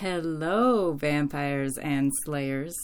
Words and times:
Hello, 0.00 0.94
vampires 0.94 1.76
and 1.76 2.10
slayers. 2.24 2.74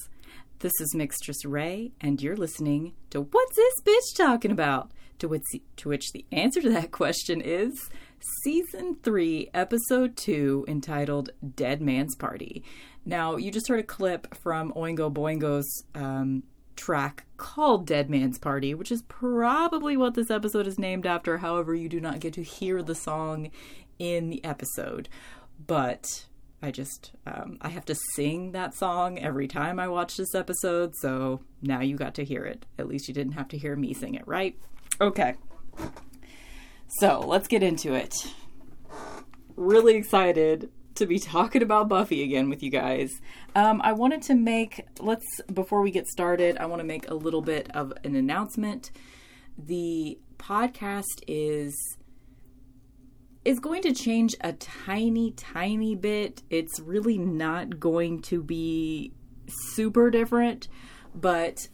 This 0.58 0.72
is 0.82 0.94
Mixtress 0.94 1.46
Rae, 1.46 1.92
and 1.98 2.20
you're 2.20 2.36
listening 2.36 2.92
to 3.08 3.22
What's 3.22 3.56
This 3.56 3.80
Bitch 3.82 4.14
Talking 4.18 4.50
About? 4.50 4.90
To 5.20 5.29
which, 5.29 5.44
to 5.76 5.88
which 5.88 6.12
the 6.12 6.26
answer 6.30 6.60
to 6.60 6.68
that 6.68 6.90
question 6.93 7.40
is 7.40 7.88
Season 8.43 8.98
3, 9.02 9.48
Episode 9.54 10.14
2, 10.18 10.66
entitled 10.68 11.30
Dead 11.54 11.80
Man's 11.80 12.14
Party. 12.16 12.62
Now, 13.07 13.36
you 13.36 13.50
just 13.50 13.68
heard 13.68 13.80
a 13.80 13.82
clip 13.82 14.35
from 14.35 14.74
Oingo 14.74 15.10
Boingo's 15.10 15.85
um, 15.94 16.43
track 16.76 17.24
called 17.38 17.86
Dead 17.86 18.10
Man's 18.10 18.38
Party, 18.38 18.74
which 18.74 18.93
is 18.93 19.00
probably 19.00 19.96
what 19.96 20.12
this 20.12 20.30
episode 20.30 20.66
is 20.66 20.79
named 20.79 21.07
after. 21.07 21.38
However, 21.38 21.74
you 21.74 21.88
do 21.88 21.98
not 21.98 22.21
get 22.21 22.35
to 22.35 22.43
hear 22.43 22.82
the 22.82 22.94
song 22.94 23.50
in 23.98 24.29
the 24.29 24.44
episode. 24.44 25.08
But 25.66 26.26
I 26.66 26.72
just 26.72 27.12
um, 27.26 27.58
I 27.61 27.68
have 27.68 27.84
to 27.84 27.94
sing 28.14 28.50
that 28.50 28.74
song 28.74 29.20
every 29.20 29.46
time 29.46 29.79
I 29.79 29.86
watch 29.86 30.16
this 30.16 30.34
episode, 30.34 30.96
so 30.96 31.40
now 31.62 31.80
you 31.80 31.96
got 31.96 32.14
to 32.16 32.24
hear 32.24 32.44
it. 32.44 32.66
At 32.77 32.88
least 32.88 33.06
you 33.06 33.14
didn't 33.14 33.34
have 33.34 33.47
to 33.50 33.56
hear 33.56 33.77
me 33.77 33.94
sing 33.94 34.16
it, 34.16 34.27
right? 34.27 34.58
Okay. 35.00 35.36
So 36.98 37.20
let's 37.20 37.47
get 37.47 37.62
into 37.62 37.94
it. 37.94 38.32
Really 39.54 39.94
excited 39.94 40.68
to 40.96 41.06
be 41.06 41.20
talking 41.20 41.62
about 41.62 41.88
Buffy 41.88 42.24
again 42.24 42.50
with 42.50 42.64
you 42.64 42.70
guys. 42.70 43.12
Um, 43.54 43.80
I 43.84 43.92
wanted 43.92 44.22
to 44.22 44.34
make 44.34 44.84
let's 44.98 45.41
before 45.42 45.82
we 45.82 45.92
get 45.92 46.08
started, 46.08 46.58
I 46.58 46.66
want 46.66 46.80
to 46.80 46.86
make 46.86 47.08
a 47.08 47.14
little 47.14 47.42
bit 47.42 47.70
of 47.76 47.92
an 48.02 48.16
announcement. 48.16 48.91
The 49.56 50.19
podcast 50.36 51.22
is 51.28 51.96
is 53.47 53.61
going 53.61 53.80
to 53.80 53.94
change 53.94 54.34
a 54.41 54.52
tiny, 54.55 55.30
tiny 55.30 55.94
bit. 55.94 56.42
It's 56.50 56.80
really 56.80 57.16
not 57.16 57.78
going 57.78 58.20
to 58.22 58.42
be 58.42 59.12
super 59.47 60.11
different, 60.11 60.66
but 61.14 61.69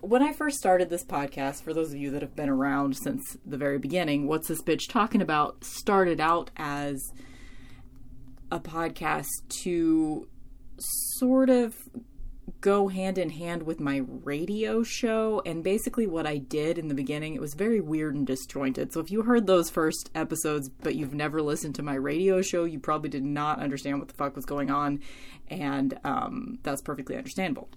when 0.00 0.22
I 0.22 0.32
first 0.32 0.58
started 0.58 0.90
this 0.90 1.04
podcast, 1.04 1.64
for 1.64 1.74
those 1.74 1.90
of 1.90 1.98
you 1.98 2.12
that 2.12 2.22
have 2.22 2.36
been 2.36 2.48
around 2.48 2.96
since 2.96 3.36
the 3.44 3.56
very 3.56 3.78
beginning, 3.78 4.28
What's 4.28 4.46
This 4.46 4.62
Bitch 4.62 4.88
Talking 4.88 5.20
About 5.20 5.64
started 5.64 6.20
out 6.20 6.52
as 6.56 7.02
a 8.52 8.60
podcast 8.60 9.26
to 9.64 10.28
sort 10.78 11.50
of 11.50 11.74
go 12.60 12.88
hand 12.88 13.18
in 13.18 13.30
hand 13.30 13.62
with 13.62 13.80
my 13.80 14.02
radio 14.24 14.82
show. 14.82 15.42
And 15.44 15.62
basically, 15.62 16.06
what 16.06 16.26
I 16.26 16.38
did 16.38 16.78
in 16.78 16.88
the 16.88 16.94
beginning, 16.94 17.34
it 17.34 17.40
was 17.40 17.54
very 17.54 17.80
weird 17.80 18.14
and 18.14 18.26
disjointed. 18.26 18.92
So, 18.92 19.00
if 19.00 19.10
you 19.10 19.22
heard 19.22 19.46
those 19.46 19.70
first 19.70 20.10
episodes, 20.14 20.68
but 20.68 20.94
you've 20.94 21.14
never 21.14 21.42
listened 21.42 21.74
to 21.76 21.82
my 21.82 21.94
radio 21.94 22.42
show, 22.42 22.64
you 22.64 22.78
probably 22.78 23.10
did 23.10 23.24
not 23.24 23.60
understand 23.60 23.98
what 23.98 24.08
the 24.08 24.14
fuck 24.14 24.36
was 24.36 24.44
going 24.44 24.70
on. 24.70 25.00
And 25.48 25.98
um, 26.04 26.58
that's 26.62 26.82
perfectly 26.82 27.16
understandable. 27.16 27.68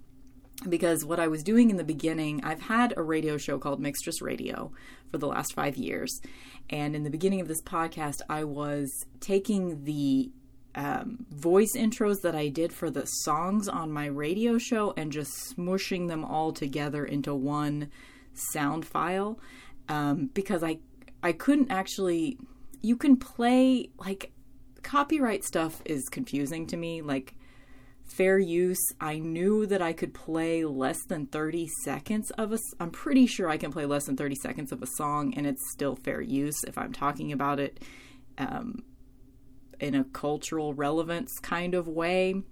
Because 0.68 1.04
what 1.04 1.20
I 1.20 1.28
was 1.28 1.42
doing 1.42 1.72
in 1.72 1.78
the 1.78 1.84
beginning, 1.84 2.44
I've 2.44 2.62
had 2.62 2.94
a 2.96 3.02
radio 3.02 3.38
show 3.38 3.58
called 3.58 3.82
Mixtress 3.82 4.22
Radio 4.22 4.72
for 5.12 5.18
the 5.18 5.28
last 5.28 5.54
five 5.54 5.76
years. 5.76 6.22
And 6.70 6.96
in 6.96 7.04
the 7.04 7.10
beginning 7.10 7.42
of 7.42 7.48
this 7.48 7.62
podcast, 7.62 8.22
I 8.30 8.44
was 8.44 9.06
taking 9.20 9.86
the 9.86 10.32
um, 10.76 11.26
voice 11.30 11.74
intros 11.76 12.22
that 12.22 12.36
I 12.36 12.48
did 12.48 12.72
for 12.72 12.90
the 12.90 13.06
songs 13.06 13.68
on 13.68 13.92
my 13.92 14.06
radio 14.06 14.58
show 14.58 14.94
and 14.96 15.12
just 15.12 15.56
smushing 15.56 16.08
them 16.08 16.24
all 16.24 16.54
together 16.54 17.06
into 17.06 17.36
one 17.36 17.90
sound 18.34 18.86
file 18.86 19.40
um, 19.90 20.30
because 20.34 20.64
I 20.64 20.80
I 21.24 21.34
couldn't 21.34 21.72
actually 21.72 22.38
you 22.82 22.96
can 22.96 23.18
play 23.18 23.90
like 23.98 24.32
copyright 24.82 25.44
stuff 25.44 25.82
is 25.86 26.08
confusing 26.10 26.66
to 26.68 26.78
me. 26.78 27.02
Like 27.02 27.36
fair 28.04 28.40
use 28.40 28.82
I 29.00 29.20
knew 29.20 29.66
that 29.68 29.82
I 29.82 29.94
could 29.94 30.14
play 30.14 30.66
less 30.66 31.02
than 31.08 31.28
30 31.28 31.68
seconds 31.84 32.32
of 32.32 32.54
a 32.54 32.60
I'm 32.80 32.92
pretty 32.92 33.28
sure 33.28 33.50
I 33.50 33.58
can 33.58 33.72
play 33.72 33.86
less 33.86 34.06
than 34.06 34.18
30 34.18 34.36
seconds 34.36 34.72
of 34.72 34.82
a 34.82 34.88
song 34.88 35.34
and 35.36 35.46
it's 35.46 35.72
still 35.72 35.96
fair 35.96 36.22
use 36.22 36.64
if 36.66 36.78
I'm 36.78 36.94
talking 36.94 37.32
about 37.32 37.60
it. 37.60 37.84
Um, 38.38 38.84
in 39.82 39.96
a 39.96 40.04
cultural 40.06 40.74
relevance 40.74 41.38
kind 41.40 41.74
of 41.74 41.88
way. 41.88 42.44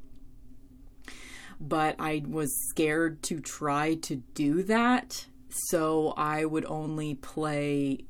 But 1.62 1.96
I 2.00 2.24
was 2.28 2.54
scared 2.70 3.22
to 3.24 3.40
try 3.40 3.96
to 3.96 4.18
do 4.34 4.64
that. 4.64 5.26
So 5.50 6.14
I 6.18 6.46
would 6.46 6.66
only 6.66 7.16
play 7.16 8.06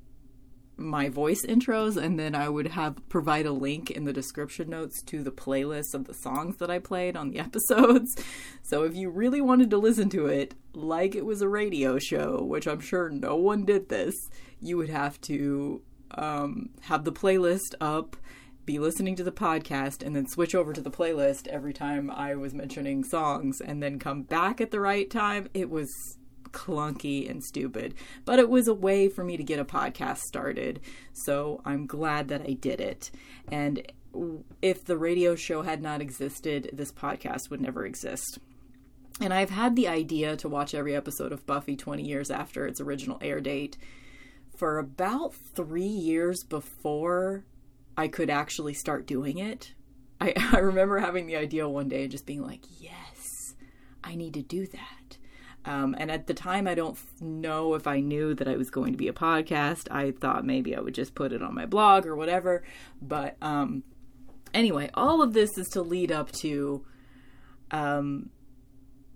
my 0.80 1.10
voice 1.10 1.46
intros 1.46 1.98
and 1.98 2.18
then 2.18 2.34
I 2.34 2.48
would 2.48 2.68
have 2.68 3.08
provide 3.10 3.46
a 3.46 3.52
link 3.52 3.92
in 3.92 4.06
the 4.06 4.14
description 4.14 4.70
notes 4.70 5.02
to 5.04 5.24
the 5.24 5.32
playlist 5.32 5.94
of 5.94 6.06
the 6.06 6.14
songs 6.14 6.58
that 6.58 6.72
I 6.72 6.80
played 6.80 7.16
on 7.18 7.30
the 7.30 7.40
episodes. 7.48 8.16
So 8.64 8.84
if 8.84 8.96
you 8.96 9.10
really 9.10 9.42
wanted 9.42 9.70
to 9.72 9.78
listen 9.78 10.10
to 10.12 10.28
it 10.28 10.56
like 10.74 11.16
it 11.16 11.26
was 11.26 11.42
a 11.42 11.50
radio 11.50 12.00
show, 12.00 12.44
which 12.44 12.68
I'm 12.68 12.80
sure 12.80 13.10
no 13.10 13.36
one 13.36 13.66
did 13.66 13.90
this, 13.90 14.16
you 14.62 14.78
would 14.78 14.90
have 14.90 15.20
to 15.22 15.82
um, 16.12 16.70
have 16.82 17.04
the 17.04 17.12
playlist 17.12 17.76
up 17.82 18.16
be 18.70 18.78
listening 18.78 19.16
to 19.16 19.24
the 19.24 19.32
podcast 19.32 20.06
and 20.06 20.16
then 20.16 20.28
switch 20.28 20.54
over 20.54 20.74
to 20.74 20.80
the 20.80 20.92
playlist 20.92 21.48
every 21.48 21.74
time 21.74 22.12
I 22.12 22.36
was 22.36 22.54
mentioning 22.54 23.04
songs 23.04 23.62
and 23.62 23.82
then 23.82 23.98
come 23.98 24.22
back 24.22 24.62
at 24.62 24.70
the 24.70 24.80
right 24.80 25.10
time. 25.10 25.50
It 25.56 25.72
was 25.72 25.92
clunky 26.52 27.28
and 27.28 27.44
stupid, 27.44 27.96
but 28.26 28.38
it 28.38 28.48
was 28.48 28.68
a 28.68 28.74
way 28.76 29.10
for 29.10 29.24
me 29.24 29.38
to 29.38 29.44
get 29.44 29.58
a 29.58 29.66
podcast 29.66 30.20
started. 30.20 30.82
So 31.14 31.64
I'm 31.66 31.88
glad 31.88 32.28
that 32.28 32.44
I 32.48 32.54
did 32.54 32.80
it. 32.80 33.10
And 33.52 33.92
if 34.62 34.86
the 34.86 35.00
radio 35.00 35.34
show 35.34 35.64
had 35.64 35.82
not 35.82 36.00
existed, 36.00 36.70
this 36.72 36.92
podcast 36.92 37.50
would 37.50 37.62
never 37.62 37.88
exist. 37.88 38.38
And 39.20 39.34
I've 39.34 39.50
had 39.50 39.76
the 39.76 39.88
idea 39.88 40.38
to 40.38 40.48
watch 40.48 40.76
every 40.76 40.96
episode 40.96 41.32
of 41.32 41.48
Buffy 41.48 41.76
20 41.76 42.04
years 42.04 42.30
after 42.30 42.68
its 42.68 42.80
original 42.80 43.18
air 43.20 43.42
date 43.42 43.80
for 44.56 44.78
about 44.78 45.34
three 45.34 45.82
years 45.82 46.44
before 46.44 47.46
I 48.00 48.08
could 48.08 48.30
actually 48.30 48.74
start 48.76 49.06
doing 49.06 49.40
it. 49.40 49.74
I, 50.22 50.34
I 50.54 50.60
remember 50.60 51.00
having 51.00 51.28
the 51.28 51.36
idea 51.36 51.68
one 51.68 51.90
day 51.90 52.04
and 52.04 52.12
just 52.12 52.26
being 52.26 52.42
like, 52.42 52.62
yes, 52.80 53.56
I 54.02 54.16
need 54.16 54.34
to 54.36 54.42
do 54.42 54.66
that. 54.68 55.18
Um, 55.66 55.98
and 56.00 56.10
at 56.10 56.26
the 56.26 56.34
time, 56.34 56.66
I 56.66 56.76
don't 56.76 56.98
know 57.20 57.74
if 57.74 57.88
I 57.88 58.00
knew 58.00 58.34
that 58.36 58.48
I 58.48 58.56
was 58.56 58.70
going 58.70 58.94
to 58.94 58.98
be 58.98 59.10
a 59.10 59.14
podcast. 59.14 59.92
I 59.92 60.12
thought 60.12 60.46
maybe 60.46 60.78
I 60.78 60.80
would 60.80 60.96
just 60.96 61.14
put 61.14 61.34
it 61.34 61.44
on 61.44 61.54
my 61.54 61.66
blog 61.66 62.06
or 62.06 62.16
whatever. 62.16 62.64
But 63.02 63.36
um, 63.42 63.84
anyway, 64.54 64.90
all 64.94 65.22
of 65.22 65.34
this 65.34 65.58
is 65.58 65.68
to 65.74 65.82
lead 65.82 66.10
up 66.10 66.32
to 66.44 66.86
um, 67.72 68.30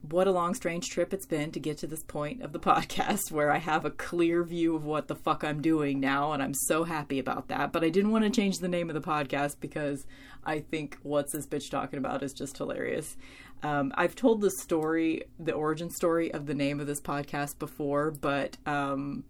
what 0.10 0.28
a 0.28 0.32
long, 0.32 0.54
strange 0.54 0.90
trip 0.90 1.14
it's 1.14 1.26
been 1.26 1.52
to 1.52 1.62
get 1.62 1.78
to 1.78 1.88
this 1.88 2.04
point 2.04 2.42
of 2.42 2.52
the 2.52 2.60
podcast 2.60 3.32
where 3.32 3.50
I 3.50 3.58
have 3.58 3.86
a 3.86 3.92
clear 3.92 4.44
view 4.44 4.76
of 4.76 4.84
what 4.84 5.08
the 5.08 5.16
fuck 5.16 5.46
I'm 5.46 5.62
doing 5.62 6.02
now, 6.02 6.34
and 6.34 6.44
I'm 6.44 6.54
so 6.54 6.84
happy 6.84 7.20
about 7.20 7.48
that. 7.48 7.72
But 7.72 7.86
I 7.86 7.90
didn't 7.90 8.12
want 8.12 8.26
to 8.26 8.30
change 8.30 8.60
the 8.60 8.68
name 8.68 8.90
of 8.90 8.96
the 8.96 9.02
podcast 9.02 9.62
because 9.62 10.06
I 10.44 10.60
think 10.60 10.98
what's 11.04 11.32
this 11.32 11.48
bitch 11.48 11.70
talking 11.70 12.00
about 12.00 12.22
is 12.22 12.34
just 12.34 12.58
hilarious. 12.58 13.16
Um, 13.64 13.94
I've 13.96 14.14
told 14.14 14.42
the 14.42 14.52
story, 14.52 15.24
the 15.40 15.54
origin 15.54 15.90
story 15.90 16.34
of 16.34 16.48
the 16.48 16.54
name 16.54 16.82
of 16.82 16.88
this 16.88 17.02
podcast 17.02 17.58
before, 17.58 18.12
but 18.12 18.58
um, 18.66 19.24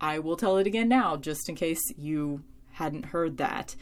I 0.00 0.18
will 0.18 0.36
tell 0.36 0.56
it 0.56 0.66
again 0.66 0.88
now 0.88 1.18
just 1.18 1.46
in 1.50 1.56
case 1.56 1.82
you 1.98 2.42
hadn't 2.72 3.06
heard 3.06 3.36
that. 3.36 3.76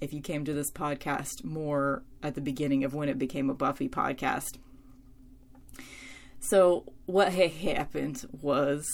If 0.00 0.14
you 0.14 0.20
came 0.20 0.44
to 0.44 0.54
this 0.54 0.70
podcast 0.70 1.44
more 1.44 2.04
at 2.22 2.36
the 2.36 2.40
beginning 2.40 2.84
of 2.84 2.94
when 2.94 3.08
it 3.08 3.18
became 3.18 3.50
a 3.50 3.54
Buffy 3.54 3.88
podcast. 3.88 4.58
So, 6.40 6.92
what 7.06 7.32
had 7.32 7.50
happened 7.52 8.24
was 8.40 8.88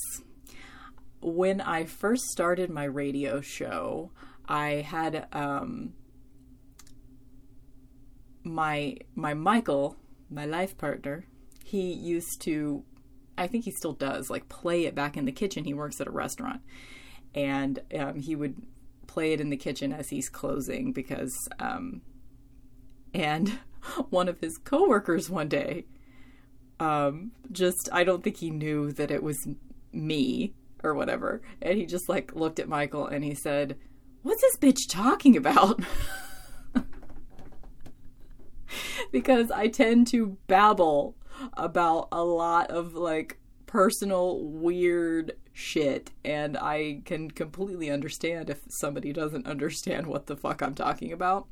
when 1.21 1.61
I 1.61 1.85
first 1.85 2.25
started 2.27 2.71
my 2.71 2.85
radio 2.85 3.41
show, 3.41 4.11
I 4.49 4.87
had 4.87 5.27
um, 5.33 5.95
my 8.45 8.97
my 9.15 9.35
Michael, 9.35 9.97
my 10.31 10.45
life 10.45 10.77
partner. 10.77 11.27
He 11.65 11.93
used 11.93 12.41
to, 12.43 12.85
I 13.37 13.49
think 13.49 13.65
he 13.65 13.73
still 13.73 13.93
does, 13.93 14.31
like 14.31 14.49
play 14.49 14.85
it 14.85 14.95
back 14.95 15.17
in 15.17 15.25
the 15.25 15.33
kitchen. 15.33 15.65
He 15.65 15.75
works 15.75 16.01
at 16.01 16.07
a 16.07 16.13
restaurant, 16.13 16.61
and 17.35 17.81
um, 17.99 18.21
he 18.21 18.37
would 18.37 18.55
play 19.07 19.33
it 19.33 19.41
in 19.41 19.51
the 19.51 19.57
kitchen 19.57 19.93
as 19.93 20.11
he's 20.11 20.29
closing 20.29 20.93
because, 20.93 21.49
um, 21.59 22.03
and 23.15 23.59
one 24.11 24.29
of 24.29 24.41
his 24.41 24.59
coworkers 24.59 25.29
one 25.29 25.49
day 25.49 25.87
um, 26.81 27.33
just 27.53 27.89
I 27.93 28.05
don't 28.05 28.23
think 28.23 28.39
he 28.39 28.51
knew 28.51 28.93
that 28.93 29.11
it 29.11 29.23
was 29.23 29.49
me 29.93 30.55
or 30.83 30.95
whatever. 30.95 31.41
And 31.63 31.79
he 31.79 31.87
just 31.87 32.09
like 32.09 32.35
looked 32.35 32.59
at 32.59 32.69
Michael 32.69 33.07
and 33.07 33.25
he 33.25 33.35
said, 33.35 33.77
"What's 34.23 34.43
this 34.43 34.57
bitch 34.59 34.89
talking 34.89 35.37
about?" 35.37 35.81
because 39.13 39.51
I 39.51 39.69
tend 39.69 40.07
to 40.09 40.37
babble 40.47 41.17
about 41.55 42.09
a 42.13 42.25
lot 42.25 42.71
of 42.71 42.95
like 42.95 43.39
personal 43.67 44.43
weird 44.45 45.33
shit 45.53 46.11
and 46.25 46.57
I 46.57 47.01
can 47.05 47.31
completely 47.31 47.91
understand 47.91 48.51
if 48.51 48.61
somebody 48.69 49.13
doesn't 49.13 49.47
understand 49.47 50.07
what 50.07 50.27
the 50.27 50.37
fuck 50.37 50.63
I'm 50.63 50.75
talking 50.75 51.13
about. 51.13 51.47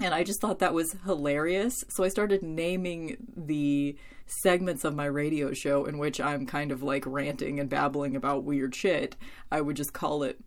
And 0.00 0.14
I 0.14 0.22
just 0.22 0.40
thought 0.40 0.60
that 0.60 0.74
was 0.74 0.96
hilarious. 1.04 1.84
So 1.88 2.04
I 2.04 2.08
started 2.08 2.42
naming 2.42 3.16
the 3.36 3.96
segments 4.26 4.84
of 4.84 4.94
my 4.94 5.06
radio 5.06 5.52
show 5.52 5.86
in 5.86 5.98
which 5.98 6.20
I'm 6.20 6.46
kind 6.46 6.70
of 6.70 6.82
like 6.82 7.04
ranting 7.06 7.58
and 7.58 7.68
babbling 7.68 8.14
about 8.14 8.44
weird 8.44 8.74
shit. 8.74 9.16
I 9.50 9.60
would 9.60 9.76
just 9.76 9.92
call 9.92 10.22
it 10.22 10.38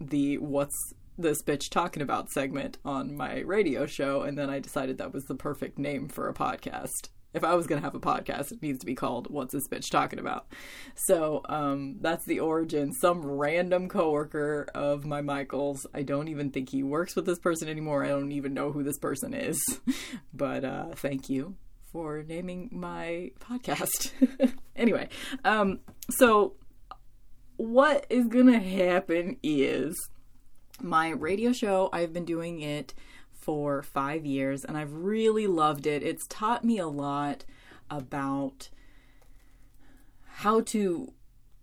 the 0.00 0.38
What's 0.38 0.94
this 1.16 1.42
bitch 1.42 1.70
talking 1.70 2.02
about 2.02 2.30
segment 2.30 2.78
on 2.84 3.16
my 3.16 3.40
radio 3.40 3.86
show. 3.86 4.22
And 4.22 4.36
then 4.38 4.50
I 4.50 4.58
decided 4.58 4.98
that 4.98 5.12
was 5.12 5.24
the 5.26 5.34
perfect 5.34 5.78
name 5.78 6.08
for 6.08 6.28
a 6.28 6.34
podcast 6.34 7.08
if 7.34 7.42
I 7.44 7.54
was 7.54 7.66
going 7.66 7.80
to 7.80 7.84
have 7.84 7.94
a 7.94 8.00
podcast, 8.00 8.52
it 8.52 8.62
needs 8.62 8.78
to 8.78 8.86
be 8.86 8.94
called 8.94 9.28
What's 9.28 9.52
This 9.52 9.68
Bitch 9.68 9.90
Talking 9.90 10.18
About? 10.18 10.46
So 10.94 11.42
um, 11.48 11.96
that's 12.00 12.24
the 12.24 12.40
origin. 12.40 12.92
Some 12.92 13.26
random 13.26 13.88
coworker 13.88 14.68
of 14.74 15.04
my 15.04 15.20
Michael's, 15.20 15.86
I 15.92 16.02
don't 16.02 16.28
even 16.28 16.50
think 16.50 16.70
he 16.70 16.82
works 16.82 17.16
with 17.16 17.26
this 17.26 17.40
person 17.40 17.68
anymore. 17.68 18.04
I 18.04 18.08
don't 18.08 18.32
even 18.32 18.54
know 18.54 18.70
who 18.70 18.84
this 18.84 18.98
person 18.98 19.34
is. 19.34 19.60
but 20.32 20.64
uh, 20.64 20.86
thank 20.94 21.28
you 21.28 21.56
for 21.92 22.22
naming 22.22 22.70
my 22.72 23.32
podcast. 23.40 24.12
anyway, 24.76 25.08
um, 25.44 25.80
so 26.10 26.54
what 27.56 28.06
is 28.10 28.28
going 28.28 28.46
to 28.46 28.58
happen 28.58 29.38
is 29.42 29.94
my 30.80 31.10
radio 31.10 31.52
show, 31.52 31.88
I've 31.92 32.12
been 32.12 32.24
doing 32.24 32.60
it 32.60 32.94
for 33.44 33.82
five 33.82 34.24
years 34.24 34.64
and 34.64 34.76
I've 34.76 34.92
really 34.92 35.46
loved 35.46 35.86
it. 35.86 36.02
It's 36.02 36.26
taught 36.28 36.64
me 36.64 36.78
a 36.78 36.88
lot 36.88 37.44
about 37.90 38.68
how 40.26 40.60
to 40.60 41.12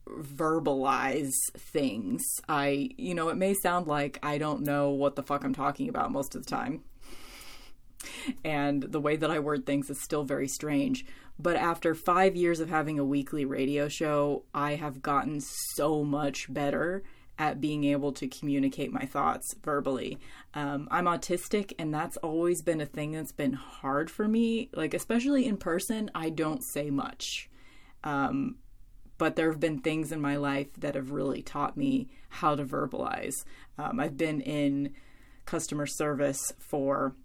verbalize 0.08 1.32
things. 1.58 2.24
I, 2.48 2.90
you 2.98 3.14
know, 3.14 3.30
it 3.30 3.38
may 3.38 3.54
sound 3.54 3.88
like 3.88 4.20
I 4.24 4.38
don't 4.38 4.62
know 4.62 4.90
what 4.90 5.16
the 5.16 5.24
fuck 5.24 5.44
I'm 5.44 5.54
talking 5.54 5.90
about 5.90 6.12
most 6.12 6.36
of 6.36 6.46
the 6.46 6.50
time. 6.50 6.84
And 8.44 8.82
the 8.82 9.00
way 9.00 9.16
that 9.16 9.30
I 9.30 9.40
word 9.40 9.66
things 9.66 9.90
is 9.90 10.02
still 10.02 10.24
very 10.24 10.48
strange. 10.48 11.06
But 11.38 11.56
after 11.56 11.96
five 11.96 12.36
years 12.36 12.60
of 12.60 12.70
having 12.70 13.00
a 13.00 13.06
weekly 13.06 13.46
radio 13.46 13.88
show, 13.88 14.44
I 14.54 14.76
have 14.76 15.02
gotten 15.02 15.42
so 15.76 16.04
much 16.04 16.52
better 16.52 17.04
at 17.38 17.62
being 17.62 17.86
able 17.86 18.12
to 18.14 18.28
communicate 18.28 18.92
my 18.92 19.06
thoughts 19.06 19.56
verbally. 19.64 20.20
Um, 20.54 20.88
I'm 20.92 21.06
autistic, 21.06 21.74
and 21.80 21.94
that's 21.94 22.18
always 22.18 22.62
been 22.62 22.82
a 22.82 22.86
thing 22.86 23.14
that's 23.14 23.32
been 23.32 23.54
hard 23.54 24.12
for 24.12 24.28
me. 24.28 24.70
Like, 24.74 24.94
especially 24.94 25.46
in 25.46 25.58
person, 25.58 26.12
I 26.14 26.30
don't 26.30 26.62
say 26.64 26.90
much. 26.90 27.50
Um, 28.04 28.58
but 29.18 29.36
there 29.36 29.52
have 29.52 29.60
been 29.60 29.80
things 29.80 30.12
in 30.12 30.20
my 30.20 30.36
life 30.36 30.74
that 30.80 30.96
have 30.96 31.12
really 31.12 31.42
taught 31.42 31.78
me 31.78 32.10
how 32.30 32.56
to 32.56 32.66
verbalize. 32.66 33.36
Um, 33.78 34.00
I've 34.00 34.18
been 34.18 34.42
in 34.42 34.94
customer 35.46 35.86
service 35.86 36.42
for 36.60 37.16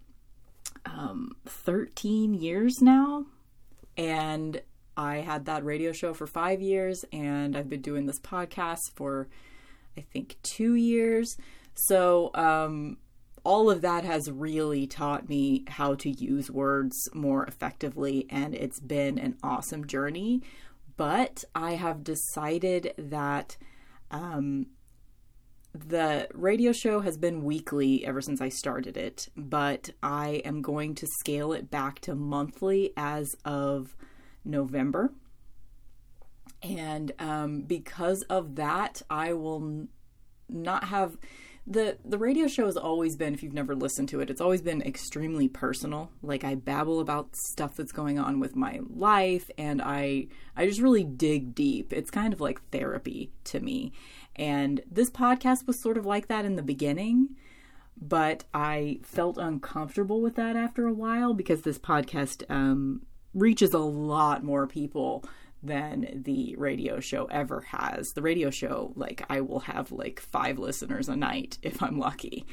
um, 0.85 1.31
13 1.45 2.33
years 2.33 2.75
now, 2.81 3.25
and 3.97 4.61
I 4.95 5.17
had 5.17 5.45
that 5.45 5.65
radio 5.65 5.91
show 5.91 6.13
for 6.13 6.27
five 6.27 6.61
years, 6.61 7.03
and 7.11 7.55
I've 7.55 7.69
been 7.69 7.81
doing 7.81 8.05
this 8.05 8.19
podcast 8.19 8.81
for 8.95 9.27
I 9.97 10.01
think, 10.01 10.37
two 10.43 10.75
years. 10.75 11.37
So, 11.73 12.31
um, 12.33 12.97
all 13.43 13.69
of 13.69 13.81
that 13.81 14.03
has 14.03 14.29
really 14.29 14.87
taught 14.87 15.29
me 15.29 15.63
how 15.67 15.95
to 15.95 16.09
use 16.09 16.51
words 16.51 16.97
more 17.13 17.45
effectively, 17.45 18.25
and 18.29 18.53
it's 18.53 18.81
been 18.81 19.17
an 19.17 19.37
awesome 19.41 19.87
journey. 19.87 20.41
But 20.97 21.45
I 21.55 21.73
have 21.73 22.03
decided 22.03 22.93
that 22.97 23.55
um, 24.11 24.67
the 25.73 26.27
radio 26.33 26.71
show 26.71 26.99
has 27.01 27.17
been 27.17 27.43
weekly 27.43 28.05
ever 28.05 28.19
since 28.19 28.41
I 28.41 28.49
started 28.49 28.97
it, 28.97 29.29
but 29.37 29.91
I 30.03 30.41
am 30.43 30.61
going 30.61 30.95
to 30.95 31.07
scale 31.19 31.53
it 31.53 31.69
back 31.69 31.99
to 32.01 32.15
monthly 32.15 32.91
as 32.97 33.33
of 33.45 33.95
November. 34.43 35.13
And 36.63 37.11
um, 37.19 37.61
because 37.61 38.23
of 38.23 38.55
that, 38.55 39.01
I 39.09 39.33
will 39.33 39.87
not 40.49 40.85
have 40.85 41.17
the 41.69 41.97
the 42.05 42.17
radio 42.17 42.47
show 42.47 42.65
has 42.65 42.77
always 42.77 43.17
been 43.17 43.33
if 43.33 43.43
you've 43.43 43.53
never 43.53 43.75
listened 43.75 44.07
to 44.07 44.21
it 44.21 44.29
it's 44.29 44.39
always 44.39 44.61
been 44.61 44.81
extremely 44.81 45.49
personal. 45.49 46.09
Like 46.23 46.45
i 46.45 46.55
babble 46.55 47.01
about 47.01 47.35
stuff 47.35 47.75
that's 47.75 47.91
going 47.91 48.17
on 48.17 48.39
with 48.39 48.55
my 48.55 48.79
life 48.89 49.51
and 49.57 49.81
i 49.81 50.27
i 50.55 50.65
just 50.65 50.79
really 50.79 51.03
dig 51.03 51.53
deep. 51.53 51.91
It's 51.91 52.09
kind 52.09 52.31
of 52.31 52.39
like 52.39 52.61
therapy 52.71 53.31
to 53.45 53.59
me. 53.59 53.91
And 54.37 54.81
this 54.89 55.09
podcast 55.09 55.67
was 55.67 55.81
sort 55.81 55.97
of 55.97 56.05
like 56.05 56.27
that 56.27 56.45
in 56.45 56.55
the 56.55 56.63
beginning 56.63 57.35
but 57.99 58.43
i 58.53 58.99
felt 59.01 59.37
uncomfortable 59.37 60.21
with 60.21 60.35
that 60.35 60.55
after 60.55 60.85
a 60.85 60.93
while 60.93 61.33
because 61.33 61.63
this 61.63 61.79
podcast 61.79 62.43
um, 62.47 63.01
reaches 63.33 63.73
a 63.73 63.79
lot 63.79 64.43
more 64.43 64.67
people 64.67 65.23
than 65.63 66.21
the 66.23 66.55
radio 66.57 66.99
show 66.99 67.25
ever 67.25 67.61
has. 67.61 68.09
The 68.15 68.21
radio 68.21 68.49
show, 68.49 68.93
like, 68.95 69.25
I 69.29 69.41
will 69.41 69.59
have 69.61 69.91
like 69.91 70.19
five 70.19 70.59
listeners 70.59 71.09
a 71.09 71.15
night 71.15 71.57
if 71.61 71.81
I'm 71.81 71.97
lucky. 71.97 72.45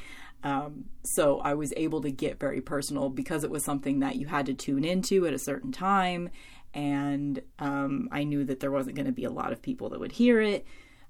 Um, 0.43 0.85
so 1.03 1.39
I 1.39 1.55
was 1.55 1.73
able 1.75 2.01
to 2.01 2.11
get 2.11 2.39
very 2.39 2.61
personal 2.61 3.09
because 3.09 3.43
it 3.43 3.49
was 3.49 3.65
something 3.65 3.99
that 3.99 4.15
you 4.15 4.27
had 4.27 4.45
to 4.45 4.53
tune 4.53 4.83
into 4.83 5.25
at 5.25 5.33
a 5.33 5.39
certain 5.39 5.71
time. 5.71 6.29
And 6.73 7.41
um, 7.57 8.09
I 8.11 8.25
knew 8.25 8.43
that 8.45 8.59
there 8.59 8.71
wasn't 8.71 8.95
going 8.95 9.07
to 9.07 9.11
be 9.11 9.23
a 9.23 9.31
lot 9.31 9.51
of 9.51 9.61
people 9.61 9.89
that 9.89 9.99
would 9.99 10.11
hear 10.11 10.41
it. 10.41 10.65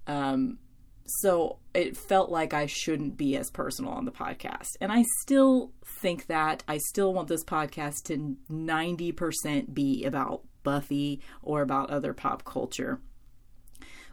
Um, 0.08 0.60
so 1.06 1.60
it 1.74 1.98
felt 1.98 2.30
like 2.30 2.54
I 2.54 2.66
shouldn't 2.66 3.18
be 3.18 3.36
as 3.36 3.52
personal 3.52 3.92
on 3.92 4.06
the 4.06 4.12
podcast. 4.12 4.70
And 4.82 4.92
I 4.92 5.04
still 5.22 5.72
think 6.02 6.28
that. 6.28 6.64
I 6.68 6.78
still 6.78 7.14
want 7.14 7.28
this 7.28 7.44
podcast 7.44 8.04
to 8.06 8.38
90% 8.50 9.74
be 9.74 10.06
about 10.06 10.44
Buffy 10.66 11.22
or 11.42 11.62
about 11.62 11.90
other 11.90 12.14
pop 12.14 12.44
culture. 12.44 13.00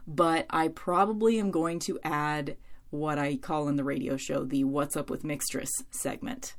But 0.07 0.45
I 0.49 0.69
probably 0.69 1.37
am 1.39 1.51
going 1.51 1.79
to 1.79 1.99
add 2.03 2.55
what 2.89 3.17
I 3.17 3.35
call 3.35 3.67
in 3.67 3.75
the 3.75 3.83
radio 3.83 4.15
show 4.15 4.45
the 4.45 4.63
What's 4.63 4.95
Up 4.95 5.09
with 5.09 5.23
Mixtress 5.23 5.69
segment. 5.91 6.53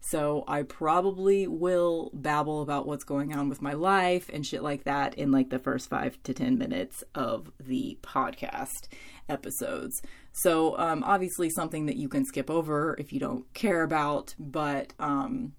So 0.00 0.44
I 0.48 0.62
probably 0.62 1.46
will 1.46 2.10
babble 2.14 2.62
about 2.62 2.86
what's 2.86 3.04
going 3.04 3.34
on 3.34 3.48
with 3.48 3.60
my 3.60 3.74
life 3.74 4.30
and 4.32 4.46
shit 4.46 4.62
like 4.62 4.84
that 4.84 5.14
in 5.14 5.30
like 5.30 5.50
the 5.50 5.58
first 5.58 5.90
five 5.90 6.20
to 6.24 6.32
10 6.32 6.56
minutes 6.58 7.04
of 7.14 7.52
the 7.60 7.98
podcast 8.02 8.88
episodes. 9.28 10.00
So 10.32 10.78
um, 10.78 11.04
obviously 11.04 11.50
something 11.50 11.86
that 11.86 11.96
you 11.96 12.08
can 12.08 12.24
skip 12.24 12.50
over 12.50 12.96
if 12.98 13.12
you 13.12 13.20
don't 13.20 13.52
care 13.52 13.82
about, 13.82 14.34
but 14.38 14.94
um, 14.98 15.52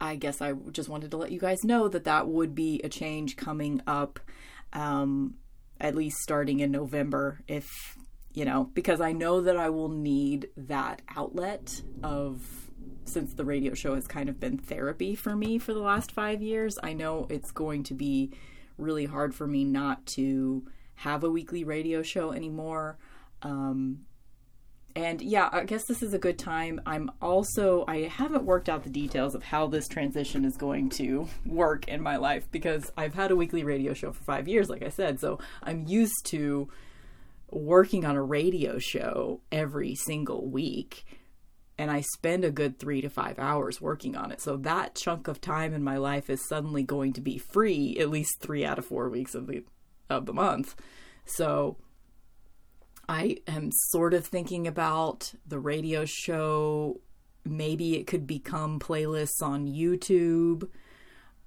I 0.00 0.16
guess 0.16 0.40
I 0.40 0.52
just 0.72 0.88
wanted 0.88 1.10
to 1.10 1.16
let 1.16 1.32
you 1.32 1.40
guys 1.40 1.64
know 1.64 1.88
that 1.88 2.04
that 2.04 2.28
would 2.28 2.54
be 2.54 2.80
a 2.84 2.88
change 2.88 3.36
coming 3.36 3.82
up, 3.86 4.20
um, 4.72 5.34
at 5.80 5.94
least 5.94 6.18
starting 6.18 6.60
in 6.60 6.70
November, 6.70 7.40
if 7.48 7.96
you 8.32 8.44
know, 8.44 8.70
because 8.74 9.00
I 9.00 9.12
know 9.12 9.40
that 9.40 9.56
I 9.56 9.70
will 9.70 9.88
need 9.88 10.48
that 10.56 11.02
outlet 11.16 11.82
of 12.02 12.40
since 13.04 13.34
the 13.34 13.44
radio 13.44 13.74
show 13.74 13.94
has 13.94 14.06
kind 14.06 14.28
of 14.28 14.38
been 14.38 14.58
therapy 14.58 15.14
for 15.14 15.34
me 15.34 15.58
for 15.58 15.72
the 15.72 15.80
last 15.80 16.12
five 16.12 16.42
years. 16.42 16.78
I 16.82 16.92
know 16.92 17.26
it's 17.30 17.50
going 17.50 17.82
to 17.84 17.94
be 17.94 18.32
really 18.76 19.06
hard 19.06 19.34
for 19.34 19.46
me 19.46 19.64
not 19.64 20.06
to 20.06 20.64
have 20.94 21.24
a 21.24 21.30
weekly 21.30 21.64
radio 21.64 22.02
show 22.02 22.32
anymore. 22.32 22.98
Um, 23.42 24.04
and 24.98 25.22
yeah, 25.22 25.48
I 25.52 25.62
guess 25.62 25.84
this 25.84 26.02
is 26.02 26.12
a 26.12 26.18
good 26.18 26.40
time. 26.40 26.80
I'm 26.84 27.08
also, 27.22 27.84
I 27.86 28.08
haven't 28.08 28.42
worked 28.42 28.68
out 28.68 28.82
the 28.82 28.90
details 28.90 29.36
of 29.36 29.44
how 29.44 29.68
this 29.68 29.86
transition 29.86 30.44
is 30.44 30.56
going 30.56 30.90
to 30.90 31.28
work 31.46 31.86
in 31.86 32.02
my 32.02 32.16
life 32.16 32.48
because 32.50 32.90
I've 32.96 33.14
had 33.14 33.30
a 33.30 33.36
weekly 33.36 33.62
radio 33.62 33.94
show 33.94 34.10
for 34.10 34.24
five 34.24 34.48
years, 34.48 34.68
like 34.68 34.82
I 34.82 34.88
said. 34.88 35.20
So 35.20 35.38
I'm 35.62 35.86
used 35.86 36.26
to 36.30 36.68
working 37.48 38.04
on 38.04 38.16
a 38.16 38.22
radio 38.22 38.80
show 38.80 39.40
every 39.52 39.94
single 39.94 40.50
week. 40.50 41.04
And 41.78 41.92
I 41.92 42.00
spend 42.00 42.44
a 42.44 42.50
good 42.50 42.80
three 42.80 43.00
to 43.00 43.08
five 43.08 43.38
hours 43.38 43.80
working 43.80 44.16
on 44.16 44.32
it. 44.32 44.40
So 44.40 44.56
that 44.56 44.96
chunk 44.96 45.28
of 45.28 45.40
time 45.40 45.74
in 45.74 45.84
my 45.84 45.98
life 45.98 46.28
is 46.28 46.48
suddenly 46.48 46.82
going 46.82 47.12
to 47.12 47.20
be 47.20 47.38
free 47.38 47.96
at 48.00 48.10
least 48.10 48.40
three 48.40 48.64
out 48.64 48.80
of 48.80 48.86
four 48.86 49.08
weeks 49.08 49.36
of 49.36 49.46
the 49.46 49.62
of 50.10 50.26
the 50.26 50.34
month. 50.34 50.74
So 51.24 51.76
I 53.08 53.38
am 53.46 53.70
sort 53.72 54.12
of 54.12 54.26
thinking 54.26 54.66
about 54.66 55.32
the 55.46 55.58
radio 55.58 56.04
show. 56.04 57.00
Maybe 57.44 57.96
it 57.96 58.06
could 58.06 58.26
become 58.26 58.78
playlists 58.78 59.42
on 59.42 59.66
YouTube. 59.66 60.68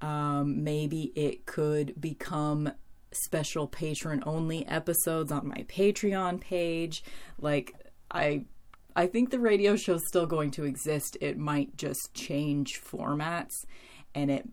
Um, 0.02 0.64
maybe 0.64 1.12
it 1.16 1.46
could 1.46 2.00
become 2.02 2.72
special 3.12 3.68
patron 3.68 4.24
only 4.26 4.66
episodes 4.68 5.32
on 5.32 5.48
my 5.48 5.66
Patreon 5.68 6.42
page. 6.42 7.04
Like 7.40 7.76
I 8.10 8.46
I 8.96 9.08
think 9.08 9.30
the 9.30 9.40
radio 9.40 9.76
show's 9.76 10.06
still 10.08 10.26
going 10.26 10.52
to 10.52 10.66
exist. 10.66 11.18
It 11.22 11.38
might 11.38 11.78
just 11.78 12.14
change 12.14 12.82
formats 12.82 13.54
and 14.16 14.32
it 14.32 14.48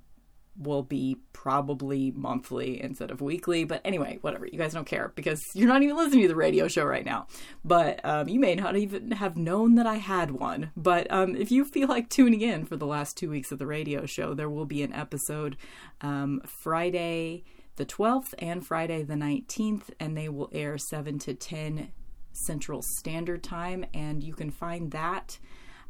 will 0.59 0.83
be 0.83 1.17
probably 1.33 2.11
monthly 2.11 2.83
instead 2.83 3.11
of 3.11 3.21
weekly. 3.21 3.65
But 3.65 3.81
anyway, 3.85 4.19
whatever. 4.21 4.47
You 4.47 4.59
guys 4.59 4.75
don't 4.75 4.87
care 4.87 5.13
because 5.15 5.41
you're 5.55 5.69
not 5.69 5.83
even 5.83 5.97
listening 5.97 6.23
to 6.23 6.29
the 6.29 6.35
radio 6.35 6.69
show 6.69 6.85
right 6.85 7.05
now. 7.05 7.27
But 7.65 8.05
um, 8.05 8.29
you 8.29 8.41
may 8.41 8.55
not 8.55 8.77
even 8.77 9.13
have 9.13 9.37
known 9.37 9.77
that 9.77 9.87
I 9.87 9.97
had 9.97 10.33
one. 10.33 10.71
But 10.77 11.11
um, 11.11 11.37
if 11.37 11.51
you 11.51 11.65
feel 11.65 11.89
like 11.89 12.09
tuning 12.09 12.41
in 12.41 12.65
for 12.65 12.77
the 12.77 12.87
last 12.87 13.17
two 13.17 13.31
weeks 13.31 13.53
of 13.53 13.59
the 13.59 13.67
radio 13.67 14.05
show, 14.07 14.35
there 14.35 14.51
will 14.51 14.67
be 14.67 14.83
an 14.83 14.93
episode 14.93 15.57
um, 16.01 16.41
Friday 16.45 17.45
the 17.77 17.87
12th 17.87 18.35
and 18.41 18.67
Friday 18.67 19.05
the 19.05 19.15
19th, 19.15 19.91
and 20.01 20.17
they 20.17 20.29
will 20.29 20.51
air 20.53 20.77
7 20.77 21.19
to 21.21 21.33
10 21.33 21.93
Central 22.33 22.83
Standard 22.99 23.43
Time. 23.43 23.85
And 23.95 24.23
you 24.23 24.35
can 24.35 24.51
find 24.51 24.91
that 24.91 25.39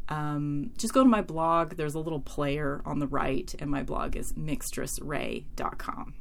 um, 0.08 0.72
just 0.78 0.94
go 0.94 1.02
to 1.02 1.08
my 1.08 1.22
blog. 1.22 1.76
There's 1.76 1.94
a 1.94 2.00
little 2.00 2.20
player 2.20 2.80
on 2.84 2.98
the 2.98 3.06
right, 3.06 3.54
and 3.58 3.70
my 3.70 3.82
blog 3.82 4.16
is 4.16 4.32
mixtressrae.com. 4.32 6.14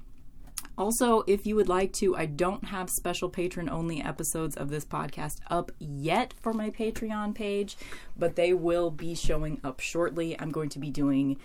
Also, 0.78 1.24
if 1.26 1.48
you 1.48 1.56
would 1.56 1.70
like 1.70 1.92
to, 1.94 2.16
I 2.16 2.28
don't 2.28 2.66
have 2.66 2.90
special 2.90 3.30
patron 3.30 3.68
only 3.68 4.02
episodes 4.02 4.56
of 4.56 4.70
this 4.70 4.86
podcast 4.86 5.38
up 5.50 5.72
yet 5.80 6.36
for 6.40 6.54
my 6.54 6.70
Patreon 6.70 7.34
page, 7.34 7.78
but 8.16 8.36
they 8.36 8.54
will 8.54 8.92
be 8.92 9.16
showing 9.16 9.60
up 9.64 9.80
shortly. 9.80 10.40
I'm 10.40 10.52
going 10.52 10.70
to 10.70 10.80
be 10.80 10.92
doing 10.92 11.38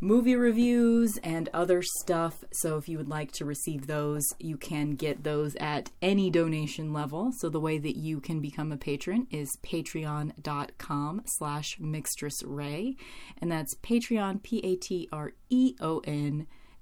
movie 0.00 0.34
reviews 0.34 1.16
and 1.22 1.48
other 1.52 1.82
stuff. 1.82 2.42
So 2.52 2.78
if 2.78 2.88
you 2.88 2.96
would 2.98 3.08
like 3.08 3.30
to 3.32 3.44
receive 3.44 3.86
those, 3.86 4.24
you 4.38 4.56
can 4.56 4.92
get 4.92 5.24
those 5.24 5.54
at 5.56 5.90
any 6.00 6.30
donation 6.30 6.92
level. 6.92 7.32
So 7.38 7.48
the 7.48 7.58
way 7.60 7.78
that 7.78 7.96
you 7.96 8.20
can 8.20 8.40
become 8.40 8.70
a 8.72 8.76
patron 8.76 9.26
is 9.30 9.56
patreon.com 9.62 11.22
slash 11.26 11.78
mixtressrae. 11.78 12.96
And 13.40 13.52
that's 13.52 13.76
Patreon, 13.76 14.42
P-A-T-R-E-O-N. 14.42 14.86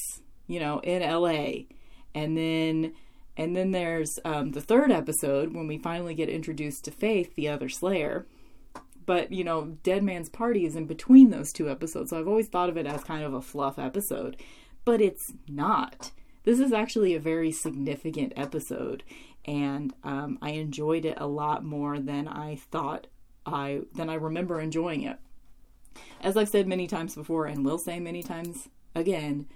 you 0.47 0.59
know 0.59 0.79
in 0.79 1.01
L.A. 1.01 1.67
and 2.13 2.37
then 2.37 2.93
and 3.37 3.55
then 3.55 3.71
there's 3.71 4.19
um, 4.25 4.51
the 4.51 4.61
third 4.61 4.91
episode 4.91 5.53
when 5.53 5.67
we 5.67 5.77
finally 5.77 6.13
get 6.13 6.29
introduced 6.29 6.85
to 6.85 6.91
Faith, 6.91 7.35
the 7.35 7.47
other 7.47 7.69
Slayer. 7.69 8.27
But 9.05 9.31
you 9.31 9.43
know, 9.43 9.77
Dead 9.83 10.03
Man's 10.03 10.29
Party 10.29 10.65
is 10.65 10.75
in 10.75 10.85
between 10.85 11.29
those 11.29 11.51
two 11.51 11.69
episodes, 11.69 12.09
so 12.09 12.19
I've 12.19 12.27
always 12.27 12.47
thought 12.47 12.69
of 12.69 12.77
it 12.77 12.85
as 12.85 13.03
kind 13.03 13.23
of 13.23 13.33
a 13.33 13.41
fluff 13.41 13.79
episode, 13.79 14.37
but 14.85 15.01
it's 15.01 15.33
not. 15.47 16.11
This 16.43 16.59
is 16.59 16.73
actually 16.73 17.13
a 17.13 17.19
very 17.19 17.51
significant 17.51 18.33
episode, 18.35 19.03
and 19.45 19.93
um, 20.03 20.37
I 20.41 20.51
enjoyed 20.51 21.05
it 21.05 21.17
a 21.17 21.27
lot 21.27 21.63
more 21.63 21.99
than 21.99 22.27
I 22.27 22.55
thought 22.55 23.07
I 23.45 23.81
than 23.95 24.09
I 24.09 24.15
remember 24.15 24.59
enjoying 24.59 25.03
it. 25.03 25.17
As 26.21 26.37
I've 26.37 26.49
said 26.49 26.67
many 26.67 26.87
times 26.87 27.15
before, 27.15 27.45
and 27.45 27.65
will 27.65 27.77
say 27.77 27.99
many 27.99 28.23
times 28.23 28.69
again, 28.95 29.47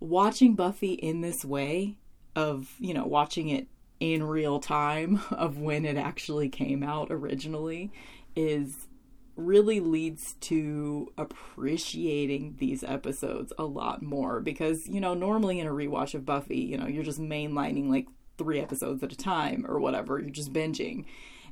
watching 0.00 0.54
Buffy 0.54 0.92
in 0.94 1.20
this 1.20 1.44
way 1.44 1.96
of 2.36 2.74
you 2.78 2.94
know 2.94 3.04
watching 3.04 3.48
it 3.48 3.66
in 4.00 4.22
real 4.22 4.60
time 4.60 5.20
of 5.30 5.58
when 5.58 5.84
it 5.84 5.96
actually 5.96 6.48
came 6.48 6.82
out 6.82 7.08
originally 7.10 7.90
is 8.36 8.86
really 9.34 9.78
leads 9.78 10.34
to 10.34 11.12
appreciating 11.16 12.56
these 12.58 12.82
episodes 12.82 13.52
a 13.56 13.64
lot 13.64 14.02
more 14.02 14.40
because 14.40 14.88
you 14.88 15.00
know 15.00 15.14
normally 15.14 15.60
in 15.60 15.66
a 15.66 15.70
rewatch 15.70 16.14
of 16.14 16.24
Buffy 16.26 16.58
you 16.58 16.76
know 16.76 16.86
you're 16.86 17.04
just 17.04 17.20
mainlining 17.20 17.88
like 17.88 18.06
three 18.38 18.60
episodes 18.60 19.02
at 19.02 19.12
a 19.12 19.16
time 19.16 19.66
or 19.68 19.78
whatever. 19.78 20.18
You're 20.18 20.30
just 20.30 20.52
binging. 20.52 21.04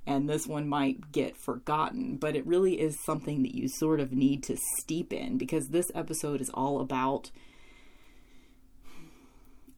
And 0.07 0.29
this 0.29 0.47
one 0.47 0.69
might 0.69 1.11
get 1.11 1.37
forgotten, 1.37 2.17
but 2.17 2.37
it 2.37 2.47
really 2.47 2.81
is 2.81 3.03
something 3.05 3.43
that 3.43 3.57
you 3.57 3.69
sort 3.69 3.99
of 3.99 4.13
need 4.13 4.45
to 4.45 4.57
steep 4.79 5.13
in 5.13 5.37
because 5.37 5.69
this 5.69 5.91
episode 5.95 6.41
is 6.41 6.51
all 6.51 6.81
about 6.81 7.33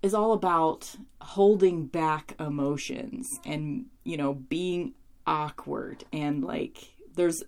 is 0.03 0.15
all 0.15 0.33
about 0.33 0.95
holding 1.21 1.87
back 1.87 2.35
emotions 2.39 3.29
and 3.45 3.87
you 4.05 4.17
know 4.17 4.35
being 4.35 4.95
awkward 5.27 6.05
and 6.13 6.45
like 6.45 6.93
there's 7.15 7.43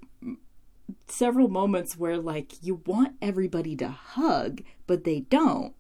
several 1.07 1.49
moments 1.49 1.97
where 1.97 2.19
like 2.19 2.53
you 2.63 2.83
want 2.87 3.15
everybody 3.23 3.77
to 3.77 3.89
hug 3.89 4.63
but 4.87 5.05
they 5.05 5.21
don't 5.21 5.75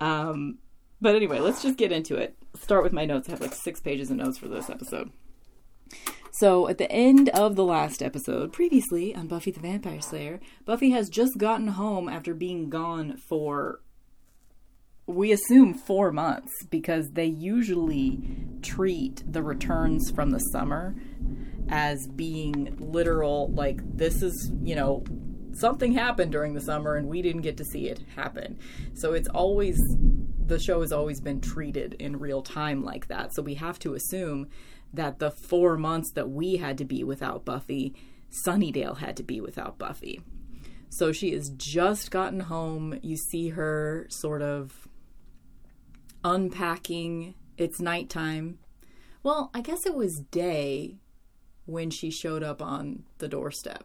um 0.00 0.58
but 1.00 1.14
anyway 1.14 1.38
let's 1.38 1.62
just 1.62 1.76
get 1.78 1.92
into 1.92 2.16
it 2.16 2.36
start 2.62 2.82
with 2.82 2.92
my 2.92 3.04
notes. 3.04 3.28
I 3.28 3.32
have 3.32 3.40
like 3.40 3.54
six 3.54 3.80
pages 3.80 4.10
of 4.10 4.16
notes 4.16 4.38
for 4.38 4.48
this 4.48 4.70
episode. 4.70 5.10
So, 6.32 6.68
at 6.68 6.78
the 6.78 6.90
end 6.90 7.30
of 7.30 7.56
the 7.56 7.64
last 7.64 8.02
episode, 8.02 8.52
previously 8.52 9.14
on 9.14 9.26
Buffy 9.26 9.50
the 9.50 9.60
Vampire 9.60 10.02
Slayer, 10.02 10.40
Buffy 10.66 10.90
has 10.90 11.08
just 11.08 11.38
gotten 11.38 11.68
home 11.68 12.08
after 12.08 12.34
being 12.34 12.68
gone 12.68 13.16
for, 13.28 13.80
we 15.06 15.32
assume, 15.32 15.72
four 15.72 16.12
months 16.12 16.52
because 16.68 17.08
they 17.12 17.24
usually 17.24 18.20
treat 18.60 19.22
the 19.26 19.42
returns 19.42 20.10
from 20.10 20.30
the 20.30 20.38
summer 20.38 20.94
as 21.70 22.06
being 22.14 22.76
literal, 22.78 23.50
like, 23.52 23.80
this 23.96 24.20
is, 24.22 24.52
you 24.62 24.74
know, 24.74 25.04
something 25.54 25.92
happened 25.92 26.32
during 26.32 26.52
the 26.52 26.60
summer 26.60 26.96
and 26.96 27.08
we 27.08 27.22
didn't 27.22 27.42
get 27.42 27.56
to 27.56 27.64
see 27.64 27.88
it 27.88 28.00
happen. 28.14 28.58
So, 28.92 29.14
it's 29.14 29.28
always 29.28 29.78
the 30.46 30.58
show 30.58 30.80
has 30.80 30.92
always 30.92 31.20
been 31.20 31.40
treated 31.40 31.94
in 31.94 32.18
real 32.18 32.42
time 32.42 32.84
like 32.84 33.08
that. 33.08 33.34
So 33.34 33.42
we 33.42 33.54
have 33.54 33.78
to 33.80 33.94
assume 33.94 34.48
that 34.92 35.18
the 35.18 35.30
four 35.30 35.76
months 35.76 36.12
that 36.12 36.30
we 36.30 36.56
had 36.56 36.78
to 36.78 36.84
be 36.84 37.02
without 37.02 37.44
Buffy, 37.44 37.94
Sunnydale 38.46 38.98
had 38.98 39.16
to 39.16 39.22
be 39.22 39.40
without 39.40 39.78
Buffy. 39.78 40.20
So 40.88 41.12
she 41.12 41.32
has 41.32 41.50
just 41.50 42.10
gotten 42.10 42.40
home. 42.40 42.98
You 43.02 43.16
see 43.16 43.50
her 43.50 44.06
sort 44.08 44.42
of 44.42 44.88
unpacking. 46.24 47.34
It's 47.58 47.80
nighttime. 47.80 48.58
Well, 49.22 49.50
I 49.52 49.60
guess 49.60 49.84
it 49.86 49.94
was 49.94 50.20
day 50.20 50.98
when 51.64 51.90
she 51.90 52.10
showed 52.10 52.44
up 52.44 52.62
on 52.62 53.02
the 53.18 53.28
doorstep. 53.28 53.84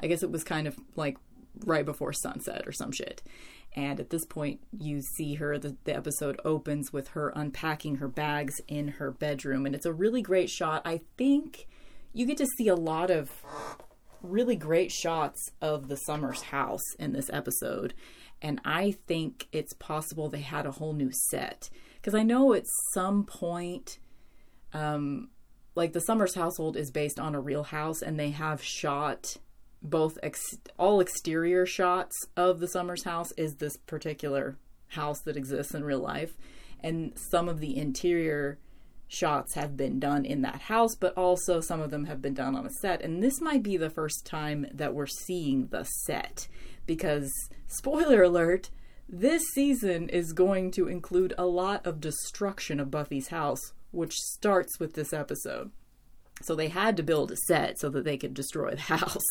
I 0.00 0.06
guess 0.06 0.22
it 0.22 0.30
was 0.30 0.42
kind 0.42 0.66
of 0.66 0.76
like 0.96 1.18
right 1.66 1.84
before 1.84 2.12
sunset 2.12 2.62
or 2.66 2.72
some 2.72 2.92
shit. 2.92 3.22
And 3.74 3.98
at 4.00 4.10
this 4.10 4.26
point, 4.26 4.60
you 4.78 5.00
see 5.00 5.34
her, 5.34 5.58
the, 5.58 5.76
the 5.84 5.96
episode 5.96 6.38
opens 6.44 6.92
with 6.92 7.08
her 7.08 7.32
unpacking 7.34 7.96
her 7.96 8.08
bags 8.08 8.60
in 8.68 8.88
her 8.88 9.10
bedroom. 9.10 9.64
And 9.64 9.74
it's 9.74 9.86
a 9.86 9.92
really 9.92 10.20
great 10.20 10.50
shot. 10.50 10.82
I 10.84 11.00
think 11.16 11.66
you 12.12 12.26
get 12.26 12.36
to 12.38 12.46
see 12.58 12.68
a 12.68 12.76
lot 12.76 13.10
of 13.10 13.30
really 14.22 14.56
great 14.56 14.92
shots 14.92 15.50
of 15.60 15.88
the 15.88 15.96
Summers 15.96 16.42
house 16.42 16.94
in 16.98 17.12
this 17.12 17.30
episode. 17.32 17.94
And 18.42 18.60
I 18.64 18.96
think 19.06 19.48
it's 19.52 19.72
possible 19.74 20.28
they 20.28 20.40
had 20.40 20.66
a 20.66 20.72
whole 20.72 20.92
new 20.92 21.10
set. 21.30 21.70
Because 21.94 22.14
I 22.14 22.24
know 22.24 22.52
at 22.52 22.66
some 22.92 23.24
point, 23.24 23.98
um, 24.74 25.30
like 25.74 25.92
the 25.92 26.00
Summers 26.00 26.34
household 26.34 26.76
is 26.76 26.90
based 26.90 27.18
on 27.18 27.34
a 27.34 27.40
real 27.40 27.62
house, 27.62 28.02
and 28.02 28.18
they 28.18 28.30
have 28.30 28.62
shot 28.62 29.36
both 29.82 30.18
ex- 30.22 30.58
all 30.78 31.00
exterior 31.00 31.66
shots 31.66 32.16
of 32.36 32.60
the 32.60 32.68
Summers 32.68 33.04
house 33.04 33.32
is 33.32 33.56
this 33.56 33.76
particular 33.76 34.56
house 34.88 35.20
that 35.22 35.36
exists 35.36 35.74
in 35.74 35.84
real 35.84 35.98
life. 35.98 36.36
And 36.80 37.12
some 37.16 37.48
of 37.48 37.60
the 37.60 37.76
interior 37.76 38.58
shots 39.08 39.54
have 39.54 39.76
been 39.76 40.00
done 40.00 40.24
in 40.24 40.42
that 40.42 40.62
house, 40.62 40.94
but 40.94 41.16
also 41.16 41.60
some 41.60 41.80
of 41.80 41.90
them 41.90 42.06
have 42.06 42.22
been 42.22 42.34
done 42.34 42.56
on 42.56 42.66
a 42.66 42.70
set. 42.70 43.02
And 43.02 43.22
this 43.22 43.40
might 43.40 43.62
be 43.62 43.76
the 43.76 43.90
first 43.90 44.24
time 44.24 44.66
that 44.72 44.94
we're 44.94 45.06
seeing 45.06 45.66
the 45.68 45.84
set 45.84 46.48
because, 46.86 47.30
spoiler 47.66 48.22
alert, 48.22 48.70
this 49.08 49.42
season 49.52 50.08
is 50.08 50.32
going 50.32 50.70
to 50.72 50.88
include 50.88 51.34
a 51.36 51.44
lot 51.44 51.86
of 51.86 52.00
destruction 52.00 52.80
of 52.80 52.90
Buffy's 52.90 53.28
house, 53.28 53.72
which 53.90 54.14
starts 54.14 54.80
with 54.80 54.94
this 54.94 55.12
episode. 55.12 55.70
So 56.40 56.54
they 56.54 56.68
had 56.68 56.96
to 56.96 57.02
build 57.02 57.30
a 57.30 57.36
set 57.36 57.78
so 57.78 57.90
that 57.90 58.04
they 58.04 58.16
could 58.16 58.34
destroy 58.34 58.70
the 58.70 58.80
house 58.80 59.22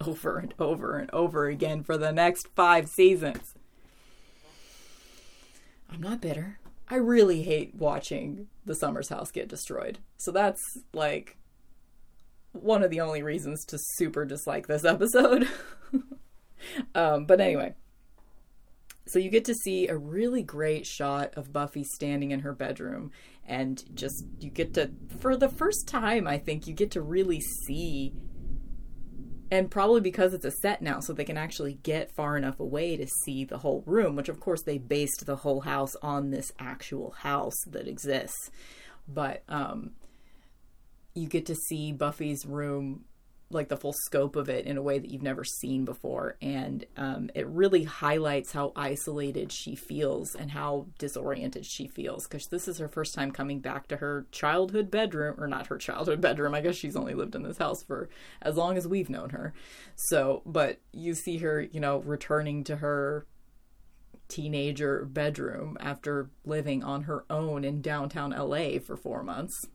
over 0.06 0.38
and 0.38 0.54
over 0.58 0.96
and 0.96 1.10
over 1.12 1.46
again 1.46 1.82
for 1.82 1.96
the 1.96 2.12
next 2.12 2.48
five 2.54 2.88
seasons. 2.88 3.54
I'm 5.90 6.00
not 6.00 6.20
bitter. 6.20 6.58
I 6.90 6.96
really 6.96 7.42
hate 7.42 7.74
watching 7.74 8.48
the 8.64 8.74
Summers 8.74 9.08
house 9.08 9.30
get 9.30 9.48
destroyed. 9.48 9.98
So 10.16 10.30
that's 10.30 10.62
like 10.92 11.36
one 12.52 12.82
of 12.82 12.90
the 12.90 13.00
only 13.00 13.22
reasons 13.22 13.64
to 13.66 13.78
super 13.96 14.24
dislike 14.24 14.66
this 14.66 14.84
episode. 14.86 15.48
um, 16.94 17.26
but 17.26 17.40
anyway, 17.40 17.74
so 19.06 19.18
you 19.18 19.30
get 19.30 19.44
to 19.46 19.54
see 19.54 19.88
a 19.88 19.96
really 19.96 20.42
great 20.42 20.86
shot 20.86 21.32
of 21.34 21.52
Buffy 21.52 21.84
standing 21.84 22.30
in 22.30 22.40
her 22.40 22.52
bedroom 22.52 23.10
and 23.46 23.82
just 23.94 24.24
you 24.38 24.50
get 24.50 24.74
to 24.74 24.90
for 25.20 25.34
the 25.34 25.48
first 25.48 25.88
time 25.88 26.26
I 26.26 26.36
think 26.36 26.66
you 26.66 26.74
get 26.74 26.90
to 26.90 27.00
really 27.00 27.40
see 27.40 28.12
and 29.50 29.70
probably 29.70 30.00
because 30.00 30.34
it's 30.34 30.44
a 30.44 30.50
set 30.50 30.82
now 30.82 31.00
so 31.00 31.12
they 31.12 31.24
can 31.24 31.38
actually 31.38 31.74
get 31.82 32.14
far 32.14 32.36
enough 32.36 32.60
away 32.60 32.96
to 32.96 33.06
see 33.06 33.44
the 33.44 33.58
whole 33.58 33.82
room 33.86 34.16
which 34.16 34.28
of 34.28 34.40
course 34.40 34.62
they 34.62 34.78
based 34.78 35.24
the 35.26 35.36
whole 35.36 35.60
house 35.60 35.94
on 36.02 36.30
this 36.30 36.52
actual 36.58 37.10
house 37.10 37.56
that 37.66 37.88
exists. 37.88 38.50
But 39.06 39.42
um 39.48 39.92
you 41.14 41.28
get 41.28 41.46
to 41.46 41.54
see 41.54 41.92
Buffy's 41.92 42.46
room 42.46 43.04
like 43.50 43.68
the 43.68 43.76
full 43.76 43.94
scope 44.04 44.36
of 44.36 44.48
it 44.48 44.66
in 44.66 44.76
a 44.76 44.82
way 44.82 44.98
that 44.98 45.10
you've 45.10 45.22
never 45.22 45.44
seen 45.44 45.84
before. 45.84 46.36
And 46.42 46.84
um, 46.96 47.30
it 47.34 47.46
really 47.46 47.84
highlights 47.84 48.52
how 48.52 48.72
isolated 48.76 49.52
she 49.52 49.74
feels 49.74 50.34
and 50.34 50.50
how 50.50 50.86
disoriented 50.98 51.64
she 51.64 51.88
feels. 51.88 52.26
Because 52.26 52.46
this 52.50 52.68
is 52.68 52.78
her 52.78 52.88
first 52.88 53.14
time 53.14 53.30
coming 53.30 53.60
back 53.60 53.88
to 53.88 53.96
her 53.96 54.26
childhood 54.32 54.90
bedroom 54.90 55.36
or 55.38 55.46
not 55.46 55.68
her 55.68 55.78
childhood 55.78 56.20
bedroom 56.20 56.54
i 56.54 56.60
guess 56.60 56.76
she's 56.76 56.96
only 56.96 57.14
lived 57.14 57.34
in 57.34 57.42
this 57.42 57.58
house 57.58 57.82
for 57.82 58.08
as 58.42 58.56
long 58.56 58.76
as 58.76 58.86
we've 58.86 59.10
known 59.10 59.30
her. 59.30 59.54
So 59.96 60.42
but 60.44 60.80
you 60.92 61.14
see 61.14 61.38
her 61.38 61.60
you 61.62 61.80
know 61.80 61.98
returning 61.98 62.64
to 62.64 62.76
her 62.76 63.26
teenager 64.28 65.06
bedroom 65.06 65.76
after 65.80 66.28
living 66.44 66.84
on 66.84 67.04
her 67.04 67.24
own 67.30 67.64
in 67.64 67.80
downtown 67.80 68.30
la 68.30 68.78
for 68.78 68.96
four 68.96 69.22
months 69.22 69.66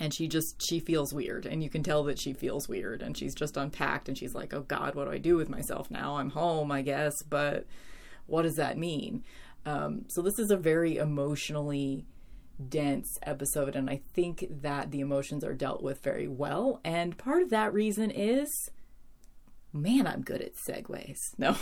and 0.00 0.12
she 0.12 0.26
just 0.26 0.60
she 0.62 0.80
feels 0.80 1.14
weird. 1.14 1.46
And 1.46 1.62
you 1.62 1.70
can 1.70 1.82
tell 1.82 2.02
that 2.04 2.18
she 2.18 2.32
feels 2.32 2.68
weird. 2.68 3.02
And 3.02 3.16
she's 3.16 3.34
just 3.34 3.56
unpacked. 3.56 4.08
And 4.08 4.18
she's 4.18 4.34
like 4.34 4.52
oh 4.52 4.62
god 4.62 4.94
what 4.94 5.04
do 5.04 5.12
i 5.12 5.18
do 5.18 5.36
with 5.36 5.48
myself 5.48 5.90
now? 5.90 6.16
I'm 6.16 6.30
home 6.30 6.70
i 6.72 6.82
guess. 6.82 7.22
But 7.22 7.66
what 8.26 8.42
does 8.42 8.56
that 8.56 8.78
mean? 8.78 9.24
Um, 9.66 10.04
so 10.08 10.20
this 10.22 10.38
is 10.38 10.50
a 10.50 10.56
very 10.56 10.96
emotionally 10.96 12.06
dense 12.68 13.18
episode. 13.22 13.76
And 13.76 13.88
i 13.88 14.00
think 14.14 14.46
that 14.50 14.90
the 14.90 15.00
emotions 15.00 15.44
are 15.44 15.54
dealt 15.54 15.82
with 15.82 16.02
very 16.02 16.28
well. 16.28 16.80
And 16.84 17.16
part 17.16 17.42
of 17.42 17.50
that 17.50 17.72
reason 17.72 18.10
is 18.10 18.70
man 19.72 20.06
i'm 20.06 20.22
good 20.22 20.40
at 20.40 20.54
segues. 20.54 21.18
No. 21.38 21.56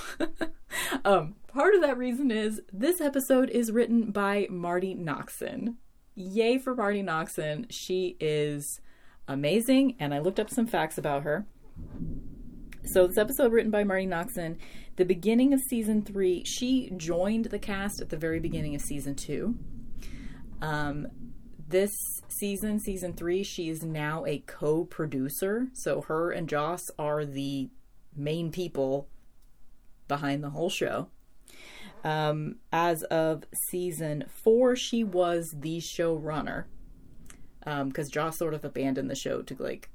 Um, 1.04 1.36
part 1.48 1.74
of 1.74 1.80
that 1.80 1.96
reason 1.96 2.30
is 2.30 2.60
this 2.72 3.00
episode 3.00 3.48
is 3.50 3.72
written 3.72 4.10
by 4.10 4.46
marti 4.50 4.94
noxon 4.94 5.76
yay 6.14 6.58
for 6.58 6.74
Marti 6.74 7.02
Noxon. 7.02 7.66
She 7.70 8.16
is 8.20 8.80
amazing, 9.28 9.96
and 9.98 10.12
I 10.14 10.18
looked 10.18 10.40
up 10.40 10.50
some 10.50 10.66
facts 10.66 10.98
about 10.98 11.22
her. 11.22 11.46
So, 12.84 13.06
this 13.06 13.18
episode 13.18 13.52
written 13.52 13.70
by 13.70 13.84
Marti 13.84 14.06
Noxon, 14.06 14.56
the 14.96 15.04
beginning 15.04 15.52
of 15.52 15.60
season 15.60 16.02
three, 16.02 16.44
she 16.44 16.90
joined 16.96 17.46
the 17.46 17.58
cast 17.58 18.00
at 18.00 18.08
the 18.08 18.16
very 18.16 18.40
beginning 18.40 18.74
of 18.74 18.80
season 18.80 19.14
two. 19.14 19.56
Um, 20.60 21.08
this 21.68 21.92
season, 22.28 22.80
season 22.80 23.14
three, 23.14 23.42
she 23.42 23.68
is 23.68 23.82
now 23.82 24.24
a 24.26 24.40
co 24.40 24.84
producer. 24.84 25.68
So, 25.72 26.02
her 26.02 26.30
and 26.30 26.48
Joss 26.48 26.90
are 26.98 27.24
the 27.24 27.70
main 28.14 28.50
people 28.50 29.08
behind 30.08 30.42
the 30.42 30.50
whole 30.50 30.70
show. 30.70 31.08
Um, 32.04 32.56
as 32.72 33.02
of 33.04 33.44
season 33.70 34.24
four, 34.28 34.74
she 34.76 35.04
was 35.04 35.54
the 35.56 35.78
showrunner 35.78 36.64
because 37.60 38.06
um, 38.06 38.10
Joss 38.10 38.38
sort 38.38 38.54
of 38.54 38.64
abandoned 38.64 39.08
the 39.08 39.14
show 39.14 39.42
to 39.42 39.62
like 39.62 39.88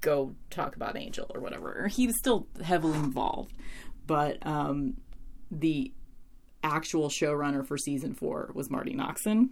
go 0.00 0.34
talk 0.48 0.76
about 0.76 0.96
Angel 0.96 1.30
or 1.34 1.40
whatever. 1.40 1.88
He 1.88 2.06
was 2.06 2.16
still 2.18 2.46
heavily 2.62 2.98
involved, 2.98 3.52
but 4.06 4.44
um, 4.46 4.98
the 5.50 5.92
actual 6.62 7.08
showrunner 7.08 7.66
for 7.66 7.76
season 7.76 8.14
four 8.14 8.50
was 8.54 8.70
Marti 8.70 8.94
Noxon. 8.94 9.50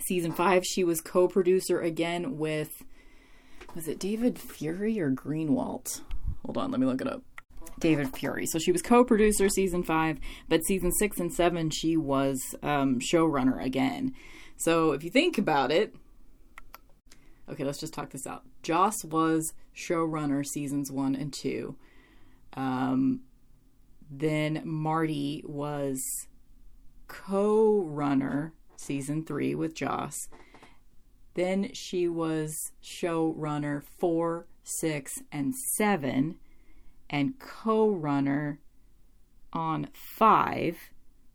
Season 0.00 0.32
five, 0.32 0.64
she 0.64 0.84
was 0.84 1.00
co-producer 1.00 1.80
again 1.80 2.36
with 2.36 2.82
was 3.74 3.88
it 3.88 3.98
David 3.98 4.38
Fury 4.38 5.00
or 5.00 5.10
Greenwalt? 5.10 6.00
Hold 6.44 6.56
on, 6.56 6.70
let 6.70 6.80
me 6.80 6.86
look 6.86 7.00
it 7.00 7.08
up. 7.08 7.22
David 7.78 8.16
Fury. 8.16 8.46
So 8.46 8.58
she 8.58 8.72
was 8.72 8.82
co-producer 8.82 9.48
season 9.48 9.82
five, 9.82 10.18
but 10.48 10.64
season 10.64 10.92
six 10.92 11.18
and 11.18 11.32
seven 11.32 11.70
she 11.70 11.96
was 11.96 12.40
um, 12.62 13.00
showrunner 13.00 13.62
again. 13.62 14.12
So 14.56 14.92
if 14.92 15.02
you 15.04 15.10
think 15.10 15.38
about 15.38 15.70
it, 15.70 15.94
okay, 17.48 17.64
let's 17.64 17.80
just 17.80 17.94
talk 17.94 18.10
this 18.10 18.26
out. 18.26 18.44
Joss 18.62 19.04
was 19.04 19.52
showrunner 19.76 20.44
seasons 20.44 20.90
one 20.90 21.14
and 21.14 21.32
two. 21.32 21.76
Um, 22.54 23.20
then 24.10 24.62
Marti 24.64 25.42
was 25.44 26.00
co-runner 27.08 28.52
season 28.76 29.24
three 29.24 29.54
with 29.54 29.74
Joss. 29.74 30.28
Then 31.34 31.70
she 31.72 32.08
was 32.08 32.54
showrunner 32.82 33.82
four, 33.98 34.46
six, 34.62 35.12
and 35.32 35.54
seven 35.76 36.36
and 37.10 37.38
co 37.38 37.88
runner 37.90 38.60
on 39.52 39.88
five, 39.92 40.76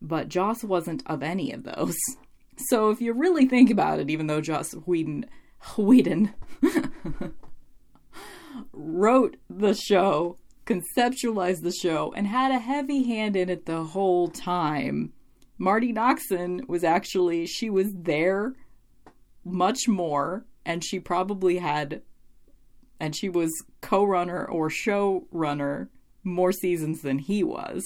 but 0.02 0.30
Joss 0.30 0.64
wasn't 0.64 1.04
of 1.06 1.24
any 1.24 1.52
of 1.52 1.64
those. 1.64 1.98
So 2.68 2.90
if 2.90 3.00
you 3.00 3.14
really 3.14 3.46
think 3.46 3.70
about 3.70 4.02
it, 4.02 4.10
even 4.10 4.28
though 4.28 4.42
Joss 4.42 4.74
Whedon, 4.74 5.28
Whedon 5.78 6.34
wrote 8.74 9.38
the 9.50 9.74
show, 9.74 10.38
conceptualized 10.66 11.62
the 11.62 11.72
show, 11.72 12.12
and 12.18 12.28
had 12.28 12.52
a 12.52 12.60
heavy 12.60 13.04
hand 13.04 13.38
in 13.38 13.48
it 13.48 13.66
the 13.66 13.86
whole 13.86 14.28
time, 14.28 15.14
Marti 15.58 15.94
Noxon 15.94 16.68
was 16.68 16.84
actually, 16.84 17.46
she 17.46 17.70
was 17.70 17.94
there 17.94 18.56
much 19.46 19.88
more, 19.88 20.46
and 20.66 20.84
she 20.84 21.00
probably 21.00 21.60
had 21.60 22.02
and 23.00 23.16
she 23.16 23.30
was 23.30 23.64
co-runner 23.82 24.46
or 24.46 24.70
showrunner 24.70 25.88
more 26.24 26.52
seasons 26.52 27.02
than 27.02 27.20
he 27.20 27.44
was. 27.44 27.86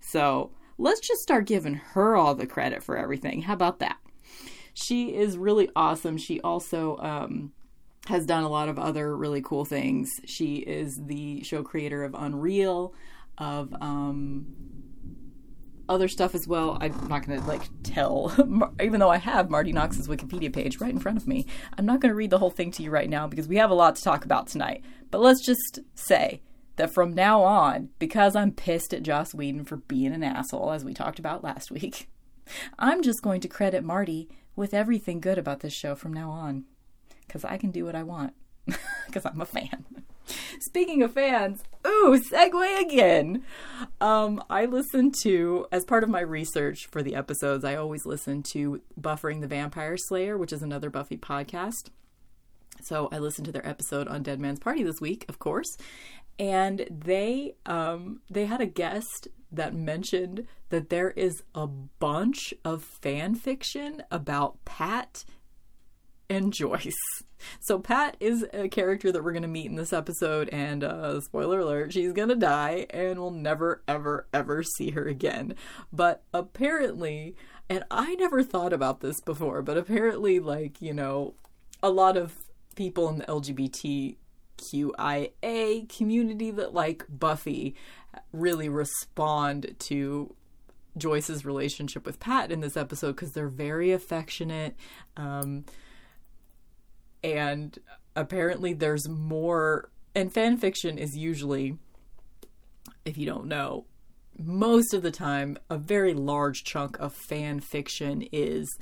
So 0.00 0.50
let's 0.78 1.00
just 1.00 1.22
start 1.22 1.46
giving 1.46 1.74
her 1.74 2.16
all 2.16 2.34
the 2.34 2.46
credit 2.46 2.82
for 2.82 2.96
everything. 2.96 3.42
How 3.42 3.54
about 3.54 3.78
that? 3.78 3.98
She 4.74 5.14
is 5.14 5.38
really 5.38 5.70
awesome. 5.74 6.18
She 6.18 6.40
also 6.40 6.98
um, 6.98 7.52
has 8.08 8.26
done 8.26 8.42
a 8.42 8.48
lot 8.48 8.68
of 8.68 8.78
other 8.78 9.16
really 9.16 9.40
cool 9.42 9.64
things. 9.64 10.20
She 10.26 10.56
is 10.56 11.00
the 11.06 11.42
show 11.44 11.62
creator 11.62 12.04
of 12.04 12.14
Unreal, 12.14 12.92
of 13.38 13.74
um, 13.80 14.46
other 15.88 16.08
stuff 16.08 16.34
as 16.34 16.46
well. 16.46 16.78
I'm 16.80 16.92
not 17.08 17.26
going 17.26 17.40
to 17.40 17.46
like 17.46 17.62
tell, 17.82 18.32
even 18.82 19.00
though 19.00 19.10
I 19.10 19.18
have 19.18 19.50
Marti 19.50 19.72
Noxon's 19.72 20.08
Wikipedia 20.08 20.52
page 20.52 20.80
right 20.80 20.92
in 20.92 20.98
front 20.98 21.18
of 21.18 21.26
me. 21.26 21.46
I'm 21.78 21.86
not 21.86 22.00
going 22.00 22.10
to 22.10 22.16
read 22.16 22.30
the 22.30 22.38
whole 22.38 22.50
thing 22.50 22.70
to 22.72 22.82
you 22.82 22.90
right 22.90 23.08
now 23.08 23.26
because 23.26 23.48
we 23.48 23.56
have 23.56 23.70
a 23.70 23.74
lot 23.74 23.96
to 23.96 24.02
talk 24.02 24.24
about 24.24 24.46
tonight. 24.46 24.82
But 25.10 25.20
let's 25.20 25.44
just 25.44 25.80
say 25.94 26.42
that 26.76 26.92
from 26.92 27.14
now 27.14 27.42
on, 27.42 27.90
because 27.98 28.36
I'm 28.36 28.52
pissed 28.52 28.92
at 28.92 29.02
Joss 29.02 29.34
Whedon 29.34 29.64
for 29.64 29.76
being 29.76 30.12
an 30.12 30.22
asshole, 30.22 30.72
as 30.72 30.84
we 30.84 30.94
talked 30.94 31.18
about 31.18 31.44
last 31.44 31.70
week, 31.70 32.08
I'm 32.78 33.02
just 33.02 33.22
going 33.22 33.40
to 33.40 33.48
credit 33.48 33.84
Marti 33.84 34.28
with 34.54 34.74
everything 34.74 35.20
good 35.20 35.38
about 35.38 35.60
this 35.60 35.72
show 35.72 35.94
from 35.94 36.12
now 36.12 36.30
on. 36.30 36.64
Because 37.26 37.44
I 37.44 37.56
can 37.56 37.70
do 37.70 37.84
what 37.84 37.96
I 37.96 38.02
want. 38.02 38.34
Because 39.06 39.24
I'm 39.24 39.40
a 39.40 39.46
fan. 39.46 39.86
Speaking 40.60 41.02
of 41.02 41.12
fans, 41.12 41.62
ooh, 41.86 42.20
segue 42.30 42.80
again. 42.80 43.42
Um, 44.00 44.42
I 44.50 44.66
listen 44.66 45.12
to, 45.22 45.66
as 45.72 45.84
part 45.84 46.04
of 46.04 46.10
my 46.10 46.20
research 46.20 46.86
for 46.90 47.02
the 47.02 47.14
episodes, 47.14 47.64
I 47.64 47.76
always 47.76 48.06
listen 48.06 48.42
to 48.52 48.80
Buffering 49.00 49.40
the 49.40 49.46
Vampire 49.46 49.96
Slayer, 49.96 50.36
which 50.36 50.52
is 50.52 50.62
another 50.62 50.90
Buffy 50.90 51.16
podcast. 51.16 51.90
So 52.82 53.08
I 53.10 53.18
listened 53.18 53.46
to 53.46 53.52
their 53.52 53.66
episode 53.66 54.08
on 54.08 54.22
Dead 54.22 54.40
Man's 54.40 54.60
Party 54.60 54.82
this 54.82 55.00
week, 55.00 55.24
of 55.28 55.38
course, 55.38 55.76
and 56.38 56.86
they 56.90 57.54
um, 57.64 58.20
they 58.30 58.46
had 58.46 58.60
a 58.60 58.66
guest 58.66 59.28
that 59.50 59.74
mentioned 59.74 60.46
that 60.68 60.90
there 60.90 61.10
is 61.10 61.42
a 61.54 61.66
bunch 61.66 62.52
of 62.64 62.82
fan 62.82 63.34
fiction 63.34 64.02
about 64.10 64.62
Pat 64.64 65.24
and 66.28 66.52
Joyce. 66.52 66.94
So 67.60 67.78
Pat 67.78 68.16
is 68.18 68.46
a 68.54 68.66
character 68.68 69.12
that 69.12 69.22
we're 69.22 69.32
going 69.32 69.42
to 69.42 69.48
meet 69.48 69.66
in 69.66 69.76
this 69.76 69.92
episode 69.92 70.48
and 70.48 70.82
uh 70.82 71.20
spoiler 71.20 71.60
alert, 71.60 71.92
she's 71.92 72.14
going 72.14 72.30
to 72.30 72.34
die 72.34 72.86
and 72.88 73.20
we'll 73.20 73.30
never 73.30 73.82
ever 73.86 74.26
ever 74.32 74.62
see 74.62 74.92
her 74.92 75.06
again. 75.06 75.54
But 75.92 76.22
apparently, 76.32 77.36
and 77.68 77.84
I 77.90 78.14
never 78.14 78.42
thought 78.42 78.72
about 78.72 79.00
this 79.00 79.20
before, 79.20 79.60
but 79.60 79.76
apparently 79.76 80.40
like, 80.40 80.80
you 80.80 80.94
know, 80.94 81.34
a 81.82 81.90
lot 81.90 82.16
of 82.16 82.34
people 82.74 83.08
in 83.10 83.18
the 83.18 83.26
LGBTQIA 83.26 84.16
community 85.94 86.50
that 86.52 86.72
like 86.72 87.04
Buffy 87.08 87.74
really 88.32 88.70
respond 88.70 89.74
to 89.80 90.34
Joyce's 90.96 91.44
relationship 91.44 92.06
with 92.06 92.20
Pat 92.20 92.50
in 92.50 92.60
this 92.60 92.76
episode 92.76 93.12
because 93.12 93.32
they're 93.32 93.48
very 93.48 93.92
affectionate. 93.92 94.76
Um, 95.16 95.64
and 97.22 97.78
apparently 98.14 98.72
there's 98.72 99.08
more 99.08 99.90
and 100.14 100.32
fan 100.32 100.56
fiction 100.56 100.98
is 100.98 101.16
usually 101.16 101.76
if 103.04 103.18
you 103.18 103.26
don't 103.26 103.46
know 103.46 103.84
most 104.38 104.94
of 104.94 105.02
the 105.02 105.10
time 105.10 105.56
a 105.70 105.78
very 105.78 106.14
large 106.14 106.64
chunk 106.64 106.98
of 106.98 107.14
fan 107.14 107.60
fiction 107.60 108.22
is 108.32 108.78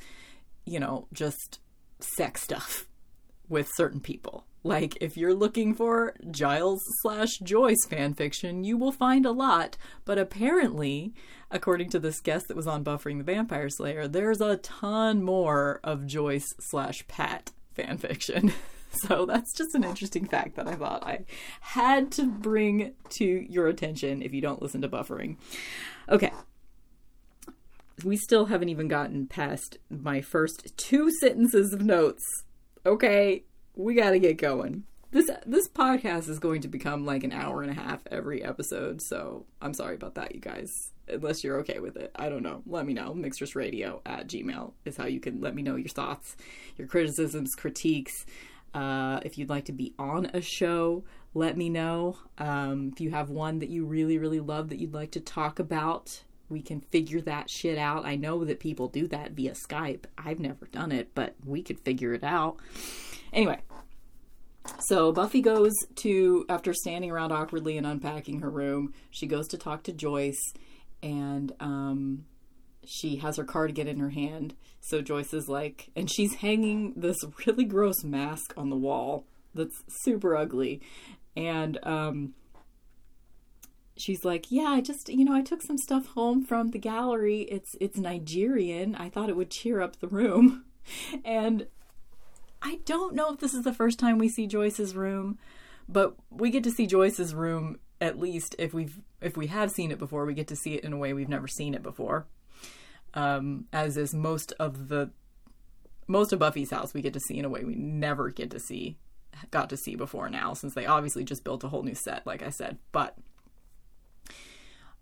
you 0.65 0.81
know 0.81 1.07
just 1.13 1.61
sex 2.01 2.43
stuff 2.43 2.87
with 3.49 3.71
certain 3.77 4.01
people. 4.01 4.47
Like 4.63 4.97
if 5.01 5.17
you're 5.17 5.35
looking 5.35 5.75
for 5.75 6.15
giles 6.31 6.83
slash 7.03 7.39
joyce 7.43 7.85
fan 7.87 8.15
fiction 8.15 8.65
you 8.65 8.79
will 8.79 8.93
find 8.93 9.27
a 9.27 9.31
lot 9.31 9.77
but 10.07 10.19
apparently 10.19 11.13
according 11.51 11.91
to 11.91 11.99
this 11.99 12.21
guest 12.21 12.49
that 12.49 12.57
was 12.57 12.67
on 12.67 12.83
buffering 12.83 13.19
the 13.19 13.25
vampire 13.25 13.69
slayer 13.69 14.09
there's 14.09 14.41
a 14.41 14.57
ton 14.57 15.23
more 15.23 15.81
of 15.85 16.07
joyce 16.07 16.55
slash 16.61 17.07
pat 17.09 17.53
fan 17.75 17.99
fiction. 17.99 18.53
So 18.97 19.27
that's 19.27 19.53
just 19.53 19.75
an 19.75 19.83
interesting 19.83 20.25
fact 20.25 20.55
that 20.55 20.69
I 20.69 20.77
thought 20.77 21.03
I 21.03 21.25
had 21.61 22.13
to 22.13 22.27
bring 22.27 22.95
to 23.11 23.25
your 23.25 23.67
attention 23.67 24.23
if 24.23 24.33
you 24.33 24.41
don't 24.41 24.63
listen 24.63 24.83
to 24.83 24.89
buffering. 24.89 25.37
Okay. 26.09 26.31
We 28.05 28.17
still 28.17 28.47
haven't 28.47 28.69
even 28.69 28.87
gotten 28.87 29.27
past 29.27 29.79
my 29.91 30.21
first 30.21 30.77
two 30.77 31.11
sentences 31.21 31.73
of 31.73 31.83
notes. 31.83 32.23
Okay, 32.87 33.43
we 33.75 33.95
got 33.95 34.11
to 34.11 34.21
get 34.21 34.39
going. 34.39 34.85
This 35.11 35.29
this 35.45 35.69
podcast 35.69 36.29
is 36.29 36.39
going 36.39 36.61
to 36.63 36.69
become 36.69 37.05
like 37.05 37.25
an 37.25 37.33
hour 37.33 37.63
and 37.63 37.73
a 37.73 37.75
half 37.75 38.01
every 38.13 38.45
episode, 38.45 39.01
so 39.03 39.47
I'm 39.61 39.75
sorry 39.75 39.97
about 39.97 40.15
that, 40.15 40.37
you 40.37 40.41
guys 40.41 40.71
unless 41.09 41.45
you're 41.45 41.59
okay 41.61 41.79
with 41.81 41.97
it. 41.97 42.11
I 42.17 42.29
don't 42.29 42.43
know. 42.43 42.63
Let 42.67 42.87
me 42.87 42.95
know. 42.95 43.15
Mixtressradio 43.15 44.01
at 44.07 44.29
gmail 44.29 44.73
is 44.85 44.97
how 44.97 45.07
you 45.07 45.21
can 45.21 45.41
let 45.41 45.55
me 45.55 45.63
know 45.63 45.77
your 45.77 45.89
thoughts, 45.89 46.37
your 46.77 46.89
criticisms, 46.89 47.55
critiques. 47.55 48.27
Uh, 48.73 49.21
if 49.25 49.39
you'd 49.39 49.49
like 49.49 49.67
to 49.67 49.73
be 49.73 49.95
on 49.99 50.31
a 50.35 50.41
show, 50.41 51.05
let 51.35 51.57
me 51.57 51.69
know. 51.69 52.17
Um, 52.39 52.91
if 52.93 53.01
you 53.01 53.11
have 53.11 53.31
one 53.31 53.59
that 53.61 53.69
you 53.69 53.85
really, 53.85 54.19
really 54.19 54.41
love 54.41 54.69
that 54.71 54.79
you'd 54.79 54.95
like 54.95 55.13
to 55.13 55.21
talk 55.21 55.59
about, 55.59 56.23
we 56.49 56.61
can 56.61 56.81
figure 56.81 57.21
that 57.23 57.51
shit 57.51 57.79
out. 57.79 58.05
I 58.05 58.17
know 58.17 58.45
that 58.45 58.61
people 58.61 58.89
do 58.89 59.07
that 59.09 59.33
via 59.33 59.53
Skype. 59.53 60.05
I've 60.19 60.41
never 60.41 60.67
done 60.67 60.93
it, 60.93 61.11
but 61.15 61.35
we 61.45 61.63
could 61.63 61.81
figure 61.81 62.15
it 62.15 62.25
out. 62.25 62.57
Anyway, 63.33 63.61
so 64.81 65.13
Buffy 65.13 65.41
goes 65.41 65.73
to, 65.97 66.45
after 66.49 66.73
standing 66.73 67.11
around 67.11 67.33
awkwardly 67.33 67.77
and 67.77 67.87
unpacking 67.87 68.41
her 68.41 68.51
room, 68.51 68.93
she 69.11 69.27
goes 69.27 69.49
to 69.49 69.59
talk 69.59 69.83
to 69.85 69.93
Joyce 69.93 70.53
and 71.05 71.53
um, 71.61 72.25
she 72.85 73.17
has 73.17 73.37
her 73.37 73.45
cardigan 73.45 73.87
in 73.87 74.01
her 74.01 74.11
hand. 74.11 74.55
So 74.81 75.03
Joyce 75.03 75.35
is 75.35 75.49
like, 75.49 75.91
and 75.95 76.11
she's 76.11 76.37
hanging 76.37 76.95
this 76.97 77.19
really 77.47 77.65
gross 77.65 78.03
mask 78.03 78.55
on 78.57 78.71
the 78.71 78.77
wall 78.77 79.27
that's 79.55 79.85
super 79.89 80.35
ugly. 80.35 80.81
And 81.37 81.79
um, 81.83 82.35
she's 83.97 84.25
like, 84.25 84.51
"Yeah, 84.51 84.69
I 84.69 84.81
just, 84.81 85.09
you 85.09 85.25
know, 85.25 85.35
I 85.35 85.43
took 85.43 85.63
some 85.63 85.79
stuff 85.79 86.07
home 86.07 86.45
from 86.45 86.71
the 86.71 86.79
gallery. 86.79 87.43
It's 87.43 87.77
it's 87.81 87.99
Nigerian. 87.99 88.95
I 88.95 89.11
thought 89.11 89.29
it 89.29 89.37
would 89.37 89.51
cheer 89.51 89.81
up 89.81 90.01
the 90.01 90.09
room." 90.09 90.65
And 91.25 91.67
I 92.61 92.81
don't 92.85 93.15
know 93.15 93.33
if 93.33 93.41
this 93.41 93.55
is 93.55 93.65
the 93.65 93.73
first 93.73 93.99
time 93.99 94.19
we 94.19 94.29
see 94.29 94.47
Joyce's 94.47 94.95
room, 94.95 95.39
but 95.89 96.15
we 96.29 96.51
get 96.51 96.63
to 96.65 96.71
see 96.71 96.87
Joyce's 96.87 97.35
room 97.35 97.79
at 98.03 98.19
least 98.19 98.55
if 98.59 98.75
we've 98.75 99.01
if 99.25 99.37
we 99.37 99.49
have 99.49 99.71
seen 99.71 99.91
it 99.91 99.99
before, 99.99 100.25
we 100.27 100.35
get 100.35 100.49
to 100.49 100.57
see 100.57 100.75
it 100.75 100.85
in 100.85 100.93
a 100.93 100.99
way 100.99 101.13
we've 101.13 101.29
never 101.29 101.49
seen 101.49 101.75
it 101.75 101.83
before. 101.83 102.27
Um, 103.15 103.67
as 103.73 103.97
is 103.97 104.15
most 104.15 104.53
of 104.59 104.89
the 104.89 105.11
most 106.07 106.33
of 106.33 106.39
Buffy's 106.39 106.71
house, 106.71 106.93
we 106.93 107.01
get 107.01 107.15
to 107.15 107.21
see 107.21 107.39
in 107.39 107.45
a 107.45 107.49
way 107.49 107.65
we 107.65 107.75
never 107.75 108.29
get 108.31 108.51
to 108.51 108.61
see 108.61 108.99
got 109.51 109.71
to 109.71 109.77
see 109.77 109.97
before 109.97 110.29
now, 110.29 110.55
since 110.55 110.75
they 110.75 110.87
obviously 110.87 111.25
just 111.25 111.45
built 111.45 111.65
a 111.65 111.69
whole 111.69 111.83
new 111.83 111.95
set, 111.95 112.27
like 112.27 112.43
I 112.43 112.51
said. 112.51 112.79
But 112.93 113.17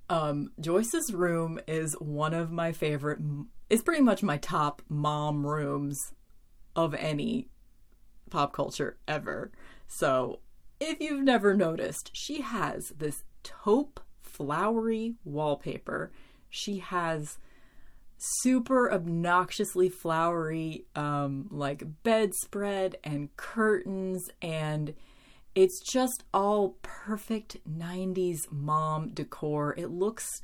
um, 0.08 0.52
Joyce's 0.60 1.12
room 1.12 1.60
is 1.66 1.94
one 1.98 2.34
of 2.34 2.50
my 2.50 2.72
favorite. 2.72 3.18
It's 3.68 3.82
pretty 3.82 4.02
much 4.02 4.22
my 4.22 4.36
top 4.38 4.82
mom 4.88 5.46
rooms 5.46 5.98
of 6.76 6.94
any 6.94 7.48
pop 8.30 8.52
culture 8.52 8.98
ever. 9.06 9.52
So 9.86 10.40
if 10.80 11.00
you've 11.00 11.22
never 11.22 11.54
noticed, 11.54 12.10
she 12.12 12.40
has 12.40 12.92
this 12.96 13.24
taupe 13.42 14.00
flowery 14.32 15.14
wallpaper. 15.24 16.10
She 16.48 16.78
has 16.78 17.38
super 18.24 18.92
obnoxiously 18.92 19.88
flowery 19.88 20.84
um 20.94 21.48
like 21.50 21.82
bedspread 22.04 22.96
and 23.02 23.36
curtains 23.36 24.30
and 24.40 24.94
it's 25.54 25.80
just 25.80 26.22
all 26.32 26.76
perfect 26.82 27.58
90s 27.68 28.50
mom 28.50 29.10
decor. 29.10 29.74
It 29.76 29.88
looks 29.88 30.40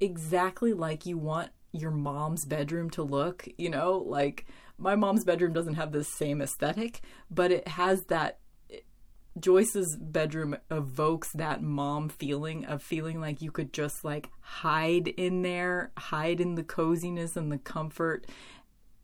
exactly 0.00 0.72
like 0.72 1.06
you 1.06 1.16
want 1.16 1.50
your 1.72 1.90
mom's 1.90 2.44
bedroom 2.44 2.90
to 2.90 3.02
look, 3.02 3.46
you 3.56 3.70
know? 3.70 3.98
Like 3.98 4.46
my 4.76 4.96
mom's 4.96 5.24
bedroom 5.24 5.52
doesn't 5.52 5.74
have 5.74 5.92
the 5.92 6.04
same 6.04 6.40
aesthetic, 6.40 7.00
but 7.30 7.52
it 7.52 7.68
has 7.68 8.04
that 8.04 8.38
Joyce's 9.38 9.96
bedroom 9.96 10.56
evokes 10.70 11.30
that 11.34 11.62
mom 11.62 12.08
feeling 12.08 12.64
of 12.64 12.82
feeling 12.82 13.20
like 13.20 13.42
you 13.42 13.50
could 13.50 13.72
just 13.72 14.04
like 14.04 14.30
hide 14.40 15.08
in 15.08 15.42
there, 15.42 15.92
hide 15.96 16.40
in 16.40 16.54
the 16.54 16.64
coziness 16.64 17.36
and 17.36 17.50
the 17.52 17.58
comfort 17.58 18.26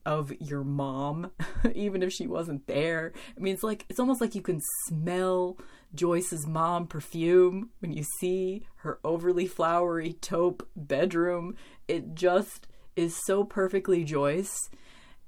of 0.07 0.33
your 0.41 0.65
mom, 0.65 1.31
even 1.75 2.03
if 2.03 2.13
she 2.13 2.27
wasn't 2.27 2.67
there. 2.67 3.13
I 3.37 3.41
mean, 3.41 3.55
it's 3.55 3.63
like, 3.63 3.87
it's 3.89 4.01
almost 4.01 4.21
like 4.21 4.35
you 4.35 4.43
can 4.43 4.61
smell 4.87 5.57
Joyce's 5.95 6.47
mom 6.47 6.87
perfume 6.87 7.71
when 7.79 7.93
you 7.93 8.05
see 8.21 8.67
her 8.77 8.99
overly 9.05 9.47
flowery 9.47 10.15
taupe 10.15 10.69
bedroom. 10.77 11.57
It 11.89 12.15
just 12.15 12.67
is 12.97 13.19
so 13.25 13.45
perfectly 13.45 14.05
Joyce. 14.05 14.55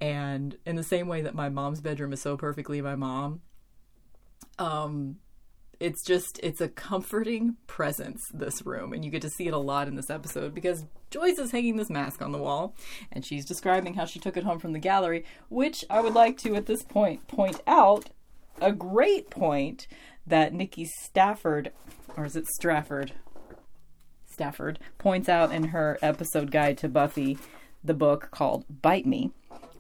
And 0.01 0.59
in 0.67 0.77
the 0.77 0.83
same 0.83 1.09
way 1.09 1.23
that 1.23 1.35
my 1.35 1.49
mom's 1.49 1.81
bedroom 1.81 2.13
is 2.13 2.21
so 2.21 2.37
perfectly 2.37 2.83
my 2.83 2.97
mom, 2.97 3.41
um 4.59 5.17
it's 5.79 6.03
just 6.05 6.41
it's 6.43 6.61
a 6.61 6.69
comforting 6.69 7.57
presence 7.67 8.23
this 8.33 8.65
room 8.65 8.93
and 8.93 9.05
you 9.05 9.11
get 9.11 9.23
to 9.23 9.31
see 9.31 9.47
it 9.47 9.53
a 9.53 9.59
lot 9.59 9.89
in 9.89 9.95
this 9.95 10.11
episode 10.11 10.55
because 10.55 10.87
joyce 11.11 11.39
is 11.39 11.51
hanging 11.51 11.77
this 11.77 11.91
mask 11.91 12.23
on 12.23 12.33
the 12.33 12.39
wall 12.39 12.75
and 13.13 13.25
she's 13.25 13.45
describing 13.45 13.95
how 13.95 14.05
she 14.05 14.19
took 14.19 14.37
it 14.37 14.45
home 14.45 14.59
from 14.59 14.73
the 14.73 14.79
gallery 14.79 15.25
which 15.49 15.85
i 15.91 16.01
would 16.01 16.15
like 16.15 16.39
to 16.39 16.55
at 16.55 16.67
this 16.67 16.83
point 16.83 17.27
point 17.29 17.61
out 17.67 18.11
a 18.61 18.73
great 18.73 19.29
point 19.29 19.87
that 20.27 20.55
nikki 20.55 20.85
stafford 20.85 21.71
or 22.17 22.25
is 22.25 22.37
it 22.37 22.47
strafford? 22.47 23.13
Stafford 24.25 24.79
points 24.99 25.29
out 25.29 25.53
in 25.53 25.69
her 25.69 25.99
episode 26.03 26.51
guide 26.51 26.79
to 26.79 26.89
buffy 26.89 27.39
the 27.85 27.95
book 27.95 28.31
called 28.31 28.65
bite 28.83 29.07
me 29.07 29.31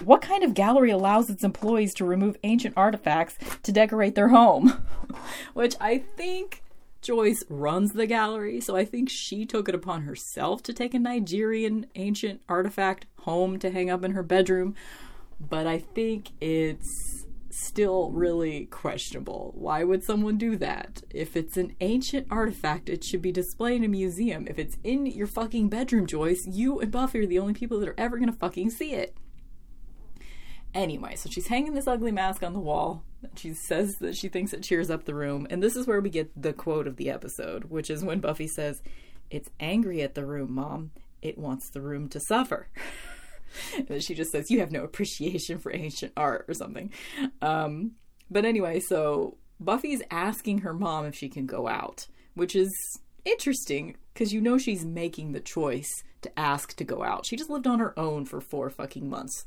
what 0.04 0.22
kind 0.22 0.42
of 0.42 0.54
gallery 0.54 0.90
allows 0.90 1.30
its 1.30 1.44
employees 1.44 1.94
to 1.94 2.04
remove 2.04 2.36
ancient 2.42 2.76
artifacts 2.76 3.36
to 3.62 3.72
decorate 3.72 4.14
their 4.14 4.28
home? 4.28 4.84
Which 5.54 5.74
I 5.80 5.98
think 5.98 6.62
Joyce 7.02 7.44
runs 7.48 7.92
the 7.92 8.06
gallery, 8.06 8.60
so 8.60 8.74
I 8.74 8.84
think 8.84 9.08
she 9.08 9.46
took 9.46 9.68
it 9.68 9.74
upon 9.74 10.02
herself 10.02 10.62
to 10.64 10.72
take 10.72 10.94
a 10.94 10.98
Nigerian 10.98 11.86
ancient 11.94 12.40
artifact 12.48 13.06
home 13.20 13.58
to 13.60 13.70
hang 13.70 13.90
up 13.90 14.02
in 14.02 14.12
her 14.12 14.22
bedroom. 14.22 14.74
But 15.38 15.66
I 15.66 15.78
think 15.78 16.30
it's 16.40 17.26
still 17.50 18.10
really 18.10 18.66
questionable. 18.66 19.52
Why 19.54 19.84
would 19.84 20.04
someone 20.04 20.36
do 20.36 20.56
that? 20.56 21.02
If 21.10 21.36
it's 21.36 21.56
an 21.56 21.74
ancient 21.80 22.26
artifact, 22.30 22.88
it 22.88 23.04
should 23.04 23.22
be 23.22 23.32
displayed 23.32 23.76
in 23.76 23.84
a 23.84 23.88
museum. 23.88 24.46
If 24.48 24.58
it's 24.58 24.76
in 24.84 25.06
your 25.06 25.26
fucking 25.26 25.68
bedroom, 25.68 26.06
Joyce, 26.06 26.46
you 26.46 26.80
and 26.80 26.90
Buffy 26.90 27.20
are 27.20 27.26
the 27.26 27.38
only 27.38 27.54
people 27.54 27.78
that 27.80 27.88
are 27.88 27.94
ever 27.98 28.18
gonna 28.18 28.32
fucking 28.32 28.70
see 28.70 28.92
it. 28.92 29.16
Anyway, 30.76 31.16
so 31.16 31.30
she's 31.30 31.46
hanging 31.46 31.72
this 31.72 31.86
ugly 31.86 32.12
mask 32.12 32.42
on 32.42 32.52
the 32.52 32.60
wall. 32.60 33.02
She 33.34 33.54
says 33.54 33.96
that 34.00 34.14
she 34.14 34.28
thinks 34.28 34.52
it 34.52 34.62
cheers 34.62 34.90
up 34.90 35.04
the 35.04 35.14
room. 35.14 35.46
And 35.48 35.62
this 35.62 35.74
is 35.74 35.86
where 35.86 36.02
we 36.02 36.10
get 36.10 36.30
the 36.40 36.52
quote 36.52 36.86
of 36.86 36.96
the 36.96 37.08
episode, 37.08 37.64
which 37.64 37.88
is 37.88 38.04
when 38.04 38.20
Buffy 38.20 38.46
says, 38.46 38.82
It's 39.30 39.48
angry 39.58 40.02
at 40.02 40.14
the 40.14 40.26
room, 40.26 40.52
Mom. 40.52 40.90
It 41.22 41.38
wants 41.38 41.70
the 41.70 41.80
room 41.80 42.10
to 42.10 42.20
suffer. 42.20 42.68
and 43.88 44.04
she 44.04 44.14
just 44.14 44.30
says, 44.30 44.50
You 44.50 44.60
have 44.60 44.70
no 44.70 44.84
appreciation 44.84 45.58
for 45.58 45.74
ancient 45.74 46.12
art 46.14 46.44
or 46.46 46.52
something. 46.52 46.92
Um, 47.40 47.92
but 48.30 48.44
anyway, 48.44 48.80
so 48.80 49.38
Buffy's 49.58 50.02
asking 50.10 50.58
her 50.58 50.74
mom 50.74 51.06
if 51.06 51.14
she 51.14 51.30
can 51.30 51.46
go 51.46 51.68
out, 51.68 52.06
which 52.34 52.54
is 52.54 52.70
interesting 53.24 53.96
because 54.12 54.34
you 54.34 54.42
know 54.42 54.58
she's 54.58 54.84
making 54.84 55.32
the 55.32 55.40
choice 55.40 55.90
to 56.20 56.38
ask 56.38 56.76
to 56.76 56.84
go 56.84 57.02
out. 57.02 57.24
She 57.24 57.36
just 57.36 57.48
lived 57.48 57.66
on 57.66 57.78
her 57.78 57.98
own 57.98 58.26
for 58.26 58.42
four 58.42 58.68
fucking 58.68 59.08
months. 59.08 59.46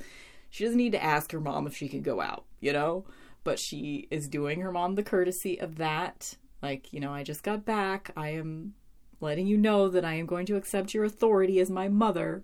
She 0.49 0.63
doesn't 0.63 0.77
need 0.77 0.91
to 0.93 1.03
ask 1.03 1.31
her 1.31 1.39
mom 1.39 1.67
if 1.67 1.75
she 1.75 1.87
can 1.87 2.01
go 2.01 2.21
out, 2.21 2.45
you 2.59 2.73
know? 2.73 3.05
But 3.43 3.59
she 3.59 4.07
is 4.11 4.27
doing 4.27 4.61
her 4.61 4.71
mom 4.71 4.95
the 4.95 5.03
courtesy 5.03 5.59
of 5.59 5.77
that. 5.77 6.35
Like, 6.61 6.91
you 6.91 6.99
know, 6.99 7.13
I 7.13 7.23
just 7.23 7.43
got 7.43 7.65
back. 7.65 8.11
I 8.17 8.29
am 8.29 8.73
letting 9.21 9.47
you 9.47 9.57
know 9.57 9.87
that 9.89 10.05
I 10.05 10.15
am 10.15 10.25
going 10.25 10.45
to 10.47 10.55
accept 10.55 10.93
your 10.93 11.05
authority 11.05 11.59
as 11.59 11.69
my 11.69 11.87
mother, 11.87 12.43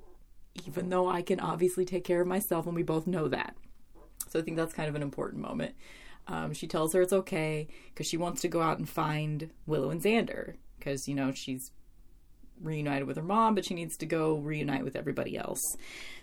even 0.65 0.89
though 0.89 1.09
I 1.09 1.21
can 1.21 1.39
obviously 1.39 1.85
take 1.85 2.03
care 2.03 2.21
of 2.21 2.27
myself, 2.27 2.65
and 2.65 2.75
we 2.75 2.83
both 2.83 3.07
know 3.07 3.27
that. 3.27 3.55
So 4.29 4.39
I 4.39 4.41
think 4.41 4.57
that's 4.57 4.73
kind 4.73 4.89
of 4.89 4.95
an 4.95 5.01
important 5.01 5.41
moment. 5.41 5.75
Um, 6.27 6.53
she 6.53 6.67
tells 6.67 6.93
her 6.93 7.01
it's 7.01 7.13
okay 7.13 7.67
because 7.89 8.07
she 8.07 8.17
wants 8.17 8.41
to 8.41 8.47
go 8.47 8.61
out 8.61 8.77
and 8.77 8.89
find 8.89 9.51
Willow 9.65 9.89
and 9.89 10.01
Xander 10.01 10.55
because, 10.77 11.07
you 11.07 11.15
know, 11.15 11.31
she's 11.31 11.71
reunited 12.61 13.07
with 13.07 13.17
her 13.17 13.23
mom, 13.23 13.55
but 13.55 13.65
she 13.65 13.73
needs 13.73 13.97
to 13.97 14.05
go 14.05 14.35
reunite 14.35 14.83
with 14.83 14.95
everybody 14.95 15.37
else. 15.37 15.61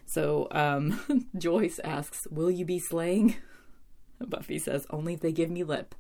So 0.07 0.49
um, 0.51 1.29
Joyce 1.39 1.79
asks, 1.83 2.27
Will 2.31 2.51
you 2.51 2.65
be 2.65 2.79
slaying? 2.79 3.37
Buffy 4.21 4.59
says, 4.59 4.87
Only 4.91 5.15
if 5.15 5.21
they 5.21 5.33
give 5.33 5.51
me 5.51 5.65
lip. 5.65 5.95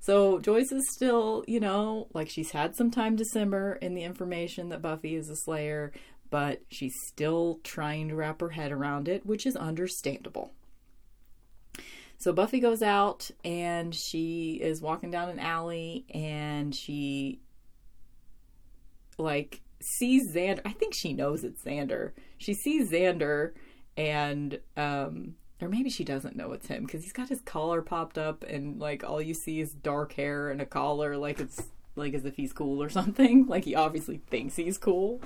So 0.00 0.38
Joyce 0.38 0.72
is 0.72 0.90
still, 0.94 1.44
you 1.46 1.60
know, 1.60 2.08
like 2.14 2.30
she's 2.30 2.52
had 2.52 2.74
some 2.74 2.90
time 2.90 3.16
to 3.18 3.24
simmer 3.24 3.74
in 3.82 3.94
the 3.94 4.02
information 4.02 4.70
that 4.70 4.80
Buffy 4.80 5.14
is 5.14 5.28
a 5.28 5.36
slayer, 5.36 5.92
but 6.30 6.62
she's 6.68 6.94
still 7.08 7.60
trying 7.62 8.08
to 8.08 8.14
wrap 8.14 8.40
her 8.40 8.50
head 8.50 8.72
around 8.72 9.08
it, 9.08 9.26
which 9.26 9.44
is 9.44 9.56
understandable. 9.56 10.52
So 12.16 12.32
Buffy 12.32 12.60
goes 12.60 12.82
out 12.82 13.30
and 13.44 13.94
she 13.94 14.58
is 14.60 14.82
walking 14.82 15.10
down 15.10 15.30
an 15.30 15.38
alley 15.38 16.04
and 16.12 16.74
she 16.74 17.40
like 19.20 19.60
sees 19.80 20.34
Xander. 20.34 20.60
I 20.64 20.72
think 20.72 20.94
she 20.94 21.12
knows 21.12 21.44
it's 21.44 21.62
Xander. 21.62 22.12
She 22.38 22.54
sees 22.54 22.90
Xander 22.90 23.52
and 23.96 24.60
um 24.76 25.34
or 25.60 25.68
maybe 25.68 25.90
she 25.90 26.04
doesn't 26.04 26.36
know 26.36 26.52
it's 26.52 26.68
him 26.68 26.84
because 26.84 27.02
he's 27.02 27.12
got 27.12 27.28
his 27.28 27.40
collar 27.42 27.82
popped 27.82 28.16
up 28.16 28.44
and 28.44 28.78
like 28.78 29.04
all 29.04 29.20
you 29.20 29.34
see 29.34 29.60
is 29.60 29.72
dark 29.72 30.12
hair 30.14 30.48
and 30.48 30.60
a 30.60 30.66
collar 30.66 31.16
like 31.16 31.40
it's 31.40 31.62
like 31.96 32.14
as 32.14 32.24
if 32.24 32.36
he's 32.36 32.52
cool 32.52 32.82
or 32.82 32.88
something 32.88 33.46
like 33.46 33.64
he 33.64 33.74
obviously 33.74 34.20
thinks 34.30 34.56
he's 34.56 34.78
cool 34.78 35.20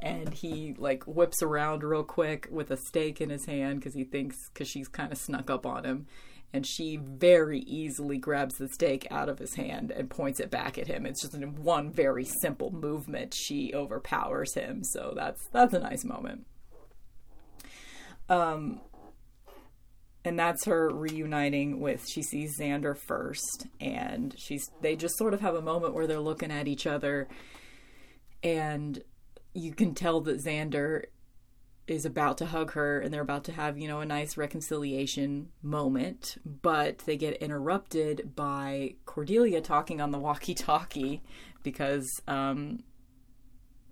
and 0.00 0.34
he 0.34 0.74
like 0.78 1.04
whips 1.04 1.42
around 1.42 1.82
real 1.82 2.02
quick 2.02 2.48
with 2.50 2.70
a 2.70 2.76
stake 2.76 3.20
in 3.20 3.30
his 3.30 3.46
hand 3.46 3.80
because 3.80 3.94
he 3.94 4.04
thinks 4.04 4.50
because 4.52 4.68
she's 4.68 4.88
kind 4.88 5.12
of 5.12 5.18
snuck 5.18 5.48
up 5.48 5.64
on 5.64 5.84
him 5.84 6.06
and 6.52 6.66
she 6.66 6.96
very 6.96 7.60
easily 7.60 8.18
grabs 8.18 8.56
the 8.56 8.68
stake 8.68 9.06
out 9.10 9.28
of 9.28 9.38
his 9.38 9.54
hand 9.54 9.90
and 9.90 10.10
points 10.10 10.40
it 10.40 10.50
back 10.50 10.78
at 10.78 10.88
him. 10.88 11.06
It's 11.06 11.22
just 11.22 11.34
in 11.34 11.62
one 11.62 11.92
very 11.92 12.24
simple 12.24 12.72
movement 12.72 13.34
she 13.34 13.72
overpowers 13.72 14.54
him. 14.54 14.82
So 14.82 15.12
that's 15.14 15.40
that's 15.52 15.74
a 15.74 15.78
nice 15.78 16.04
moment. 16.04 16.46
Um 18.28 18.80
and 20.24 20.38
that's 20.38 20.64
her 20.66 20.90
reuniting 20.90 21.80
with 21.80 22.06
she 22.08 22.22
sees 22.22 22.58
Xander 22.58 22.96
first 22.96 23.66
and 23.80 24.34
she's 24.36 24.68
they 24.80 24.96
just 24.96 25.16
sort 25.16 25.34
of 25.34 25.40
have 25.40 25.54
a 25.54 25.62
moment 25.62 25.94
where 25.94 26.06
they're 26.06 26.20
looking 26.20 26.50
at 26.50 26.68
each 26.68 26.86
other 26.86 27.28
and 28.42 29.02
you 29.54 29.72
can 29.72 29.94
tell 29.94 30.20
that 30.22 30.44
Xander 30.44 31.04
is 31.90 32.04
about 32.04 32.38
to 32.38 32.46
hug 32.46 32.70
her 32.72 33.00
and 33.00 33.12
they're 33.12 33.20
about 33.20 33.42
to 33.42 33.52
have, 33.52 33.76
you 33.76 33.88
know, 33.88 33.98
a 33.98 34.06
nice 34.06 34.36
reconciliation 34.36 35.48
moment, 35.60 36.36
but 36.44 36.98
they 36.98 37.16
get 37.16 37.42
interrupted 37.42 38.30
by 38.36 38.94
Cordelia 39.06 39.60
talking 39.60 40.00
on 40.00 40.12
the 40.12 40.18
walkie 40.18 40.54
talkie 40.54 41.20
because 41.64 42.08
um, 42.28 42.84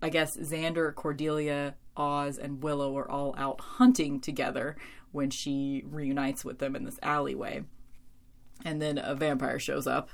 I 0.00 0.10
guess 0.10 0.36
Xander, 0.36 0.94
Cordelia, 0.94 1.74
Oz, 1.96 2.38
and 2.38 2.62
Willow 2.62 2.96
are 2.96 3.10
all 3.10 3.34
out 3.36 3.60
hunting 3.60 4.20
together 4.20 4.76
when 5.10 5.30
she 5.30 5.82
reunites 5.84 6.44
with 6.44 6.60
them 6.60 6.76
in 6.76 6.84
this 6.84 7.00
alleyway. 7.02 7.64
And 8.64 8.80
then 8.80 8.98
a 8.98 9.16
vampire 9.16 9.58
shows 9.58 9.88
up 9.88 10.10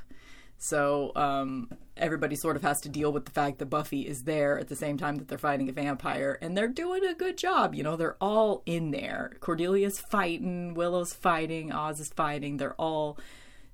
so 0.64 1.12
um, 1.14 1.68
everybody 1.94 2.34
sort 2.36 2.56
of 2.56 2.62
has 2.62 2.80
to 2.80 2.88
deal 2.88 3.12
with 3.12 3.26
the 3.26 3.30
fact 3.30 3.58
that 3.58 3.66
Buffy 3.66 4.08
is 4.08 4.24
there 4.24 4.58
at 4.58 4.68
the 4.68 4.74
same 4.74 4.96
time 4.96 5.16
that 5.16 5.28
they're 5.28 5.36
fighting 5.36 5.68
a 5.68 5.72
vampire, 5.72 6.38
and 6.40 6.56
they're 6.56 6.68
doing 6.68 7.04
a 7.04 7.12
good 7.12 7.36
job. 7.36 7.74
You 7.74 7.82
know, 7.82 7.96
they're 7.96 8.16
all 8.18 8.62
in 8.64 8.90
there. 8.90 9.32
Cordelia's 9.40 10.00
fighting, 10.00 10.72
Willow's 10.72 11.12
fighting, 11.12 11.70
Oz 11.70 12.00
is 12.00 12.08
fighting. 12.08 12.56
They're 12.56 12.80
all 12.80 13.18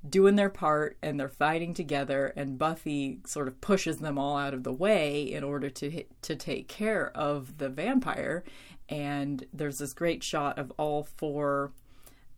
doing 0.08 0.34
their 0.34 0.48
part 0.48 0.96
and 1.00 1.20
they're 1.20 1.28
fighting 1.28 1.74
together 1.74 2.32
and 2.34 2.58
Buffy 2.58 3.18
sort 3.26 3.46
of 3.46 3.60
pushes 3.60 3.98
them 3.98 4.18
all 4.18 4.36
out 4.36 4.54
of 4.54 4.64
the 4.64 4.72
way 4.72 5.22
in 5.22 5.44
order 5.44 5.68
to 5.68 5.90
hit, 5.90 6.10
to 6.22 6.34
take 6.34 6.68
care 6.68 7.14
of 7.14 7.58
the 7.58 7.68
vampire 7.68 8.42
and 8.88 9.44
there's 9.52 9.76
this 9.76 9.92
great 9.92 10.22
shot 10.22 10.58
of 10.58 10.72
all 10.78 11.02
four 11.02 11.72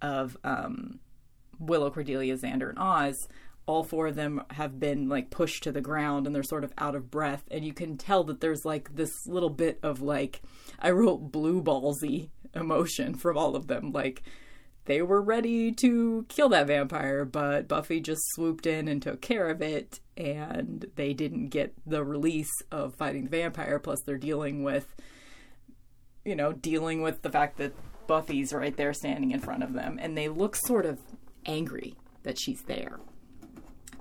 of 0.02 0.36
um, 0.42 0.98
Willow, 1.60 1.88
Cordelia, 1.88 2.36
Xander, 2.36 2.68
and 2.68 2.80
Oz 2.80 3.28
all 3.66 3.84
four 3.84 4.08
of 4.08 4.16
them 4.16 4.42
have 4.50 4.80
been 4.80 5.08
like 5.08 5.30
pushed 5.30 5.62
to 5.62 5.72
the 5.72 5.80
ground 5.80 6.26
and 6.26 6.34
they're 6.34 6.42
sort 6.42 6.64
of 6.64 6.72
out 6.78 6.94
of 6.94 7.10
breath 7.10 7.44
and 7.50 7.64
you 7.64 7.72
can 7.72 7.96
tell 7.96 8.24
that 8.24 8.40
there's 8.40 8.64
like 8.64 8.94
this 8.94 9.26
little 9.26 9.50
bit 9.50 9.78
of 9.82 10.00
like 10.00 10.42
i 10.80 10.90
wrote 10.90 11.30
blue 11.30 11.62
ballsy 11.62 12.28
emotion 12.54 13.14
from 13.14 13.36
all 13.36 13.54
of 13.54 13.68
them 13.68 13.92
like 13.92 14.22
they 14.84 15.00
were 15.00 15.22
ready 15.22 15.70
to 15.70 16.26
kill 16.28 16.48
that 16.48 16.66
vampire 16.66 17.24
but 17.24 17.68
buffy 17.68 18.00
just 18.00 18.22
swooped 18.32 18.66
in 18.66 18.88
and 18.88 19.00
took 19.00 19.20
care 19.20 19.48
of 19.48 19.62
it 19.62 20.00
and 20.16 20.86
they 20.96 21.12
didn't 21.12 21.46
get 21.46 21.72
the 21.86 22.04
release 22.04 22.50
of 22.70 22.94
fighting 22.94 23.24
the 23.24 23.30
vampire 23.30 23.78
plus 23.78 24.00
they're 24.04 24.18
dealing 24.18 24.64
with 24.64 24.94
you 26.24 26.34
know 26.34 26.52
dealing 26.52 27.00
with 27.00 27.22
the 27.22 27.30
fact 27.30 27.58
that 27.58 27.72
buffy's 28.08 28.52
right 28.52 28.76
there 28.76 28.92
standing 28.92 29.30
in 29.30 29.38
front 29.38 29.62
of 29.62 29.72
them 29.72 29.98
and 30.02 30.18
they 30.18 30.28
look 30.28 30.56
sort 30.56 30.84
of 30.84 30.98
angry 31.46 31.94
that 32.24 32.38
she's 32.38 32.62
there 32.62 32.98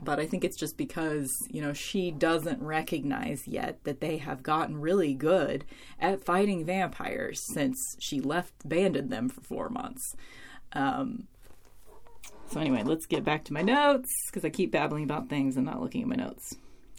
but 0.04 0.20
I 0.20 0.26
think 0.26 0.44
it's 0.44 0.58
just 0.58 0.78
because, 0.78 1.30
you 1.50 1.62
know, 1.62 1.74
she 1.74 2.12
doesn't 2.12 2.62
recognize 2.62 3.48
yet 3.48 3.84
that 3.84 4.02
they 4.02 4.18
have 4.18 4.42
gotten 4.42 4.82
really 4.82 5.14
good 5.14 5.64
at 6.00 6.26
fighting 6.26 6.66
vampires 6.66 7.40
since 7.54 7.78
she 8.00 8.20
left, 8.20 8.54
abandoned 8.66 9.12
them 9.12 9.30
for 9.30 9.42
four 9.42 9.70
months. 9.70 10.16
Um, 10.74 11.28
so, 12.50 12.60
anyway, 12.60 12.84
let's 12.84 13.06
get 13.06 13.24
back 13.24 13.46
to 13.46 13.54
my 13.54 13.62
notes 13.62 14.10
because 14.28 14.44
I 14.44 14.50
keep 14.50 14.72
babbling 14.72 15.04
about 15.04 15.30
things 15.30 15.56
and 15.56 15.66
not 15.66 15.82
looking 15.82 16.02
at 16.02 16.08
my 16.08 16.16
notes. 16.16 16.56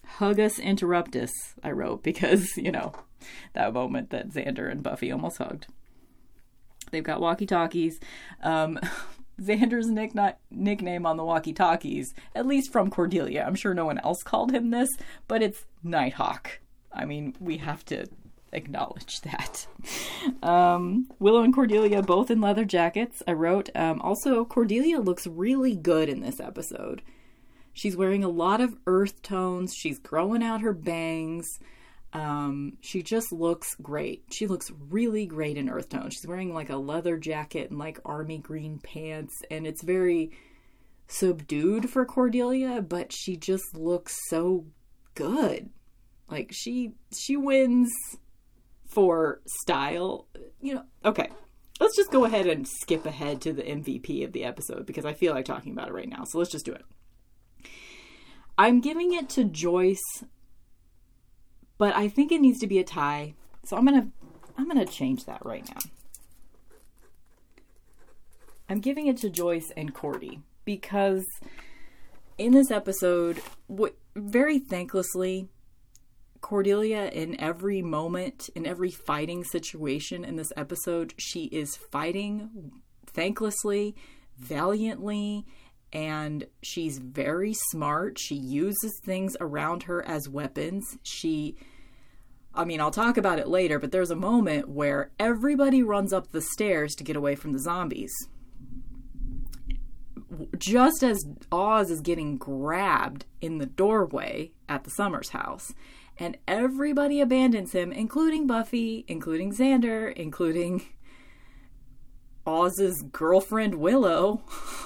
Hug 0.07 0.39
us, 0.39 0.59
interrupt 0.59 1.17
us, 1.17 1.31
I 1.63 1.73
wrote, 1.73 2.03
because, 2.03 2.47
you 2.57 2.71
know, 2.71 2.93
that 3.55 3.73
moment 3.73 4.11
that 4.11 4.31
Xander 4.31 4.71
and 4.71 4.83
Buffy 4.83 5.11
almost 5.11 5.39
hugged. 5.39 5.67
They've 6.91 7.03
got 7.03 7.21
walkie 7.21 7.47
talkies. 7.47 7.99
Um, 8.43 8.79
Xander's 9.41 9.89
nick- 9.89 10.15
nickname 10.51 11.07
on 11.07 11.17
the 11.17 11.25
walkie 11.25 11.53
talkies, 11.53 12.15
at 12.35 12.47
least 12.47 12.73
from 12.73 12.91
Cordelia. 12.91 13.45
I'm 13.47 13.55
sure 13.55 13.75
no 13.75 13.87
one 13.87 13.99
else 13.99 14.23
called 14.23 14.53
him 14.53 14.71
this, 14.71 14.91
but 15.29 15.43
it's 15.43 15.65
Nighthawk. 15.83 16.61
I 16.93 17.05
mean, 17.05 17.35
we 17.41 17.57
have 17.59 17.85
to 17.87 18.07
acknowledge 18.53 19.21
that. 19.23 19.67
Um, 20.43 21.09
Willow 21.19 21.43
and 21.43 21.55
Cordelia 21.55 22.03
both 22.03 22.31
in 22.31 22.41
leather 22.41 22.65
jackets. 22.65 23.23
I 23.27 23.33
wrote. 23.33 23.71
Um, 23.75 24.01
also, 24.01 24.45
Cordelia 24.45 24.99
looks 25.01 25.27
really 25.27 25.75
good 25.75 26.09
in 26.09 26.21
this 26.21 26.39
episode. 26.41 27.03
She's 27.73 27.97
wearing 27.97 28.23
a 28.23 28.29
lot 28.29 28.61
of 28.61 28.77
earth 28.87 29.23
tones. 29.23 29.75
She's 29.75 29.99
growing 29.99 30.43
out 30.43 30.61
her 30.61 30.73
bangs. 30.73 31.59
Um, 32.13 32.77
she 32.81 33.03
just 33.03 33.33
looks 33.33 33.75
great. 33.77 34.25
She 34.31 34.47
looks 34.47 34.71
really 34.91 35.25
great 35.27 35.57
in 35.57 35.71
earth 35.71 35.89
tone. 35.89 36.11
She's 36.11 36.27
wearing 36.27 36.53
like 36.53 36.71
a 36.71 36.77
leather 36.77 37.17
jacket 37.17 37.71
and 37.71 37.79
like 37.79 38.01
army 38.05 38.39
green 38.39 38.79
pants, 38.79 39.35
and 39.51 39.67
it's 39.67 39.83
very 39.83 40.33
subdued 41.07 41.89
for 41.89 42.05
Cordelia, 42.05 42.83
but 42.83 43.13
she 43.13 43.37
just 43.37 43.77
looks 43.77 44.19
so 44.29 44.67
good. 45.15 45.71
Like 46.29 46.51
she 46.53 46.93
she 47.17 47.37
wins 47.37 47.91
for 48.87 49.41
style. 49.47 50.27
You 50.61 50.75
know, 50.77 50.85
okay. 51.05 51.29
Let's 51.81 51.97
just 51.97 52.13
go 52.13 52.25
ahead 52.25 52.47
and 52.47 52.69
skip 52.69 53.07
ahead 53.07 53.41
to 53.41 53.53
the 53.53 53.63
MVP 53.63 54.25
of 54.25 54.33
the 54.33 54.45
episode 54.45 54.87
because 54.87 55.05
I 55.05 55.15
feel 55.15 55.35
like 55.35 55.45
talking 55.45 55.73
about 55.73 55.89
it 55.89 55.95
right 55.95 56.09
now. 56.09 56.25
So 56.25 56.39
let's 56.39 56.51
just 56.51 56.65
do 56.65 56.73
it. 56.73 56.85
I'm 58.57 58.81
giving 58.81 59.15
it 59.15 59.29
to 59.31 59.45
Joyce 59.45 60.23
but 61.83 61.97
I 61.97 62.07
think 62.07 62.31
it 62.31 62.41
needs 62.41 62.61
to 62.61 62.69
be 62.69 62.79
a 62.79 62.85
tie. 62.85 63.35
So 63.65 63.77
I'm 63.77 63.85
gonna 63.85 64.07
I'm 64.57 64.69
gonna 64.69 64.87
change 64.87 65.25
that 65.25 65.45
right 65.45 65.69
now. 65.69 65.81
I'm 68.69 68.79
giving 68.79 69.09
it 69.09 69.17
to 69.17 69.29
Joyce 69.29 69.73
and 69.77 69.93
Cordy 69.93 70.43
because 70.65 71.27
in 72.39 72.53
this 72.53 72.71
episode, 72.71 73.43
what 73.67 73.97
very 74.15 74.61
thanklessly, 74.61 75.49
Cordelia 76.41 77.07
in 77.07 77.41
every 77.41 77.83
moment, 77.83 78.49
in 78.55 78.65
every 78.65 78.93
fighting 78.93 79.43
situation 79.43 80.25
in 80.25 80.37
this 80.37 80.53
episode, 80.57 81.15
she 81.19 81.47
is 81.47 81.75
fighting 81.75 82.81
thanklessly, 83.13 83.95
valiantly, 84.39 85.47
and 85.93 86.47
she's 86.63 86.99
very 86.99 87.55
smart. 87.73 88.21
She 88.21 88.37
uses 88.37 89.01
things 89.03 89.37
around 89.41 89.83
her 89.83 90.07
as 90.07 90.29
weapons. 90.29 90.97
She 91.03 91.57
I 92.55 92.65
mean, 92.65 92.81
I'll 92.81 92.91
talk 92.91 93.17
about 93.17 93.39
it 93.39 93.49
later, 93.49 93.79
but 93.79 93.93
there's 93.93 94.11
a 94.11 94.17
moment 94.17 94.69
where 94.69 95.11
everybody 95.19 95.83
runs 95.83 96.13
up 96.13 96.31
the 96.31 96.43
stairs 96.43 96.95
to 96.97 97.05
get 97.05 97.17
away 97.17 97.35
from 97.35 97.53
the 97.53 97.59
zombies. 97.59 98.13
Just 100.59 101.03
as 101.03 101.25
Oz 101.51 101.91
is 101.91 102.01
getting 102.01 102.37
grabbed 102.37 103.25
in 103.41 103.59
the 103.59 103.67
doorway 103.67 104.53
at 104.69 104.85
the 104.85 104.91
Summers 104.91 105.31
house, 105.31 105.73
and 106.19 106.37
everybody 106.47 107.21
abandons 107.21 107.73
him, 107.73 107.91
including 107.91 108.47
Buffy, 108.47 109.05
including 109.09 109.53
Xander, 109.53 110.13
including 110.13 110.85
Oz's 112.47 113.03
girlfriend 113.13 113.77
Willow. 113.77 114.43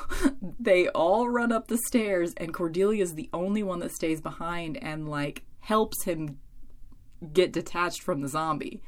they 0.61 0.89
all 0.89 1.29
run 1.29 1.51
up 1.51 1.67
the 1.67 1.79
stairs, 1.89 2.33
and 2.37 2.55
Cordelia's 2.55 3.15
the 3.15 3.31
only 3.33 3.63
one 3.63 3.81
that 3.81 3.93
stays 3.93 4.21
behind 4.21 4.83
and, 4.83 5.09
like, 5.09 5.43
helps 5.61 6.05
him 6.05 6.39
get 7.33 7.53
detached 7.53 8.03
from 8.03 8.21
the 8.21 8.29
zombie. 8.29 8.83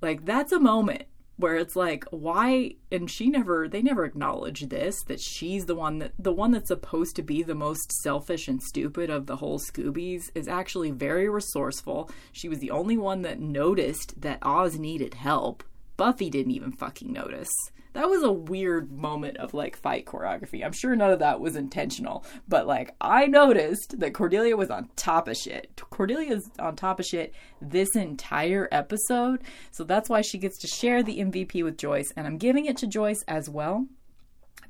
Like, 0.00 0.24
that's 0.24 0.52
a 0.52 0.60
moment 0.60 1.04
where 1.38 1.54
it's 1.54 1.76
like 1.76 2.04
why 2.10 2.74
and 2.90 3.08
she 3.08 3.28
never 3.28 3.68
they 3.68 3.80
never 3.80 4.04
acknowledge 4.04 4.68
this 4.70 5.00
that 5.04 5.20
she's 5.20 5.66
the 5.66 5.74
one 5.74 6.00
that 6.00 6.12
the 6.18 6.32
one 6.32 6.50
that's 6.50 6.66
supposed 6.66 7.14
to 7.14 7.22
be 7.22 7.44
the 7.44 7.54
most 7.54 7.92
selfish 8.02 8.48
and 8.48 8.60
stupid 8.60 9.08
of 9.08 9.26
the 9.26 9.36
whole 9.36 9.60
scoobies 9.60 10.32
is 10.34 10.48
actually 10.48 10.90
very 10.90 11.28
resourceful. 11.28 12.10
She 12.32 12.48
was 12.48 12.58
the 12.58 12.72
only 12.72 12.96
one 12.96 13.22
that 13.22 13.40
noticed 13.40 14.20
that 14.20 14.40
oz 14.42 14.78
needed 14.78 15.14
help. 15.14 15.62
Buffy 15.96 16.28
didn't 16.28 16.52
even 16.52 16.72
fucking 16.72 17.12
notice 17.12 17.52
that 17.98 18.08
was 18.08 18.22
a 18.22 18.30
weird 18.30 18.92
moment 18.92 19.38
of 19.38 19.54
like 19.54 19.76
fight 19.76 20.06
choreography. 20.06 20.64
I'm 20.64 20.72
sure 20.72 20.94
none 20.94 21.10
of 21.10 21.18
that 21.18 21.40
was 21.40 21.56
intentional, 21.56 22.24
but 22.46 22.64
like 22.64 22.94
I 23.00 23.26
noticed 23.26 23.98
that 23.98 24.14
Cordelia 24.14 24.56
was 24.56 24.70
on 24.70 24.88
top 24.94 25.26
of 25.26 25.36
shit. 25.36 25.74
Cordelia's 25.90 26.48
on 26.60 26.76
top 26.76 27.00
of 27.00 27.06
shit 27.06 27.34
this 27.60 27.96
entire 27.96 28.68
episode, 28.70 29.40
so 29.72 29.82
that's 29.82 30.08
why 30.08 30.20
she 30.20 30.38
gets 30.38 30.58
to 30.58 30.68
share 30.68 31.02
the 31.02 31.18
MVP 31.18 31.64
with 31.64 31.76
Joyce, 31.76 32.12
and 32.16 32.24
I'm 32.24 32.38
giving 32.38 32.66
it 32.66 32.76
to 32.76 32.86
Joyce 32.86 33.24
as 33.26 33.50
well 33.50 33.88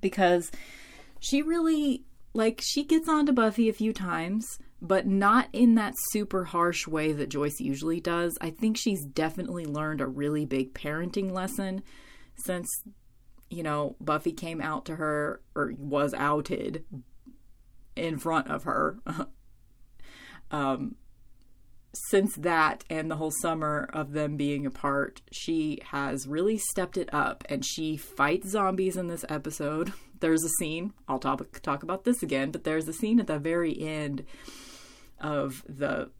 because 0.00 0.50
she 1.20 1.42
really 1.42 2.04
like 2.32 2.62
she 2.64 2.82
gets 2.82 3.10
onto 3.10 3.32
Buffy 3.32 3.68
a 3.68 3.74
few 3.74 3.92
times 3.92 4.58
but 4.80 5.06
not 5.06 5.48
in 5.52 5.74
that 5.74 5.92
super 6.12 6.44
harsh 6.44 6.86
way 6.86 7.12
that 7.12 7.28
Joyce 7.28 7.60
usually 7.60 8.00
does. 8.00 8.38
I 8.40 8.50
think 8.50 8.78
she's 8.78 9.04
definitely 9.04 9.66
learned 9.66 10.00
a 10.00 10.06
really 10.06 10.46
big 10.46 10.72
parenting 10.72 11.32
lesson 11.32 11.82
since 12.36 12.68
you 13.50 13.62
know, 13.62 13.96
Buffy 14.00 14.32
came 14.32 14.60
out 14.60 14.84
to 14.86 14.96
her 14.96 15.40
or 15.54 15.72
was 15.78 16.14
outed 16.14 16.84
in 17.96 18.18
front 18.18 18.48
of 18.48 18.64
her. 18.64 18.98
um, 20.50 20.96
since 22.10 22.36
that 22.36 22.84
and 22.90 23.10
the 23.10 23.16
whole 23.16 23.30
summer 23.30 23.88
of 23.92 24.12
them 24.12 24.36
being 24.36 24.66
apart, 24.66 25.22
she 25.32 25.80
has 25.90 26.28
really 26.28 26.58
stepped 26.58 26.96
it 26.96 27.12
up 27.12 27.44
and 27.48 27.64
she 27.64 27.96
fights 27.96 28.50
zombies 28.50 28.96
in 28.96 29.08
this 29.08 29.24
episode. 29.28 29.92
There's 30.20 30.44
a 30.44 30.50
scene, 30.60 30.92
I'll 31.06 31.18
talk, 31.18 31.60
talk 31.62 31.82
about 31.82 32.04
this 32.04 32.22
again, 32.22 32.50
but 32.50 32.64
there's 32.64 32.88
a 32.88 32.92
scene 32.92 33.20
at 33.20 33.28
the 33.28 33.38
very 33.38 33.80
end 33.80 34.24
of 35.20 35.62
the 35.68 36.10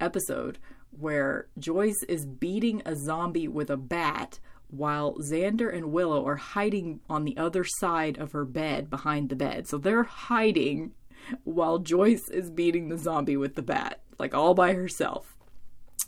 episode 0.00 0.58
where 0.90 1.48
Joyce 1.58 2.02
is 2.10 2.26
beating 2.26 2.82
a 2.84 2.94
zombie 2.94 3.48
with 3.48 3.70
a 3.70 3.78
bat 3.78 4.38
while 4.70 5.14
Xander 5.16 5.74
and 5.74 5.92
Willow 5.92 6.26
are 6.26 6.36
hiding 6.36 7.00
on 7.08 7.24
the 7.24 7.36
other 7.36 7.64
side 7.64 8.18
of 8.18 8.32
her 8.32 8.44
bed 8.44 8.90
behind 8.90 9.28
the 9.28 9.36
bed. 9.36 9.66
So 9.66 9.78
they're 9.78 10.04
hiding 10.04 10.92
while 11.44 11.78
Joyce 11.78 12.28
is 12.28 12.50
beating 12.50 12.88
the 12.88 12.98
zombie 12.98 13.36
with 13.36 13.54
the 13.54 13.62
bat, 13.62 14.00
like 14.18 14.34
all 14.34 14.54
by 14.54 14.74
herself. 14.74 15.34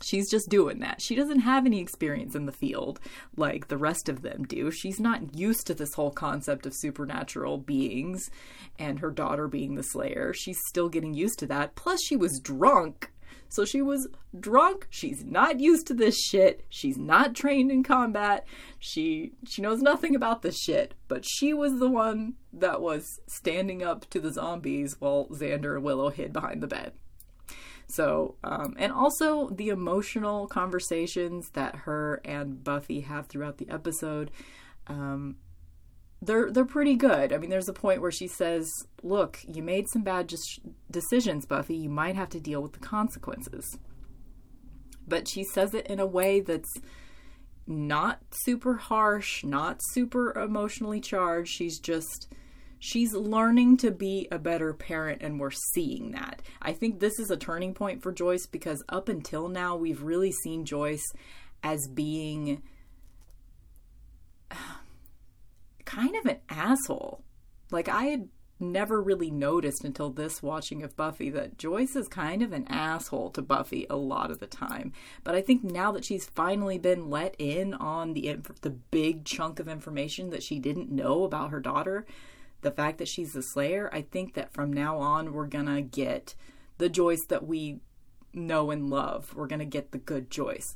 She's 0.03 0.29
just 0.31 0.49
doing 0.49 0.79
that. 0.79 1.01
She 1.01 1.15
doesn't 1.15 1.41
have 1.41 1.65
any 1.65 1.79
experience 1.79 2.33
in 2.35 2.45
the 2.45 2.51
field 2.51 2.99
like 3.35 3.67
the 3.67 3.77
rest 3.77 4.09
of 4.09 4.23
them 4.23 4.45
do. 4.45 4.71
She's 4.71 4.99
not 4.99 5.35
used 5.35 5.67
to 5.67 5.73
this 5.73 5.93
whole 5.93 6.11
concept 6.11 6.65
of 6.65 6.73
supernatural 6.73 7.59
beings 7.59 8.29
and 8.79 8.99
her 8.99 9.11
daughter 9.11 9.47
being 9.47 9.75
the 9.75 9.83
slayer. 9.83 10.33
She's 10.33 10.59
still 10.67 10.89
getting 10.89 11.13
used 11.13 11.37
to 11.39 11.47
that. 11.47 11.75
Plus, 11.75 12.01
she 12.03 12.15
was 12.15 12.39
drunk 12.39 13.11
so 13.51 13.65
she 13.65 13.81
was 13.81 14.07
drunk. 14.39 14.87
She's 14.89 15.25
not 15.25 15.59
used 15.59 15.85
to 15.87 15.93
this 15.93 16.17
shit. 16.17 16.65
She's 16.69 16.97
not 16.97 17.35
trained 17.35 17.69
in 17.69 17.83
combat. 17.83 18.47
She 18.79 19.33
she 19.45 19.61
knows 19.61 19.81
nothing 19.81 20.15
about 20.15 20.41
this 20.41 20.57
shit. 20.57 20.93
But 21.09 21.25
she 21.25 21.53
was 21.53 21.77
the 21.77 21.89
one 21.89 22.35
that 22.53 22.81
was 22.81 23.19
standing 23.27 23.83
up 23.83 24.09
to 24.11 24.21
the 24.21 24.31
zombies 24.31 24.95
while 24.99 25.27
Xander 25.27 25.75
and 25.75 25.83
Willow 25.83 26.09
hid 26.09 26.31
behind 26.31 26.63
the 26.63 26.67
bed. 26.67 26.93
So, 27.87 28.35
um, 28.41 28.73
and 28.77 28.93
also 28.93 29.49
the 29.49 29.67
emotional 29.67 30.47
conversations 30.47 31.49
that 31.49 31.75
her 31.75 32.21
and 32.23 32.63
Buffy 32.63 33.01
have 33.01 33.27
throughout 33.27 33.57
the 33.57 33.69
episode. 33.69 34.31
Um, 34.87 35.35
they're 36.21 36.51
they're 36.51 36.65
pretty 36.65 36.95
good. 36.95 37.33
I 37.33 37.37
mean, 37.37 37.49
there's 37.49 37.69
a 37.69 37.73
point 37.73 38.01
where 38.01 38.11
she 38.11 38.27
says, 38.27 38.69
"Look, 39.03 39.39
you 39.47 39.63
made 39.63 39.89
some 39.89 40.03
bad 40.03 40.29
just 40.29 40.59
decisions, 40.89 41.45
Buffy. 41.45 41.75
You 41.75 41.89
might 41.89 42.15
have 42.15 42.29
to 42.29 42.39
deal 42.39 42.61
with 42.61 42.73
the 42.73 42.79
consequences." 42.79 43.77
But 45.07 45.27
she 45.27 45.43
says 45.43 45.73
it 45.73 45.87
in 45.87 45.99
a 45.99 46.05
way 46.05 46.39
that's 46.39 46.71
not 47.67 48.19
super 48.31 48.75
harsh, 48.75 49.43
not 49.43 49.79
super 49.91 50.31
emotionally 50.37 51.01
charged. 51.01 51.51
She's 51.51 51.79
just 51.79 52.27
she's 52.79 53.13
learning 53.13 53.77
to 53.77 53.91
be 53.91 54.27
a 54.31 54.39
better 54.39 54.73
parent 54.73 55.21
and 55.21 55.39
we're 55.39 55.51
seeing 55.51 56.11
that. 56.11 56.41
I 56.61 56.73
think 56.73 56.99
this 56.99 57.19
is 57.19 57.29
a 57.29 57.37
turning 57.37 57.73
point 57.73 58.01
for 58.01 58.11
Joyce 58.11 58.47
because 58.47 58.83
up 58.89 59.07
until 59.07 59.47
now 59.47 59.75
we've 59.75 60.01
really 60.01 60.31
seen 60.31 60.65
Joyce 60.65 61.05
as 61.63 61.87
being 61.93 62.63
kind 66.11 66.25
of 66.25 66.31
an 66.31 66.39
asshole. 66.49 67.23
Like, 67.71 67.87
I 67.87 68.05
had 68.05 68.29
never 68.59 69.01
really 69.01 69.31
noticed 69.31 69.83
until 69.83 70.11
this 70.11 70.43
watching 70.43 70.83
of 70.83 70.95
Buffy 70.95 71.31
that 71.31 71.57
Joyce 71.57 71.95
is 71.95 72.07
kind 72.07 72.43
of 72.43 72.51
an 72.51 72.67
asshole 72.67 73.31
to 73.31 73.41
Buffy 73.41 73.87
a 73.89 73.95
lot 73.95 74.29
of 74.29 74.39
the 74.39 74.47
time. 74.47 74.93
But 75.23 75.33
I 75.33 75.41
think 75.41 75.63
now 75.63 75.91
that 75.93 76.05
she's 76.05 76.27
finally 76.27 76.77
been 76.77 77.09
let 77.09 77.35
in 77.39 77.73
on 77.73 78.13
the 78.13 78.37
the 78.61 78.69
big 78.69 79.25
chunk 79.25 79.59
of 79.59 79.67
information 79.67 80.29
that 80.29 80.43
she 80.43 80.59
didn't 80.59 80.91
know 80.91 81.23
about 81.23 81.49
her 81.49 81.59
daughter, 81.59 82.05
the 82.61 82.71
fact 82.71 82.99
that 82.99 83.07
she's 83.07 83.33
the 83.33 83.41
Slayer, 83.41 83.89
I 83.91 84.03
think 84.03 84.35
that 84.35 84.53
from 84.53 84.71
now 84.71 84.97
on 84.99 85.33
we're 85.33 85.47
gonna 85.47 85.81
get 85.81 86.35
the 86.77 86.89
Joyce 86.89 87.25
that 87.29 87.47
we 87.47 87.79
know 88.31 88.69
and 88.69 88.91
love. 88.91 89.33
We're 89.35 89.47
gonna 89.47 89.65
get 89.65 89.91
the 89.91 89.97
good 89.97 90.29
Joyce. 90.29 90.75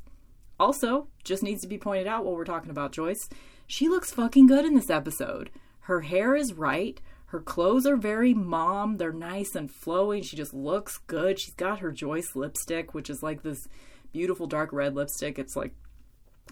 Also, 0.60 1.10
just 1.24 1.44
needs 1.44 1.62
to 1.62 1.68
be 1.68 1.78
pointed 1.78 2.08
out 2.08 2.26
while 2.26 2.36
we're 2.36 2.46
talking 2.46 2.72
about 2.72 2.94
Joyce 2.94 3.30
she 3.68 3.90
looks 3.90 4.12
fucking 4.12 4.48
good 4.48 4.66
in 4.66 4.76
this 4.76 4.90
episode. 4.90 5.50
Her 5.82 6.02
hair 6.02 6.36
is 6.36 6.54
right. 6.54 7.00
Her 7.28 7.40
clothes 7.40 7.86
are 7.86 7.98
very 7.98 8.34
mom. 8.34 8.98
They're 8.98 9.12
nice 9.12 9.56
and 9.56 9.70
flowing. 9.70 10.24
She 10.24 10.36
just 10.36 10.54
looks 10.54 10.98
good. 11.00 11.40
She's 11.40 11.54
got 11.54 11.80
her 11.80 11.92
Joyce 11.92 12.36
lipstick, 12.36 12.94
which 12.94 13.10
is 13.10 13.22
like 13.24 13.44
this 13.44 13.68
beautiful 14.14 14.48
dark 14.48 14.72
red 14.72 14.96
lipstick. 14.96 15.38
It's 15.38 15.56
like 15.56 15.74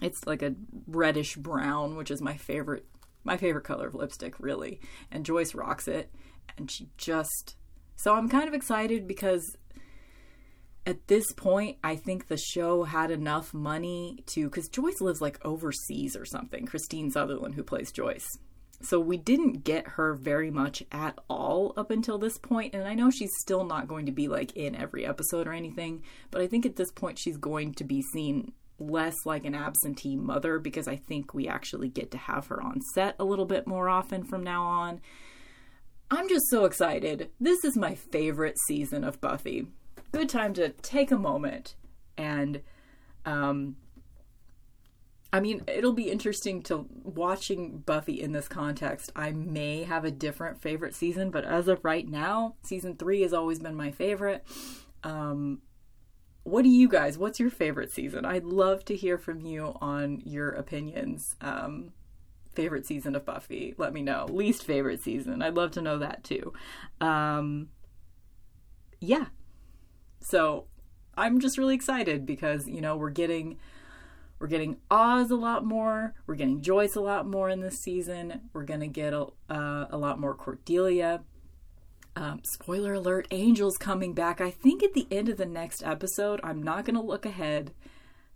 it's 0.02 0.26
like 0.26 0.42
a 0.42 0.54
reddish 0.86 1.36
brown, 1.36 1.96
which 1.96 2.10
is 2.10 2.20
my 2.20 2.36
favorite 2.36 2.86
my 3.22 3.36
favorite 3.36 3.64
color 3.64 3.86
of 3.86 3.94
lipstick, 3.94 4.38
really. 4.38 4.80
And 5.10 5.24
Joyce 5.24 5.54
rocks 5.54 5.88
it. 5.88 6.10
And 6.58 6.70
she 6.70 6.88
just 6.98 7.56
so 7.96 8.14
I'm 8.14 8.28
kind 8.28 8.48
of 8.48 8.54
excited 8.54 9.08
because 9.08 9.56
at 10.86 11.06
this 11.06 11.32
point, 11.32 11.78
I 11.82 11.96
think 11.96 12.28
the 12.28 12.36
show 12.36 12.84
had 12.84 13.10
enough 13.10 13.54
money 13.54 14.22
to 14.26 14.44
because 14.44 14.68
Joyce 14.68 15.00
lives 15.00 15.20
like 15.20 15.44
overseas 15.44 16.16
or 16.16 16.24
something. 16.26 16.66
Kristine 16.66 17.10
Sutherland, 17.10 17.54
who 17.54 17.62
plays 17.62 17.90
Joyce. 17.90 18.28
So 18.82 19.00
we 19.00 19.16
didn't 19.16 19.64
get 19.64 19.88
her 19.88 20.14
very 20.14 20.50
much 20.50 20.82
at 20.92 21.18
all 21.30 21.72
up 21.76 21.90
until 21.90 22.18
this 22.18 22.36
point, 22.36 22.74
and 22.74 22.86
I 22.86 22.94
know 22.94 23.10
she's 23.10 23.30
still 23.38 23.64
not 23.64 23.88
going 23.88 24.06
to 24.06 24.12
be 24.12 24.28
like 24.28 24.56
in 24.56 24.74
every 24.74 25.06
episode 25.06 25.46
or 25.46 25.52
anything, 25.52 26.02
but 26.30 26.42
I 26.42 26.46
think 26.46 26.66
at 26.66 26.76
this 26.76 26.92
point 26.92 27.18
she's 27.18 27.38
going 27.38 27.72
to 27.74 27.84
be 27.84 28.02
seen 28.02 28.52
less 28.78 29.14
like 29.24 29.46
an 29.46 29.54
absentee 29.54 30.16
mother 30.16 30.58
because 30.58 30.86
I 30.86 30.96
think 30.96 31.32
we 31.32 31.48
actually 31.48 31.88
get 31.88 32.10
to 32.10 32.18
have 32.18 32.48
her 32.48 32.60
on 32.60 32.80
set 32.92 33.14
a 33.18 33.24
little 33.24 33.46
bit 33.46 33.66
more 33.66 33.88
often 33.88 34.24
from 34.24 34.42
now 34.42 34.64
on. 34.64 35.00
I'm 36.10 36.28
just 36.28 36.50
so 36.50 36.66
excited. 36.66 37.30
This 37.40 37.64
is 37.64 37.76
my 37.76 37.94
favorite 37.94 38.58
season 38.66 39.04
of 39.04 39.20
Buffy 39.20 39.66
good 40.14 40.28
time 40.28 40.54
to 40.54 40.68
take 40.70 41.10
a 41.10 41.18
moment 41.18 41.74
and 42.16 42.62
um 43.24 43.76
I 45.32 45.40
mean, 45.40 45.64
it'll 45.66 45.92
be 45.92 46.12
interesting 46.12 46.62
to 46.64 46.86
watching 47.02 47.78
Buffy 47.78 48.20
in 48.20 48.30
this 48.30 48.46
context. 48.46 49.10
I 49.16 49.32
may 49.32 49.82
have 49.82 50.04
a 50.04 50.12
different 50.12 50.62
favorite 50.62 50.94
season, 50.94 51.32
but 51.32 51.44
as 51.44 51.66
of 51.66 51.84
right 51.84 52.06
now, 52.06 52.54
season 52.62 52.94
three 52.94 53.22
has 53.22 53.32
always 53.32 53.58
been 53.58 53.74
my 53.74 53.90
favorite. 53.90 54.46
Um, 55.02 55.62
what 56.44 56.62
do 56.62 56.68
you 56.68 56.88
guys? 56.88 57.18
What's 57.18 57.40
your 57.40 57.50
favorite 57.50 57.90
season? 57.90 58.24
I'd 58.24 58.44
love 58.44 58.84
to 58.84 58.94
hear 58.94 59.18
from 59.18 59.40
you 59.40 59.76
on 59.80 60.22
your 60.24 60.50
opinions. 60.50 61.34
Um, 61.40 61.94
favorite 62.54 62.86
season 62.86 63.16
of 63.16 63.24
Buffy? 63.24 63.74
Let 63.76 63.92
me 63.92 64.02
know. 64.02 64.26
Least 64.30 64.64
favorite 64.64 65.02
season? 65.02 65.42
I'd 65.42 65.56
love 65.56 65.72
to 65.72 65.82
know 65.82 65.98
that 65.98 66.22
too. 66.22 66.52
Um, 67.00 67.70
yeah. 69.00 69.26
So 70.24 70.64
I'm 71.16 71.38
just 71.38 71.58
really 71.58 71.74
excited 71.74 72.24
because 72.24 72.66
you 72.66 72.80
know 72.80 72.96
we're 72.96 73.10
getting 73.10 73.58
we're 74.38 74.46
getting 74.46 74.78
Oz 74.90 75.30
a 75.30 75.36
lot 75.36 75.64
more. 75.64 76.14
We're 76.26 76.34
getting 76.34 76.62
Joyce 76.62 76.96
a 76.96 77.00
lot 77.00 77.26
more 77.26 77.50
in 77.50 77.60
this 77.60 77.78
season. 77.78 78.48
We're 78.52 78.64
gonna 78.64 78.88
get 78.88 79.12
a, 79.12 79.26
uh, 79.50 79.86
a 79.90 79.98
lot 79.98 80.18
more 80.18 80.34
Cordelia. 80.34 81.22
Um, 82.16 82.40
spoiler 82.44 82.94
alert: 82.94 83.28
Angel's 83.30 83.76
coming 83.76 84.14
back. 84.14 84.40
I 84.40 84.50
think 84.50 84.82
at 84.82 84.94
the 84.94 85.06
end 85.10 85.28
of 85.28 85.36
the 85.36 85.46
next 85.46 85.82
episode. 85.82 86.40
I'm 86.42 86.62
not 86.62 86.86
gonna 86.86 87.02
look 87.02 87.26
ahead, 87.26 87.74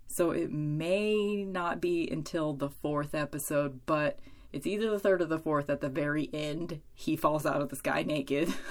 so 0.07 0.30
it 0.30 0.53
may 0.53 1.43
not 1.43 1.80
be 1.80 2.07
until 2.11 2.53
the 2.53 2.68
fourth 2.68 3.14
episode, 3.14 3.80
but 3.86 4.18
it's 4.53 4.66
either 4.66 4.91
the 4.91 4.99
third 4.99 5.22
or 5.22 5.26
the 5.26 5.39
fourth 5.39 5.70
at 5.70 5.80
the 5.80 5.89
very 5.89 6.28
end. 6.34 6.82
He 6.95 7.16
falls 7.16 7.47
out 7.47 7.62
of 7.62 7.70
the 7.70 7.76
sky 7.76 8.03
naked. 8.03 8.53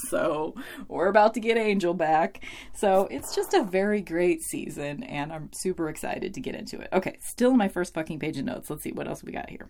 so 0.08 0.54
we're 0.88 1.08
about 1.08 1.34
to 1.34 1.40
get 1.40 1.56
Angel 1.56 1.94
back. 1.94 2.44
So 2.74 3.08
it's 3.10 3.34
just 3.34 3.54
a 3.54 3.62
very 3.62 4.00
great 4.00 4.42
season, 4.42 5.02
and 5.02 5.32
I'm 5.32 5.50
super 5.52 5.88
excited 5.88 6.34
to 6.34 6.40
get 6.40 6.54
into 6.54 6.80
it. 6.80 6.88
Okay, 6.92 7.18
still 7.20 7.52
my 7.52 7.68
first 7.68 7.94
fucking 7.94 8.18
page 8.18 8.38
of 8.38 8.44
notes. 8.44 8.70
Let's 8.70 8.82
see 8.82 8.92
what 8.92 9.08
else 9.08 9.22
we 9.22 9.32
got 9.32 9.50
here. 9.50 9.68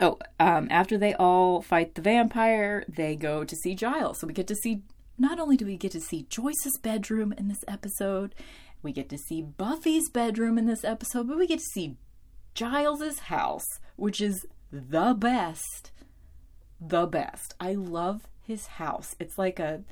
Oh, 0.00 0.18
um, 0.40 0.68
after 0.70 0.96
they 0.96 1.14
all 1.14 1.62
fight 1.62 1.94
the 1.94 2.02
vampire, 2.02 2.84
they 2.88 3.14
go 3.14 3.44
to 3.44 3.54
see 3.54 3.74
Giles. 3.74 4.18
So 4.18 4.26
we 4.26 4.32
get 4.32 4.46
to 4.48 4.54
see, 4.54 4.82
not 5.18 5.38
only 5.38 5.56
do 5.56 5.66
we 5.66 5.76
get 5.76 5.92
to 5.92 6.00
see 6.00 6.26
Joyce's 6.28 6.78
bedroom 6.82 7.32
in 7.36 7.48
this 7.48 7.62
episode, 7.68 8.34
we 8.82 8.92
get 8.92 9.08
to 9.10 9.18
see 9.18 9.42
Buffy's 9.42 10.10
bedroom 10.10 10.58
in 10.58 10.66
this 10.66 10.82
episode, 10.82 11.28
but 11.28 11.38
we 11.38 11.46
get 11.46 11.60
to 11.60 11.64
see 11.64 11.96
Giles's 12.54 13.20
house, 13.20 13.66
which 13.96 14.20
is 14.20 14.44
the 14.72 15.14
best. 15.14 15.92
The 16.80 17.06
best. 17.06 17.54
I 17.60 17.74
love 17.74 18.26
his 18.46 18.66
house. 18.66 19.14
It's 19.18 19.38
like 19.38 19.58
a 19.58 19.82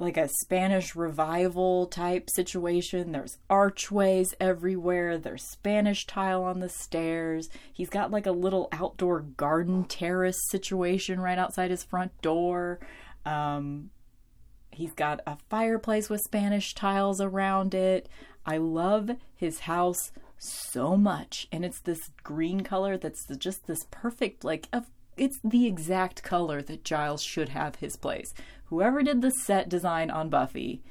like 0.00 0.16
a 0.16 0.28
Spanish 0.42 0.94
revival 0.94 1.86
type 1.86 2.30
situation. 2.30 3.10
There's 3.10 3.38
archways 3.50 4.32
everywhere. 4.38 5.18
There's 5.18 5.42
Spanish 5.42 6.06
tile 6.06 6.44
on 6.44 6.60
the 6.60 6.68
stairs. 6.68 7.48
He's 7.72 7.90
got 7.90 8.12
like 8.12 8.26
a 8.26 8.32
little 8.32 8.68
outdoor 8.70 9.20
garden 9.20 9.84
terrace 9.84 10.38
situation 10.50 11.20
right 11.20 11.38
outside 11.38 11.70
his 11.72 11.82
front 11.82 12.12
door. 12.22 12.78
Um, 13.26 13.90
he's 14.70 14.92
got 14.92 15.20
a 15.26 15.36
fireplace 15.50 16.08
with 16.08 16.20
Spanish 16.20 16.74
tiles 16.74 17.20
around 17.20 17.74
it. 17.74 18.08
I 18.46 18.58
love 18.58 19.10
his 19.34 19.60
house 19.60 20.12
so 20.38 20.96
much. 20.96 21.48
And 21.50 21.64
it's 21.64 21.80
this 21.80 22.10
green 22.22 22.60
color 22.60 22.96
that's 22.96 23.26
just 23.36 23.66
this 23.66 23.84
perfect, 23.90 24.44
like, 24.44 24.68
it's 25.18 25.38
the 25.44 25.66
exact 25.66 26.22
color 26.22 26.62
that 26.62 26.84
Giles 26.84 27.22
should 27.22 27.50
have 27.50 27.76
his 27.76 27.96
place. 27.96 28.32
Whoever 28.66 29.02
did 29.02 29.22
the 29.22 29.30
set 29.30 29.68
design 29.68 30.10
on 30.10 30.28
Buffy, 30.28 30.82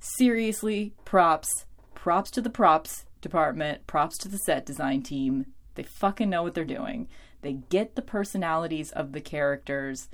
seriously, 0.00 0.94
props. 1.04 1.48
Props 1.94 2.30
to 2.32 2.40
the 2.40 2.50
props 2.50 3.04
department, 3.20 3.86
props 3.86 4.16
to 4.18 4.28
the 4.28 4.38
set 4.38 4.64
design 4.64 5.02
team. 5.02 5.46
They 5.74 5.82
fucking 5.82 6.30
know 6.30 6.42
what 6.42 6.54
they're 6.54 6.64
doing. 6.64 7.08
They 7.42 7.54
get 7.54 7.96
the 7.96 8.02
personalities 8.02 8.92
of 8.92 9.12
the 9.12 9.20
characters 9.20 10.08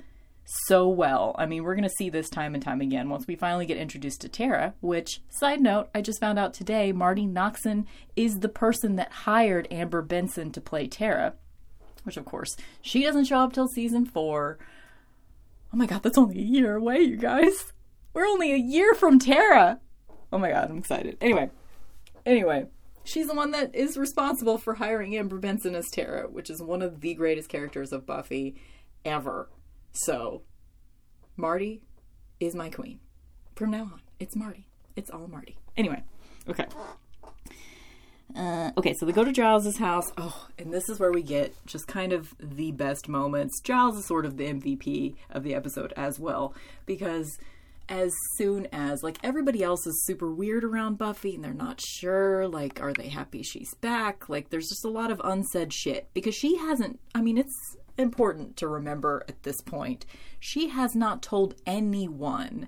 so 0.67 0.87
well. 0.87 1.35
I 1.37 1.45
mean, 1.45 1.63
we're 1.63 1.75
going 1.75 1.83
to 1.83 1.95
see 1.97 2.09
this 2.09 2.29
time 2.29 2.53
and 2.53 2.63
time 2.63 2.81
again 2.81 3.09
once 3.09 3.27
we 3.27 3.35
finally 3.35 3.65
get 3.65 3.77
introduced 3.77 4.21
to 4.21 4.29
Tara, 4.29 4.73
which, 4.81 5.21
side 5.29 5.61
note, 5.61 5.89
I 5.95 6.01
just 6.01 6.19
found 6.19 6.37
out 6.37 6.53
today 6.53 6.91
Marti 6.91 7.25
Noxon 7.25 7.85
is 8.15 8.39
the 8.39 8.49
person 8.49 8.95
that 8.97 9.11
hired 9.11 9.67
Amber 9.71 10.01
Benson 10.01 10.51
to 10.51 10.61
play 10.61 10.87
Tara, 10.87 11.35
which, 12.03 12.17
of 12.17 12.25
course, 12.25 12.55
she 12.81 13.03
doesn't 13.03 13.25
show 13.25 13.39
up 13.39 13.53
till 13.53 13.67
season 13.67 14.05
four. 14.05 14.57
Oh 15.73 15.77
my 15.77 15.85
god, 15.85 16.03
that's 16.03 16.17
only 16.17 16.39
a 16.39 16.43
year 16.43 16.75
away, 16.75 16.99
you 16.99 17.17
guys. 17.17 17.73
We're 18.13 18.27
only 18.27 18.53
a 18.53 18.57
year 18.57 18.93
from 18.93 19.19
Tara. 19.19 19.79
Oh 20.31 20.37
my 20.37 20.51
god, 20.51 20.69
I'm 20.69 20.77
excited. 20.77 21.17
Anyway, 21.19 21.49
anyway, 22.25 22.67
she's 23.03 23.27
the 23.27 23.33
one 23.33 23.51
that 23.51 23.73
is 23.73 23.97
responsible 23.97 24.57
for 24.57 24.75
hiring 24.75 25.15
Amber 25.17 25.37
Benson 25.37 25.75
as 25.75 25.89
Tara, 25.89 26.27
which 26.27 26.49
is 26.49 26.61
one 26.61 26.81
of 26.81 27.01
the 27.01 27.13
greatest 27.15 27.49
characters 27.49 27.91
of 27.91 28.05
Buffy 28.05 28.55
ever. 29.03 29.49
So, 29.91 30.43
Marti 31.35 31.81
is 32.39 32.55
my 32.55 32.69
queen. 32.69 32.99
From 33.55 33.71
now 33.71 33.83
on, 33.83 34.01
it's 34.19 34.35
Marti. 34.35 34.67
It's 34.95 35.09
all 35.09 35.27
Marti. 35.27 35.57
Anyway, 35.75 36.03
okay. 36.47 36.65
Uh, 38.35 38.71
okay, 38.77 38.93
so 38.93 39.05
they 39.05 39.11
go 39.11 39.23
to 39.23 39.31
Giles's 39.31 39.77
house. 39.77 40.11
Oh, 40.17 40.47
and 40.57 40.73
this 40.73 40.89
is 40.89 40.99
where 40.99 41.11
we 41.11 41.21
get 41.21 41.53
just 41.65 41.87
kind 41.87 42.11
of 42.11 42.33
the 42.39 42.71
best 42.71 43.07
moments. 43.07 43.61
Giles 43.61 43.97
is 43.97 44.07
sort 44.07 44.25
of 44.25 44.37
the 44.37 44.45
MVP 44.45 45.15
of 45.29 45.43
the 45.43 45.53
episode 45.53 45.93
as 45.95 46.19
well, 46.19 46.53
because 46.85 47.37
as 47.89 48.11
soon 48.37 48.67
as 48.71 49.03
like 49.03 49.17
everybody 49.23 49.61
else 49.61 49.85
is 49.85 50.05
super 50.05 50.31
weird 50.31 50.63
around 50.63 50.97
Buffy 50.97 51.35
and 51.35 51.43
they're 51.43 51.53
not 51.53 51.81
sure, 51.81 52.47
like, 52.47 52.81
are 52.81 52.93
they 52.93 53.09
happy 53.09 53.43
she's 53.43 53.73
back? 53.75 54.29
Like, 54.29 54.49
there's 54.49 54.69
just 54.69 54.85
a 54.85 54.89
lot 54.89 55.11
of 55.11 55.21
unsaid 55.23 55.73
shit 55.73 56.07
because 56.13 56.33
she 56.33 56.57
hasn't. 56.57 56.99
I 57.13 57.21
mean, 57.21 57.37
it's 57.37 57.77
important 57.97 58.57
to 58.57 58.67
remember 58.67 59.23
at 59.27 59.43
this 59.43 59.61
point. 59.61 60.05
She 60.39 60.69
has 60.69 60.95
not 60.95 61.21
told 61.21 61.55
anyone. 61.65 62.67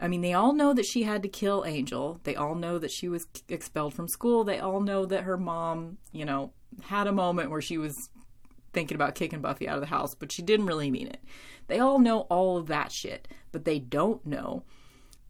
I 0.00 0.08
mean, 0.08 0.22
they 0.22 0.32
all 0.32 0.54
know 0.54 0.72
that 0.72 0.86
she 0.86 1.02
had 1.02 1.22
to 1.22 1.28
kill 1.28 1.64
Angel. 1.66 2.20
They 2.24 2.34
all 2.34 2.54
know 2.54 2.78
that 2.78 2.90
she 2.90 3.08
was 3.08 3.26
expelled 3.48 3.94
from 3.94 4.08
school. 4.08 4.44
They 4.44 4.58
all 4.58 4.80
know 4.80 5.04
that 5.04 5.24
her 5.24 5.36
mom, 5.36 5.98
you 6.12 6.24
know, 6.24 6.52
had 6.82 7.06
a 7.06 7.12
moment 7.12 7.50
where 7.50 7.60
she 7.60 7.76
was 7.76 7.94
thinking 8.72 8.94
about 8.94 9.14
kicking 9.14 9.40
Buffy 9.40 9.68
out 9.68 9.76
of 9.76 9.82
the 9.82 9.86
house, 9.86 10.14
but 10.14 10.32
she 10.32 10.42
didn't 10.42 10.66
really 10.66 10.90
mean 10.90 11.08
it. 11.08 11.20
They 11.66 11.80
all 11.80 11.98
know 11.98 12.20
all 12.22 12.56
of 12.56 12.68
that 12.68 12.92
shit, 12.92 13.28
but 13.52 13.64
they 13.64 13.78
don't 13.78 14.24
know 14.24 14.64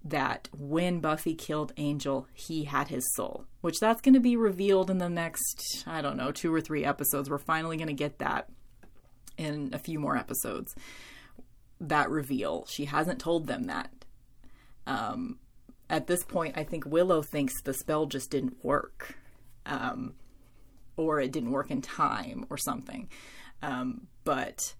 that 0.04 0.48
when 0.56 1.00
Buffy 1.00 1.34
killed 1.34 1.72
Angel, 1.76 2.26
he 2.32 2.64
had 2.64 2.88
his 2.88 3.04
soul, 3.14 3.44
which 3.60 3.80
that's 3.80 4.00
going 4.00 4.14
to 4.14 4.20
be 4.20 4.36
revealed 4.36 4.90
in 4.90 4.98
the 4.98 5.08
next, 5.08 5.84
I 5.86 6.00
don't 6.00 6.16
know, 6.16 6.32
two 6.32 6.54
or 6.54 6.60
three 6.60 6.84
episodes. 6.84 7.28
We're 7.28 7.38
finally 7.38 7.76
going 7.76 7.88
to 7.88 7.92
get 7.92 8.18
that 8.18 8.48
in 9.36 9.70
a 9.72 9.78
few 9.78 9.98
more 9.98 10.16
episodes. 10.16 10.74
That 11.80 12.10
reveal. 12.10 12.66
She 12.68 12.86
hasn't 12.86 13.20
told 13.20 13.46
them 13.46 13.64
that. 13.64 13.90
Um, 14.86 15.38
at 15.88 16.06
this 16.06 16.22
point, 16.22 16.56
I 16.56 16.64
think 16.64 16.86
Willow 16.86 17.22
thinks 17.22 17.60
the 17.60 17.74
spell 17.74 18.06
just 18.06 18.30
didn't 18.30 18.64
work, 18.64 19.16
um, 19.66 20.14
or 20.96 21.20
it 21.20 21.32
didn't 21.32 21.50
work 21.50 21.70
in 21.70 21.82
time, 21.82 22.46
or 22.50 22.56
something. 22.56 23.08
Um, 23.62 24.06
but 24.24 24.74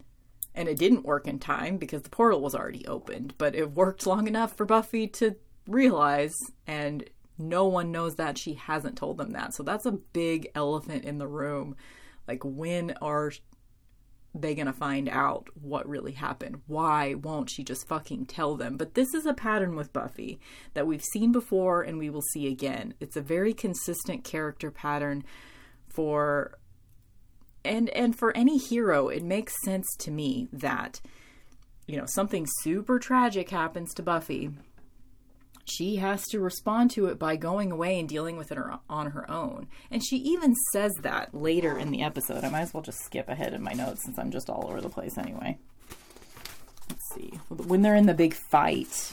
and 0.55 0.69
it 0.69 0.79
didn't 0.79 1.05
work 1.05 1.29
in 1.29 1.39
time 1.39 1.77
because 1.77 2.03
the 2.03 2.11
portal 2.11 2.41
was 2.41 2.55
already 2.55 2.87
opened. 2.87 3.35
But 3.39 3.55
it 3.55 3.73
worked 3.73 4.07
long 4.07 4.27
enough 4.27 4.57
for 4.57 4.65
Buffy 4.67 5.07
to 5.09 5.37
realize, 5.67 6.39
and 6.67 7.09
no 7.39 7.67
one 7.67 7.93
knows 7.93 8.17
that 8.17 8.39
she 8.39 8.55
hasn't 8.55 8.97
told 8.97 9.19
them 9.19 9.33
that. 9.33 9.55
So 9.55 9.63
that's 9.63 9.87
a 9.87 9.93
big 9.93 10.51
elephant 10.55 11.05
in 11.05 11.19
the 11.19 11.29
room. 11.29 11.77
Like, 12.29 12.43
when 12.45 12.93
are 13.01 13.33
they 14.35 14.55
gonna 14.55 14.73
find 14.73 15.09
out 15.09 15.49
what 15.61 15.89
really 15.89 16.13
happened? 16.13 16.63
Why 16.67 17.15
won't 17.15 17.51
she 17.51 17.65
just 17.65 17.89
fucking 17.89 18.27
tell 18.27 18.57
them? 18.57 18.77
But 18.77 18.95
this 18.95 19.15
is 19.15 19.27
a 19.27 19.35
pattern 19.35 19.77
with 19.77 19.93
Buffy 19.93 20.39
that 20.75 20.87
we've 20.87 21.05
seen 21.05 21.33
before 21.33 21.83
and 21.83 21.99
we 21.99 22.11
will 22.11 22.23
see 22.23 22.47
again. 22.47 22.95
It's 23.01 23.17
a 23.17 23.23
very 23.23 23.53
consistent 23.53 24.25
character 24.25 24.71
pattern 24.71 25.25
for 25.89 26.59
and 27.65 27.91
and 27.91 28.17
for 28.19 28.35
any 28.37 28.57
hero, 28.57 29.09
it 29.09 29.23
makes 29.23 29.61
sense 29.65 29.87
to 29.99 30.11
me 30.11 30.49
that 30.53 31.01
you 31.91 31.97
know, 31.97 32.07
something 32.07 32.47
super 32.61 33.01
tragic 33.01 33.51
happens 33.51 33.93
to 33.95 34.03
Buffy 34.03 34.51
she 35.65 35.97
has 35.97 36.25
to 36.29 36.41
respond 36.41 36.91
to 36.93 37.07
it 37.07 37.19
by 37.19 37.37
going 37.37 37.71
away 37.71 37.99
and 37.99 38.09
dealing 38.09 38.37
with 38.37 38.51
it 38.51 38.59
on 38.89 39.11
her 39.11 39.31
own. 39.31 39.69
And 39.91 40.05
she 40.05 40.17
even 40.17 40.55
says 40.73 40.93
that 41.03 41.35
later 41.35 41.79
in 41.79 41.91
the 41.91 42.03
episode. 42.03 42.45
I 42.45 42.49
might 42.49 42.63
as 42.63 42.75
well 42.75 42.83
just 42.83 43.05
skip 43.05 43.29
ahead 43.29 43.55
in 43.55 43.63
my 43.63 43.73
notes 43.73 44.05
since 44.05 44.19
I'm 44.19 44.31
just 44.31 44.51
all 44.51 44.67
over 44.69 44.81
the 44.81 44.89
place 44.89 45.17
anyway. 45.17 45.59
Let's 46.89 47.15
see. 47.15 47.39
When 47.49 47.83
they're 47.83 47.95
in 47.95 48.07
the 48.07 48.15
big 48.15 48.35
fight 48.35 49.13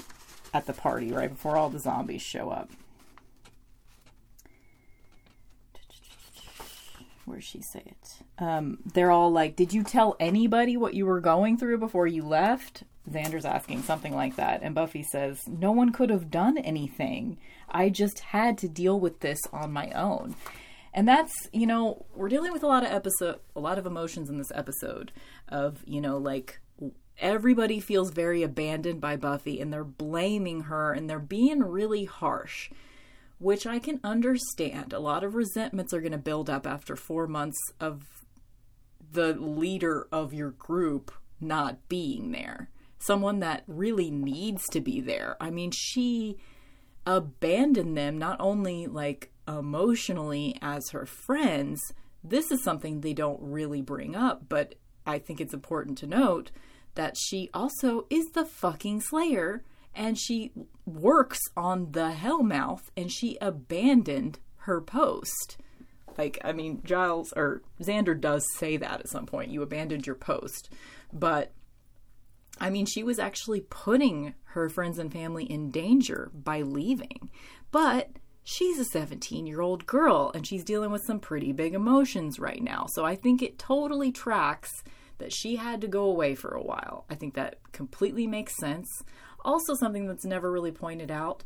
at 0.54 0.66
the 0.66 0.74
party, 0.74 1.12
right 1.12 1.30
before 1.30 1.58
all 1.58 1.70
the 1.70 1.80
zombies 1.80 2.24
show 2.24 2.50
up. 2.50 2.70
Where 7.26 7.42
she 7.42 7.62
say 7.62 7.84
it? 7.86 8.42
Um, 8.42 8.78
they're 8.94 9.12
all 9.12 9.32
like, 9.32 9.58
"Did 9.58 9.74
you 9.74 9.84
tell 9.84 10.16
anybody 10.18 10.78
what 10.78 10.94
you 10.94 11.06
were 11.06 11.20
going 11.20 11.58
through 11.58 11.78
before 11.78 12.08
you 12.08 12.24
left?" 12.24 12.84
Xander's 13.10 13.46
asking 13.46 13.84
something 13.84 14.14
like 14.14 14.36
that, 14.36 14.62
and 14.64 14.76
Buffy 14.76 15.04
says, 15.04 15.42
No 15.48 15.72
one 15.72 15.92
could 15.92 16.10
have 16.10 16.30
done 16.30 16.58
anything. 16.58 17.38
I 17.70 17.90
just 17.90 18.20
had 18.20 18.58
to 18.60 18.68
deal 18.68 19.00
with 19.00 19.20
this 19.20 19.40
on 19.52 19.72
my 19.72 19.92
own. 19.92 20.36
And 20.94 21.08
that's, 21.08 21.48
you 21.54 21.68
know, 21.68 22.06
we're 22.16 22.30
dealing 22.30 22.52
with 22.52 22.64
a 22.64 22.68
lot 22.68 22.84
of 22.84 22.92
episode 22.92 23.40
a 23.56 23.60
lot 23.60 23.78
of 23.78 23.86
emotions 23.86 24.30
in 24.30 24.38
this 24.38 24.52
episode 24.56 25.12
of, 25.48 25.84
you 25.86 26.02
know, 26.02 26.18
like 26.18 26.60
everybody 27.20 27.80
feels 27.80 28.12
very 28.12 28.44
abandoned 28.44 29.02
by 29.02 29.16
Buffy 29.16 29.60
and 29.60 29.72
they're 29.72 29.84
blaming 29.84 30.62
her 30.62 30.94
and 30.94 31.10
they're 31.10 31.20
being 31.20 31.60
really 31.60 32.06
harsh, 32.06 32.70
which 33.40 33.68
I 33.68 33.80
can 33.80 34.00
understand. 34.04 34.94
A 34.94 35.00
lot 35.00 35.24
of 35.24 35.36
resentments 35.36 35.94
are 35.94 36.02
going 36.02 36.12
to 36.12 36.18
build 36.18 36.50
up 36.50 36.66
after 36.66 36.96
four 36.96 37.28
months 37.28 37.60
of 37.80 38.04
the 39.12 39.34
leader 39.34 40.08
of 40.12 40.34
your 40.34 40.52
group 40.52 41.12
not 41.40 41.88
being 41.88 42.32
there. 42.32 42.70
Someone 43.00 43.40
that 43.40 43.64
really 43.68 44.10
needs 44.10 44.64
to 44.72 44.82
be 44.82 45.02
there. 45.02 45.38
I 45.40 45.50
mean, 45.50 45.72
she 45.72 46.38
abandoned 47.06 47.98
them 47.98 48.18
not 48.18 48.38
only 48.40 48.88
like 48.88 49.32
emotionally 49.48 50.58
as 50.62 50.90
her 50.90 51.06
friends. 51.06 51.82
This 52.24 52.52
is 52.52 52.64
something 52.64 53.02
they 53.02 53.14
don't 53.14 53.40
really 53.42 53.82
bring 53.82 54.16
up, 54.16 54.50
but 54.50 54.76
I 55.06 55.20
think 55.20 55.40
it's 55.40 55.54
important 55.54 55.98
to 56.00 56.08
note 56.08 56.52
that 56.96 57.16
she 57.18 57.50
also 57.54 58.06
is 58.10 58.26
the 58.34 58.46
fucking 58.46 59.02
Slayer 59.02 59.64
and 59.96 60.18
she 60.18 60.52
works 60.86 61.40
on 61.56 61.92
the 61.92 62.12
Hellmouth 62.12 62.90
and 62.98 63.12
she 63.12 63.38
abandoned 63.40 64.40
her 64.62 64.82
post. 64.82 65.58
Like, 66.18 66.40
I 66.44 66.52
mean, 66.52 66.82
Giles 66.84 67.32
or 67.36 67.62
Xander 67.82 68.20
does 68.20 68.46
say 68.56 68.78
that 68.78 69.00
at 69.00 69.10
some 69.10 69.26
point. 69.26 69.52
You 69.52 69.62
abandoned 69.62 70.06
your 70.06 70.16
post. 70.16 70.74
But, 71.14 71.54
I 72.60 72.70
mean, 72.70 72.86
she 72.86 73.04
was 73.04 73.20
actually 73.20 73.62
putting 73.62 74.34
her 74.52 74.70
friends 74.70 74.98
and 74.98 75.12
family 75.12 75.46
in 75.46 75.72
danger 75.72 76.32
by 76.34 76.62
leaving. 76.62 77.30
But 77.72 78.10
she's 78.44 78.80
a 78.80 78.86
17 78.86 79.46
year 79.46 79.62
old 79.62 79.86
girl 79.86 80.32
and 80.34 80.46
she's 80.46 80.64
dealing 80.64 80.92
with 80.92 81.04
some 81.06 81.20
pretty 81.20 81.52
big 81.52 81.74
emotions 81.74 82.40
right 82.40 82.62
now. 82.62 82.86
So 82.90 83.06
I 83.06 83.16
think 83.16 83.42
it 83.42 83.60
totally 83.60 84.12
tracks 84.12 84.84
that 85.18 85.34
she 85.34 85.56
had 85.56 85.82
to 85.82 85.88
go 85.88 86.04
away 86.04 86.36
for 86.36 86.50
a 86.50 86.64
while. 86.64 87.06
I 87.10 87.16
think 87.16 87.34
that 87.34 87.60
completely 87.72 88.28
makes 88.28 88.56
sense. 88.58 89.04
Also, 89.44 89.74
something 89.74 90.08
that's 90.08 90.26
never 90.26 90.52
really 90.52 90.72
pointed 90.72 91.12
out 91.12 91.44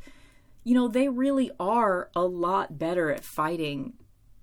you 0.64 0.76
know, 0.76 0.88
they 0.88 1.10
really 1.10 1.52
are 1.60 2.10
a 2.16 2.24
lot 2.24 2.78
better 2.78 3.12
at 3.12 3.24
fighting 3.24 3.94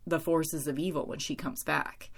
the 0.06 0.18
forces 0.18 0.66
of 0.66 0.78
evil 0.78 1.06
when 1.06 1.18
she 1.18 1.34
comes 1.34 1.62
back. 1.64 2.10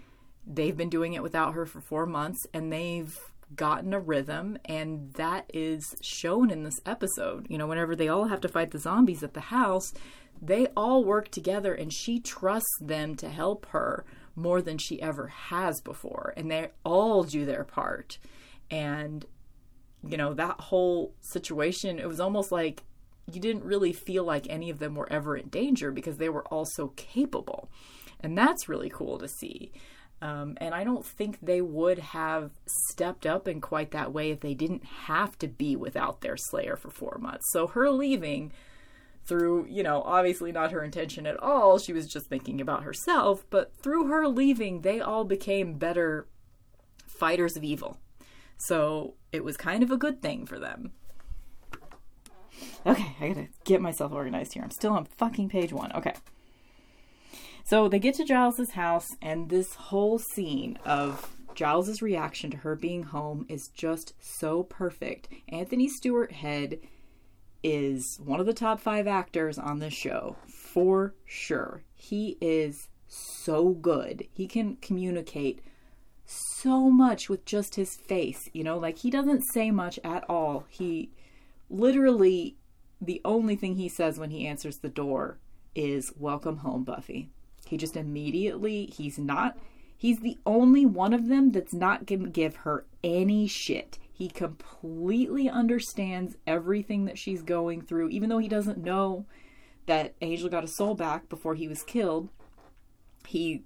They've 0.47 0.77
been 0.77 0.89
doing 0.89 1.13
it 1.13 1.23
without 1.23 1.55
her 1.55 1.67
for 1.67 1.81
four 1.81 2.07
months 2.07 2.47
and 2.55 2.73
they've 2.73 3.19
gotten 3.55 3.93
a 3.93 4.01
rhythm, 4.01 4.59
and 4.65 5.13
that 5.15 5.51
is 5.53 5.95
shown 6.03 6.51
in 6.51 6.63
this 6.63 6.81
episode. 6.87 7.47
You 7.49 7.59
know, 7.59 7.67
whenever 7.67 7.97
they 7.97 8.09
all 8.09 8.27
have 8.27 8.41
to 8.43 8.49
fight 8.49 8.71
the 8.71 8.79
zombies 8.79 9.23
at 9.23 9.35
the 9.35 9.41
house, 9.41 9.93
they 10.41 10.67
all 10.77 11.05
work 11.05 11.29
together 11.29 11.75
and 11.75 11.93
she 11.93 12.19
trusts 12.19 12.79
them 12.81 13.15
to 13.17 13.29
help 13.29 13.67
her 13.67 14.05
more 14.35 14.63
than 14.63 14.79
she 14.79 15.01
ever 15.03 15.27
has 15.29 15.81
before. 15.83 16.33
And 16.37 16.51
they 16.51 16.71
all 16.85 17.25
do 17.25 17.45
their 17.45 17.65
part. 17.65 18.19
And, 18.71 19.27
you 20.07 20.17
know, 20.17 20.33
that 20.35 20.61
whole 20.61 21.15
situation, 21.21 21.99
it 21.99 22.09
was 22.09 22.21
almost 22.21 22.51
like 22.51 22.85
you 23.31 23.41
didn't 23.41 23.65
really 23.65 23.93
feel 23.93 24.25
like 24.25 24.47
any 24.49 24.71
of 24.71 24.79
them 24.79 24.95
were 24.95 25.13
ever 25.13 25.37
in 25.37 25.49
danger 25.49 25.91
because 25.91 26.17
they 26.17 26.29
were 26.29 26.47
all 26.47 26.65
so 26.65 26.89
capable. 26.97 27.71
And 28.21 28.37
that's 28.37 28.69
really 28.69 28.91
cool 28.91 29.19
to 29.19 29.29
see. 29.29 29.73
Um, 30.23 30.59
and 30.61 30.75
I 30.75 30.85
don't 30.85 31.05
think 31.05 31.39
they 31.41 31.63
would 31.63 31.99
have 31.99 32.51
stepped 32.67 33.25
up 33.25 33.49
in 33.49 33.61
quite 33.61 33.91
that 33.93 34.13
way 34.13 34.31
if 34.31 34.41
they 34.41 34.53
didn't 34.53 34.85
have 34.85 35.39
to 35.39 35.49
be 35.49 35.77
without 35.77 36.21
their 36.21 36.37
Slayer 36.37 36.77
for 36.77 36.91
four 36.91 37.19
months. 37.21 37.47
So 37.53 37.67
her 37.69 37.91
leaving 37.91 38.53
through, 39.25 39.67
you 39.69 39.83
know, 39.83 40.03
obviously 40.03 40.53
not 40.53 40.73
her 40.73 40.83
intention 40.83 41.27
at 41.27 41.41
all. 41.43 41.79
She 41.79 41.93
was 41.93 42.07
just 42.07 42.27
thinking 42.27 42.61
about 42.61 42.83
herself. 42.83 43.47
But 43.49 43.73
through 43.77 44.09
her 44.09 44.29
leaving, 44.29 44.83
they 44.83 45.01
all 45.01 45.25
became 45.25 45.79
better 45.79 46.27
fighters 47.07 47.57
of 47.57 47.65
evil. 47.65 47.99
So 48.59 49.15
it 49.33 49.43
was 49.43 49.57
kind 49.57 49.83
of 49.83 49.91
a 49.91 49.97
good 49.97 50.21
thing 50.21 50.45
for 50.45 50.59
them. 50.59 50.93
Okay, 52.85 53.17
I 53.21 53.29
gotta 53.29 53.49
get 53.65 53.81
myself 53.81 54.13
organized 54.13 54.53
here. 54.53 54.63
I'm 54.63 54.71
still 54.71 54.93
on 54.93 55.05
fucking 55.05 55.49
page 55.49 55.73
one. 55.73 55.93
Okay. 55.93 56.15
So 57.71 57.89
they 57.89 58.01
get 58.01 58.17
to 58.17 58.25
Giles's 58.25 58.73
house, 58.73 59.17
and 59.23 59.49
this 59.49 59.77
whole 59.77 60.19
scene 60.19 60.77
of 60.85 61.37
Giles's 61.55 62.03
reaction 62.03 62.51
to 62.51 62.57
her 62.57 62.75
being 62.75 63.05
home 63.05 63.47
is 63.49 63.69
just 63.69 64.13
so 64.19 64.65
perfect. 64.65 65.29
Anthony 65.49 65.87
Stewart 65.87 66.33
Head 66.33 66.81
is 67.63 68.19
one 68.25 68.41
of 68.41 68.47
the 68.47 68.55
top 68.55 68.81
five 68.81 69.07
actors 69.07 69.57
on 69.57 69.79
this 69.79 69.95
show 69.95 70.35
for 70.49 71.15
sure. 71.25 71.85
He 71.95 72.37
is 72.41 72.89
so 73.07 73.69
good. 73.69 74.27
He 74.33 74.49
can 74.49 74.75
communicate 74.83 75.61
so 76.25 76.91
much 76.91 77.29
with 77.29 77.45
just 77.45 77.77
his 77.77 77.95
face, 77.95 78.51
you 78.53 78.65
know, 78.65 78.79
like 78.79 78.99
he 78.99 79.11
doesn't 79.11 79.45
say 79.53 79.71
much 79.71 80.01
at 80.03 80.29
all. 80.29 80.67
He 80.69 81.13
literally, 81.69 82.57
the 83.01 83.21
only 83.25 83.55
thing 83.55 83.77
he 83.77 83.89
says 83.89 84.19
when 84.19 84.31
he 84.31 84.45
answers 84.45 84.79
the 84.79 84.89
door 84.89 85.39
is, 85.77 86.13
Welcome 86.19 86.57
home, 86.57 86.83
Buffy. 86.83 87.31
He 87.71 87.77
just 87.77 87.97
immediately, 87.97 88.87
he's 88.87 89.17
not, 89.17 89.57
he's 89.97 90.19
the 90.19 90.39
only 90.45 90.85
one 90.85 91.15
of 91.15 91.29
them 91.29 91.53
that's 91.53 91.73
not 91.73 92.05
going 92.05 92.25
to 92.25 92.29
give 92.29 92.57
her 92.57 92.85
any 93.05 93.47
shit. 93.47 93.97
He 94.13 94.27
completely 94.27 95.49
understands 95.49 96.37
everything 96.49 97.05
that 97.05 97.17
she's 97.17 97.43
going 97.43 97.83
through, 97.83 98.09
even 98.09 98.29
though 98.29 98.39
he 98.39 98.49
doesn't 98.49 98.83
know 98.83 99.25
that 99.87 100.15
Angel 100.21 100.49
got 100.49 100.65
a 100.65 100.67
soul 100.67 100.97
back 100.97 101.29
before 101.29 101.55
he 101.55 101.69
was 101.69 101.85
killed. 101.85 102.29
He 103.29 103.63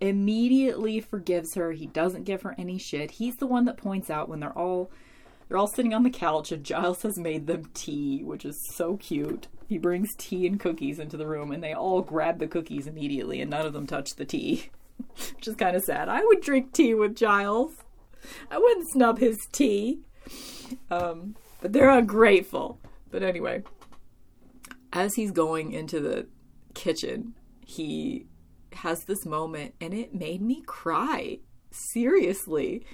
immediately 0.00 0.98
forgives 1.00 1.56
her. 1.56 1.72
He 1.72 1.88
doesn't 1.88 2.24
give 2.24 2.40
her 2.40 2.54
any 2.56 2.78
shit. 2.78 3.10
He's 3.10 3.36
the 3.36 3.46
one 3.46 3.66
that 3.66 3.76
points 3.76 4.08
out 4.08 4.30
when 4.30 4.40
they're 4.40 4.56
all 4.56 4.90
they're 5.46 5.58
all 5.58 5.66
sitting 5.66 5.92
on 5.92 6.04
the 6.04 6.10
couch 6.10 6.52
and 6.52 6.64
Giles 6.64 7.02
has 7.02 7.18
made 7.18 7.46
them 7.46 7.70
tea, 7.74 8.22
which 8.24 8.46
is 8.46 8.66
so 8.74 8.96
cute. 8.96 9.46
He 9.68 9.78
brings 9.78 10.14
tea 10.16 10.46
and 10.46 10.58
cookies 10.58 10.98
into 10.98 11.16
the 11.16 11.26
room 11.26 11.52
and 11.52 11.62
they 11.62 11.74
all 11.74 12.02
grab 12.02 12.38
the 12.38 12.48
cookies 12.48 12.86
immediately 12.86 13.40
and 13.40 13.50
none 13.50 13.66
of 13.66 13.72
them 13.72 13.86
touch 13.86 14.16
the 14.16 14.24
tea. 14.24 14.70
which 15.34 15.48
is 15.48 15.54
kind 15.56 15.76
of 15.76 15.82
sad. 15.82 16.08
I 16.08 16.24
would 16.24 16.40
drink 16.40 16.72
tea 16.72 16.94
with 16.94 17.16
Giles. 17.16 17.72
I 18.50 18.58
wouldn't 18.58 18.90
snub 18.90 19.18
his 19.18 19.38
tea. 19.52 20.00
Um, 20.90 21.36
but 21.60 21.72
they're 21.72 21.90
ungrateful. 21.90 22.80
But 23.10 23.22
anyway, 23.22 23.62
as 24.92 25.14
he's 25.14 25.30
going 25.30 25.72
into 25.72 26.00
the 26.00 26.26
kitchen, 26.74 27.34
he 27.64 28.26
has 28.72 29.04
this 29.04 29.24
moment 29.24 29.74
and 29.80 29.94
it 29.94 30.14
made 30.14 30.42
me 30.42 30.62
cry. 30.66 31.38
Seriously. 31.70 32.84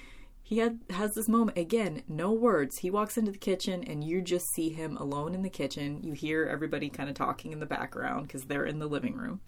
He 0.46 0.58
had, 0.58 0.80
has 0.90 1.14
this 1.14 1.26
moment 1.26 1.56
again, 1.56 2.02
no 2.06 2.30
words. 2.30 2.78
He 2.78 2.90
walks 2.90 3.16
into 3.16 3.32
the 3.32 3.38
kitchen 3.38 3.82
and 3.82 4.04
you 4.04 4.20
just 4.20 4.46
see 4.54 4.68
him 4.68 4.96
alone 4.98 5.34
in 5.34 5.42
the 5.42 5.48
kitchen. 5.48 6.02
You 6.02 6.12
hear 6.12 6.44
everybody 6.44 6.90
kind 6.90 7.08
of 7.08 7.14
talking 7.14 7.52
in 7.52 7.60
the 7.60 7.66
background 7.66 8.26
because 8.26 8.42
they're 8.44 8.66
in 8.66 8.78
the 8.78 8.86
living 8.86 9.16
room. 9.16 9.40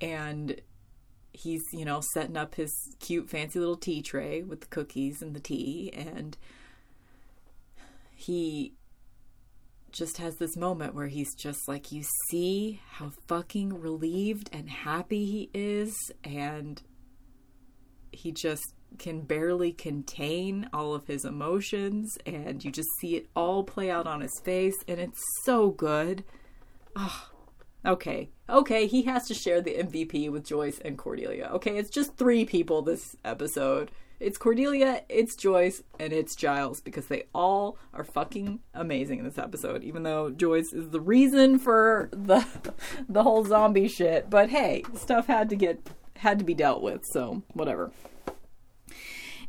And 0.00 0.60
he's 1.32 1.62
you 1.72 1.84
know 1.84 2.00
setting 2.12 2.36
up 2.36 2.54
his 2.54 2.72
cute 3.00 3.28
fancy 3.28 3.58
little 3.58 3.76
tea 3.76 4.02
tray 4.02 4.42
with 4.42 4.60
the 4.60 4.66
cookies 4.66 5.22
and 5.22 5.34
the 5.34 5.40
tea 5.40 5.90
and 5.94 6.36
he 8.14 8.74
just 9.90 10.18
has 10.18 10.36
this 10.36 10.56
moment 10.56 10.94
where 10.94 11.08
he's 11.08 11.34
just 11.34 11.66
like 11.68 11.90
you 11.90 12.02
see 12.30 12.80
how 12.92 13.12
fucking 13.26 13.80
relieved 13.80 14.48
and 14.52 14.68
happy 14.68 15.24
he 15.24 15.50
is 15.54 15.94
and 16.24 16.82
he 18.10 18.30
just 18.30 18.74
can 18.98 19.22
barely 19.22 19.72
contain 19.72 20.68
all 20.72 20.94
of 20.94 21.06
his 21.06 21.24
emotions 21.24 22.16
and 22.26 22.64
you 22.64 22.70
just 22.70 22.88
see 23.00 23.16
it 23.16 23.28
all 23.34 23.64
play 23.64 23.90
out 23.90 24.06
on 24.06 24.20
his 24.20 24.40
face 24.44 24.76
and 24.88 25.00
it's 25.00 25.20
so 25.44 25.70
good. 25.70 26.24
Oh, 26.96 27.30
Okay. 27.84 28.30
Okay, 28.48 28.86
he 28.86 29.02
has 29.02 29.26
to 29.26 29.34
share 29.34 29.60
the 29.60 29.74
MVP 29.74 30.30
with 30.30 30.46
Joyce 30.46 30.78
and 30.84 30.96
Cordelia. 30.96 31.50
Okay, 31.54 31.76
it's 31.78 31.90
just 31.90 32.16
three 32.16 32.44
people 32.44 32.82
this 32.82 33.16
episode. 33.24 33.90
It's 34.20 34.38
Cordelia, 34.38 35.02
it's 35.08 35.34
Joyce, 35.34 35.82
and 35.98 36.12
it's 36.12 36.36
Giles 36.36 36.80
because 36.80 37.06
they 37.06 37.24
all 37.34 37.76
are 37.92 38.04
fucking 38.04 38.60
amazing 38.72 39.18
in 39.18 39.24
this 39.24 39.38
episode. 39.38 39.82
Even 39.82 40.04
though 40.04 40.30
Joyce 40.30 40.72
is 40.72 40.90
the 40.90 41.00
reason 41.00 41.58
for 41.58 42.08
the 42.12 42.46
the 43.08 43.24
whole 43.24 43.44
zombie 43.44 43.88
shit, 43.88 44.30
but 44.30 44.50
hey, 44.50 44.84
stuff 44.94 45.26
had 45.26 45.48
to 45.48 45.56
get 45.56 45.80
had 46.18 46.38
to 46.38 46.44
be 46.44 46.54
dealt 46.54 46.82
with, 46.82 47.04
so 47.10 47.42
whatever. 47.52 47.90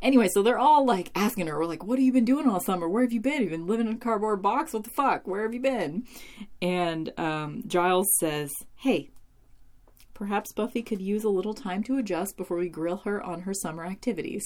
Anyway, 0.04 0.28
so 0.28 0.42
they're 0.42 0.58
all 0.58 0.84
like 0.84 1.10
asking 1.14 1.46
her, 1.46 1.58
we're 1.58 1.64
like, 1.64 1.82
what 1.82 1.98
have 1.98 2.04
you 2.04 2.12
been 2.12 2.26
doing 2.26 2.46
all 2.46 2.60
summer? 2.60 2.86
Where 2.86 3.02
have 3.02 3.12
you 3.12 3.22
been? 3.22 3.40
You've 3.40 3.52
been 3.52 3.66
living 3.66 3.88
in 3.88 3.94
a 3.94 3.98
cardboard 3.98 4.42
box? 4.42 4.74
What 4.74 4.84
the 4.84 4.90
fuck? 4.90 5.26
Where 5.26 5.42
have 5.42 5.54
you 5.54 5.60
been? 5.60 6.04
And 6.60 7.10
um, 7.18 7.62
Giles 7.66 8.14
says, 8.18 8.52
hey, 8.76 9.08
perhaps 10.12 10.52
Buffy 10.52 10.82
could 10.82 11.00
use 11.00 11.24
a 11.24 11.30
little 11.30 11.54
time 11.54 11.82
to 11.84 11.96
adjust 11.96 12.36
before 12.36 12.58
we 12.58 12.68
grill 12.68 12.98
her 12.98 13.22
on 13.22 13.40
her 13.40 13.54
summer 13.54 13.86
activities. 13.86 14.44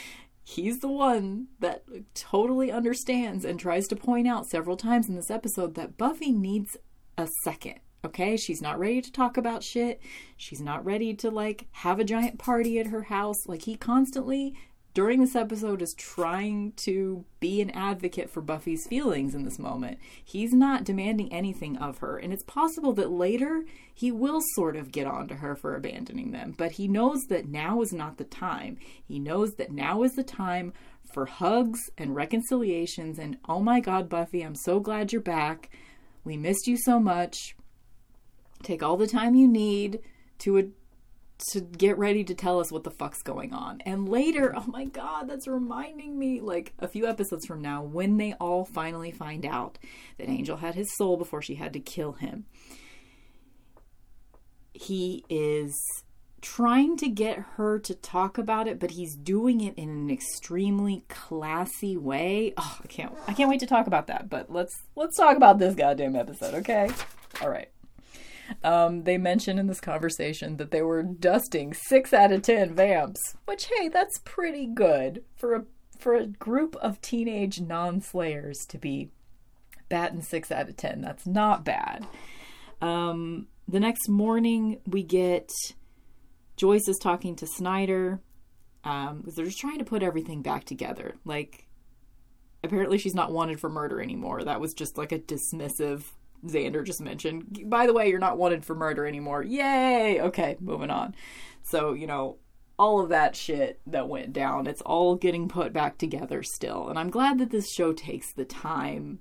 He's 0.42 0.80
the 0.80 0.88
one 0.88 1.46
that 1.60 1.84
totally 2.14 2.72
understands 2.72 3.44
and 3.44 3.60
tries 3.60 3.86
to 3.88 3.96
point 3.96 4.26
out 4.26 4.48
several 4.48 4.76
times 4.76 5.08
in 5.08 5.14
this 5.14 5.30
episode 5.30 5.74
that 5.74 5.96
Buffy 5.96 6.32
needs 6.32 6.76
a 7.16 7.28
second. 7.44 7.80
Okay, 8.04 8.36
she's 8.36 8.62
not 8.62 8.78
ready 8.78 9.02
to 9.02 9.12
talk 9.12 9.36
about 9.36 9.62
shit. 9.62 10.00
She's 10.36 10.60
not 10.60 10.84
ready 10.84 11.14
to 11.14 11.30
like 11.30 11.66
have 11.72 11.98
a 11.98 12.04
giant 12.04 12.38
party 12.38 12.78
at 12.78 12.86
her 12.86 13.02
house. 13.02 13.46
Like 13.46 13.62
he 13.62 13.76
constantly 13.76 14.54
during 14.98 15.20
this 15.20 15.36
episode 15.36 15.80
is 15.80 15.94
trying 15.96 16.72
to 16.72 17.24
be 17.38 17.60
an 17.60 17.70
advocate 17.70 18.28
for 18.28 18.40
Buffy's 18.40 18.84
feelings 18.88 19.32
in 19.32 19.44
this 19.44 19.56
moment. 19.56 19.96
He's 20.24 20.52
not 20.52 20.82
demanding 20.82 21.32
anything 21.32 21.76
of 21.76 21.98
her, 21.98 22.18
and 22.18 22.32
it's 22.32 22.42
possible 22.42 22.92
that 22.94 23.12
later 23.12 23.64
he 23.94 24.10
will 24.10 24.40
sort 24.56 24.74
of 24.74 24.90
get 24.90 25.06
on 25.06 25.28
to 25.28 25.36
her 25.36 25.54
for 25.54 25.76
abandoning 25.76 26.32
them, 26.32 26.52
but 26.58 26.72
he 26.72 26.88
knows 26.88 27.20
that 27.28 27.46
now 27.46 27.80
is 27.80 27.92
not 27.92 28.16
the 28.16 28.24
time. 28.24 28.76
He 29.06 29.20
knows 29.20 29.54
that 29.54 29.70
now 29.70 30.02
is 30.02 30.16
the 30.16 30.24
time 30.24 30.72
for 31.12 31.26
hugs 31.26 31.78
and 31.96 32.16
reconciliations 32.16 33.20
and 33.20 33.38
oh 33.48 33.60
my 33.60 33.78
god, 33.78 34.08
Buffy, 34.08 34.42
I'm 34.42 34.56
so 34.56 34.80
glad 34.80 35.12
you're 35.12 35.22
back. 35.22 35.70
We 36.24 36.36
missed 36.36 36.66
you 36.66 36.76
so 36.76 36.98
much. 36.98 37.54
Take 38.64 38.82
all 38.82 38.96
the 38.96 39.06
time 39.06 39.36
you 39.36 39.46
need 39.46 40.00
to 40.40 40.72
to 41.52 41.60
get 41.60 41.96
ready 41.98 42.24
to 42.24 42.34
tell 42.34 42.60
us 42.60 42.72
what 42.72 42.84
the 42.84 42.90
fuck's 42.90 43.22
going 43.22 43.52
on. 43.52 43.80
And 43.82 44.08
later, 44.08 44.52
oh 44.56 44.64
my 44.66 44.84
god, 44.84 45.28
that's 45.28 45.46
reminding 45.46 46.18
me 46.18 46.40
like 46.40 46.74
a 46.78 46.88
few 46.88 47.06
episodes 47.06 47.46
from 47.46 47.62
now 47.62 47.82
when 47.82 48.16
they 48.16 48.34
all 48.34 48.64
finally 48.64 49.10
find 49.10 49.46
out 49.46 49.78
that 50.18 50.28
Angel 50.28 50.56
had 50.56 50.74
his 50.74 50.94
soul 50.96 51.16
before 51.16 51.42
she 51.42 51.54
had 51.54 51.72
to 51.72 51.80
kill 51.80 52.12
him. 52.12 52.46
He 54.72 55.24
is 55.28 55.74
trying 56.40 56.96
to 56.96 57.08
get 57.08 57.38
her 57.56 57.78
to 57.80 57.94
talk 57.94 58.38
about 58.38 58.68
it, 58.68 58.78
but 58.78 58.92
he's 58.92 59.16
doing 59.16 59.60
it 59.60 59.74
in 59.76 59.88
an 59.88 60.10
extremely 60.10 61.04
classy 61.08 61.96
way. 61.96 62.54
Oh, 62.56 62.78
I 62.82 62.86
can't 62.86 63.12
I 63.26 63.32
can't 63.32 63.50
wait 63.50 63.60
to 63.60 63.66
talk 63.66 63.86
about 63.86 64.06
that, 64.06 64.28
but 64.28 64.50
let's 64.50 64.74
let's 64.94 65.16
talk 65.16 65.36
about 65.36 65.58
this 65.58 65.74
goddamn 65.74 66.16
episode, 66.16 66.54
okay? 66.54 66.90
All 67.42 67.50
right. 67.50 67.70
Um, 68.64 69.04
they 69.04 69.18
mentioned 69.18 69.58
in 69.58 69.66
this 69.66 69.80
conversation 69.80 70.56
that 70.56 70.70
they 70.70 70.82
were 70.82 71.02
dusting 71.02 71.74
six 71.74 72.12
out 72.12 72.32
of 72.32 72.42
ten 72.42 72.74
vamps, 72.74 73.36
which 73.46 73.66
hey, 73.66 73.88
that's 73.88 74.18
pretty 74.24 74.66
good 74.66 75.22
for 75.36 75.54
a 75.54 75.64
for 75.98 76.14
a 76.14 76.26
group 76.26 76.76
of 76.76 77.00
teenage 77.00 77.60
non-slayers 77.60 78.64
to 78.68 78.78
be 78.78 79.10
batting 79.88 80.22
six 80.22 80.50
out 80.50 80.68
of 80.68 80.76
ten. 80.76 81.00
That's 81.00 81.26
not 81.26 81.64
bad. 81.64 82.06
Um, 82.80 83.48
the 83.66 83.80
next 83.80 84.08
morning, 84.08 84.80
we 84.86 85.02
get 85.02 85.50
Joyce 86.56 86.88
is 86.88 86.98
talking 86.98 87.36
to 87.36 87.46
Snyder 87.46 88.20
um, 88.84 89.24
they're 89.26 89.44
just 89.44 89.58
trying 89.58 89.78
to 89.78 89.84
put 89.84 90.02
everything 90.02 90.42
back 90.42 90.64
together. 90.64 91.16
Like, 91.24 91.66
apparently, 92.62 92.98
she's 92.98 93.14
not 93.14 93.32
wanted 93.32 93.60
for 93.60 93.68
murder 93.68 94.00
anymore. 94.00 94.44
That 94.44 94.60
was 94.60 94.72
just 94.72 94.96
like 94.96 95.12
a 95.12 95.18
dismissive 95.18 96.04
Xander 96.46 96.84
just 96.84 97.00
mentioned. 97.00 97.64
By 97.68 97.86
the 97.86 97.92
way, 97.92 98.08
you're 98.08 98.18
not 98.18 98.38
wanted 98.38 98.64
for 98.64 98.74
murder 98.74 99.06
anymore. 99.06 99.42
Yay! 99.42 100.20
Okay, 100.20 100.56
moving 100.60 100.90
on. 100.90 101.14
So, 101.62 101.92
you 101.92 102.06
know, 102.06 102.38
all 102.78 103.00
of 103.00 103.08
that 103.08 103.34
shit 103.34 103.80
that 103.86 104.08
went 104.08 104.32
down, 104.32 104.66
it's 104.66 104.82
all 104.82 105.16
getting 105.16 105.48
put 105.48 105.72
back 105.72 105.98
together 105.98 106.42
still. 106.42 106.88
And 106.88 106.98
I'm 106.98 107.10
glad 107.10 107.38
that 107.38 107.50
this 107.50 107.72
show 107.72 107.92
takes 107.92 108.32
the 108.32 108.44
time 108.44 109.18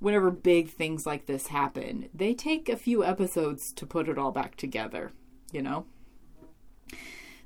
whenever 0.00 0.30
big 0.30 0.68
things 0.68 1.06
like 1.06 1.26
this 1.26 1.48
happen. 1.48 2.08
They 2.12 2.34
take 2.34 2.68
a 2.68 2.76
few 2.76 3.04
episodes 3.04 3.72
to 3.74 3.86
put 3.86 4.08
it 4.08 4.18
all 4.18 4.32
back 4.32 4.56
together, 4.56 5.12
you 5.52 5.62
know? 5.62 5.86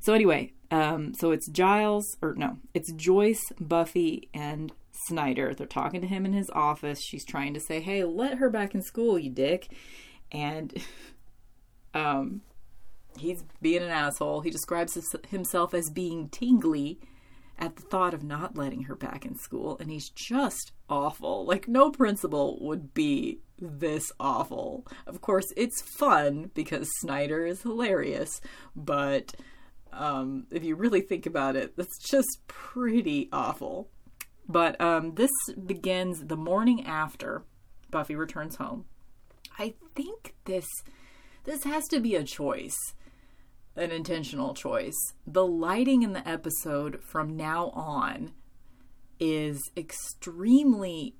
So, 0.00 0.14
anyway, 0.14 0.52
um, 0.70 1.14
so 1.14 1.30
it's 1.30 1.48
Giles, 1.48 2.16
or 2.22 2.34
no, 2.34 2.58
it's 2.74 2.92
Joyce, 2.92 3.44
Buffy, 3.60 4.28
and 4.34 4.72
Snyder. 5.06 5.54
They're 5.54 5.66
talking 5.66 6.00
to 6.00 6.06
him 6.06 6.24
in 6.24 6.32
his 6.32 6.50
office. 6.50 7.00
She's 7.00 7.24
trying 7.24 7.54
to 7.54 7.60
say, 7.60 7.80
"Hey, 7.80 8.04
let 8.04 8.38
her 8.38 8.50
back 8.50 8.74
in 8.74 8.82
school, 8.82 9.18
you 9.18 9.30
dick." 9.30 9.68
And 10.30 10.74
um 11.94 12.42
he's 13.18 13.44
being 13.60 13.82
an 13.82 13.90
asshole. 13.90 14.40
He 14.40 14.50
describes 14.50 14.98
himself 15.28 15.74
as 15.74 15.90
being 15.90 16.28
tingly 16.28 16.98
at 17.58 17.76
the 17.76 17.82
thought 17.82 18.14
of 18.14 18.24
not 18.24 18.56
letting 18.56 18.84
her 18.84 18.94
back 18.94 19.24
in 19.24 19.36
school, 19.36 19.76
and 19.78 19.90
he's 19.90 20.08
just 20.08 20.72
awful. 20.88 21.44
Like 21.44 21.68
no 21.68 21.90
principal 21.90 22.58
would 22.60 22.94
be 22.94 23.40
this 23.60 24.10
awful. 24.18 24.86
Of 25.06 25.20
course, 25.20 25.46
it's 25.56 25.82
fun 25.82 26.50
because 26.54 26.88
Snyder 27.00 27.46
is 27.46 27.62
hilarious, 27.62 28.40
but 28.74 29.34
um, 29.92 30.46
if 30.50 30.64
you 30.64 30.74
really 30.74 31.02
think 31.02 31.26
about 31.26 31.54
it, 31.54 31.76
that's 31.76 31.98
just 31.98 32.40
pretty 32.48 33.28
awful. 33.32 33.90
But 34.48 34.80
um, 34.80 35.14
this 35.14 35.30
begins 35.66 36.26
the 36.26 36.36
morning 36.36 36.86
after 36.86 37.44
Buffy 37.90 38.16
returns 38.16 38.56
home. 38.56 38.86
I 39.58 39.74
think 39.94 40.34
this 40.44 40.66
this 41.44 41.64
has 41.64 41.86
to 41.88 42.00
be 42.00 42.14
a 42.14 42.24
choice, 42.24 42.76
an 43.76 43.90
intentional 43.90 44.54
choice. 44.54 44.96
The 45.26 45.46
lighting 45.46 46.02
in 46.02 46.12
the 46.12 46.26
episode 46.26 47.02
from 47.02 47.36
now 47.36 47.70
on 47.70 48.32
is 49.18 49.60
extremely 49.76 51.16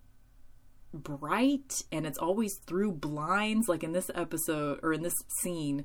bright 0.93 1.73
and 1.91 2.07
it's 2.07 2.19
always 2.19 2.59
through 2.67 2.93
blinds 2.93 3.69
like 3.69 3.83
in 3.83 3.93
this 3.93 4.11
episode 4.15 4.79
or 4.83 4.93
in 4.93 5.03
this 5.03 5.15
scene 5.41 5.85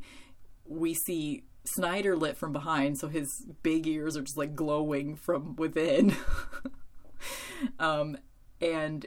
we 0.66 0.94
see 0.94 1.44
Snyder 1.64 2.16
lit 2.18 2.38
from 2.38 2.52
behind 2.52 2.98
so 2.98 3.08
his 3.08 3.28
big 3.64 3.88
ears 3.88 4.18
are 4.18 4.22
just 4.22 4.38
like 4.38 4.56
glowing 4.56 5.16
from 5.16 5.56
within 5.56 6.16
um, 7.80 8.18
and 8.61 9.05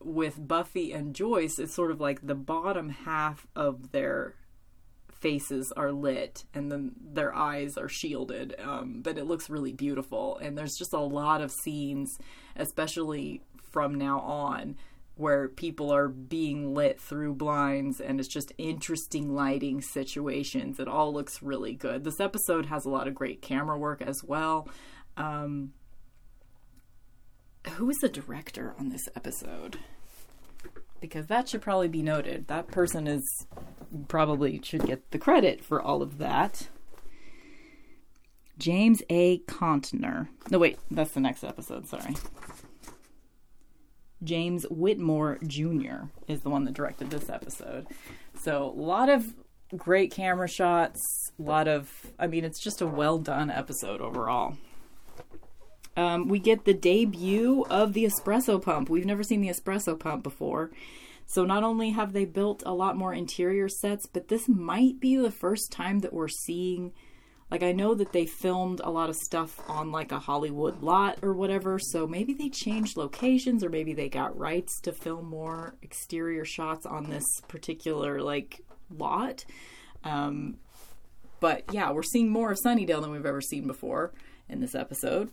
with 0.00 0.46
Buffy 0.46 0.92
and 0.92 1.14
Joyce, 1.14 1.58
it's 1.58 1.74
sort 1.74 1.90
of 1.90 2.00
like 2.00 2.26
the 2.26 2.34
bottom 2.34 2.90
half 2.90 3.46
of 3.56 3.92
their 3.92 4.34
faces 5.24 5.72
are 5.74 5.90
lit 5.90 6.44
and 6.52 6.70
then 6.70 6.92
their 7.00 7.34
eyes 7.34 7.78
are 7.78 7.88
shielded. 7.88 8.54
Um, 8.62 9.00
but 9.02 9.16
it 9.16 9.24
looks 9.24 9.48
really 9.48 9.72
beautiful. 9.72 10.36
And 10.36 10.56
there's 10.56 10.76
just 10.76 10.92
a 10.92 11.00
lot 11.00 11.40
of 11.40 11.50
scenes, 11.50 12.18
especially 12.56 13.42
from 13.72 13.94
now 13.94 14.20
on, 14.20 14.76
where 15.16 15.48
people 15.48 15.90
are 15.90 16.08
being 16.08 16.74
lit 16.74 17.00
through 17.00 17.34
blinds 17.34 18.00
and 18.00 18.20
it's 18.20 18.28
just 18.28 18.52
interesting 18.58 19.34
lighting 19.34 19.80
situations. 19.80 20.78
It 20.78 20.88
all 20.88 21.14
looks 21.14 21.42
really 21.42 21.72
good. 21.72 22.04
This 22.04 22.20
episode 22.20 22.66
has 22.66 22.84
a 22.84 22.90
lot 22.90 23.08
of 23.08 23.14
great 23.14 23.40
camera 23.40 23.78
work 23.78 24.02
as 24.02 24.22
well. 24.22 24.68
Um, 25.16 25.72
who 27.72 27.90
is 27.90 27.98
the 27.98 28.08
director 28.08 28.74
on 28.78 28.90
this 28.90 29.08
episode? 29.16 29.78
Because 31.00 31.26
that 31.26 31.48
should 31.48 31.62
probably 31.62 31.88
be 31.88 32.02
noted. 32.02 32.48
That 32.48 32.68
person 32.68 33.06
is 33.06 33.46
probably 34.08 34.60
should 34.62 34.86
get 34.86 35.10
the 35.10 35.18
credit 35.18 35.62
for 35.64 35.80
all 35.80 36.02
of 36.02 36.18
that. 36.18 36.68
James 38.58 39.02
A. 39.10 39.38
Contner. 39.40 40.28
No, 40.50 40.58
wait, 40.58 40.78
that's 40.90 41.12
the 41.12 41.20
next 41.20 41.44
episode, 41.44 41.88
sorry. 41.88 42.14
James 44.22 44.64
Whitmore 44.70 45.38
Jr. 45.46 46.06
is 46.28 46.40
the 46.40 46.50
one 46.50 46.64
that 46.64 46.74
directed 46.74 47.10
this 47.10 47.28
episode. 47.28 47.86
So, 48.40 48.72
a 48.74 48.80
lot 48.80 49.08
of 49.08 49.34
great 49.76 50.12
camera 50.12 50.48
shots, 50.48 51.02
a 51.38 51.42
lot 51.42 51.68
of, 51.68 51.90
I 52.18 52.26
mean, 52.26 52.44
it's 52.44 52.62
just 52.62 52.80
a 52.80 52.86
well 52.86 53.18
done 53.18 53.50
episode 53.50 54.00
overall 54.00 54.56
um, 55.96 56.28
we 56.28 56.38
get 56.38 56.64
the 56.64 56.74
debut 56.74 57.64
of 57.70 57.92
the 57.92 58.04
espresso 58.04 58.60
pump. 58.60 58.88
We've 58.88 59.06
never 59.06 59.22
seen 59.22 59.40
the 59.40 59.48
espresso 59.48 59.98
pump 59.98 60.22
before. 60.22 60.70
So 61.26 61.44
not 61.44 61.62
only 61.62 61.90
have 61.90 62.12
they 62.12 62.24
built 62.24 62.62
a 62.66 62.74
lot 62.74 62.96
more 62.96 63.14
interior 63.14 63.68
sets, 63.68 64.06
but 64.06 64.28
this 64.28 64.48
might 64.48 65.00
be 65.00 65.16
the 65.16 65.30
first 65.30 65.72
time 65.72 66.00
that 66.00 66.12
we're 66.12 66.28
seeing 66.28 66.92
like 67.50 67.62
I 67.62 67.72
know 67.72 67.94
that 67.94 68.12
they 68.12 68.26
filmed 68.26 68.80
a 68.82 68.90
lot 68.90 69.10
of 69.10 69.16
stuff 69.16 69.60
on 69.68 69.92
like 69.92 70.12
a 70.12 70.18
Hollywood 70.18 70.82
lot 70.82 71.18
or 71.22 71.34
whatever, 71.34 71.78
so 71.78 72.06
maybe 72.06 72.32
they 72.32 72.48
changed 72.48 72.96
locations 72.96 73.62
or 73.62 73.68
maybe 73.68 73.92
they 73.92 74.08
got 74.08 74.36
rights 74.36 74.80
to 74.80 74.92
film 74.92 75.28
more 75.28 75.76
exterior 75.82 76.44
shots 76.44 76.86
on 76.86 77.10
this 77.10 77.24
particular 77.46 78.20
like 78.20 78.62
lot. 78.90 79.44
Um, 80.02 80.56
but 81.38 81.64
yeah, 81.70 81.92
we're 81.92 82.02
seeing 82.02 82.30
more 82.30 82.50
of 82.50 82.58
Sunnydale 82.64 83.02
than 83.02 83.10
we've 83.10 83.26
ever 83.26 83.40
seen 83.40 83.66
before 83.66 84.12
in 84.48 84.60
this 84.60 84.74
episode. 84.74 85.30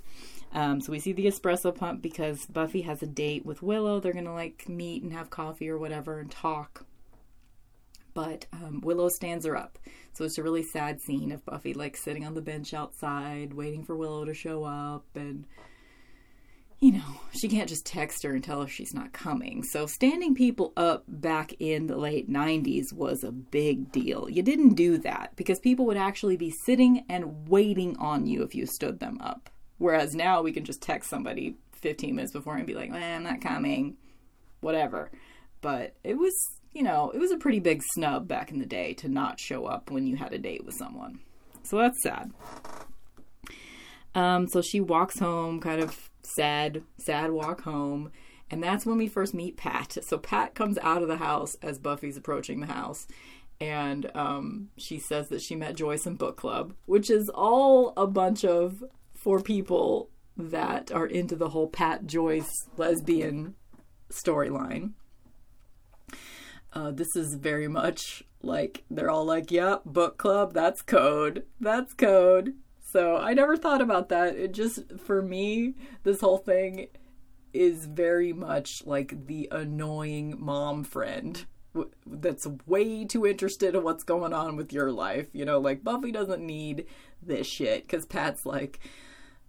Um, 0.54 0.82
so 0.82 0.92
we 0.92 1.00
see 1.00 1.14
the 1.14 1.28
espresso 1.28 1.74
pump 1.74 2.02
because 2.02 2.46
Buffy 2.46 2.82
has 2.82 3.02
a 3.02 3.08
date 3.08 3.46
with 3.46 3.62
Willow. 3.62 4.00
They're 4.00 4.14
gonna 4.14 4.34
like 4.34 4.68
meet 4.68 5.04
and 5.04 5.14
have 5.14 5.30
coffee 5.30 5.70
or 5.70 5.78
whatever 5.78 6.20
and 6.20 6.30
talk. 6.30 6.86
But 8.14 8.46
um, 8.52 8.82
Willow 8.82 9.08
stands 9.08 9.46
her 9.46 9.56
up. 9.56 9.80
So 10.14 10.26
it's 10.26 10.38
a 10.38 10.44
really 10.44 10.64
sad 10.64 11.00
scene 11.00 11.32
of 11.32 11.46
Buffy 11.46 11.74
like 11.74 11.96
sitting 11.96 12.26
on 12.26 12.34
the 12.34 12.42
bench 12.42 12.74
outside, 12.74 13.54
waiting 13.54 13.86
for 13.86 13.96
Willow 13.96 14.26
to 14.26 14.34
show 14.34 14.66
up, 14.66 15.06
and 15.16 15.46
you 16.82 16.94
know, 16.94 17.22
she 17.32 17.48
can't 17.48 17.70
just 17.70 17.86
text 17.86 18.24
her 18.24 18.34
and 18.34 18.44
tell 18.44 18.62
her 18.62 18.68
she's 18.68 18.94
not 18.94 19.14
coming. 19.14 19.62
So 19.62 19.86
standing 19.86 20.34
people 20.34 20.74
up 20.76 21.04
back 21.08 21.54
in 21.60 21.86
the 21.86 21.96
late 21.96 22.28
90s 22.28 22.92
was 22.92 23.24
a 23.24 23.32
big 23.32 23.92
deal. 23.92 24.28
You 24.28 24.42
didn't 24.42 24.74
do 24.74 24.98
that 24.98 25.34
because 25.36 25.60
people 25.60 25.86
would 25.86 25.96
actually 25.96 26.38
be 26.38 26.50
sitting 26.50 27.06
and 27.08 27.48
waiting 27.48 27.96
on 27.98 28.26
you 28.26 28.42
if 28.42 28.56
you 28.56 28.66
stood 28.66 29.00
them 29.00 29.20
up. 29.22 29.52
Whereas 29.82 30.14
now 30.14 30.44
we 30.44 30.52
can 30.52 30.64
just 30.64 30.80
text 30.80 31.10
somebody 31.10 31.56
15 31.72 32.16
minutes 32.16 32.34
before 32.34 32.56
and 32.56 32.68
be 32.68 32.76
like, 32.76 32.92
eh, 32.92 33.16
I'm 33.16 33.24
not 33.24 33.42
coming, 33.42 33.98
whatever. 34.60 35.10
But 35.60 35.96
it 36.04 36.20
was, 36.20 36.36
you 36.72 36.84
know, 36.84 37.10
it 37.10 37.18
was 37.18 37.32
a 37.32 37.38
pretty 37.38 37.60
big 37.60 37.82
snub 37.94 38.28
back 38.28 38.52
in 38.52 38.60
the 38.60 38.68
day 38.68 38.94
to 38.94 39.10
not 39.10 39.40
show 39.40 39.66
up 39.66 39.90
when 39.90 40.06
you 40.06 40.18
had 40.18 40.34
a 40.34 40.38
date 40.38 40.64
with 40.64 40.76
someone. 40.76 41.22
So 41.64 41.80
that's 41.80 42.04
sad. 42.04 42.30
Um, 44.14 44.48
so 44.48 44.62
she 44.62 44.80
walks 44.80 45.18
home, 45.18 45.60
kind 45.60 45.82
of 45.82 46.12
sad, 46.22 46.84
sad 47.00 47.32
walk 47.32 47.62
home. 47.62 48.12
And 48.52 48.62
that's 48.62 48.86
when 48.86 49.00
we 49.00 49.08
first 49.08 49.34
meet 49.34 49.58
Pat. 49.58 49.98
So 50.04 50.20
Pat 50.20 50.54
comes 50.54 50.78
out 50.84 51.02
of 51.02 51.08
the 51.08 51.18
house 51.18 51.56
as 51.64 51.80
Buffy's 51.80 52.18
approaching 52.18 52.60
the 52.60 52.68
house. 52.68 53.08
And 53.60 54.12
um, 54.14 54.70
she 54.78 55.00
says 55.00 55.30
that 55.30 55.42
she 55.42 55.56
met 55.56 55.76
Joyce 55.76 56.06
in 56.06 56.18
book 56.18 56.38
club, 56.38 56.76
which 56.86 57.10
is 57.10 57.30
all 57.30 57.94
a 57.98 58.06
bunch 58.06 58.46
of 58.46 58.84
for 59.24 59.40
people 59.40 60.10
that 60.38 60.92
are 60.92 61.06
into 61.06 61.36
the 61.36 61.50
whole 61.50 61.68
Pat 61.68 62.08
Joyce 62.08 62.68
lesbian 62.78 63.56
storyline. 64.12 64.94
Uh, 66.74 66.92
this 66.92 67.16
is 67.16 67.36
very 67.36 67.68
much 67.68 68.24
like 68.42 68.84
they're 68.90 69.10
all 69.10 69.26
like, 69.26 69.52
"Yep, 69.52 69.84
book 69.86 70.18
club. 70.18 70.54
That's 70.54 70.82
code. 70.82 71.46
That's 71.60 71.94
code." 71.94 72.56
So 72.92 73.18
I 73.18 73.34
never 73.34 73.56
thought 73.56 73.82
about 73.82 74.10
that. 74.10 74.36
It 74.36 74.54
just 74.54 75.00
for 75.00 75.22
me, 75.22 75.76
this 76.04 76.22
whole 76.22 76.38
thing 76.38 76.88
is 77.54 77.86
very 77.86 78.32
much 78.34 78.86
like 78.86 79.28
the 79.28 79.48
annoying 79.52 80.36
mom 80.40 80.84
friend 80.84 81.46
that's 82.06 82.48
way 82.66 83.06
too 83.06 83.26
interested 83.26 83.76
in 83.76 83.84
what's 83.84 84.04
going 84.04 84.34
on 84.34 84.56
with 84.56 84.74
your 84.74 84.92
life. 84.92 85.28
You 85.34 85.46
know, 85.46 85.60
like 85.60 85.84
Buffy 85.84 86.12
doesn't 86.12 86.46
need 86.46 86.86
this 87.22 87.48
shit 87.48 87.84
because 87.84 88.06
Pat's 88.06 88.46
like, 88.46 88.80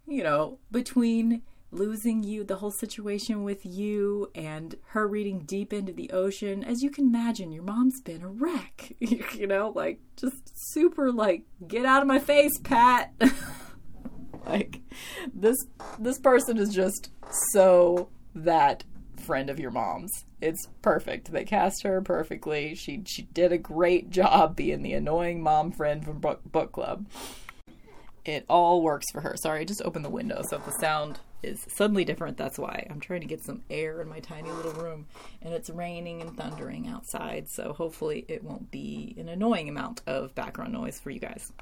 you 0.07 0.23
know, 0.23 0.59
between 0.71 1.43
losing 1.71 2.23
you, 2.23 2.45
the 2.45 2.57
whole 2.57 2.71
situation 2.71 3.45
with 3.45 3.65
you, 3.65 4.31
and 4.35 4.77
her 4.89 5.09
reading 5.09 5.41
deep 5.41 5.73
into 5.73 5.93
the 5.93 6.11
ocean, 6.11 6.63
as 6.63 6.83
you 6.83 6.91
can 6.91 7.07
imagine, 7.07 7.51
your 7.51 7.63
mom's 7.63 8.01
been 8.01 8.23
a 8.23 8.29
wreck. 8.29 8.93
you 9.01 9.47
know, 9.47 9.73
like 9.75 10.01
just 10.17 10.53
super 10.73 11.11
like, 11.11 11.45
get 11.67 11.87
out 11.87 12.03
of 12.03 12.09
my 12.09 12.19
face, 12.19 12.59
Pat. 12.63 13.13
like 14.47 14.81
this 15.33 15.57
this 15.99 16.19
person 16.19 16.59
is 16.59 16.75
just 16.75 17.11
so 17.53 18.09
that 18.35 18.85
friend 19.23 19.51
of 19.51 19.59
your 19.59 19.71
mom's. 19.71 20.25
It's 20.41 20.67
perfect. 20.83 21.31
They 21.33 21.45
cast 21.45 21.85
her 21.85 22.01
perfectly. 22.03 22.75
She 22.75 23.03
she 23.07 23.23
did 23.23 23.53
a 23.53 23.59
great 23.59 24.11
job 24.11 24.57
being 24.57 24.83
the 24.83 24.93
annoying 24.93 25.43
mom 25.43 25.73
friend 25.73 26.05
from 26.05 26.19
book, 26.19 26.41
book 26.45 26.73
club. 26.73 27.07
It 28.25 28.45
all 28.49 28.83
works 28.83 29.11
for 29.11 29.21
her. 29.21 29.37
Sorry, 29.37 29.61
I 29.61 29.65
just 29.65 29.83
opened 29.83 30.05
the 30.05 30.11
window, 30.11 30.43
so 30.43 30.57
if 30.57 30.65
the 30.65 30.73
sound 30.73 31.19
is 31.43 31.67
suddenly 31.69 32.05
different, 32.05 32.37
that's 32.37 32.57
why. 32.57 32.87
I'm 32.89 33.01
trying 33.01 33.23
to 33.23 33.27
get 33.27 33.43
some 33.43 33.63
air 33.69 34.01
in 34.01 34.09
my 34.09 34.21
tiny 34.21 34.51
little 34.51 34.73
room, 34.75 35.07
and 35.41 35.53
it's 35.53 35.69
raining 35.69 36.23
and 36.23 36.37
thundering 36.37 36.87
outside, 36.87 37.49
so 37.49 37.73
hopefully 37.73 38.25
it 38.29 38.45
won't 38.45 38.71
be 38.71 39.17
an 39.19 39.29
annoying 39.29 39.69
amount 39.69 40.03
of 40.07 40.35
background 40.37 40.73
noise 40.73 41.01
for 41.01 41.11
you 41.11 41.19
guys. 41.19 41.53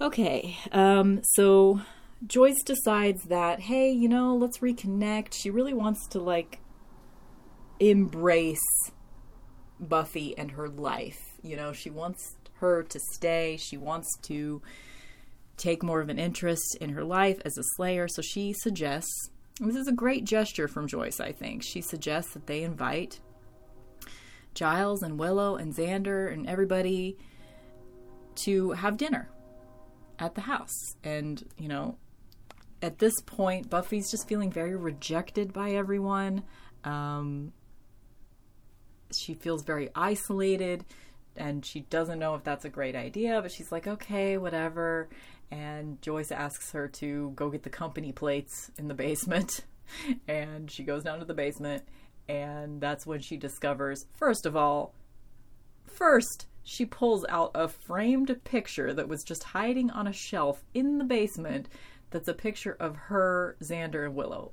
Okay, 0.00 0.56
um, 0.72 1.20
so 1.22 1.82
Joyce 2.26 2.62
decides 2.64 3.24
that, 3.24 3.60
hey, 3.60 3.92
you 3.92 4.08
know, 4.08 4.34
let's 4.34 4.58
reconnect. 4.58 5.34
She 5.34 5.50
really 5.50 5.74
wants 5.74 6.08
to, 6.08 6.18
like, 6.18 6.58
embrace 7.78 8.58
Buffy 9.78 10.36
and 10.36 10.50
her 10.52 10.68
life. 10.68 11.20
You 11.42 11.56
know, 11.56 11.72
she 11.72 11.90
wants 11.90 12.36
her 12.60 12.82
to 12.84 13.00
stay. 13.12 13.58
She 13.58 13.76
wants 13.76 14.08
to 14.22 14.62
take 15.56 15.82
more 15.82 16.00
of 16.00 16.08
an 16.08 16.18
interest 16.18 16.76
in 16.80 16.90
her 16.90 17.04
life 17.04 17.38
as 17.44 17.58
a 17.58 17.62
slayer. 17.76 18.08
So 18.08 18.22
she 18.22 18.52
suggests, 18.52 19.30
this 19.60 19.76
is 19.76 19.88
a 19.88 19.92
great 19.92 20.24
gesture 20.24 20.68
from 20.68 20.86
Joyce, 20.86 21.20
I 21.20 21.32
think. 21.32 21.62
She 21.62 21.82
suggests 21.82 22.32
that 22.32 22.46
they 22.46 22.62
invite 22.62 23.20
Giles 24.54 25.02
and 25.02 25.18
Willow 25.18 25.56
and 25.56 25.74
Xander 25.74 26.32
and 26.32 26.48
everybody 26.48 27.18
to 28.44 28.70
have 28.72 28.96
dinner 28.96 29.28
at 30.18 30.34
the 30.34 30.40
house. 30.42 30.96
And, 31.04 31.42
you 31.58 31.68
know, 31.68 31.98
at 32.82 32.98
this 32.98 33.20
point, 33.26 33.68
Buffy's 33.68 34.10
just 34.10 34.28
feeling 34.28 34.50
very 34.50 34.76
rejected 34.76 35.52
by 35.52 35.72
everyone. 35.72 36.44
Um, 36.84 37.52
she 39.12 39.34
feels 39.34 39.62
very 39.62 39.90
isolated 39.94 40.84
and 41.36 41.64
she 41.64 41.80
doesn't 41.80 42.18
know 42.18 42.34
if 42.34 42.44
that's 42.44 42.64
a 42.64 42.68
great 42.68 42.96
idea, 42.96 43.40
but 43.40 43.52
she's 43.52 43.72
like, 43.72 43.86
okay, 43.86 44.36
whatever. 44.36 45.08
And 45.50 46.00
Joyce 46.02 46.30
asks 46.30 46.72
her 46.72 46.88
to 46.88 47.32
go 47.34 47.50
get 47.50 47.62
the 47.62 47.70
company 47.70 48.12
plates 48.12 48.70
in 48.78 48.88
the 48.88 48.94
basement. 48.94 49.64
And 50.28 50.70
she 50.70 50.84
goes 50.84 51.02
down 51.02 51.18
to 51.18 51.24
the 51.24 51.34
basement, 51.34 51.82
and 52.28 52.80
that's 52.80 53.06
when 53.06 53.18
she 53.18 53.36
discovers, 53.36 54.06
first 54.14 54.46
of 54.46 54.54
all, 54.54 54.94
first, 55.84 56.46
she 56.62 56.86
pulls 56.86 57.26
out 57.28 57.50
a 57.56 57.66
framed 57.66 58.38
picture 58.44 58.94
that 58.94 59.08
was 59.08 59.24
just 59.24 59.42
hiding 59.42 59.90
on 59.90 60.06
a 60.06 60.12
shelf 60.12 60.64
in 60.74 60.98
the 60.98 61.04
basement 61.04 61.68
that's 62.10 62.28
a 62.28 62.34
picture 62.34 62.76
of 62.78 62.94
her, 62.94 63.56
Xander, 63.60 64.04
and 64.04 64.14
Willow 64.14 64.52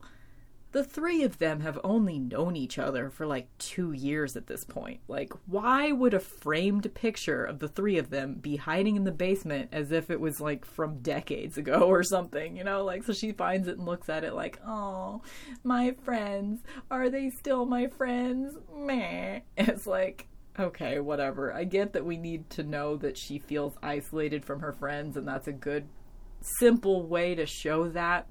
the 0.72 0.84
three 0.84 1.24
of 1.24 1.38
them 1.38 1.62
have 1.62 1.80
only 1.84 2.20
known 2.20 2.56
each 2.56 2.78
other 2.78 3.10
for 3.10 3.26
like 3.26 3.48
two 3.58 3.94
years 3.94 4.36
at 4.36 4.48
this 4.48 4.64
point. 4.64 5.00
Like, 5.08 5.32
why 5.46 5.92
would 5.92 6.14
a 6.14 6.20
framed 6.20 6.94
picture 6.94 7.44
of 7.44 7.60
the 7.60 7.70
three 7.70 7.98
of 7.98 8.10
them 8.10 8.36
be 8.36 8.58
hiding 8.58 8.96
in 8.96 9.06
the 9.06 9.12
basement 9.12 9.70
as 9.72 9.92
if 9.92 10.10
it 10.10 10.20
was 10.20 10.42
like 10.42 10.66
from 10.66 11.00
decades 11.00 11.58
ago 11.58 11.80
or 11.88 12.04
something, 12.04 12.58
you 12.58 12.64
know? 12.64 12.84
Like, 12.84 13.04
so 13.04 13.14
she 13.14 13.32
finds 13.32 13.68
it 13.68 13.78
and 13.78 13.86
looks 13.86 14.10
at 14.10 14.24
it 14.24 14.34
like, 14.34 14.60
oh, 14.66 15.22
my 15.64 15.92
friends. 16.04 16.62
Are 16.92 17.10
they 17.10 17.30
still 17.30 17.66
my 17.66 17.88
friends? 17.88 18.56
Meh. 18.76 19.40
It's 19.58 19.88
like, 19.88 20.28
okay, 20.60 21.00
whatever. 21.00 21.54
I 21.54 21.64
get 21.64 21.94
that 21.94 22.06
we 22.06 22.18
need 22.18 22.50
to 22.52 22.64
know 22.64 22.98
that 22.98 23.18
she 23.18 23.40
feels 23.40 23.74
isolated 23.84 24.46
from 24.46 24.62
her 24.62 24.74
friends, 24.74 25.18
and 25.18 25.28
that's 25.28 25.48
a 25.48 25.54
good, 25.54 25.88
simple 26.42 27.06
way 27.06 27.36
to 27.36 27.46
show 27.46 27.90
that 27.90 28.28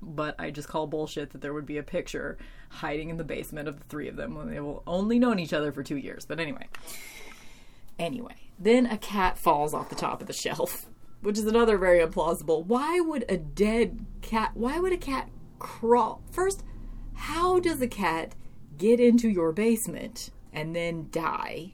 but 0.00 0.34
I 0.38 0.50
just 0.50 0.68
call 0.68 0.86
bullshit 0.86 1.30
that 1.30 1.40
there 1.40 1.52
would 1.52 1.66
be 1.66 1.78
a 1.78 1.82
picture 1.82 2.38
hiding 2.68 3.10
in 3.10 3.16
the 3.16 3.24
basement 3.24 3.68
of 3.68 3.78
the 3.78 3.84
three 3.86 4.08
of 4.08 4.16
them 4.16 4.34
when 4.34 4.50
they 4.50 4.60
will 4.60 4.82
only 4.86 5.18
known 5.18 5.38
each 5.38 5.52
other 5.52 5.72
for 5.72 5.82
two 5.82 5.96
years. 5.96 6.24
But 6.26 6.40
anyway. 6.40 6.68
Anyway, 7.98 8.34
then 8.58 8.86
a 8.86 8.98
cat 8.98 9.38
falls 9.38 9.72
off 9.72 9.88
the 9.88 9.94
top 9.94 10.20
of 10.20 10.26
the 10.26 10.32
shelf, 10.32 10.86
which 11.22 11.38
is 11.38 11.46
another 11.46 11.78
very 11.78 12.04
implausible. 12.04 12.64
Why 12.66 13.00
would 13.00 13.24
a 13.28 13.38
dead 13.38 14.04
cat 14.20 14.50
why 14.54 14.78
would 14.78 14.92
a 14.92 14.98
cat 14.98 15.30
crawl 15.58 16.22
first, 16.30 16.62
how 17.14 17.58
does 17.58 17.80
a 17.80 17.88
cat 17.88 18.34
get 18.76 19.00
into 19.00 19.28
your 19.28 19.52
basement 19.52 20.30
and 20.52 20.76
then 20.76 21.08
die? 21.10 21.72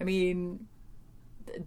I 0.00 0.04
mean, 0.04 0.68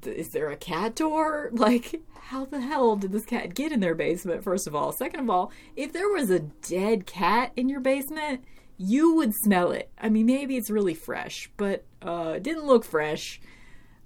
is 0.05 0.29
there 0.29 0.49
a 0.49 0.57
cat 0.57 0.95
door? 0.95 1.51
Like, 1.63 2.01
how 2.23 2.45
the 2.45 2.61
hell 2.61 2.95
did 2.95 3.11
this 3.11 3.25
cat 3.25 3.53
get 3.53 3.71
in 3.71 3.79
their 3.79 3.95
basement, 3.95 4.43
first 4.43 4.67
of 4.67 4.75
all? 4.75 4.91
Second 4.91 5.21
of 5.21 5.29
all, 5.29 5.51
if 5.75 5.93
there 5.93 6.09
was 6.09 6.29
a 6.29 6.39
dead 6.39 7.05
cat 7.05 7.51
in 7.55 7.69
your 7.69 7.79
basement, 7.79 8.43
you 8.77 9.15
would 9.15 9.33
smell 9.33 9.71
it. 9.71 9.89
I 9.97 10.09
mean, 10.09 10.25
maybe 10.25 10.57
it's 10.57 10.69
really 10.69 10.93
fresh, 10.93 11.49
but 11.57 11.85
uh, 12.01 12.33
it 12.37 12.43
didn't 12.43 12.65
look 12.65 12.83
fresh. 12.83 13.39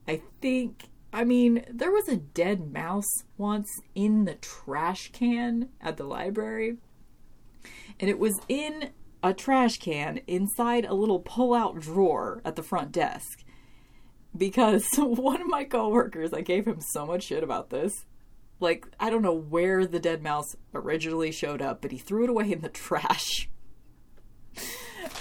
I 0.07 0.21
think, 0.41 0.89
I 1.11 1.23
mean, 1.23 1.65
there 1.71 1.91
was 1.91 2.07
a 2.07 2.17
dead 2.17 2.71
mouse 2.71 3.09
once 3.38 3.69
in 3.95 4.25
the 4.25 4.36
trash 4.36 5.11
can 5.11 5.69
at 5.82 5.97
the 5.97 6.03
library, 6.03 6.78
and 7.99 8.09
it 8.09 8.19
was 8.19 8.39
in 8.47 8.91
a 9.23 9.34
trash 9.34 9.78
can 9.78 10.19
inside 10.28 10.86
a 10.86 10.93
little 10.93 11.19
pull 11.19 11.53
out 11.53 11.80
drawer 11.80 12.41
at 12.45 12.55
the 12.55 12.63
front 12.63 12.91
desk 12.91 13.43
because 14.38 14.86
one 14.98 15.42
of 15.42 15.48
my 15.48 15.64
coworkers, 15.64 16.34
I 16.34 16.42
gave 16.42 16.66
him 16.68 16.82
so 16.82 17.06
much 17.06 17.24
shit 17.24 17.44
about 17.44 17.70
this. 17.70 18.06
Like, 18.60 18.88
I 19.00 19.10
don't 19.10 19.22
know 19.22 19.34
where 19.34 19.86
the 19.86 20.00
dead 20.00 20.24
mouse 20.24 20.56
originally 20.74 21.32
showed 21.32 21.62
up, 21.62 21.82
but 21.82 21.92
he 21.92 21.98
threw 21.98 22.24
it 22.24 22.30
away 22.30 22.52
in 22.52 22.62
the 22.62 22.70
trash. 22.88 23.50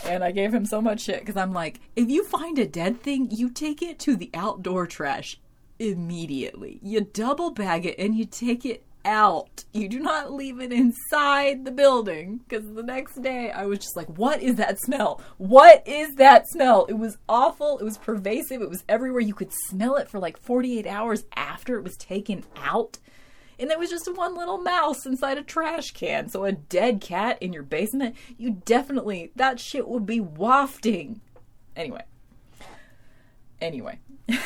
and 0.04 0.24
I 0.24 0.30
gave 0.30 0.54
him 0.54 0.64
so 0.64 0.80
much 0.80 1.02
shit 1.02 1.20
because 1.20 1.36
I'm 1.36 1.52
like, 1.52 1.80
if 1.94 2.08
you 2.08 2.24
find 2.24 2.58
a 2.58 2.66
dead 2.66 3.02
thing, 3.02 3.28
you 3.30 3.50
take 3.50 3.82
it 3.82 3.98
to 4.00 4.16
the 4.16 4.30
outdoor 4.32 4.86
trash 4.86 5.38
immediately. 5.78 6.80
You 6.82 7.02
double 7.02 7.50
bag 7.50 7.84
it 7.84 7.98
and 7.98 8.14
you 8.14 8.24
take 8.24 8.64
it 8.64 8.85
out. 9.06 9.64
You 9.72 9.88
do 9.88 10.00
not 10.00 10.32
leave 10.32 10.60
it 10.60 10.72
inside 10.72 11.64
the 11.64 11.70
building. 11.70 12.40
Because 12.46 12.66
the 12.74 12.82
next 12.82 13.22
day 13.22 13.50
I 13.50 13.64
was 13.64 13.78
just 13.78 13.96
like, 13.96 14.08
what 14.18 14.42
is 14.42 14.56
that 14.56 14.78
smell? 14.80 15.22
What 15.38 15.86
is 15.86 16.16
that 16.16 16.46
smell? 16.48 16.84
It 16.86 16.98
was 16.98 17.16
awful. 17.28 17.78
It 17.78 17.84
was 17.84 17.96
pervasive. 17.96 18.60
It 18.60 18.68
was 18.68 18.84
everywhere. 18.88 19.20
You 19.20 19.34
could 19.34 19.52
smell 19.68 19.96
it 19.96 20.10
for 20.10 20.18
like 20.18 20.36
48 20.38 20.86
hours 20.86 21.24
after 21.34 21.76
it 21.78 21.84
was 21.84 21.96
taken 21.96 22.44
out. 22.56 22.98
And 23.58 23.70
there 23.70 23.78
was 23.78 23.88
just 23.88 24.12
one 24.14 24.36
little 24.36 24.58
mouse 24.58 25.06
inside 25.06 25.38
a 25.38 25.42
trash 25.42 25.92
can. 25.92 26.28
So 26.28 26.44
a 26.44 26.52
dead 26.52 27.00
cat 27.00 27.38
in 27.40 27.54
your 27.54 27.62
basement, 27.62 28.16
you 28.36 28.60
definitely, 28.64 29.32
that 29.36 29.58
shit 29.60 29.88
would 29.88 30.04
be 30.04 30.20
wafting. 30.20 31.22
Anyway. 31.74 32.02
Anyway. 33.60 33.98
okay. 34.28 34.42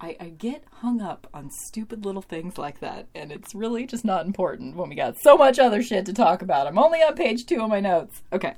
I, 0.00 0.16
I 0.20 0.28
get 0.28 0.64
hung 0.80 1.00
up 1.00 1.26
on 1.34 1.50
stupid 1.50 2.04
little 2.04 2.22
things 2.22 2.56
like 2.56 2.80
that, 2.80 3.08
and 3.14 3.32
it's 3.32 3.54
really 3.54 3.84
just 3.84 4.04
not 4.04 4.26
important 4.26 4.76
when 4.76 4.88
we 4.88 4.94
got 4.94 5.18
so 5.20 5.36
much 5.36 5.58
other 5.58 5.82
shit 5.82 6.06
to 6.06 6.12
talk 6.12 6.40
about. 6.40 6.66
I'm 6.66 6.78
only 6.78 7.00
on 7.00 7.16
page 7.16 7.46
two 7.46 7.62
of 7.62 7.68
my 7.68 7.80
notes. 7.80 8.22
Okay. 8.32 8.54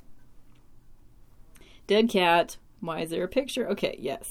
Dead 1.86 2.10
cat. 2.10 2.58
Why 2.80 3.00
is 3.00 3.10
there 3.10 3.24
a 3.24 3.28
picture? 3.28 3.68
Okay, 3.70 3.96
yes. 3.98 4.26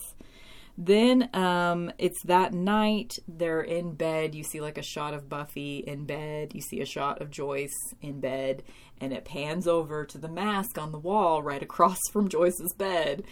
Then 0.77 1.29
um, 1.33 1.91
it's 1.97 2.23
that 2.23 2.53
night. 2.53 3.17
They're 3.27 3.61
in 3.61 3.95
bed. 3.95 4.33
You 4.33 4.43
see 4.43 4.61
like 4.61 4.77
a 4.77 4.83
shot 4.83 5.13
of 5.13 5.27
Buffy 5.27 5.79
in 5.79 6.05
bed. 6.05 6.53
You 6.53 6.61
see 6.61 6.79
a 6.79 6.85
shot 6.85 7.21
of 7.21 7.31
Joyce 7.31 7.93
in 8.01 8.21
bed, 8.21 8.63
and 9.01 9.11
it 9.11 9.25
pans 9.25 9.67
over 9.67 10.05
to 10.05 10.17
the 10.17 10.29
mask 10.29 10.77
on 10.77 10.91
the 10.91 10.99
wall 10.99 11.43
right 11.43 11.61
across 11.61 11.99
from 12.13 12.29
Joyce's 12.29 12.73
bed, 12.77 13.23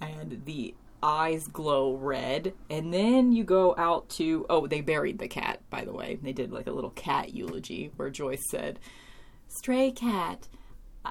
and 0.00 0.42
the 0.44 0.74
eyes 1.04 1.46
glow 1.46 1.94
red. 1.94 2.54
And 2.70 2.92
then 2.92 3.30
you 3.30 3.44
go 3.44 3.74
out 3.76 4.08
to 4.10 4.46
oh, 4.50 4.66
they 4.66 4.80
buried 4.80 5.18
the 5.18 5.28
cat. 5.28 5.60
By 5.70 5.84
the 5.84 5.92
way, 5.92 6.18
they 6.20 6.32
did 6.32 6.50
like 6.50 6.66
a 6.66 6.72
little 6.72 6.90
cat 6.90 7.34
eulogy 7.34 7.92
where 7.96 8.10
Joyce 8.10 8.48
said, 8.48 8.80
"Stray 9.46 9.92
cat." 9.92 10.48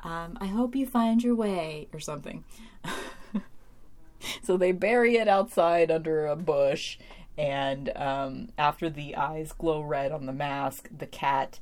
Um, 0.04 0.38
I 0.42 0.48
hope 0.48 0.76
you 0.76 0.88
find 0.88 1.24
your 1.24 1.36
way, 1.36 1.88
or 1.94 2.00
something. 2.00 2.44
so 4.44 4.58
they 4.58 4.72
bury 4.72 5.18
it 5.18 5.28
outside 5.28 5.92
under 5.92 6.26
a 6.26 6.36
bush, 6.36 6.98
and 7.38 7.96
um, 7.96 8.50
after 8.58 8.90
the 8.90 9.16
eyes 9.16 9.52
glow 9.52 9.82
red 9.82 10.12
on 10.12 10.26
the 10.26 10.34
mask, 10.34 10.90
the 10.96 11.06
cat 11.06 11.60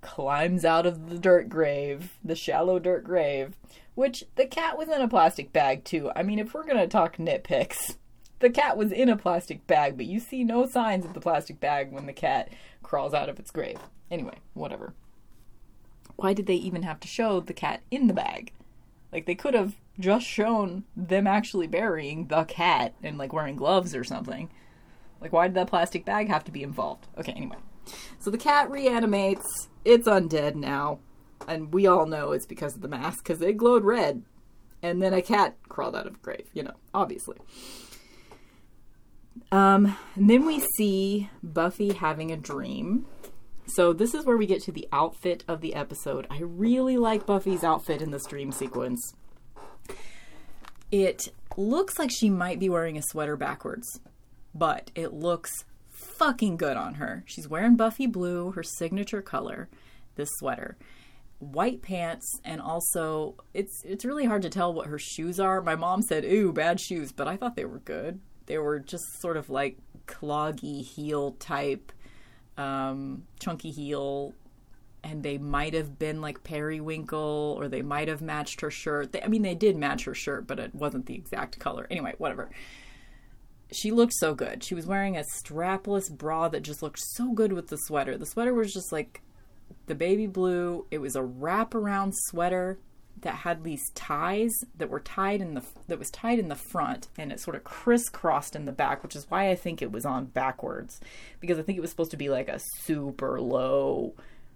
climbs 0.00 0.64
out 0.64 0.86
of 0.86 1.10
the 1.10 1.18
dirt 1.18 1.48
grave, 1.48 2.18
the 2.24 2.34
shallow 2.34 2.78
dirt 2.78 3.04
grave, 3.04 3.54
which 3.94 4.24
the 4.36 4.46
cat 4.46 4.76
was 4.76 4.88
in 4.88 5.00
a 5.00 5.08
plastic 5.08 5.52
bag 5.52 5.84
too. 5.84 6.10
I 6.14 6.22
mean, 6.22 6.38
if 6.38 6.54
we're 6.54 6.66
gonna 6.66 6.86
talk 6.86 7.16
nitpicks, 7.16 7.96
the 8.40 8.50
cat 8.50 8.76
was 8.76 8.92
in 8.92 9.08
a 9.08 9.16
plastic 9.16 9.66
bag, 9.66 9.96
but 9.96 10.06
you 10.06 10.20
see 10.20 10.44
no 10.44 10.66
signs 10.66 11.04
of 11.04 11.14
the 11.14 11.20
plastic 11.20 11.60
bag 11.60 11.92
when 11.92 12.06
the 12.06 12.12
cat 12.12 12.50
crawls 12.82 13.14
out 13.14 13.28
of 13.28 13.38
its 13.38 13.50
grave. 13.50 13.78
Anyway, 14.10 14.36
whatever. 14.52 14.94
Why 16.16 16.32
did 16.32 16.46
they 16.46 16.54
even 16.54 16.82
have 16.82 17.00
to 17.00 17.08
show 17.08 17.40
the 17.40 17.52
cat 17.52 17.82
in 17.90 18.06
the 18.06 18.14
bag? 18.14 18.52
Like 19.12 19.26
they 19.26 19.34
could 19.34 19.54
have 19.54 19.76
just 19.98 20.26
shown 20.26 20.84
them 20.96 21.26
actually 21.26 21.68
burying 21.68 22.26
the 22.26 22.44
cat 22.44 22.94
and 23.02 23.16
like 23.16 23.32
wearing 23.32 23.56
gloves 23.56 23.94
or 23.94 24.04
something. 24.04 24.50
Like 25.20 25.32
why 25.32 25.46
did 25.46 25.54
that 25.54 25.68
plastic 25.68 26.04
bag 26.04 26.28
have 26.28 26.44
to 26.44 26.52
be 26.52 26.62
involved? 26.62 27.06
Okay, 27.16 27.32
anyway. 27.32 27.56
So 28.18 28.30
the 28.30 28.38
cat 28.38 28.70
reanimates. 28.70 29.68
It's 29.84 30.08
undead 30.08 30.54
now. 30.54 30.98
And 31.46 31.72
we 31.72 31.86
all 31.86 32.06
know 32.06 32.32
it's 32.32 32.46
because 32.46 32.74
of 32.74 32.82
the 32.82 32.88
mask 32.88 33.24
because 33.24 33.42
it 33.42 33.56
glowed 33.56 33.84
red. 33.84 34.22
And 34.82 35.02
then 35.02 35.14
a 35.14 35.22
cat 35.22 35.56
crawled 35.68 35.96
out 35.96 36.06
of 36.06 36.14
a 36.14 36.18
grave, 36.18 36.46
you 36.52 36.62
know, 36.62 36.74
obviously. 36.92 37.38
Um, 39.50 39.96
and 40.14 40.28
then 40.28 40.46
we 40.46 40.60
see 40.76 41.30
Buffy 41.42 41.92
having 41.92 42.30
a 42.30 42.36
dream. 42.36 43.06
So 43.66 43.92
this 43.92 44.14
is 44.14 44.26
where 44.26 44.36
we 44.36 44.46
get 44.46 44.62
to 44.64 44.72
the 44.72 44.88
outfit 44.92 45.44
of 45.48 45.60
the 45.60 45.74
episode. 45.74 46.26
I 46.30 46.40
really 46.40 46.98
like 46.98 47.26
Buffy's 47.26 47.64
outfit 47.64 48.02
in 48.02 48.10
this 48.10 48.26
dream 48.26 48.52
sequence. 48.52 49.14
It 50.90 51.28
looks 51.56 51.98
like 51.98 52.10
she 52.10 52.28
might 52.28 52.60
be 52.60 52.68
wearing 52.68 52.98
a 52.98 53.02
sweater 53.02 53.36
backwards, 53.36 54.00
but 54.54 54.90
it 54.94 55.12
looks 55.12 55.64
fucking 55.90 56.56
good 56.56 56.76
on 56.76 56.94
her. 56.94 57.24
She's 57.26 57.48
wearing 57.48 57.76
Buffy 57.76 58.06
blue, 58.06 58.52
her 58.52 58.62
signature 58.62 59.22
color, 59.22 59.68
this 60.16 60.30
sweater. 60.38 60.76
White 61.52 61.82
pants 61.82 62.40
and 62.44 62.60
also 62.60 63.34
it's 63.52 63.82
it's 63.84 64.04
really 64.04 64.24
hard 64.24 64.42
to 64.42 64.50
tell 64.50 64.72
what 64.72 64.86
her 64.86 64.98
shoes 64.98 65.38
are. 65.38 65.60
My 65.60 65.76
mom 65.76 66.02
said, 66.02 66.24
"Ooh, 66.24 66.52
bad 66.52 66.80
shoes," 66.80 67.12
but 67.12 67.28
I 67.28 67.36
thought 67.36 67.56
they 67.56 67.64
were 67.64 67.80
good. 67.80 68.20
They 68.46 68.58
were 68.58 68.78
just 68.78 69.20
sort 69.20 69.36
of 69.36 69.50
like 69.50 69.78
cloggy 70.06 70.84
heel 70.84 71.32
type 71.32 71.92
um, 72.56 73.24
chunky 73.40 73.70
heel 73.70 74.34
and 75.04 75.22
they 75.22 75.38
might 75.38 75.74
have 75.74 75.98
been 75.98 76.20
like 76.20 76.42
periwinkle 76.42 77.56
or 77.58 77.68
they 77.68 77.82
might 77.82 78.08
have 78.08 78.22
matched 78.22 78.62
her 78.62 78.70
shirt. 78.70 79.12
They, 79.12 79.22
I 79.22 79.28
mean, 79.28 79.42
they 79.42 79.54
did 79.54 79.76
match 79.76 80.04
her 80.04 80.14
shirt, 80.14 80.46
but 80.46 80.58
it 80.58 80.74
wasn't 80.74 81.06
the 81.06 81.14
exact 81.14 81.58
color. 81.58 81.86
Anyway, 81.90 82.14
whatever. 82.18 82.50
She 83.70 83.90
looked 83.90 84.14
so 84.14 84.34
good. 84.34 84.64
She 84.64 84.74
was 84.74 84.86
wearing 84.86 85.16
a 85.16 85.24
strapless 85.36 86.10
bra 86.10 86.48
that 86.48 86.62
just 86.62 86.82
looked 86.82 87.00
so 87.00 87.32
good 87.32 87.52
with 87.52 87.68
the 87.68 87.76
sweater. 87.76 88.16
The 88.16 88.26
sweater 88.26 88.54
was 88.54 88.72
just 88.72 88.92
like 88.92 89.20
the 89.86 89.94
baby 89.94 90.26
blue. 90.26 90.86
It 90.90 90.98
was 90.98 91.16
a 91.16 91.22
wraparound 91.22 92.12
sweater 92.14 92.78
that 93.20 93.36
had 93.36 93.64
these 93.64 93.90
ties 93.94 94.52
that 94.76 94.90
were 94.90 95.00
tied 95.00 95.40
in 95.40 95.54
the 95.54 95.62
that 95.88 95.98
was 95.98 96.10
tied 96.10 96.38
in 96.38 96.48
the 96.48 96.54
front 96.54 97.08
and 97.16 97.32
it 97.32 97.40
sort 97.40 97.56
of 97.56 97.64
crisscrossed 97.64 98.54
in 98.54 98.64
the 98.64 98.72
back, 98.72 99.02
which 99.02 99.16
is 99.16 99.30
why 99.30 99.50
I 99.50 99.54
think 99.54 99.80
it 99.80 99.92
was 99.92 100.04
on 100.04 100.26
backwards 100.26 101.00
because 101.40 101.58
I 101.58 101.62
think 101.62 101.78
it 101.78 101.80
was 101.80 101.90
supposed 101.90 102.10
to 102.10 102.16
be 102.16 102.28
like 102.28 102.48
a 102.48 102.60
super 102.84 103.40
low 103.40 104.14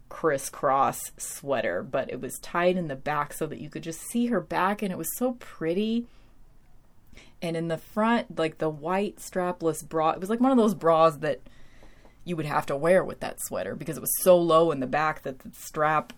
crisscross 0.08 1.12
sweater, 1.16 1.82
but 1.82 2.10
it 2.10 2.20
was 2.20 2.38
tied 2.38 2.76
in 2.76 2.88
the 2.88 2.96
back 2.96 3.32
so 3.32 3.46
that 3.46 3.60
you 3.60 3.68
could 3.68 3.82
just 3.82 4.00
see 4.08 4.26
her 4.26 4.40
back, 4.40 4.82
and 4.82 4.92
it 4.92 4.98
was 4.98 5.16
so 5.16 5.32
pretty. 5.32 6.06
And 7.40 7.56
in 7.56 7.68
the 7.68 7.78
front, 7.78 8.38
like 8.38 8.58
the 8.58 8.70
white 8.70 9.16
strapless 9.16 9.86
bra, 9.86 10.10
it 10.10 10.20
was 10.20 10.30
like 10.30 10.40
one 10.40 10.50
of 10.50 10.58
those 10.58 10.74
bras 10.74 11.16
that 11.18 11.40
you 12.28 12.36
would 12.36 12.46
have 12.46 12.66
to 12.66 12.76
wear 12.76 13.02
with 13.02 13.20
that 13.20 13.40
sweater 13.40 13.74
because 13.74 13.96
it 13.96 14.00
was 14.00 14.14
so 14.20 14.36
low 14.36 14.70
in 14.70 14.80
the 14.80 14.86
back 14.86 15.22
that 15.22 15.38
the 15.40 15.50
strap 15.54 16.12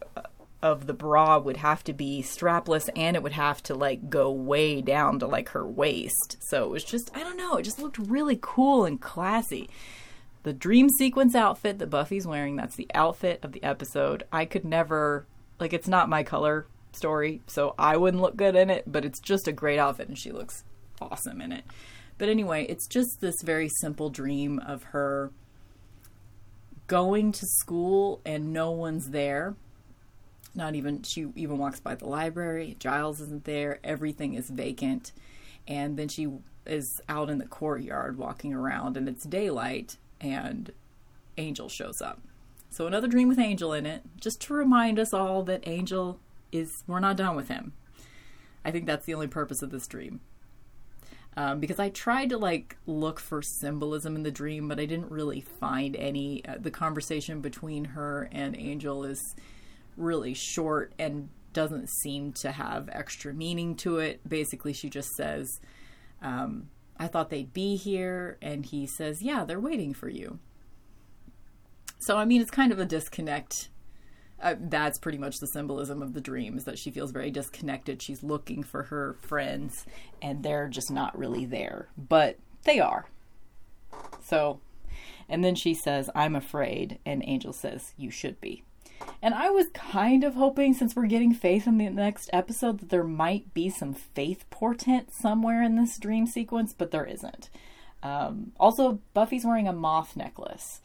of 0.63 0.87
the 0.87 0.93
bra 0.93 1.39
would 1.39 1.57
have 1.57 1.83
to 1.85 1.93
be 1.93 2.23
strapless 2.23 2.89
and 2.95 3.17
it 3.17 3.23
would 3.23 3.33
have 3.33 3.63
to 3.63 3.75
like 3.75 4.11
go 4.11 4.31
way 4.31 4.83
down 4.83 5.19
to 5.19 5.27
like 5.27 5.51
her 5.51 5.67
waist. 5.67 6.37
So 6.41 6.65
it 6.65 6.71
was 6.71 6.85
just, 6.85 7.11
I 7.15 7.21
don't 7.21 7.37
know, 7.37 7.57
it 7.57 7.63
just 7.63 7.79
looked 7.79 7.99
really 7.99 8.39
cool 8.41 8.85
and 8.85 9.01
classy 9.01 9.71
the 10.43 10.53
dream 10.53 10.89
sequence 10.89 11.35
outfit 11.35 11.79
that 11.79 11.91
Buffy's 11.91 12.27
wearing. 12.27 12.57
That's 12.57 12.77
the 12.77 12.91
outfit 12.95 13.41
of 13.43 13.53
the 13.53 13.63
episode. 13.63 14.25
I 14.33 14.45
could 14.45 14.65
never, 14.65 15.27
like, 15.59 15.73
it's 15.73 15.89
not 15.89 16.09
my 16.09 16.23
color 16.23 16.67
story, 16.93 17.41
so 17.47 17.75
I 17.79 17.97
wouldn't 17.97 18.23
look 18.23 18.37
good 18.37 18.57
in 18.57 18.71
it, 18.71 18.85
but 18.87 19.05
it's 19.05 19.21
just 19.21 19.49
a 19.49 19.53
great 19.53 19.79
outfit 19.79 20.09
and 20.09 20.19
she 20.19 20.33
looks 20.33 20.65
awesome 21.01 21.41
in 21.41 21.53
it. 21.53 21.65
But 22.19 22.29
anyway, 22.29 22.67
it's 22.69 22.87
just 22.87 23.21
this 23.21 23.37
very 23.43 23.69
simple 23.81 24.11
dream 24.11 24.59
of 24.59 24.83
her 24.85 25.31
going 26.91 27.31
to 27.31 27.47
school 27.47 28.21
and 28.27 28.53
no 28.53 28.73
one's 28.73 29.11
there. 29.11 29.55
Not 30.57 30.75
even, 30.75 31.05
she 31.05 31.29
even 31.37 31.57
walks 31.57 31.79
by 31.79 31.95
the 31.95 32.09
library. 32.09 32.75
Giles 32.81 33.21
isn't 33.21 33.45
there. 33.45 33.79
Everything 33.85 34.35
is 34.35 34.51
vacant. 34.51 35.13
And 35.69 35.97
then 35.97 36.09
she 36.09 36.27
is 36.67 37.01
out 37.09 37.31
in 37.31 37.39
the 37.39 37.47
courtyard 37.47 38.19
walking 38.19 38.53
around 38.53 38.97
and 38.97 39.09
it's 39.09 39.23
daylight 39.23 39.99
and 40.21 40.73
Angel 41.39 41.69
shows 41.69 42.03
up. 42.03 42.21
So 42.71 42.89
another 42.89 43.07
dream 43.07 43.29
with 43.29 43.39
Angel 43.39 43.73
in 43.73 43.87
it, 43.87 44.03
just 44.21 44.41
to 44.43 44.55
remind 44.55 44.99
us 44.99 45.15
all 45.15 45.45
that 45.45 45.69
Angel 45.69 46.19
is 46.51 46.83
we're 46.89 46.99
not 46.99 47.17
done 47.17 47.37
with 47.37 47.47
him. 47.47 47.73
I 48.65 48.73
think 48.73 48.87
that's 48.87 49.07
the 49.07 49.15
only 49.15 49.29
purpose 49.29 49.63
of 49.63 49.71
this 49.71 49.87
dream. 49.87 50.19
Um, 51.37 51.61
because 51.61 51.79
I 51.79 51.91
tried 51.91 52.31
to 52.31 52.39
like 52.39 52.77
look 52.87 53.21
for 53.21 53.41
symbolism 53.41 54.17
in 54.17 54.25
the 54.25 54.33
dream, 54.33 54.69
but 54.69 54.81
I 54.81 54.85
didn't 54.85 55.11
really 55.11 55.41
find 55.41 55.95
any. 55.97 56.45
Uh, 56.45 56.57
the 56.59 56.71
conversation 56.71 57.41
between 57.41 57.85
her 57.85 58.29
and 58.33 58.57
Angel 58.57 59.05
is 59.05 59.37
really 59.97 60.35
short 60.35 60.93
and 60.99 61.29
doesn't 61.53 61.89
seem 61.89 62.33
to 62.33 62.53
have 62.53 62.89
extra 62.93 63.33
meaning 63.33 63.75
to 63.77 63.99
it. 63.99 64.21
Basically, 64.29 64.73
she 64.73 64.91
just 64.91 65.11
says, 65.11 65.61
um, 66.23 66.69
I 67.01 67.09
thought 67.09 67.31
they'd 67.31 67.53
be 67.53 67.77
here. 67.77 68.37
And 68.43 68.67
he 68.67 68.87
says, 68.87 69.23
Yeah, 69.23 69.45
they're 69.45 69.59
waiting 69.59 69.95
for 69.95 70.09
you. 70.09 70.39
So, 71.99 72.19
I 72.19 72.25
mean, 72.27 72.43
it's 72.43 72.51
kind 72.51 72.73
of 72.73 72.79
a 72.79 72.85
disconnect. 72.85 73.70
Uh, 74.41 74.55
that's 74.59 74.99
pretty 74.99 75.19
much 75.19 75.39
the 75.39 75.47
symbolism 75.47 76.03
of 76.03 76.15
the 76.15 76.21
dream 76.21 76.57
is 76.57 76.65
that 76.65 76.79
she 76.79 76.91
feels 76.91 77.11
very 77.11 77.31
disconnected. 77.31 78.01
She's 78.01 78.23
looking 78.23 78.63
for 78.63 78.85
her 78.85 79.17
friends, 79.21 79.87
and 80.23 80.43
they're 80.43 80.69
just 80.69 80.91
not 80.91 81.19
really 81.19 81.45
there. 81.45 81.89
But 81.97 82.39
they 82.65 82.81
are. 82.81 83.07
So, 84.25 84.61
and 85.29 85.45
then 85.45 85.55
she 85.55 85.75
says, 85.75 86.09
I'm 86.15 86.35
afraid. 86.35 86.99
And 87.05 87.23
Angel 87.27 87.53
says, 87.53 87.93
You 87.97 88.11
should 88.11 88.41
be. 88.41 88.63
And 89.23 89.35
I 89.35 89.51
was 89.51 89.69
kind 89.75 90.25
of 90.25 90.35
hoping, 90.35 90.75
since 90.75 90.95
we're 90.95 91.07
getting 91.07 91.35
faith 91.35 91.67
in 91.67 91.79
the 91.79 91.91
next 91.91 92.31
episode, 92.33 92.81
that 92.81 92.91
there 92.91 93.05
might 93.05 93.53
be 93.55 93.71
some 93.71 93.95
faith 93.95 94.45
portent 94.51 95.13
somewhere 95.13 95.63
in 95.63 95.77
this 95.77 95.99
dream 95.99 96.27
sequence, 96.27 96.75
but 96.77 96.91
there 96.91 97.05
isn't. 97.05 97.51
Um, 98.03 98.53
also, 98.59 99.01
Buffy's 99.15 99.45
wearing 99.45 99.69
a 99.69 99.73
moth 99.73 100.17
necklace. 100.17 100.81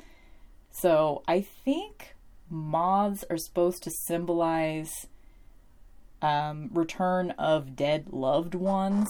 So 0.72 1.24
I 1.28 1.42
think 1.42 2.15
moths 2.50 3.24
are 3.30 3.38
supposed 3.38 3.84
to 3.84 3.92
symbolize 4.08 4.92
um, 6.22 6.70
return 6.74 7.32
of 7.32 7.76
dead 7.76 8.08
loved 8.12 8.56
ones 8.56 9.10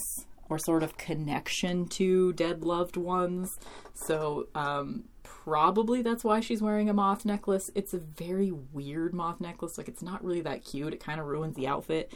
or 0.49 0.59
sort 0.59 0.83
of 0.83 0.97
connection 0.97 1.87
to 1.87 2.33
dead 2.33 2.63
loved 2.63 2.97
ones. 2.97 3.49
So 3.93 4.47
um, 4.53 5.05
probably 5.23 6.01
that's 6.01 6.23
why 6.23 6.39
she's 6.39 6.61
wearing 6.61 6.89
a 6.89 6.93
moth 6.93 7.25
necklace. 7.25 7.69
It's 7.75 7.93
a 7.93 7.99
very 7.99 8.51
weird 8.51 9.13
moth 9.13 9.41
necklace. 9.41 9.77
Like 9.77 9.87
it's 9.87 10.03
not 10.03 10.23
really 10.23 10.41
that 10.41 10.63
cute. 10.63 10.93
It 10.93 10.99
kind 10.99 11.19
of 11.19 11.27
ruins 11.27 11.55
the 11.55 11.67
outfit. 11.67 12.13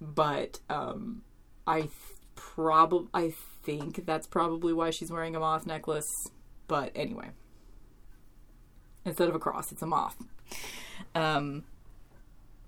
But 0.00 0.58
um 0.68 1.22
I 1.66 1.82
th- 1.82 1.92
probably 2.34 3.08
I 3.14 3.32
think 3.64 4.06
that's 4.06 4.26
probably 4.26 4.72
why 4.72 4.90
she's 4.90 5.10
wearing 5.10 5.36
a 5.36 5.40
moth 5.40 5.66
necklace. 5.66 6.10
But 6.68 6.92
anyway. 6.94 7.30
Instead 9.06 9.28
of 9.28 9.34
a 9.34 9.38
cross, 9.38 9.72
it's 9.72 9.82
a 9.82 9.86
moth. 9.86 10.16
Um 11.14 11.64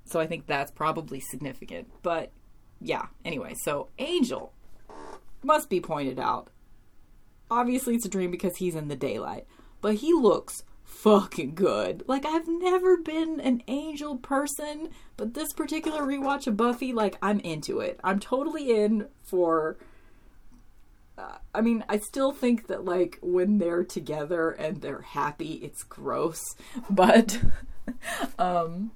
so 0.06 0.18
I 0.18 0.26
think 0.26 0.46
that's 0.46 0.70
probably 0.70 1.20
significant. 1.20 1.88
But 2.02 2.32
yeah, 2.80 3.06
anyway, 3.26 3.52
so 3.62 3.88
Angel 3.98 4.54
must 5.42 5.68
be 5.68 5.80
pointed 5.80 6.18
out 6.18 6.48
obviously 7.50 7.94
it's 7.94 8.06
a 8.06 8.10
dream 8.10 8.30
because 8.30 8.56
he's 8.56 8.74
in 8.74 8.88
the 8.88 8.96
daylight, 8.96 9.46
but 9.80 9.96
he 9.96 10.12
looks 10.12 10.64
fucking 10.84 11.54
good. 11.54 12.02
Like 12.06 12.24
I've 12.24 12.48
never 12.48 12.96
been 12.96 13.40
an 13.40 13.62
angel 13.68 14.16
person, 14.16 14.90
but 15.16 15.34
this 15.34 15.52
particular 15.52 16.02
rewatch 16.02 16.46
of 16.46 16.56
Buffy, 16.56 16.92
like 16.92 17.16
I'm 17.22 17.40
into 17.40 17.80
it. 17.80 18.00
I'm 18.02 18.18
totally 18.18 18.70
in 18.70 19.06
for 19.22 19.76
I 21.54 21.60
mean, 21.60 21.84
I 21.88 21.98
still 21.98 22.32
think 22.32 22.68
that 22.68 22.84
like 22.84 23.18
when 23.22 23.58
they're 23.58 23.84
together 23.84 24.50
and 24.50 24.80
they're 24.80 25.02
happy, 25.02 25.54
it's 25.54 25.82
gross, 25.82 26.40
but 26.90 27.40
um 28.38 28.92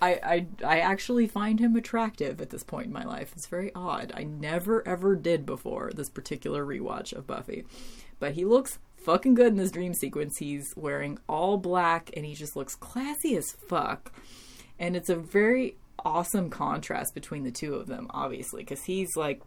I, 0.00 0.20
I 0.22 0.46
I 0.64 0.78
actually 0.80 1.26
find 1.26 1.58
him 1.58 1.74
attractive 1.76 2.40
at 2.40 2.50
this 2.50 2.62
point 2.62 2.86
in 2.86 2.92
my 2.92 3.04
life. 3.04 3.32
It's 3.36 3.48
very 3.48 3.72
odd. 3.74 4.12
I 4.14 4.24
never 4.24 4.86
ever 4.86 5.16
did 5.16 5.44
before 5.44 5.90
this 5.94 6.08
particular 6.08 6.64
rewatch 6.64 7.12
of 7.12 7.26
Buffy. 7.26 7.64
But 8.20 8.32
he 8.32 8.44
looks 8.44 8.78
fucking 9.04 9.34
good 9.34 9.48
in 9.48 9.56
this 9.56 9.70
dream 9.70 9.94
sequence. 9.94 10.38
He's 10.38 10.72
wearing 10.76 11.18
all 11.28 11.56
black 11.56 12.10
and 12.16 12.24
he 12.24 12.34
just 12.34 12.56
looks 12.56 12.74
classy 12.74 13.36
as 13.36 13.52
fuck. 13.68 14.12
And 14.78 14.96
it's 14.96 15.08
a 15.08 15.16
very 15.16 15.76
awesome 16.04 16.50
contrast 16.50 17.14
between 17.14 17.42
the 17.42 17.50
two 17.50 17.74
of 17.74 17.86
them, 17.86 18.06
obviously, 18.10 18.62
because 18.62 18.84
he's 18.84 19.16
like 19.16 19.40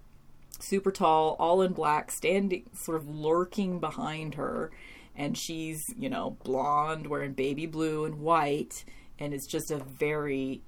super 0.61 0.91
tall, 0.91 1.35
all 1.39 1.61
in 1.61 1.73
black, 1.73 2.11
standing, 2.11 2.69
sort 2.73 2.97
of 2.97 3.07
lurking 3.07 3.79
behind 3.79 4.35
her. 4.35 4.71
And 5.15 5.37
she's, 5.37 5.83
you 5.97 6.09
know, 6.09 6.37
blonde, 6.43 7.07
wearing 7.07 7.33
baby 7.33 7.65
blue 7.65 8.05
and 8.05 8.19
white. 8.19 8.85
And 9.19 9.33
it's 9.33 9.47
just 9.47 9.71
a 9.71 9.77
very 9.77 10.61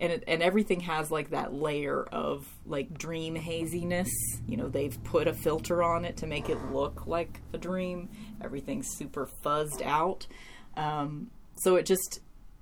and 0.00 0.12
it, 0.12 0.24
and 0.26 0.42
everything 0.42 0.80
has 0.80 1.10
like 1.10 1.30
that 1.30 1.52
layer 1.52 2.02
of 2.04 2.46
like 2.66 2.96
dream 2.96 3.34
haziness. 3.34 4.10
You 4.48 4.56
know, 4.56 4.68
they've 4.68 4.98
put 5.04 5.28
a 5.28 5.34
filter 5.34 5.82
on 5.82 6.04
it 6.04 6.16
to 6.18 6.26
make 6.26 6.48
it 6.48 6.58
look 6.72 7.06
like 7.06 7.40
a 7.52 7.58
dream. 7.58 8.08
Everything's 8.42 8.88
super 8.96 9.28
fuzzed 9.44 9.82
out, 9.82 10.26
um, 10.76 11.30
so 11.56 11.76
it 11.76 11.84
just 11.84 12.20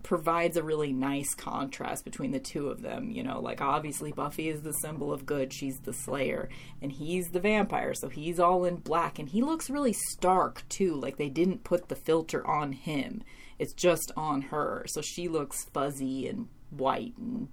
provides 0.08 0.56
a 0.56 0.62
really 0.62 0.90
nice 0.90 1.34
contrast 1.34 2.02
between 2.02 2.30
the 2.30 2.40
two 2.40 2.70
of 2.70 2.80
them. 2.80 3.10
You 3.10 3.22
know, 3.22 3.42
like 3.42 3.60
obviously 3.60 4.10
Buffy 4.10 4.48
is 4.48 4.62
the 4.62 4.72
symbol 4.72 5.12
of 5.12 5.26
good, 5.26 5.52
she's 5.52 5.80
the 5.80 5.92
slayer, 5.92 6.48
and 6.80 6.90
he's 6.90 7.28
the 7.28 7.40
vampire, 7.40 7.92
so 7.92 8.08
he's 8.08 8.40
all 8.40 8.64
in 8.64 8.76
black, 8.76 9.18
and 9.18 9.28
he 9.28 9.42
looks 9.42 9.68
really 9.68 9.92
stark 9.92 10.66
too. 10.70 10.94
Like 10.94 11.18
they 11.18 11.28
didn't 11.28 11.62
put 11.62 11.90
the 11.90 11.94
filter 11.94 12.44
on 12.46 12.72
him. 12.72 13.22
It's 13.58 13.74
just 13.74 14.10
on 14.16 14.40
her. 14.42 14.86
So 14.86 15.02
she 15.02 15.28
looks 15.28 15.66
fuzzy 15.74 16.26
and 16.26 16.48
white 16.70 17.12
and, 17.18 17.48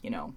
you 0.00 0.10
know, 0.10 0.34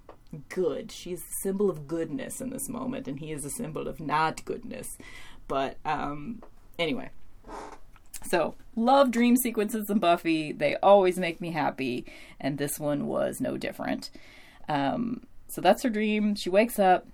good. 0.48 0.90
She's 0.90 1.20
the 1.20 1.34
symbol 1.42 1.70
of 1.70 1.86
goodness 1.86 2.40
in 2.40 2.50
this 2.50 2.68
moment, 2.68 3.06
and 3.06 3.20
he 3.20 3.30
is 3.30 3.44
a 3.44 3.50
symbol 3.50 3.86
of 3.86 4.00
not 4.00 4.44
goodness. 4.44 4.98
But 5.46 5.76
um, 5.84 6.42
anyway, 6.80 7.10
so 8.24 8.54
love 8.76 9.10
dream 9.10 9.36
sequences 9.36 9.90
in 9.90 9.98
Buffy. 9.98 10.52
They 10.52 10.76
always 10.76 11.18
make 11.18 11.40
me 11.40 11.50
happy, 11.52 12.06
and 12.40 12.58
this 12.58 12.78
one 12.78 13.06
was 13.06 13.40
no 13.40 13.56
different. 13.56 14.10
Um, 14.68 15.26
so 15.48 15.60
that's 15.60 15.82
her 15.82 15.90
dream. 15.90 16.34
She 16.34 16.50
wakes 16.50 16.78
up. 16.78 17.06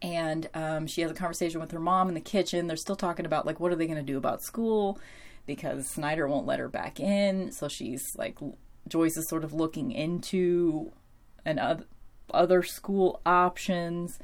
And 0.00 0.48
um, 0.54 0.86
she 0.86 1.00
has 1.00 1.10
a 1.10 1.14
conversation 1.14 1.60
with 1.60 1.72
her 1.72 1.80
mom 1.80 2.06
in 2.08 2.14
the 2.14 2.20
kitchen. 2.20 2.68
They're 2.68 2.76
still 2.76 2.94
talking 2.94 3.26
about 3.26 3.44
like 3.44 3.58
what 3.58 3.72
are 3.72 3.74
they 3.74 3.86
going 3.86 3.98
to 3.98 4.02
do 4.02 4.16
about 4.16 4.42
school 4.42 5.00
because 5.44 5.88
Snyder 5.88 6.28
won't 6.28 6.46
let 6.46 6.60
her 6.60 6.68
back 6.68 7.00
in. 7.00 7.50
So 7.50 7.66
she's 7.66 8.14
like 8.16 8.38
Joyce 8.86 9.16
is 9.16 9.28
sort 9.28 9.42
of 9.42 9.52
looking 9.52 9.90
into 9.90 10.92
an 11.44 11.58
other, 11.58 11.84
other 12.32 12.62
school 12.62 13.20
options 13.26 14.20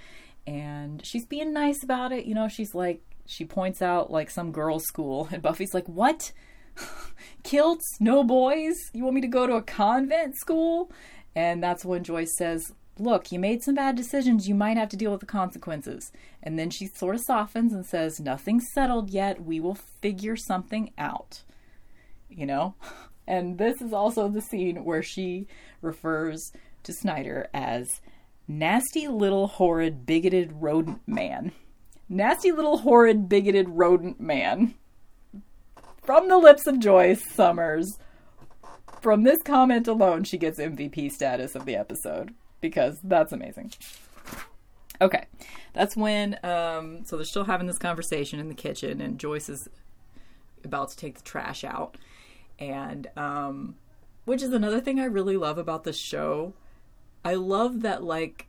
and 0.47 1.05
she's 1.05 1.26
being 1.26 1.53
nice 1.53 1.82
about 1.82 2.12
it. 2.12 2.24
You 2.26 2.35
know, 2.35 2.47
she's 2.47 2.74
like 2.74 3.03
she 3.27 3.45
points 3.45 3.81
out 3.83 4.11
like 4.11 4.31
some 4.31 4.53
girls' 4.53 4.85
school 4.85 5.29
and 5.33 5.43
Buffy's 5.43 5.75
like, 5.75 5.87
"What? 5.87 6.33
Kilts? 7.43 7.85
No 8.01 8.25
boys? 8.25 8.75
You 8.93 9.05
want 9.05 9.14
me 9.14 9.20
to 9.22 9.27
go 9.27 9.47
to 9.47 9.55
a 9.55 9.62
convent 9.62 10.37
school?" 10.37 10.91
And 11.35 11.62
that's 11.62 11.85
when 11.85 12.05
Joyce 12.05 12.37
says, 12.37 12.72
"Look, 12.99 13.33
you 13.33 13.39
made 13.39 13.62
some 13.62 13.75
bad 13.75 13.97
decisions. 13.97 14.49
You 14.49 14.55
might 14.55 14.77
have 14.77 14.89
to 14.91 14.97
deal 14.97 15.11
with 15.11 15.20
the 15.20 15.27
consequences." 15.27 16.12
And 16.43 16.59
then 16.59 16.70
she 16.70 16.87
sort 16.87 17.14
of 17.14 17.22
softens 17.22 17.72
and 17.72 17.87
says, 17.87 18.20
"Nothing's 18.20 18.66
settled 18.72 19.11
yet. 19.11 19.45
We 19.45 19.61
will 19.61 19.77
figure 19.77 20.37
something 20.37 20.93
out." 20.99 21.43
You 22.29 22.47
know? 22.47 22.75
And 23.27 23.57
this 23.57 23.81
is 23.81 23.95
also 23.95 24.29
the 24.29 24.43
scene 24.43 24.85
where 24.85 25.03
she 25.03 25.47
refers 25.81 26.53
to 26.83 26.93
Snyder 26.93 27.49
as 27.55 27.89
nasty 28.47 29.09
little 29.09 29.47
horrid 29.47 30.05
bigoted 30.05 30.53
rodent 30.53 31.01
man. 31.07 31.53
Nasty 32.09 32.52
little 32.52 32.78
horrid 32.78 33.28
bigoted 33.28 33.68
rodent 33.70 34.20
man. 34.20 34.74
From 36.02 36.28
the 36.28 36.38
lips 36.38 36.66
of 36.66 36.78
Joyce 36.78 37.22
Summers. 37.32 37.98
From 39.00 39.24
this 39.24 39.42
comment 39.42 39.86
alone, 39.86 40.24
she 40.24 40.38
gets 40.38 40.59
MVP 40.59 41.11
status 41.11 41.55
of 41.55 41.66
the 41.66 41.76
episode 41.76 42.34
because 42.61 42.98
that's 43.05 43.32
amazing. 43.32 43.72
Okay, 45.00 45.26
that's 45.72 45.96
when. 45.96 46.38
Um, 46.42 47.05
so 47.05 47.16
they're 47.16 47.26
still 47.26 47.44
having 47.44 47.66
this 47.66 47.78
conversation 47.78 48.38
in 48.38 48.48
the 48.48 48.55
kitchen, 48.55 49.00
and 49.00 49.18
Joyce 49.18 49.48
is 49.48 49.68
about 50.64 50.90
to 50.90 50.96
take 50.96 51.16
the 51.16 51.24
trash 51.24 51.64
out 51.64 51.98
and 52.59 53.09
um, 53.16 53.76
which 54.24 54.42
is 54.42 54.52
another 54.52 54.80
thing 54.80 55.00
I 55.00 55.05
really 55.05 55.36
love 55.36 55.59
about 55.59 55.84
this 55.84 55.98
show. 55.98 56.55
I 57.24 57.34
love 57.34 57.82
that 57.82 58.02
like 58.02 58.48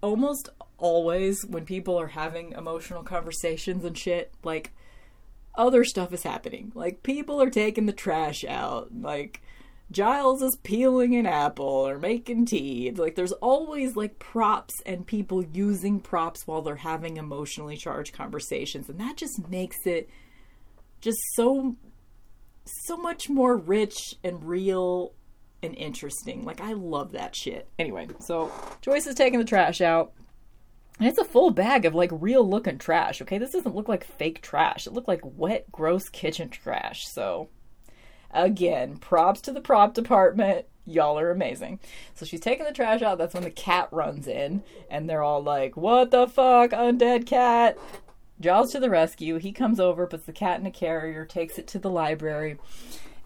almost 0.00 0.48
always 0.84 1.46
when 1.46 1.64
people 1.64 1.98
are 1.98 2.08
having 2.08 2.52
emotional 2.52 3.02
conversations 3.02 3.86
and 3.86 3.96
shit, 3.96 4.34
like 4.44 4.74
other 5.54 5.82
stuff 5.82 6.12
is 6.12 6.24
happening. 6.24 6.72
Like 6.74 7.02
people 7.02 7.40
are 7.40 7.48
taking 7.48 7.86
the 7.86 7.92
trash 7.92 8.44
out, 8.44 8.90
like 8.94 9.40
Giles 9.90 10.42
is 10.42 10.58
peeling 10.62 11.16
an 11.16 11.24
apple 11.24 11.64
or 11.64 11.98
making 11.98 12.44
tea. 12.44 12.92
Like 12.94 13.14
there's 13.14 13.32
always 13.32 13.96
like 13.96 14.18
props 14.18 14.74
and 14.84 15.06
people 15.06 15.42
using 15.42 16.00
props 16.00 16.46
while 16.46 16.60
they're 16.60 16.76
having 16.76 17.16
emotionally 17.16 17.78
charged 17.78 18.12
conversations 18.12 18.90
and 18.90 19.00
that 19.00 19.16
just 19.16 19.48
makes 19.48 19.86
it 19.86 20.10
just 21.00 21.18
so 21.32 21.76
so 22.66 22.98
much 22.98 23.30
more 23.30 23.56
rich 23.56 24.16
and 24.22 24.44
real 24.44 25.14
and 25.62 25.74
interesting. 25.76 26.44
Like 26.44 26.60
I 26.60 26.74
love 26.74 27.12
that 27.12 27.34
shit. 27.34 27.70
Anyway, 27.78 28.08
so 28.20 28.52
Joyce 28.82 29.06
is 29.06 29.14
taking 29.14 29.38
the 29.38 29.46
trash 29.46 29.80
out. 29.80 30.12
And 30.98 31.08
it's 31.08 31.18
a 31.18 31.24
full 31.24 31.50
bag 31.50 31.84
of 31.84 31.94
like 31.94 32.10
real 32.12 32.48
looking 32.48 32.78
trash, 32.78 33.20
okay? 33.20 33.38
This 33.38 33.52
doesn't 33.52 33.74
look 33.74 33.88
like 33.88 34.04
fake 34.04 34.42
trash. 34.42 34.86
It 34.86 34.92
looked 34.92 35.08
like 35.08 35.20
wet, 35.24 35.70
gross 35.72 36.08
kitchen 36.08 36.50
trash. 36.50 37.08
So, 37.08 37.48
again, 38.30 38.98
props 38.98 39.40
to 39.42 39.52
the 39.52 39.60
prop 39.60 39.94
department. 39.94 40.66
Y'all 40.86 41.18
are 41.18 41.30
amazing. 41.30 41.80
So 42.14 42.26
she's 42.26 42.40
taking 42.40 42.66
the 42.66 42.72
trash 42.72 43.02
out. 43.02 43.18
That's 43.18 43.34
when 43.34 43.42
the 43.42 43.50
cat 43.50 43.88
runs 43.90 44.28
in, 44.28 44.62
and 44.90 45.08
they're 45.08 45.22
all 45.22 45.42
like, 45.42 45.76
What 45.76 46.10
the 46.10 46.28
fuck, 46.28 46.70
undead 46.70 47.26
cat? 47.26 47.78
Giles 48.40 48.72
to 48.72 48.80
the 48.80 48.90
rescue. 48.90 49.38
He 49.38 49.52
comes 49.52 49.80
over, 49.80 50.06
puts 50.06 50.26
the 50.26 50.32
cat 50.32 50.60
in 50.60 50.66
a 50.66 50.70
carrier, 50.70 51.24
takes 51.24 51.58
it 51.58 51.66
to 51.68 51.78
the 51.78 51.90
library. 51.90 52.58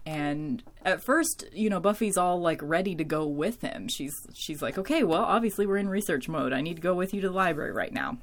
And 0.09 0.63
at 0.83 1.03
first, 1.03 1.45
you 1.53 1.69
know, 1.69 1.79
Buffy's 1.79 2.17
all 2.17 2.41
like 2.41 2.59
ready 2.63 2.95
to 2.95 3.03
go 3.03 3.27
with 3.27 3.61
him. 3.61 3.87
She's 3.87 4.15
she's 4.33 4.59
like, 4.59 4.79
"Okay, 4.79 5.03
well, 5.03 5.21
obviously 5.21 5.67
we're 5.67 5.77
in 5.77 5.87
research 5.87 6.27
mode. 6.27 6.51
I 6.51 6.61
need 6.61 6.77
to 6.77 6.81
go 6.81 6.95
with 6.95 7.13
you 7.13 7.21
to 7.21 7.29
the 7.29 7.35
library 7.35 7.71
right 7.71 7.93
now." 7.93 8.17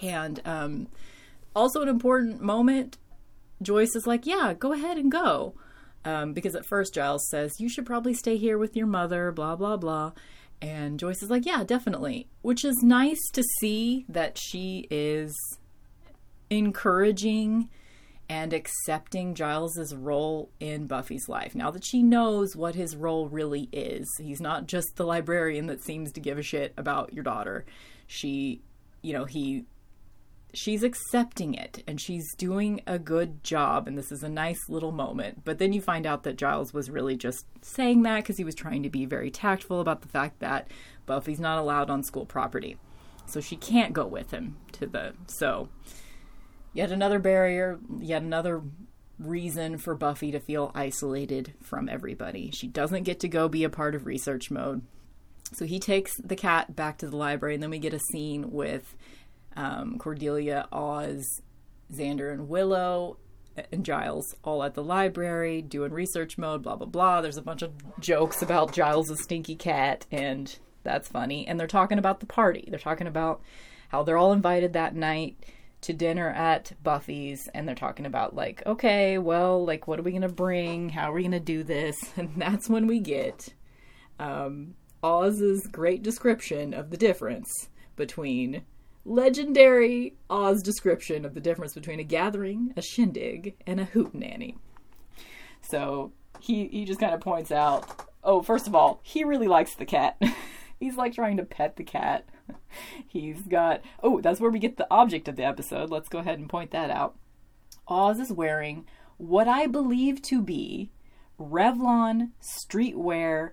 And 0.00 0.40
um 0.44 0.86
also 1.56 1.82
an 1.82 1.88
important 1.88 2.40
moment, 2.40 2.98
Joyce 3.62 3.96
is 3.96 4.06
like, 4.06 4.26
"Yeah, 4.26 4.54
go 4.56 4.72
ahead 4.72 4.96
and 4.96 5.10
go." 5.10 5.54
Um, 6.04 6.34
because 6.34 6.54
at 6.54 6.66
first 6.66 6.94
Giles 6.94 7.26
says, 7.30 7.58
You 7.58 7.68
should 7.68 7.86
probably 7.86 8.14
stay 8.14 8.36
here 8.36 8.58
with 8.58 8.76
your 8.76 8.86
mother, 8.86 9.32
blah, 9.32 9.56
blah, 9.56 9.78
blah. 9.78 10.12
And 10.60 11.00
Joyce 11.00 11.22
is 11.22 11.30
like, 11.30 11.46
yeah, 11.46 11.64
definitely. 11.64 12.28
Which 12.42 12.62
is 12.62 12.76
nice 12.82 13.22
to 13.32 13.42
see 13.58 14.04
that 14.10 14.38
she 14.38 14.86
is 14.90 15.34
encouraging 16.50 17.70
and 18.28 18.52
accepting 18.52 19.34
Giles's 19.34 19.94
role 19.94 20.50
in 20.60 20.86
Buffy's 20.86 21.28
life. 21.28 21.54
Now 21.54 21.70
that 21.70 21.84
she 21.84 22.02
knows 22.02 22.56
what 22.56 22.74
his 22.74 22.96
role 22.96 23.28
really 23.28 23.68
is, 23.72 24.08
he's 24.18 24.40
not 24.40 24.66
just 24.66 24.96
the 24.96 25.04
librarian 25.04 25.66
that 25.66 25.82
seems 25.82 26.12
to 26.12 26.20
give 26.20 26.38
a 26.38 26.42
shit 26.42 26.72
about 26.76 27.12
your 27.12 27.24
daughter. 27.24 27.64
She, 28.06 28.62
you 29.02 29.12
know, 29.12 29.24
he 29.24 29.66
she's 30.54 30.84
accepting 30.84 31.54
it 31.54 31.82
and 31.86 32.00
she's 32.00 32.32
doing 32.36 32.80
a 32.86 32.98
good 32.98 33.42
job 33.42 33.88
and 33.88 33.98
this 33.98 34.12
is 34.12 34.22
a 34.22 34.28
nice 34.28 34.68
little 34.68 34.92
moment 34.92 35.44
but 35.44 35.58
then 35.58 35.72
you 35.72 35.80
find 35.80 36.06
out 36.06 36.22
that 36.22 36.36
giles 36.36 36.72
was 36.72 36.88
really 36.88 37.16
just 37.16 37.44
saying 37.60 38.02
that 38.02 38.18
because 38.18 38.36
he 38.36 38.44
was 38.44 38.54
trying 38.54 38.82
to 38.82 38.88
be 38.88 39.04
very 39.04 39.32
tactful 39.32 39.80
about 39.80 40.00
the 40.02 40.08
fact 40.08 40.38
that 40.38 40.68
buffy's 41.06 41.40
not 41.40 41.58
allowed 41.58 41.90
on 41.90 42.04
school 42.04 42.24
property 42.24 42.76
so 43.26 43.40
she 43.40 43.56
can't 43.56 43.92
go 43.92 44.06
with 44.06 44.30
him 44.30 44.56
to 44.70 44.86
the 44.86 45.12
so 45.26 45.68
yet 46.74 46.92
another 46.92 47.18
barrier 47.18 47.78
yet 47.98 48.20
another 48.22 48.60
reason 49.18 49.78
for 49.78 49.94
buffy 49.94 50.30
to 50.32 50.40
feel 50.40 50.70
isolated 50.74 51.54
from 51.62 51.88
everybody 51.88 52.50
she 52.52 52.66
doesn't 52.66 53.04
get 53.04 53.20
to 53.20 53.28
go 53.28 53.48
be 53.48 53.64
a 53.64 53.70
part 53.70 53.94
of 53.94 54.04
research 54.04 54.50
mode 54.50 54.82
so 55.52 55.64
he 55.64 55.78
takes 55.78 56.12
the 56.22 56.36
cat 56.36 56.74
back 56.76 56.98
to 56.98 57.08
the 57.08 57.16
library 57.16 57.54
and 57.54 57.62
then 57.62 57.70
we 57.70 57.78
get 57.78 57.94
a 57.94 58.00
scene 58.00 58.50
with 58.50 58.94
Um, 59.56 59.98
Cordelia, 59.98 60.66
Oz, 60.72 61.24
Xander, 61.92 62.32
and 62.32 62.48
Willow, 62.48 63.18
and 63.70 63.84
Giles 63.84 64.34
all 64.42 64.64
at 64.64 64.74
the 64.74 64.82
library 64.82 65.62
doing 65.62 65.92
research 65.92 66.36
mode, 66.36 66.64
blah, 66.64 66.74
blah, 66.74 66.88
blah. 66.88 67.20
There's 67.20 67.36
a 67.36 67.42
bunch 67.42 67.62
of 67.62 67.70
jokes 68.00 68.42
about 68.42 68.72
Giles' 68.72 69.22
stinky 69.22 69.54
cat, 69.54 70.06
and 70.10 70.58
that's 70.82 71.06
funny. 71.06 71.46
And 71.46 71.60
they're 71.60 71.68
talking 71.68 71.98
about 71.98 72.18
the 72.18 72.26
party. 72.26 72.64
They're 72.68 72.80
talking 72.80 73.06
about 73.06 73.42
how 73.90 74.02
they're 74.02 74.18
all 74.18 74.32
invited 74.32 74.72
that 74.72 74.96
night 74.96 75.36
to 75.84 75.92
dinner 75.92 76.30
at 76.30 76.72
Buffy's 76.82 77.48
and 77.54 77.68
they're 77.68 77.74
talking 77.74 78.06
about 78.06 78.34
like, 78.34 78.62
okay, 78.66 79.18
well, 79.18 79.64
like 79.64 79.86
what 79.86 79.98
are 79.98 80.02
we 80.02 80.12
going 80.12 80.22
to 80.22 80.28
bring? 80.28 80.88
How 80.88 81.10
are 81.10 81.14
we 81.14 81.22
going 81.22 81.32
to 81.32 81.40
do 81.40 81.62
this? 81.62 81.96
And 82.16 82.32
that's 82.36 82.68
when 82.68 82.86
we 82.86 83.00
get 83.00 83.54
um 84.18 84.74
Oz's 85.02 85.66
great 85.66 86.02
description 86.02 86.72
of 86.72 86.90
the 86.90 86.96
difference 86.96 87.50
between 87.96 88.62
legendary 89.04 90.16
Oz 90.30 90.62
description 90.62 91.24
of 91.24 91.34
the 91.34 91.40
difference 91.40 91.74
between 91.74 92.00
a 92.00 92.04
gathering, 92.04 92.72
a 92.76 92.82
shindig, 92.82 93.54
and 93.66 93.80
a 93.80 93.84
hootenanny. 93.86 94.56
So 95.60 96.12
he 96.40 96.68
he 96.68 96.84
just 96.84 97.00
kind 97.00 97.14
of 97.14 97.20
points 97.20 97.52
out, 97.52 98.08
oh, 98.22 98.42
first 98.42 98.66
of 98.66 98.74
all, 98.74 99.00
he 99.02 99.24
really 99.24 99.48
likes 99.48 99.74
the 99.74 99.84
cat. 99.84 100.16
He's 100.80 100.96
like 100.96 101.14
trying 101.14 101.36
to 101.36 101.44
pet 101.44 101.76
the 101.76 101.84
cat. 101.84 102.26
He's 103.08 103.42
got 103.42 103.82
oh, 104.02 104.20
that's 104.20 104.40
where 104.40 104.50
we 104.50 104.58
get 104.58 104.76
the 104.76 104.86
object 104.90 105.28
of 105.28 105.36
the 105.36 105.44
episode. 105.44 105.90
Let's 105.90 106.08
go 106.08 106.18
ahead 106.18 106.38
and 106.38 106.48
point 106.48 106.70
that 106.72 106.90
out. 106.90 107.16
Oz 107.86 108.18
is 108.18 108.32
wearing 108.32 108.86
what 109.16 109.48
I 109.48 109.66
believe 109.66 110.22
to 110.22 110.42
be 110.42 110.90
Revlon 111.38 112.30
streetwear 112.40 113.52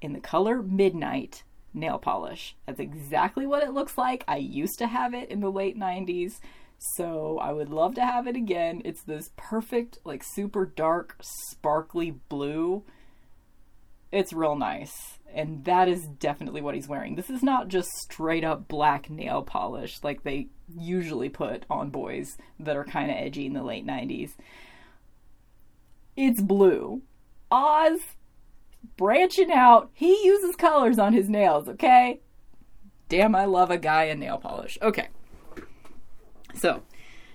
in 0.00 0.12
the 0.12 0.20
color 0.20 0.62
midnight 0.62 1.42
nail 1.74 1.98
polish. 1.98 2.56
That's 2.66 2.80
exactly 2.80 3.46
what 3.46 3.62
it 3.62 3.72
looks 3.72 3.98
like. 3.98 4.24
I 4.26 4.38
used 4.38 4.78
to 4.78 4.86
have 4.86 5.14
it 5.14 5.30
in 5.30 5.40
the 5.40 5.50
late 5.50 5.78
90s, 5.78 6.40
so 6.78 7.38
I 7.38 7.52
would 7.52 7.70
love 7.70 7.94
to 7.96 8.04
have 8.04 8.26
it 8.26 8.36
again. 8.36 8.82
It's 8.84 9.02
this 9.02 9.30
perfect, 9.36 9.98
like 10.04 10.22
super 10.24 10.64
dark, 10.64 11.16
sparkly 11.20 12.12
blue. 12.28 12.84
It's 14.10 14.32
real 14.32 14.56
nice. 14.56 15.15
And 15.36 15.66
that 15.66 15.86
is 15.86 16.06
definitely 16.06 16.62
what 16.62 16.74
he's 16.74 16.88
wearing. 16.88 17.14
This 17.14 17.28
is 17.28 17.42
not 17.42 17.68
just 17.68 17.90
straight 17.90 18.42
up 18.42 18.68
black 18.68 19.10
nail 19.10 19.42
polish 19.42 20.02
like 20.02 20.22
they 20.22 20.48
usually 20.74 21.28
put 21.28 21.64
on 21.68 21.90
boys 21.90 22.38
that 22.58 22.74
are 22.74 22.84
kind 22.84 23.10
of 23.10 23.18
edgy 23.18 23.44
in 23.44 23.52
the 23.52 23.62
late 23.62 23.86
90s. 23.86 24.32
It's 26.16 26.40
blue. 26.40 27.02
Oz 27.50 28.00
branching 28.96 29.52
out. 29.52 29.90
He 29.92 30.24
uses 30.24 30.56
colors 30.56 30.98
on 30.98 31.12
his 31.12 31.28
nails, 31.28 31.68
okay? 31.68 32.20
Damn, 33.10 33.34
I 33.34 33.44
love 33.44 33.70
a 33.70 33.76
guy 33.76 34.04
in 34.04 34.18
nail 34.18 34.38
polish. 34.38 34.78
Okay. 34.80 35.08
So, 36.54 36.82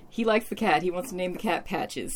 he 0.10 0.26
likes 0.26 0.50
the 0.50 0.56
cat. 0.56 0.82
He 0.82 0.90
wants 0.90 1.12
to 1.12 1.16
name 1.16 1.34
the 1.34 1.40
cat 1.40 1.66
Patches. 1.66 2.14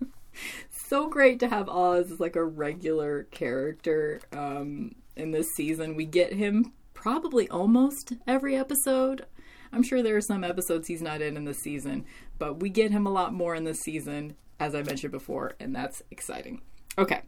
so 0.90 1.08
great 1.08 1.38
to 1.38 1.48
have 1.48 1.68
Oz 1.68 2.10
as 2.10 2.20
like 2.20 2.36
a 2.36 2.44
regular 2.44 3.22
character 3.30 4.20
um, 4.32 4.96
in 5.16 5.30
this 5.30 5.46
season. 5.56 5.94
We 5.94 6.04
get 6.04 6.32
him 6.32 6.72
probably 6.94 7.48
almost 7.48 8.14
every 8.26 8.56
episode. 8.56 9.24
I'm 9.72 9.84
sure 9.84 10.02
there 10.02 10.16
are 10.16 10.20
some 10.20 10.42
episodes 10.42 10.88
he's 10.88 11.00
not 11.00 11.22
in 11.22 11.36
in 11.36 11.44
this 11.44 11.60
season, 11.60 12.04
but 12.38 12.58
we 12.58 12.70
get 12.70 12.90
him 12.90 13.06
a 13.06 13.12
lot 13.12 13.32
more 13.32 13.54
in 13.54 13.62
this 13.62 13.80
season, 13.80 14.34
as 14.58 14.74
I 14.74 14.82
mentioned 14.82 15.12
before, 15.12 15.54
and 15.60 15.74
that's 15.74 16.02
exciting. 16.10 16.60
Okay, 16.98 17.22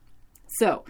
so 0.59 0.85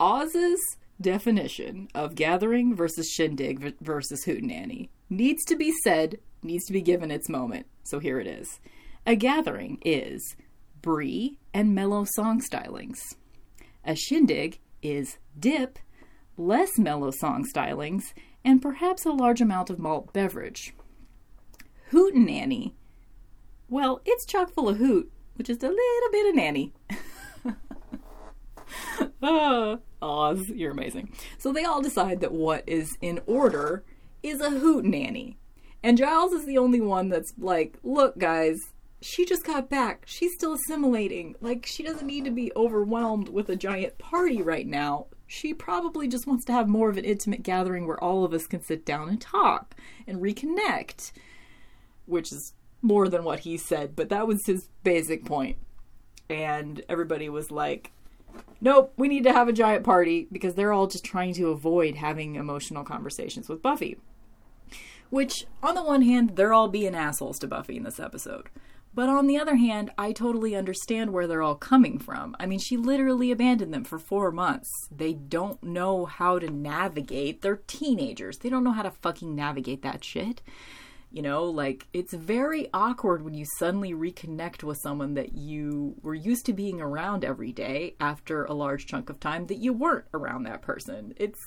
Oz's 0.00 0.60
definition 1.00 1.86
of 1.94 2.16
gathering 2.16 2.74
versus 2.74 3.08
shindig 3.08 3.76
versus 3.80 4.24
hootenanny 4.24 4.88
needs 5.08 5.44
to 5.44 5.54
be 5.54 5.72
said, 5.84 6.18
needs 6.42 6.64
to 6.66 6.72
be 6.72 6.82
given 6.82 7.12
its 7.12 7.28
moment. 7.28 7.66
So 7.84 8.00
here 8.00 8.18
it 8.18 8.26
is. 8.26 8.58
A 9.06 9.14
gathering 9.14 9.78
is 9.84 10.36
brie 10.82 11.38
and 11.52 11.74
mellow 11.74 12.04
song 12.04 12.40
stylings. 12.40 12.98
A 13.84 13.94
shindig 13.94 14.60
is 14.82 15.18
dip, 15.38 15.78
less 16.36 16.78
mellow 16.78 17.10
song 17.10 17.44
stylings, 17.44 18.12
and 18.44 18.62
perhaps 18.62 19.04
a 19.04 19.12
large 19.12 19.40
amount 19.40 19.70
of 19.70 19.78
malt 19.78 20.12
beverage. 20.12 20.74
Hootenanny, 21.90 22.72
well, 23.68 24.00
it's 24.04 24.24
chock 24.24 24.50
full 24.50 24.68
of 24.68 24.78
hoot, 24.78 25.10
which 25.34 25.50
is 25.50 25.62
a 25.62 25.68
little 25.68 26.10
bit 26.10 26.28
of 26.28 26.34
nanny. 26.34 26.72
oh, 29.22 29.78
Oz, 30.00 30.48
you're 30.48 30.72
amazing. 30.72 31.12
So 31.38 31.52
they 31.52 31.64
all 31.64 31.82
decide 31.82 32.20
that 32.20 32.32
what 32.32 32.64
is 32.66 32.96
in 33.00 33.20
order 33.26 33.84
is 34.22 34.40
a 34.40 34.50
hootenanny. 34.50 35.36
And 35.82 35.96
Giles 35.96 36.32
is 36.32 36.44
the 36.44 36.58
only 36.58 36.80
one 36.80 37.08
that's 37.08 37.32
like, 37.38 37.78
look, 37.82 38.18
guys, 38.18 38.72
she 39.00 39.24
just 39.24 39.44
got 39.44 39.70
back. 39.70 40.02
She's 40.06 40.34
still 40.34 40.54
assimilating. 40.54 41.36
Like, 41.40 41.66
she 41.66 41.82
doesn't 41.82 42.06
need 42.06 42.24
to 42.24 42.30
be 42.30 42.52
overwhelmed 42.56 43.28
with 43.28 43.48
a 43.48 43.56
giant 43.56 43.98
party 43.98 44.42
right 44.42 44.66
now. 44.66 45.06
She 45.26 45.54
probably 45.54 46.08
just 46.08 46.26
wants 46.26 46.44
to 46.46 46.52
have 46.52 46.68
more 46.68 46.88
of 46.88 46.96
an 46.96 47.04
intimate 47.04 47.42
gathering 47.42 47.86
where 47.86 48.02
all 48.02 48.24
of 48.24 48.32
us 48.32 48.46
can 48.46 48.62
sit 48.62 48.84
down 48.84 49.08
and 49.08 49.20
talk 49.20 49.76
and 50.06 50.20
reconnect, 50.20 51.12
which 52.06 52.32
is 52.32 52.54
more 52.82 53.08
than 53.08 53.24
what 53.24 53.40
he 53.40 53.56
said, 53.56 53.94
but 53.94 54.08
that 54.08 54.26
was 54.26 54.46
his 54.46 54.68
basic 54.82 55.24
point. 55.24 55.58
And 56.30 56.82
everybody 56.88 57.28
was 57.28 57.50
like, 57.50 57.92
nope, 58.60 58.92
we 58.96 59.08
need 59.08 59.24
to 59.24 59.32
have 59.32 59.48
a 59.48 59.52
giant 59.52 59.84
party 59.84 60.28
because 60.30 60.54
they're 60.54 60.72
all 60.72 60.86
just 60.86 61.04
trying 61.04 61.34
to 61.34 61.50
avoid 61.50 61.96
having 61.96 62.36
emotional 62.36 62.84
conversations 62.84 63.48
with 63.48 63.62
Buffy. 63.62 63.98
Which, 65.10 65.46
on 65.62 65.74
the 65.74 65.82
one 65.82 66.02
hand, 66.02 66.36
they're 66.36 66.52
all 66.52 66.68
being 66.68 66.94
assholes 66.94 67.38
to 67.38 67.46
Buffy 67.46 67.76
in 67.76 67.82
this 67.82 68.00
episode. 68.00 68.48
But 68.94 69.08
on 69.08 69.26
the 69.26 69.38
other 69.38 69.56
hand, 69.56 69.90
I 69.96 70.12
totally 70.12 70.56
understand 70.56 71.12
where 71.12 71.26
they're 71.26 71.42
all 71.42 71.54
coming 71.54 71.98
from. 71.98 72.34
I 72.40 72.46
mean, 72.46 72.58
she 72.58 72.76
literally 72.76 73.30
abandoned 73.30 73.72
them 73.72 73.84
for 73.84 73.98
four 73.98 74.32
months. 74.32 74.70
They 74.90 75.12
don't 75.12 75.62
know 75.62 76.06
how 76.06 76.38
to 76.38 76.50
navigate. 76.50 77.42
They're 77.42 77.60
teenagers. 77.66 78.38
They 78.38 78.48
don't 78.48 78.64
know 78.64 78.72
how 78.72 78.82
to 78.82 78.90
fucking 78.90 79.34
navigate 79.34 79.82
that 79.82 80.02
shit. 80.04 80.42
You 81.10 81.22
know, 81.22 81.44
like 81.44 81.86
it's 81.94 82.12
very 82.12 82.68
awkward 82.74 83.22
when 83.22 83.32
you 83.34 83.46
suddenly 83.58 83.94
reconnect 83.94 84.62
with 84.62 84.78
someone 84.82 85.14
that 85.14 85.32
you 85.32 85.94
were 86.02 86.14
used 86.14 86.44
to 86.46 86.52
being 86.52 86.82
around 86.82 87.24
every 87.24 87.52
day 87.52 87.94
after 87.98 88.44
a 88.44 88.52
large 88.52 88.86
chunk 88.86 89.08
of 89.08 89.18
time 89.18 89.46
that 89.46 89.56
you 89.56 89.72
weren't 89.72 90.04
around 90.12 90.42
that 90.42 90.60
person. 90.60 91.14
It's 91.16 91.40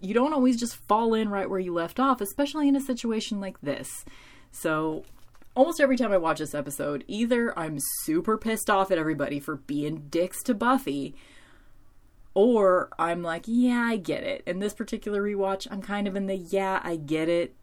you 0.00 0.12
don't 0.12 0.34
always 0.34 0.58
just 0.58 0.76
fall 0.76 1.14
in 1.14 1.30
right 1.30 1.48
where 1.48 1.60
you 1.60 1.72
left 1.72 1.98
off, 1.98 2.20
especially 2.20 2.68
in 2.68 2.76
a 2.76 2.80
situation 2.80 3.40
like 3.40 3.58
this. 3.62 4.04
So, 4.52 5.04
almost 5.54 5.80
every 5.80 5.96
time 5.96 6.12
I 6.12 6.18
watch 6.18 6.38
this 6.38 6.54
episode, 6.54 7.04
either 7.06 7.56
I'm 7.58 7.78
super 8.02 8.36
pissed 8.36 8.68
off 8.70 8.90
at 8.90 8.98
everybody 8.98 9.40
for 9.40 9.56
being 9.56 10.06
dicks 10.08 10.42
to 10.44 10.54
Buffy, 10.54 11.14
or 12.34 12.90
I'm 12.98 13.22
like, 13.22 13.44
yeah, 13.46 13.82
I 13.82 13.96
get 13.96 14.24
it. 14.24 14.42
In 14.46 14.58
this 14.58 14.74
particular 14.74 15.22
rewatch, 15.22 15.68
I'm 15.70 15.82
kind 15.82 16.08
of 16.08 16.16
in 16.16 16.26
the 16.26 16.36
yeah, 16.36 16.80
I 16.82 16.96
get 16.96 17.28
it 17.28 17.54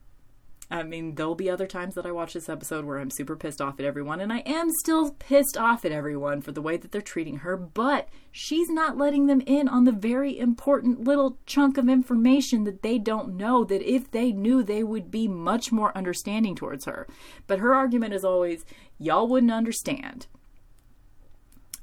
I 0.72 0.84
mean, 0.84 1.16
there'll 1.16 1.36
be 1.36 1.50
other 1.50 1.68
times 1.68 1.96
that 1.96 2.06
I 2.06 2.14
watch 2.14 2.34
this 2.34 2.48
episode 2.48 2.86
where 2.86 2.98
I'm 2.98 3.10
super 3.10 3.36
pissed 3.36 3.60
off 3.60 3.78
at 3.78 3.86
everyone, 3.86 4.22
and 4.22 4.32
I 4.32 4.40
am 4.40 4.70
still 4.72 5.12
pissed 5.12 5.58
off 5.58 5.84
at 5.84 5.92
everyone 5.92 6.40
for 6.40 6.54
the 6.54 6.62
way 6.62 6.78
that 6.78 6.94
they're 6.94 7.02
treating 7.02 7.40
her, 7.40 7.58
but 7.58 8.08
she's 8.32 8.70
not 8.70 8.98
letting 8.98 9.26
them 9.26 9.42
in 9.42 9.68
on 9.68 9.84
the 9.84 9.92
very 9.92 10.40
important 10.40 11.04
little 11.04 11.38
chunk 11.46 11.78
of 11.78 11.90
information 11.90 12.64
that 12.64 12.84
they 12.84 12.98
don't 12.98 13.36
know, 13.36 13.66
that 13.66 13.82
if 13.82 14.12
they 14.12 14.32
knew, 14.32 14.64
they 14.64 14.82
would 14.82 15.12
be 15.12 15.28
much 15.28 15.74
more 15.74 15.96
understanding 15.96 16.56
towards 16.56 16.86
her. 16.86 17.06
But 17.48 17.60
her 17.60 17.76
argument 17.76 18.14
is 18.14 18.24
always, 18.24 18.64
y'all 18.98 19.28
wouldn't 19.28 19.52
understand. 19.52 20.28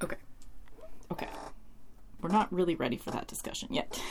Okay. 0.02 0.16
Okay. 1.12 1.28
We're 2.22 2.30
not 2.30 2.50
really 2.50 2.74
ready 2.74 2.96
for 2.96 3.10
that 3.10 3.26
discussion 3.26 3.68
yet. 3.70 4.02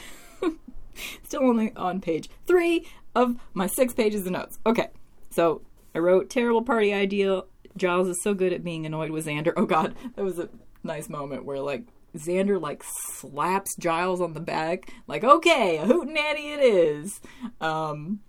Still 1.24 1.44
only 1.44 1.74
on 1.76 2.00
page 2.00 2.30
three 2.46 2.88
of 3.18 3.36
my 3.54 3.68
six 3.68 3.94
pages 3.94 4.26
of 4.26 4.32
notes. 4.32 4.60
Okay, 4.66 4.90
so 5.32 5.62
I 5.96 6.00
wrote 6.00 6.30
terrible 6.30 6.62
party 6.62 6.94
idea. 6.94 7.42
Giles 7.76 8.08
is 8.08 8.22
so 8.24 8.34
good 8.34 8.54
at 8.54 8.64
being 8.64 8.86
annoyed 8.86 9.12
with 9.12 9.26
Xander. 9.26 9.54
Oh 9.58 9.66
God, 9.66 9.96
that 10.16 10.24
was 10.24 10.40
a 10.40 10.50
nice 10.84 11.10
moment 11.10 11.46
where 11.46 11.60
like 11.60 11.84
Xander 12.16 12.62
like 12.62 12.84
slaps 12.84 13.76
Giles 13.78 14.22
on 14.22 14.34
the 14.34 14.40
back, 14.40 14.94
like 15.08 15.24
okay, 15.24 15.78
a 15.78 15.86
hootenanny 15.86 16.54
it 16.54 16.60
is. 16.62 17.20
Um, 17.60 18.20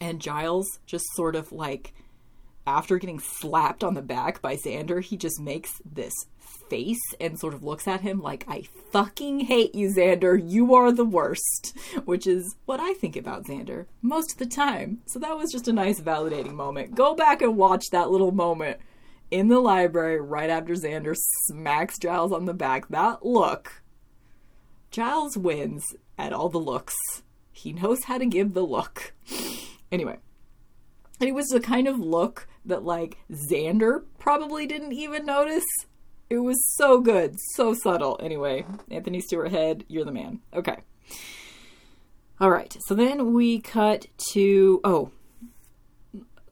and 0.00 0.20
Giles 0.20 0.78
just 0.86 1.04
sort 1.14 1.34
of 1.34 1.50
like 1.50 1.94
after 2.66 2.98
getting 2.98 3.20
slapped 3.20 3.82
on 3.82 3.94
the 3.94 4.02
back 4.02 4.42
by 4.42 4.56
Xander, 4.56 5.02
he 5.02 5.16
just 5.16 5.40
makes 5.40 5.80
this 5.90 6.12
face 6.68 7.00
and 7.20 7.38
sort 7.38 7.54
of 7.54 7.62
looks 7.64 7.86
at 7.88 8.00
him 8.02 8.20
like, 8.20 8.44
I 8.48 8.62
fucking 8.92 9.40
hate 9.40 9.74
you, 9.74 9.88
Xander. 9.88 10.40
You 10.42 10.74
are 10.74 10.92
the 10.92 11.04
worst. 11.04 11.76
Which 12.04 12.26
is 12.26 12.56
what 12.66 12.80
I 12.80 12.94
think 12.94 13.16
about 13.16 13.44
Xander 13.46 13.86
most 14.02 14.32
of 14.32 14.38
the 14.38 14.46
time. 14.46 14.98
So 15.06 15.18
that 15.18 15.36
was 15.36 15.52
just 15.52 15.68
a 15.68 15.72
nice 15.72 16.00
validating 16.00 16.54
moment. 16.54 16.94
Go 16.94 17.14
back 17.14 17.42
and 17.42 17.56
watch 17.56 17.86
that 17.90 18.10
little 18.10 18.32
moment 18.32 18.78
in 19.30 19.48
the 19.48 19.60
library 19.60 20.20
right 20.20 20.50
after 20.50 20.74
Xander 20.74 21.14
smacks 21.46 21.98
Giles 21.98 22.32
on 22.32 22.46
the 22.46 22.54
back. 22.54 22.88
That 22.88 23.24
look. 23.24 23.82
Giles 24.90 25.36
wins 25.36 25.84
at 26.16 26.32
all 26.32 26.48
the 26.48 26.58
looks. 26.58 26.96
He 27.52 27.72
knows 27.72 28.04
how 28.04 28.18
to 28.18 28.26
give 28.26 28.54
the 28.54 28.62
look. 28.62 29.12
Anyway, 29.92 30.18
And 31.20 31.28
it 31.28 31.32
was 31.32 31.48
the 31.48 31.60
kind 31.60 31.88
of 31.88 31.98
look 31.98 32.46
that 32.64 32.84
like 32.84 33.18
Xander 33.30 34.04
probably 34.18 34.66
didn't 34.66 34.92
even 34.92 35.26
notice. 35.26 35.64
It 36.30 36.38
was 36.38 36.62
so 36.76 37.00
good, 37.00 37.36
so 37.54 37.72
subtle. 37.74 38.18
Anyway, 38.22 38.66
Anthony 38.90 39.20
Stewart 39.20 39.50
Head, 39.50 39.84
you're 39.88 40.04
the 40.04 40.12
man. 40.12 40.40
Okay. 40.52 40.76
All 42.40 42.50
right. 42.50 42.76
So 42.86 42.94
then 42.94 43.32
we 43.32 43.60
cut 43.60 44.06
to 44.32 44.80
oh, 44.84 45.10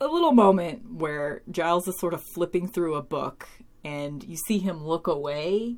a 0.00 0.06
little 0.08 0.32
moment 0.32 0.94
where 0.94 1.42
Giles 1.50 1.86
is 1.88 1.98
sort 2.00 2.14
of 2.14 2.22
flipping 2.34 2.68
through 2.68 2.94
a 2.94 3.02
book 3.02 3.48
and 3.84 4.24
you 4.24 4.36
see 4.36 4.58
him 4.58 4.84
look 4.84 5.06
away 5.06 5.76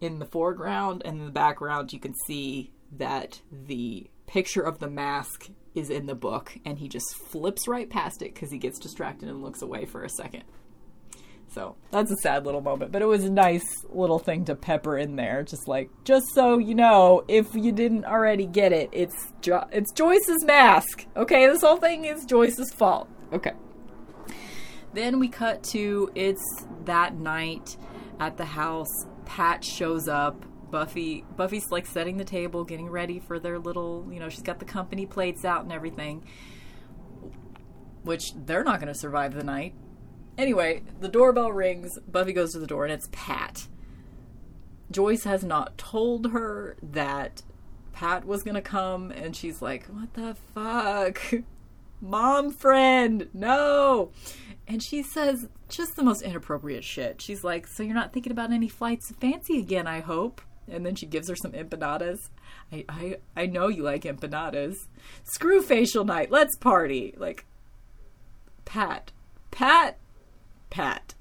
in 0.00 0.18
the 0.18 0.24
foreground 0.24 1.02
and 1.04 1.18
in 1.18 1.26
the 1.26 1.32
background 1.32 1.92
you 1.92 2.00
can 2.00 2.14
see 2.26 2.72
that 2.92 3.40
the 3.52 4.08
picture 4.26 4.62
of 4.62 4.78
the 4.78 4.88
mask 4.88 5.50
is 5.74 5.90
in 5.90 6.06
the 6.06 6.14
book 6.14 6.56
and 6.64 6.78
he 6.78 6.88
just 6.88 7.14
flips 7.14 7.68
right 7.68 7.90
past 7.90 8.22
it 8.22 8.34
because 8.34 8.50
he 8.50 8.58
gets 8.58 8.78
distracted 8.78 9.28
and 9.28 9.42
looks 9.42 9.62
away 9.62 9.84
for 9.84 10.02
a 10.02 10.08
second. 10.08 10.44
So 11.52 11.74
that's 11.90 12.12
a 12.12 12.16
sad 12.16 12.46
little 12.46 12.60
moment, 12.60 12.92
but 12.92 13.02
it 13.02 13.06
was 13.06 13.24
a 13.24 13.30
nice 13.30 13.64
little 13.88 14.20
thing 14.20 14.44
to 14.44 14.54
pepper 14.54 14.96
in 14.96 15.16
there, 15.16 15.42
just 15.42 15.66
like 15.66 15.90
just 16.04 16.26
so 16.32 16.58
you 16.58 16.76
know, 16.76 17.24
if 17.26 17.54
you 17.54 17.72
didn't 17.72 18.04
already 18.04 18.46
get 18.46 18.72
it, 18.72 18.88
it's 18.92 19.32
jo- 19.40 19.68
it's 19.72 19.92
Joyce's 19.92 20.44
mask. 20.44 21.06
Okay, 21.16 21.46
this 21.46 21.62
whole 21.62 21.76
thing 21.76 22.04
is 22.04 22.24
Joyce's 22.24 22.72
fault. 22.72 23.08
Okay. 23.32 23.52
Then 24.92 25.18
we 25.18 25.28
cut 25.28 25.62
to 25.72 26.10
it's 26.14 26.64
that 26.84 27.16
night 27.16 27.76
at 28.20 28.36
the 28.36 28.44
house. 28.44 29.06
Pat 29.24 29.64
shows 29.64 30.08
up. 30.08 30.44
Buffy 30.70 31.24
Buffy's 31.36 31.68
like 31.72 31.84
setting 31.84 32.16
the 32.16 32.24
table, 32.24 32.62
getting 32.62 32.88
ready 32.88 33.18
for 33.18 33.40
their 33.40 33.58
little, 33.58 34.06
you 34.12 34.20
know, 34.20 34.28
she's 34.28 34.42
got 34.42 34.60
the 34.60 34.64
company 34.64 35.04
plates 35.04 35.44
out 35.44 35.64
and 35.64 35.72
everything. 35.72 36.24
Which 38.04 38.32
they're 38.36 38.62
not 38.62 38.80
going 38.80 38.92
to 38.92 38.98
survive 38.98 39.34
the 39.34 39.42
night. 39.42 39.74
Anyway, 40.38 40.82
the 41.00 41.08
doorbell 41.08 41.52
rings. 41.52 41.98
Buffy 42.10 42.32
goes 42.32 42.52
to 42.52 42.58
the 42.58 42.66
door 42.66 42.84
and 42.84 42.92
it's 42.92 43.08
Pat. 43.12 43.68
Joyce 44.90 45.24
has 45.24 45.44
not 45.44 45.78
told 45.78 46.32
her 46.32 46.76
that 46.82 47.42
Pat 47.92 48.26
was 48.26 48.42
going 48.42 48.54
to 48.54 48.62
come 48.62 49.10
and 49.10 49.36
she's 49.36 49.62
like, 49.62 49.86
"What 49.86 50.14
the 50.14 50.36
fuck?" 50.54 51.20
Mom 52.00 52.50
friend, 52.50 53.28
no. 53.34 54.10
And 54.66 54.82
she 54.82 55.02
says 55.02 55.48
just 55.68 55.96
the 55.96 56.02
most 56.02 56.22
inappropriate 56.22 56.84
shit. 56.84 57.20
She's 57.20 57.44
like, 57.44 57.66
So 57.66 57.82
you're 57.82 57.94
not 57.94 58.12
thinking 58.12 58.32
about 58.32 58.52
any 58.52 58.68
flights 58.68 59.08
to 59.08 59.14
fancy 59.14 59.58
again, 59.58 59.86
I 59.86 60.00
hope? 60.00 60.40
And 60.68 60.86
then 60.86 60.94
she 60.94 61.06
gives 61.06 61.28
her 61.28 61.36
some 61.36 61.52
empanadas. 61.52 62.30
I, 62.72 62.84
I, 62.88 63.16
I 63.36 63.46
know 63.46 63.68
you 63.68 63.82
like 63.82 64.02
empanadas. 64.02 64.76
Screw 65.24 65.60
facial 65.60 66.04
night. 66.04 66.30
Let's 66.30 66.56
party. 66.56 67.14
Like, 67.16 67.44
Pat. 68.64 69.12
Pat. 69.50 69.98
Pat. 70.70 71.14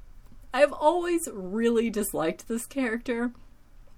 I've 0.53 0.73
always 0.73 1.27
really 1.31 1.89
disliked 1.89 2.47
this 2.47 2.65
character. 2.65 3.31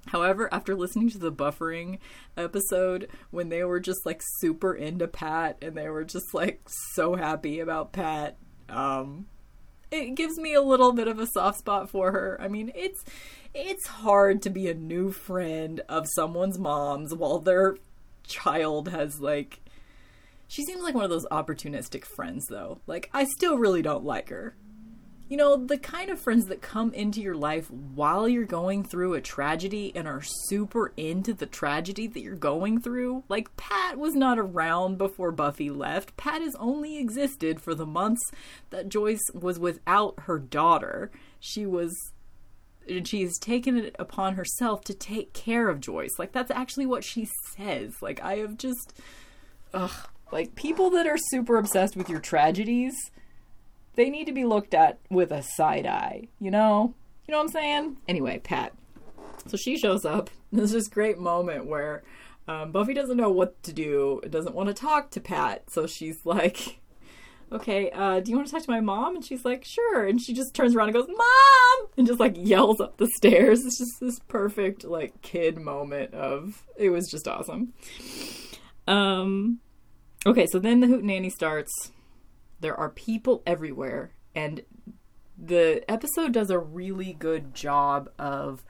However, 0.07 0.49
after 0.51 0.75
listening 0.75 1.09
to 1.11 1.19
the 1.19 1.31
buffering 1.31 1.99
episode, 2.35 3.07
when 3.29 3.49
they 3.49 3.63
were 3.63 3.79
just 3.79 4.05
like 4.05 4.21
super 4.39 4.73
into 4.73 5.07
Pat 5.07 5.57
and 5.61 5.75
they 5.75 5.89
were 5.89 6.03
just 6.03 6.33
like 6.33 6.61
so 6.93 7.15
happy 7.15 7.59
about 7.59 7.93
Pat, 7.93 8.37
um, 8.67 9.27
it 9.91 10.15
gives 10.15 10.37
me 10.37 10.53
a 10.53 10.61
little 10.61 10.93
bit 10.93 11.07
of 11.07 11.19
a 11.19 11.27
soft 11.27 11.59
spot 11.59 11.89
for 11.89 12.11
her. 12.11 12.37
I 12.41 12.47
mean, 12.47 12.71
it's 12.73 13.03
it's 13.53 13.87
hard 13.87 14.41
to 14.43 14.49
be 14.49 14.69
a 14.69 14.73
new 14.73 15.11
friend 15.11 15.81
of 15.87 16.07
someone's 16.15 16.57
mom's 16.57 17.13
while 17.13 17.39
their 17.39 17.77
child 18.23 18.87
has 18.87 19.19
like 19.19 19.59
she 20.47 20.63
seems 20.63 20.81
like 20.81 20.95
one 20.95 21.03
of 21.03 21.09
those 21.09 21.25
opportunistic 21.27 22.05
friends 22.05 22.47
though. 22.49 22.79
Like 22.87 23.09
I 23.13 23.25
still 23.25 23.57
really 23.57 23.81
don't 23.81 24.03
like 24.03 24.29
her 24.29 24.55
you 25.31 25.37
know, 25.37 25.55
the 25.55 25.77
kind 25.77 26.09
of 26.09 26.19
friends 26.19 26.47
that 26.47 26.61
come 26.61 26.93
into 26.93 27.21
your 27.21 27.37
life 27.37 27.71
while 27.71 28.27
you're 28.27 28.43
going 28.43 28.83
through 28.83 29.13
a 29.13 29.21
tragedy 29.21 29.89
and 29.95 30.05
are 30.05 30.21
super 30.21 30.91
into 30.97 31.33
the 31.33 31.45
tragedy 31.45 32.05
that 32.05 32.19
you're 32.19 32.35
going 32.35 32.81
through. 32.81 33.23
Like, 33.29 33.55
Pat 33.55 33.97
was 33.97 34.13
not 34.13 34.37
around 34.37 34.97
before 34.97 35.31
Buffy 35.31 35.69
left. 35.69 36.17
Pat 36.17 36.41
has 36.41 36.53
only 36.55 36.97
existed 36.97 37.61
for 37.61 37.73
the 37.73 37.85
months 37.85 38.29
that 38.71 38.89
Joyce 38.89 39.23
was 39.33 39.57
without 39.57 40.15
her 40.23 40.37
daughter. 40.37 41.11
She 41.39 41.65
was. 41.65 41.95
And 42.89 43.07
she's 43.07 43.39
taken 43.39 43.77
it 43.77 43.95
upon 43.97 44.35
herself 44.35 44.83
to 44.83 44.93
take 44.93 45.31
care 45.31 45.69
of 45.69 45.79
Joyce. 45.79 46.19
Like, 46.19 46.33
that's 46.33 46.51
actually 46.51 46.87
what 46.87 47.05
she 47.05 47.29
says. 47.55 47.93
Like, 48.01 48.21
I 48.21 48.39
have 48.39 48.57
just. 48.57 48.99
Ugh. 49.73 50.09
Like, 50.29 50.55
people 50.55 50.89
that 50.89 51.07
are 51.07 51.17
super 51.17 51.55
obsessed 51.55 51.95
with 51.95 52.09
your 52.09 52.19
tragedies 52.19 52.95
they 53.95 54.09
need 54.09 54.25
to 54.25 54.33
be 54.33 54.45
looked 54.45 54.73
at 54.73 54.99
with 55.09 55.31
a 55.31 55.43
side 55.43 55.85
eye, 55.85 56.27
you 56.39 56.51
know? 56.51 56.93
You 57.27 57.33
know 57.33 57.37
what 57.39 57.45
I'm 57.45 57.51
saying? 57.51 57.97
Anyway, 58.07 58.39
Pat. 58.39 58.73
So 59.47 59.57
she 59.57 59.77
shows 59.77 60.05
up. 60.05 60.29
There's 60.51 60.71
this 60.71 60.87
great 60.87 61.17
moment 61.17 61.65
where 61.65 62.03
um, 62.47 62.71
Buffy 62.71 62.93
doesn't 62.93 63.17
know 63.17 63.29
what 63.29 63.61
to 63.63 63.73
do, 63.73 64.21
doesn't 64.29 64.55
want 64.55 64.67
to 64.67 64.73
talk 64.73 65.11
to 65.11 65.21
Pat. 65.21 65.69
So 65.69 65.87
she's 65.87 66.17
like, 66.25 66.79
okay, 67.51 67.91
uh, 67.91 68.19
do 68.19 68.31
you 68.31 68.37
want 68.37 68.47
to 68.47 68.53
talk 68.53 68.63
to 68.63 68.71
my 68.71 68.81
mom? 68.81 69.15
And 69.15 69.25
she's 69.25 69.45
like, 69.45 69.63
sure. 69.65 70.05
And 70.05 70.21
she 70.21 70.33
just 70.33 70.53
turns 70.53 70.75
around 70.75 70.89
and 70.89 70.95
goes, 70.95 71.07
mom! 71.07 71.87
And 71.97 72.07
just 72.07 72.19
like 72.19 72.35
yells 72.37 72.79
up 72.79 72.97
the 72.97 73.07
stairs. 73.15 73.65
It's 73.65 73.77
just 73.77 73.99
this 73.99 74.19
perfect, 74.27 74.83
like, 74.83 75.21
kid 75.21 75.57
moment 75.57 76.13
of, 76.13 76.63
it 76.77 76.89
was 76.89 77.09
just 77.09 77.27
awesome. 77.27 77.73
Um, 78.87 79.59
okay, 80.25 80.47
so 80.47 80.59
then 80.59 80.79
the 80.79 80.87
hoot 80.87 81.03
Hootenanny 81.03 81.31
starts 81.31 81.91
there 82.61 82.79
are 82.79 82.89
people 82.89 83.43
everywhere, 83.45 84.11
and 84.33 84.61
the 85.37 85.83
episode 85.89 86.31
does 86.31 86.49
a 86.49 86.59
really 86.59 87.13
good 87.13 87.53
job 87.53 88.09
of 88.17 88.63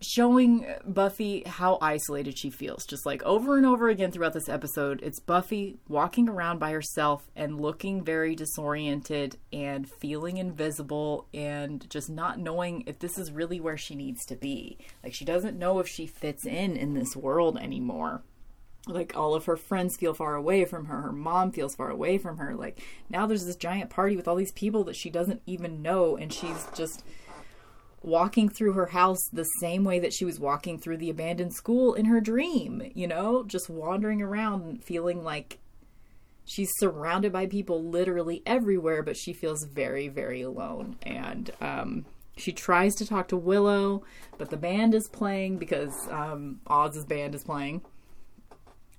showing 0.00 0.66
Buffy 0.86 1.42
how 1.46 1.78
isolated 1.80 2.38
she 2.38 2.50
feels. 2.50 2.84
Just 2.84 3.06
like 3.06 3.22
over 3.22 3.56
and 3.56 3.66
over 3.66 3.88
again 3.88 4.10
throughout 4.10 4.32
this 4.32 4.48
episode, 4.48 5.00
it's 5.02 5.20
Buffy 5.20 5.78
walking 5.88 6.28
around 6.28 6.58
by 6.58 6.70
herself 6.72 7.30
and 7.34 7.60
looking 7.60 8.04
very 8.04 8.34
disoriented 8.34 9.38
and 9.52 9.88
feeling 10.00 10.36
invisible 10.36 11.26
and 11.32 11.88
just 11.90 12.10
not 12.10 12.38
knowing 12.38 12.84
if 12.86 12.98
this 12.98 13.18
is 13.18 13.32
really 13.32 13.60
where 13.60 13.78
she 13.78 13.94
needs 13.94 14.24
to 14.26 14.36
be. 14.36 14.78
Like 15.02 15.14
she 15.14 15.24
doesn't 15.24 15.58
know 15.58 15.78
if 15.78 15.88
she 15.88 16.06
fits 16.06 16.46
in 16.46 16.76
in 16.76 16.94
this 16.94 17.16
world 17.16 17.58
anymore 17.58 18.22
like 18.86 19.16
all 19.16 19.34
of 19.34 19.46
her 19.46 19.56
friends 19.56 19.96
feel 19.96 20.14
far 20.14 20.34
away 20.34 20.64
from 20.64 20.86
her 20.86 21.00
her 21.02 21.12
mom 21.12 21.50
feels 21.50 21.74
far 21.74 21.90
away 21.90 22.18
from 22.18 22.36
her 22.36 22.54
like 22.54 22.80
now 23.08 23.26
there's 23.26 23.46
this 23.46 23.56
giant 23.56 23.90
party 23.90 24.16
with 24.16 24.28
all 24.28 24.36
these 24.36 24.52
people 24.52 24.84
that 24.84 24.96
she 24.96 25.10
doesn't 25.10 25.42
even 25.46 25.82
know 25.82 26.16
and 26.16 26.32
she's 26.32 26.66
just 26.74 27.04
walking 28.02 28.50
through 28.50 28.72
her 28.72 28.86
house 28.86 29.20
the 29.32 29.44
same 29.60 29.82
way 29.84 29.98
that 29.98 30.12
she 30.12 30.26
was 30.26 30.38
walking 30.38 30.78
through 30.78 30.98
the 30.98 31.08
abandoned 31.08 31.54
school 31.54 31.94
in 31.94 32.04
her 32.06 32.20
dream 32.20 32.90
you 32.94 33.06
know? 33.06 33.44
Just 33.44 33.70
wandering 33.70 34.20
around 34.20 34.84
feeling 34.84 35.24
like 35.24 35.58
she's 36.44 36.70
surrounded 36.76 37.32
by 37.32 37.46
people 37.46 37.82
literally 37.82 38.42
everywhere 38.44 39.02
but 39.02 39.16
she 39.16 39.32
feels 39.32 39.64
very 39.64 40.08
very 40.08 40.42
alone. 40.42 40.96
And 41.02 41.50
um 41.60 42.04
she 42.36 42.50
tries 42.50 42.96
to 42.96 43.06
talk 43.06 43.28
to 43.28 43.36
Willow, 43.36 44.02
but 44.38 44.50
the 44.50 44.56
band 44.56 44.92
is 44.92 45.06
playing 45.06 45.56
because 45.58 46.08
um, 46.10 46.60
Oz's 46.66 47.04
band 47.04 47.32
is 47.32 47.44
playing 47.44 47.80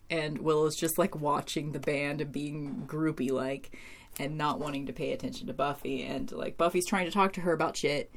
and 0.09 0.37
Willow's 0.39 0.75
just 0.75 0.97
like 0.97 1.15
watching 1.15 1.71
the 1.71 1.79
band 1.79 2.21
and 2.21 2.31
being 2.31 2.83
groupie 2.87 3.31
like 3.31 3.75
and 4.19 4.37
not 4.37 4.59
wanting 4.59 4.85
to 4.85 4.93
pay 4.93 5.11
attention 5.11 5.47
to 5.47 5.53
Buffy 5.53 6.03
and 6.03 6.31
like 6.31 6.57
Buffy's 6.57 6.87
trying 6.87 7.05
to 7.05 7.11
talk 7.11 7.33
to 7.33 7.41
her 7.41 7.53
about 7.53 7.77
shit 7.77 8.11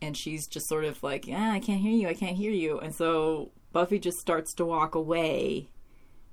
and 0.00 0.16
she's 0.16 0.46
just 0.46 0.68
sort 0.68 0.84
of 0.84 1.02
like, 1.02 1.26
"Yeah, 1.26 1.50
I 1.52 1.60
can't 1.60 1.80
hear 1.80 1.92
you. 1.92 2.08
I 2.08 2.14
can't 2.14 2.36
hear 2.36 2.52
you." 2.52 2.78
And 2.78 2.94
so 2.94 3.50
Buffy 3.72 3.98
just 3.98 4.18
starts 4.18 4.54
to 4.54 4.64
walk 4.64 4.94
away. 4.94 5.70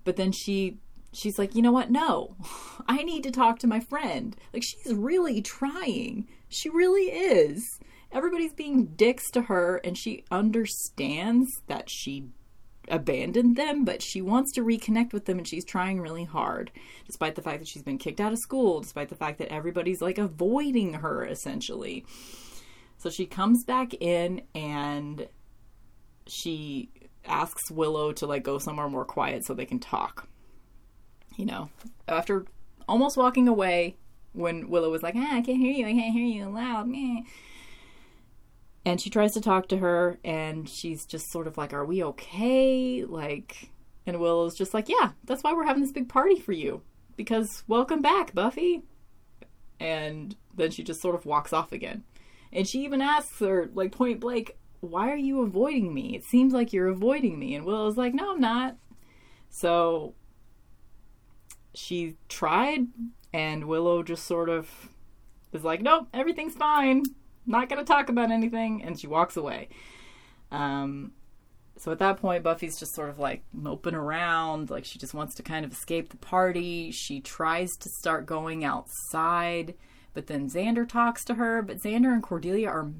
But 0.03 0.15
then 0.15 0.31
she 0.31 0.77
she's 1.13 1.39
like, 1.39 1.55
"You 1.55 1.61
know 1.61 1.71
what? 1.71 1.91
No. 1.91 2.35
I 2.87 3.03
need 3.03 3.23
to 3.23 3.31
talk 3.31 3.59
to 3.59 3.67
my 3.67 3.79
friend." 3.79 4.35
Like 4.53 4.63
she's 4.63 4.93
really 4.93 5.41
trying. 5.41 6.27
She 6.49 6.69
really 6.69 7.05
is. 7.05 7.79
Everybody's 8.11 8.53
being 8.53 8.87
dicks 8.95 9.29
to 9.31 9.43
her 9.43 9.77
and 9.83 9.97
she 9.97 10.23
understands 10.31 11.49
that 11.67 11.89
she 11.89 12.29
abandoned 12.89 13.55
them, 13.55 13.85
but 13.85 14.01
she 14.01 14.21
wants 14.21 14.51
to 14.53 14.61
reconnect 14.61 15.13
with 15.13 15.25
them 15.25 15.37
and 15.37 15.47
she's 15.47 15.65
trying 15.65 16.01
really 16.01 16.23
hard, 16.23 16.71
despite 17.05 17.35
the 17.35 17.41
fact 17.41 17.59
that 17.59 17.67
she's 17.67 17.83
been 17.83 17.97
kicked 17.97 18.19
out 18.19 18.33
of 18.33 18.39
school, 18.39 18.81
despite 18.81 19.09
the 19.09 19.15
fact 19.15 19.37
that 19.39 19.51
everybody's 19.51 20.01
like 20.01 20.17
avoiding 20.17 20.95
her 20.95 21.25
essentially. 21.25 22.05
So 22.97 23.09
she 23.09 23.25
comes 23.25 23.63
back 23.63 23.93
in 23.99 24.41
and 24.53 25.27
she 26.27 26.89
asks 27.25 27.69
Willow 27.71 28.11
to 28.13 28.25
like 28.25 28.43
go 28.43 28.57
somewhere 28.57 28.89
more 28.89 29.05
quiet 29.05 29.45
so 29.45 29.53
they 29.53 29.65
can 29.65 29.79
talk. 29.79 30.27
You 31.37 31.45
know, 31.45 31.69
after 32.07 32.45
almost 32.87 33.17
walking 33.17 33.47
away 33.47 33.97
when 34.33 34.69
Willow 34.69 34.89
was 34.89 35.03
like, 35.03 35.15
ah, 35.17 35.35
I 35.37 35.41
can't 35.41 35.57
hear 35.57 35.71
you, 35.71 35.85
I 35.85 35.93
can't 35.93 36.13
hear 36.13 36.25
you 36.25 36.45
loud, 36.45 36.87
meh 36.87 37.21
and 38.85 39.01
she 39.01 39.09
tries 39.09 39.33
to 39.33 39.41
talk 39.41 39.67
to 39.67 39.77
her 39.77 40.19
and 40.23 40.69
she's 40.69 41.05
just 41.05 41.31
sort 41.31 41.47
of 41.47 41.57
like 41.57 41.73
are 41.73 41.85
we 41.85 42.03
okay 42.03 43.03
like 43.03 43.71
and 44.05 44.19
willow's 44.19 44.55
just 44.55 44.73
like 44.73 44.87
yeah 44.87 45.11
that's 45.23 45.43
why 45.43 45.53
we're 45.53 45.65
having 45.65 45.81
this 45.81 45.91
big 45.91 46.07
party 46.07 46.39
for 46.39 46.51
you 46.53 46.81
because 47.15 47.63
welcome 47.67 48.01
back, 48.01 48.33
Buffy. 48.33 48.83
And 49.79 50.35
then 50.55 50.71
she 50.71 50.83
just 50.83 51.01
sort 51.01 51.15
of 51.15 51.25
walks 51.25 51.53
off 51.53 51.71
again. 51.71 52.03
And 52.51 52.67
she 52.67 52.83
even 52.83 53.01
asks 53.01 53.39
her, 53.39 53.69
like 53.73 53.91
point 53.91 54.19
blank, 54.19 54.55
why 54.79 55.11
are 55.11 55.17
you 55.17 55.41
avoiding 55.41 55.93
me? 55.93 56.15
It 56.15 56.23
seems 56.23 56.53
like 56.53 56.71
you're 56.71 56.87
avoiding 56.87 57.37
me. 57.39 57.55
And 57.55 57.65
Willow's 57.65 57.97
like, 57.97 58.13
no, 58.13 58.33
I'm 58.33 58.39
not. 58.39 58.77
So 59.49 60.13
she 61.73 62.15
tried, 62.29 62.87
and 63.33 63.65
Willow 63.65 64.03
just 64.03 64.25
sort 64.25 64.49
of 64.49 64.89
is 65.51 65.63
like, 65.63 65.81
nope, 65.81 66.07
everything's 66.13 66.55
fine. 66.55 67.03
Not 67.45 67.69
going 67.69 67.79
to 67.79 67.85
talk 67.85 68.09
about 68.09 68.31
anything. 68.31 68.83
And 68.83 68.99
she 68.99 69.07
walks 69.07 69.37
away. 69.37 69.69
Um, 70.51 71.11
so 71.77 71.91
at 71.91 71.99
that 71.99 72.17
point, 72.17 72.43
Buffy's 72.43 72.79
just 72.79 72.95
sort 72.95 73.09
of 73.09 73.19
like 73.19 73.43
moping 73.51 73.95
around, 73.95 74.69
like 74.69 74.85
she 74.85 74.97
just 74.97 75.13
wants 75.13 75.35
to 75.35 75.43
kind 75.43 75.65
of 75.65 75.71
escape 75.73 76.09
the 76.09 76.17
party. 76.17 76.91
She 76.91 77.19
tries 77.19 77.69
to 77.81 77.89
start 77.89 78.25
going 78.25 78.63
outside, 78.63 79.75
but 80.13 80.27
then 80.27 80.49
Xander 80.49 80.87
talks 80.87 81.25
to 81.25 81.35
her. 81.35 81.61
But 81.61 81.81
Xander 81.81 82.13
and 82.13 82.23
Cordelia 82.23 82.69
are 82.69 82.91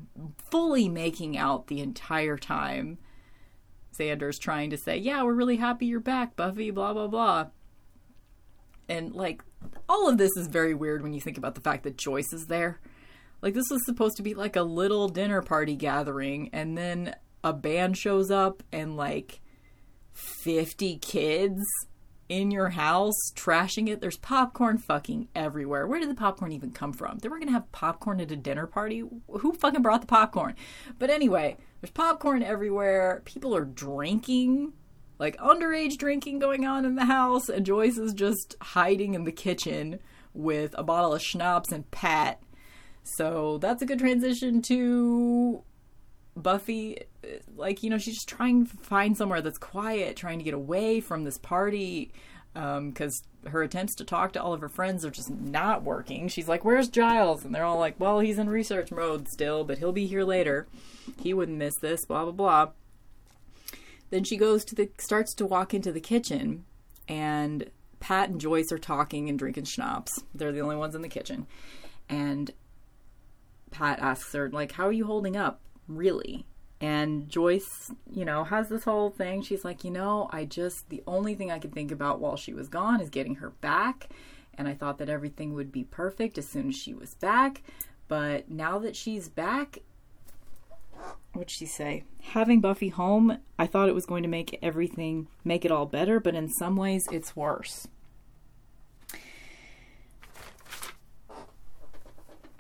fully 0.52 0.90
making 0.90 1.38
out 1.38 1.68
the 1.68 1.80
entire 1.80 2.38
time. 2.38 2.98
Xander's 3.98 4.38
trying 4.38 4.70
to 4.72 4.78
say, 4.78 4.98
Yeah, 4.98 5.24
we're 5.24 5.34
really 5.34 5.58
happy 5.58 5.86
you're 5.86 6.02
back, 6.02 6.36
Buffy, 6.36 6.70
blah, 6.70 6.94
blah, 6.94 7.08
blah. 7.08 7.48
And 8.90 9.14
like, 9.14 9.42
all 9.88 10.10
of 10.10 10.18
this 10.18 10.36
is 10.36 10.48
very 10.48 10.74
weird 10.74 11.02
when 11.02 11.14
you 11.14 11.22
think 11.22 11.38
about 11.38 11.56
the 11.56 11.62
fact 11.62 11.84
that 11.84 11.98
Joyce 11.98 12.34
is 12.34 12.48
there. 12.48 12.82
Like, 13.46 13.54
this 13.54 13.70
was 13.70 13.86
supposed 13.86 14.18
to 14.18 14.24
be 14.24 14.34
like 14.34 14.56
a 14.56 14.64
little 14.64 15.08
dinner 15.08 15.44
party 15.44 15.76
gathering, 15.76 16.50
and 16.52 16.76
then 16.76 17.16
a 17.44 17.54
band 17.54 17.96
shows 17.96 18.32
up 18.32 18.64
and 18.72 18.98
like 18.98 19.40
50 20.14 20.98
kids 20.98 21.64
in 22.28 22.50
your 22.50 22.70
house 22.70 23.14
trashing 23.36 23.88
it. 23.88 24.02
There's 24.02 24.18
popcorn 24.18 24.80
fucking 24.80 25.28
everywhere. 25.36 25.86
Where 25.86 26.00
did 26.00 26.10
the 26.10 26.16
popcorn 26.16 26.54
even 26.54 26.72
come 26.72 26.92
from? 26.92 27.20
They 27.20 27.30
were 27.30 27.38
going 27.38 27.50
to 27.50 27.54
have 27.54 27.72
popcorn 27.72 28.20
at 28.20 28.32
a 28.32 28.36
dinner 28.36 28.66
party? 28.66 29.04
Who 29.30 29.54
fucking 29.54 29.84
brought 29.84 30.02
the 30.02 30.08
popcorn? 30.08 30.56
But 30.98 31.12
anyway, 31.12 31.58
there's 31.82 31.92
popcorn 31.92 32.42
everywhere. 32.42 33.22
People 33.26 33.56
are 33.56 33.64
drinking, 33.64 34.74
like 35.20 35.38
underage 35.38 35.98
drinking 35.98 36.40
going 36.40 36.66
on 36.66 36.84
in 36.84 36.96
the 36.96 37.06
house, 37.06 37.48
and 37.48 37.64
Joyce 37.64 38.00
is 38.00 38.16
just 38.16 38.56
hiding 38.60 39.14
in 39.14 39.24
the 39.24 39.32
kitchen 39.32 40.00
with 40.34 40.74
a 40.78 40.84
bottle 40.84 41.14
of 41.14 41.22
schnapps 41.22 41.72
and 41.72 41.90
Pat. 41.92 42.42
So 43.06 43.60
that's 43.60 43.82
a 43.84 43.86
good 43.86 44.00
transition 44.00 44.62
to 44.64 45.64
Buffy, 46.36 47.04
like, 47.56 47.84
you 47.84 47.90
know, 47.90 47.98
she's 47.98 48.16
just 48.16 48.28
trying 48.28 48.66
to 48.66 48.78
find 48.78 49.16
somewhere 49.16 49.42
that's 49.42 49.60
quiet, 49.60 50.18
trying 50.18 50.40
to 50.40 50.44
get 50.44 50.56
away 50.56 51.00
from 51.00 51.24
this 51.24 51.38
party 51.38 52.12
because 52.54 53.24
um, 53.46 53.52
her 53.52 53.62
attempts 53.62 53.96
to 53.96 54.04
talk 54.04 54.34
to 54.34 54.42
all 54.42 54.54
of 54.54 54.62
her 54.62 54.70
friends 54.70 55.06
are 55.06 55.12
just 55.12 55.30
not 55.30 55.84
working. 55.84 56.28
She's 56.28 56.48
like, 56.48 56.66
Where's 56.66 56.90
Giles? 56.90 57.46
And 57.46 57.54
they're 57.54 57.64
all 57.64 57.78
like, 57.78 58.00
Well, 58.00 58.20
he's 58.20 58.40
in 58.40 58.50
research 58.50 58.92
mode 58.92 59.28
still, 59.30 59.64
but 59.64 59.78
he'll 59.78 59.92
be 59.92 60.08
here 60.08 60.24
later. 60.24 60.68
He 61.22 61.34
wouldn't 61.34 61.58
miss 61.58 61.76
this, 61.78 62.06
blah, 62.06 62.24
blah, 62.24 62.32
blah. 62.32 62.70
Then 64.10 64.24
she 64.24 64.36
goes 64.36 64.66
to 64.66 64.76
the, 64.76 64.90
starts 64.98 65.34
to 65.36 65.46
walk 65.46 65.74
into 65.74 65.92
the 65.92 66.00
kitchen, 66.00 66.66
and 67.08 67.70
Pat 68.00 68.30
and 68.30 68.42
Joyce 68.42 68.72
are 68.72 68.78
talking 68.78 69.30
and 69.30 69.38
drinking 69.38 69.66
schnapps. 69.66 70.24
They're 70.34 70.52
the 70.52 70.62
only 70.62 70.76
ones 70.76 70.96
in 70.96 71.02
the 71.02 71.10
kitchen. 71.10 71.48
And 72.10 72.52
Pat 73.72 74.00
asks 74.00 74.34
her, 74.34 74.50
like, 74.50 74.74
How 74.74 74.88
are 74.88 74.92
you 74.92 75.06
holding 75.06 75.36
up? 75.36 75.62
really. 75.88 76.46
And 76.82 77.30
Joyce, 77.30 77.92
you 78.12 78.26
know, 78.26 78.44
has 78.44 78.70
this 78.70 78.84
whole 78.84 79.10
thing. 79.10 79.42
She's 79.42 79.64
like, 79.64 79.84
you 79.84 79.92
know, 79.92 80.30
I 80.32 80.46
just, 80.46 80.90
the 80.90 81.04
only 81.08 81.34
thing 81.36 81.50
I 81.50 81.60
could 81.60 81.74
think 81.74 81.92
about 81.92 82.20
while 82.20 82.36
she 82.36 82.54
was 82.54 82.68
gone 82.68 83.02
is 83.02 83.10
getting 83.10 83.36
her 83.36 83.52
back. 83.62 84.10
And 84.58 84.68
I 84.68 84.74
thought 84.74 84.98
that 85.00 85.10
everything 85.10 85.54
would 85.54 85.72
be 85.72 85.84
perfect 85.84 86.38
as 86.38 86.48
soon 86.48 86.70
as 86.70 86.76
she 86.76 86.94
was 86.94 87.16
back. 87.16 87.62
But 88.08 88.50
now 88.52 88.78
that 88.80 88.96
she's 88.96 89.30
back, 89.30 89.80
what'd 91.34 91.50
she 91.50 91.66
say? 91.66 92.04
Having 92.22 92.62
Buffy 92.62 92.90
home, 92.90 93.40
I 93.58 93.68
thought 93.68 93.90
it 93.90 93.96
was 93.96 94.06
going 94.06 94.24
to 94.24 94.30
make 94.30 94.60
everything, 94.62 95.28
make 95.44 95.66
it 95.66 95.72
all 95.72 95.86
better, 95.86 96.20
but 96.20 96.36
in 96.36 96.50
some 96.50 96.76
ways 96.76 97.08
it's 97.12 97.36
worse. 97.36 97.88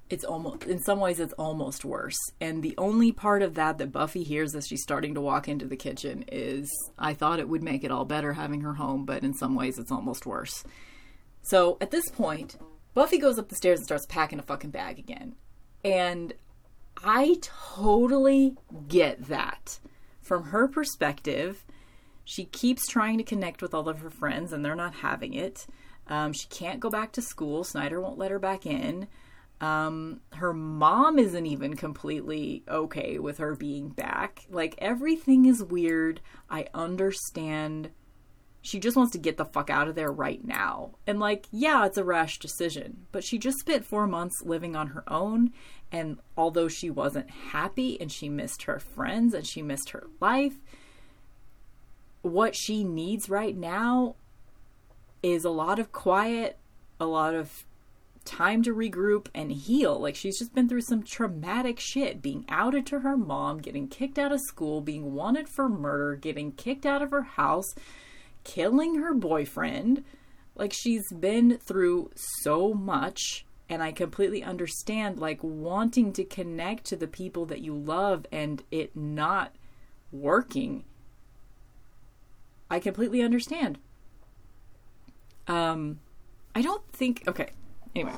It's 0.10 0.24
almost 0.24 0.64
in 0.66 0.80
some 0.80 1.00
ways 1.00 1.20
it's 1.20 1.34
almost 1.34 1.84
worse. 1.84 2.18
And 2.40 2.62
the 2.62 2.76
only 2.78 3.12
part 3.12 3.42
of 3.42 3.56
that 3.56 3.78
that 3.80 3.92
buffy 3.92 4.24
hears 4.24 4.54
as 4.56 4.68
she's 4.68 4.84
starting 4.84 5.16
to 5.16 5.22
walk 5.22 5.48
into 5.48 5.66
the 5.66 5.76
kitchen 5.76 6.26
is 6.32 6.72
i 6.98 7.14
thought 7.14 7.40
it 7.40 7.50
would 7.50 7.64
make 7.64 7.84
it 7.84 7.92
all 7.92 8.06
better 8.06 8.34
having 8.34 8.62
her 8.62 8.74
home 8.74 9.06
but 9.06 9.24
in 9.24 9.34
some 9.34 9.56
ways 9.56 9.80
it's 9.80 9.92
almost 9.92 10.26
worse. 10.26 10.64
So 11.42 11.78
at 11.82 11.92
this 11.92 12.10
point 12.10 12.58
buffy 12.94 13.18
goes 13.18 13.40
up 13.40 13.50
the 13.50 13.56
stairs 13.56 13.80
and 13.80 13.86
starts 13.86 14.06
packing 14.06 14.40
a 14.40 14.44
fucking 14.44 14.72
bag 14.72 15.00
again. 15.00 15.36
And 15.84 16.34
i 17.04 17.38
totally 17.42 18.56
get 18.88 19.28
that. 19.28 19.80
From 20.22 20.46
her 20.46 20.68
perspective 20.68 21.66
she 22.24 22.46
keeps 22.46 22.88
trying 22.88 23.18
to 23.18 23.24
connect 23.24 23.62
with 23.62 23.74
all 23.74 23.90
of 23.90 24.00
her 24.00 24.10
friends 24.10 24.54
and 24.54 24.64
they're 24.64 24.76
not 24.76 24.96
having 24.96 25.34
it. 25.34 25.66
Um, 26.08 26.34
she 26.34 26.48
can't 26.48 26.80
go 26.80 26.92
back 26.92 27.12
to 27.14 27.22
school. 27.22 27.64
Snyder 27.64 28.00
won't 28.00 28.20
let 28.20 28.30
her 28.30 28.38
back 28.38 28.68
in 28.68 29.08
um, 29.62 30.22
her 30.34 30.54
mom 30.54 31.18
isn't 31.18 31.46
even 31.46 31.76
completely 31.76 32.64
okay 32.68 33.20
with 33.20 33.38
her 33.38 33.56
being 33.56 33.90
back. 33.90 34.46
Like, 34.50 34.76
everything 34.80 35.46
is 35.46 35.64
weird. 35.64 36.22
I 36.50 36.68
understand. 36.74 37.92
She 38.62 38.80
just 38.80 38.98
wants 38.98 39.14
to 39.14 39.18
get 39.18 39.38
the 39.38 39.46
fuck 39.46 39.70
out 39.70 39.88
of 39.88 39.96
there 39.96 40.12
right 40.12 40.44
now. 40.46 40.96
And, 41.08 41.20
like, 41.20 41.46
yeah, 41.52 41.86
it's 41.86 41.98
a 41.98 42.04
rash 42.04 42.40
decision, 42.40 43.06
but 43.12 43.24
she 43.24 43.38
just 43.38 43.60
spent 43.60 43.86
four 43.86 44.08
months 44.08 44.42
living 44.44 44.76
on 44.76 44.88
her 44.88 45.04
own. 45.08 45.54
And 45.92 46.20
although 46.36 46.68
she 46.68 46.90
wasn't 46.90 47.30
happy 47.30 48.00
and 48.02 48.12
she 48.12 48.28
missed 48.28 48.64
her 48.64 48.80
friends 48.80 49.34
and 49.34 49.48
she 49.48 49.62
missed 49.62 49.92
her 49.92 50.08
life, 50.20 50.56
what 52.22 52.56
she 52.56 52.84
needs 52.84 53.30
right 53.30 53.56
now 53.56 54.16
is 55.24 55.46
a 55.46 55.50
lot 55.50 55.80
of 55.80 55.92
quiet, 55.92 56.58
a 57.00 57.06
lot 57.06 57.34
of 57.34 57.66
time 58.26 58.64
to 58.64 58.76
regroup 58.76 59.28
and 59.34 59.52
heal. 59.52 60.00
Like 60.00 60.16
she's 60.16 60.40
just 60.40 60.54
been 60.54 60.68
through 60.68 60.82
some 60.82 61.04
traumatic 61.04 61.80
shit, 61.80 62.22
being 62.22 62.44
outed 62.50 62.86
to 62.88 63.00
her 63.00 63.16
mom, 63.16 63.60
getting 63.60 63.88
kicked 63.88 64.20
out 64.20 64.32
of 64.32 64.42
school, 64.42 64.82
being 64.82 65.14
wanted 65.14 65.48
for 65.48 65.70
murder, 65.70 66.16
getting 66.16 66.52
kicked 66.52 66.86
out 66.86 67.02
of 67.02 67.12
her 67.12 67.22
house, 67.22 67.74
killing 68.44 68.96
her 68.96 69.14
boyfriend. 69.14 70.04
Like 70.56 70.74
she's 70.74 71.12
been 71.14 71.60
through 71.60 72.12
so 72.16 72.74
much 72.74 73.46
and 73.70 73.82
I 73.82 73.92
completely 73.92 74.44
understand 74.44 75.20
like 75.20 75.40
wanting 75.42 76.14
to 76.14 76.24
connect 76.24 76.86
to 76.86 76.96
the 76.96 77.08
people 77.08 77.46
that 77.48 77.62
you 77.62 77.76
love 77.76 78.26
and 78.32 78.64
it 78.72 78.96
not 78.96 79.56
working. 80.12 80.84
I 82.70 82.80
completely 82.80 83.22
understand. 83.22 83.78
Um 85.48 86.00
I 86.54 86.62
don't 86.62 86.88
think 86.94 87.24
okay, 87.28 87.50
Anyway. 87.96 88.14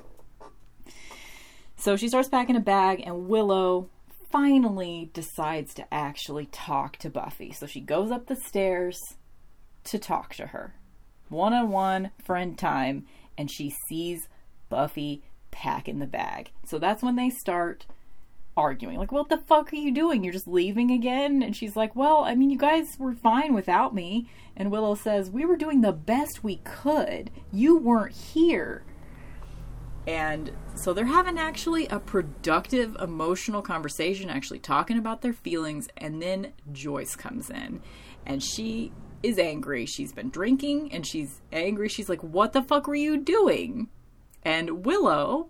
So 1.75 1.95
she 1.95 2.09
starts 2.09 2.29
packing 2.29 2.55
a 2.55 2.61
bag, 2.61 3.03
and 3.05 3.27
Willow 3.29 3.89
finally 4.31 5.09
decides 5.13 5.73
to 5.75 5.93
actually 5.93 6.47
talk 6.47 6.97
to 6.97 7.09
Buffy. 7.09 7.51
So 7.51 7.65
she 7.65 7.79
goes 7.79 8.11
up 8.11 8.25
the 8.25 8.35
stairs 8.35 8.99
to 9.85 9.99
talk 9.99 10.33
to 10.35 10.47
her. 10.47 10.75
One 11.29 11.53
on 11.53 11.69
one, 11.69 12.11
friend 12.23 12.57
time, 12.57 13.05
and 13.37 13.49
she 13.51 13.73
sees 13.87 14.27
Buffy 14.69 15.23
packing 15.51 15.99
the 15.99 16.07
bag. 16.07 16.51
So 16.65 16.79
that's 16.79 17.03
when 17.03 17.15
they 17.15 17.29
start 17.29 17.85
arguing. 18.55 18.97
Like, 18.97 19.11
what 19.11 19.29
the 19.29 19.37
fuck 19.37 19.71
are 19.71 19.77
you 19.77 19.93
doing? 19.93 20.23
You're 20.23 20.33
just 20.33 20.47
leaving 20.47 20.91
again? 20.91 21.43
And 21.43 21.55
she's 21.55 21.75
like, 21.75 21.95
well, 21.95 22.23
I 22.23 22.33
mean, 22.35 22.49
you 22.49 22.57
guys 22.57 22.97
were 22.97 23.13
fine 23.13 23.53
without 23.53 23.93
me. 23.93 24.29
And 24.55 24.71
Willow 24.71 24.95
says, 24.95 25.29
we 25.29 25.45
were 25.45 25.55
doing 25.55 25.81
the 25.81 25.91
best 25.91 26.43
we 26.43 26.57
could. 26.63 27.29
You 27.53 27.77
weren't 27.77 28.15
here. 28.15 28.83
And 30.07 30.53
so 30.73 30.93
they're 30.93 31.05
having 31.05 31.37
actually 31.37 31.85
a 31.87 31.99
productive 31.99 32.95
emotional 32.95 33.61
conversation, 33.61 34.29
actually 34.29 34.59
talking 34.59 34.97
about 34.97 35.21
their 35.21 35.33
feelings. 35.33 35.89
And 35.97 36.21
then 36.21 36.53
Joyce 36.71 37.15
comes 37.15 37.49
in 37.49 37.81
and 38.25 38.41
she 38.41 38.93
is 39.21 39.37
angry. 39.37 39.85
She's 39.85 40.13
been 40.13 40.29
drinking 40.29 40.93
and 40.93 41.05
she's 41.05 41.41
angry. 41.51 41.89
She's 41.89 42.07
like, 42.07 42.23
What 42.23 42.53
the 42.53 42.63
fuck 42.63 42.87
were 42.87 42.95
you 42.95 43.17
doing? 43.17 43.89
And 44.43 44.85
Willow, 44.85 45.49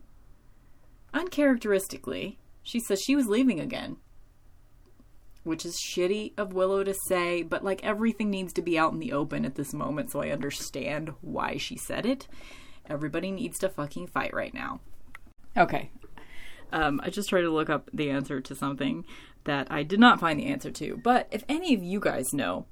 uncharacteristically, 1.13 2.39
she 2.63 2.79
says 2.79 2.99
she 3.01 3.15
was 3.15 3.27
leaving 3.27 3.59
again. 3.59 3.97
Which 5.43 5.65
is 5.65 5.79
shitty 5.93 6.33
of 6.35 6.53
Willow 6.53 6.83
to 6.83 6.95
say, 7.07 7.43
but 7.43 7.63
like 7.63 7.83
everything 7.83 8.31
needs 8.31 8.53
to 8.53 8.63
be 8.63 8.77
out 8.77 8.91
in 8.91 8.99
the 8.99 9.13
open 9.13 9.45
at 9.45 9.55
this 9.55 9.71
moment, 9.71 10.11
so 10.11 10.21
I 10.21 10.31
understand 10.31 11.13
why 11.21 11.57
she 11.57 11.77
said 11.77 12.07
it. 12.07 12.27
Everybody 12.89 13.31
needs 13.31 13.59
to 13.59 13.69
fucking 13.69 14.07
fight 14.07 14.33
right 14.33 14.53
now. 14.53 14.79
Okay. 15.55 15.91
Um, 16.71 16.99
I 17.03 17.09
just 17.09 17.29
tried 17.29 17.41
to 17.41 17.49
look 17.49 17.69
up 17.69 17.89
the 17.93 18.09
answer 18.09 18.41
to 18.41 18.55
something 18.55 19.05
that 19.45 19.67
I 19.71 19.83
did 19.83 19.99
not 19.99 20.19
find 20.19 20.39
the 20.39 20.47
answer 20.47 20.71
to. 20.71 20.97
But 20.97 21.27
if 21.31 21.43
any 21.47 21.73
of 21.73 21.83
you 21.83 21.99
guys 21.99 22.25
know, 22.33 22.65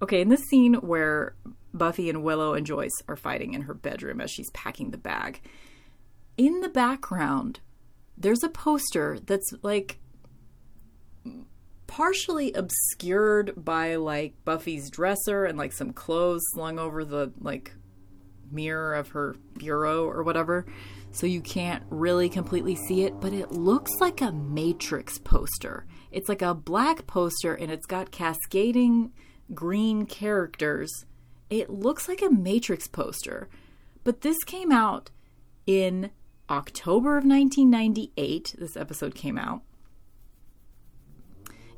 okay, 0.00 0.20
in 0.20 0.28
this 0.28 0.42
scene 0.44 0.74
where 0.74 1.34
Buffy 1.76 2.08
and 2.08 2.22
Willow 2.22 2.54
and 2.54 2.66
Joyce 2.66 3.02
are 3.08 3.16
fighting 3.16 3.54
in 3.54 3.62
her 3.62 3.74
bedroom 3.74 4.20
as 4.20 4.30
she's 4.30 4.50
packing 4.50 4.90
the 4.90 4.98
bag. 4.98 5.40
In 6.36 6.60
the 6.60 6.68
background, 6.68 7.60
there's 8.16 8.42
a 8.42 8.48
poster 8.48 9.18
that's 9.24 9.52
like 9.62 9.98
partially 11.86 12.52
obscured 12.52 13.52
by 13.56 13.96
like 13.96 14.34
Buffy's 14.44 14.90
dresser 14.90 15.44
and 15.44 15.56
like 15.56 15.72
some 15.72 15.92
clothes 15.92 16.42
slung 16.52 16.78
over 16.78 17.04
the 17.04 17.32
like 17.40 17.74
mirror 18.50 18.94
of 18.94 19.08
her 19.10 19.36
bureau 19.56 20.04
or 20.04 20.22
whatever. 20.22 20.66
So 21.12 21.26
you 21.26 21.40
can't 21.40 21.82
really 21.88 22.28
completely 22.28 22.74
see 22.74 23.04
it, 23.04 23.20
but 23.20 23.32
it 23.32 23.52
looks 23.52 23.92
like 24.00 24.20
a 24.20 24.32
Matrix 24.32 25.18
poster. 25.18 25.86
It's 26.10 26.28
like 26.28 26.42
a 26.42 26.54
black 26.54 27.06
poster 27.06 27.54
and 27.54 27.70
it's 27.70 27.86
got 27.86 28.10
cascading 28.10 29.12
green 29.54 30.06
characters. 30.06 30.90
It 31.48 31.70
looks 31.70 32.08
like 32.08 32.22
a 32.22 32.30
Matrix 32.30 32.86
poster. 32.86 33.48
But 34.04 34.20
this 34.20 34.44
came 34.44 34.70
out 34.70 35.10
in 35.66 36.10
October 36.48 37.16
of 37.16 37.24
1998. 37.24 38.56
This 38.58 38.76
episode 38.76 39.14
came 39.14 39.38
out. 39.38 39.62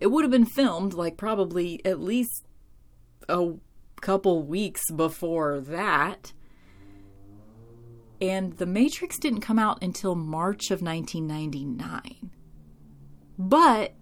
It 0.00 0.08
would 0.08 0.24
have 0.24 0.30
been 0.30 0.46
filmed 0.46 0.94
like 0.94 1.16
probably 1.16 1.80
at 1.84 2.00
least 2.00 2.44
a 3.28 3.52
couple 4.00 4.42
weeks 4.42 4.82
before 4.94 5.60
that. 5.60 6.32
And 8.20 8.56
The 8.56 8.66
Matrix 8.66 9.18
didn't 9.18 9.40
come 9.40 9.58
out 9.58 9.82
until 9.82 10.14
March 10.14 10.70
of 10.70 10.82
1999. 10.82 12.30
But 13.38 13.94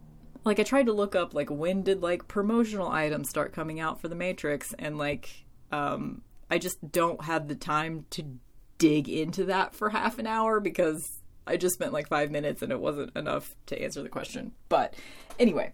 like 0.44 0.60
I 0.60 0.62
tried 0.62 0.86
to 0.86 0.92
look 0.92 1.14
up 1.14 1.34
like 1.34 1.50
when 1.50 1.82
did 1.82 2.02
like 2.02 2.28
promotional 2.28 2.88
items 2.88 3.28
start 3.28 3.52
coming 3.52 3.80
out 3.80 4.00
for 4.00 4.08
The 4.08 4.14
Matrix 4.14 4.72
and 4.78 4.96
like 4.96 5.44
um 5.72 6.22
I 6.50 6.58
just 6.58 6.92
don't 6.92 7.22
have 7.24 7.48
the 7.48 7.56
time 7.56 8.06
to 8.10 8.38
dig 8.78 9.08
into 9.08 9.44
that 9.46 9.74
for 9.74 9.90
half 9.90 10.18
an 10.18 10.26
hour 10.26 10.60
because 10.60 11.20
I 11.46 11.56
just 11.56 11.74
spent 11.74 11.92
like 11.92 12.08
5 12.08 12.30
minutes 12.30 12.62
and 12.62 12.72
it 12.72 12.80
wasn't 12.80 13.16
enough 13.16 13.54
to 13.66 13.80
answer 13.80 14.02
the 14.02 14.08
question. 14.08 14.52
But 14.68 14.94
anyway, 15.38 15.72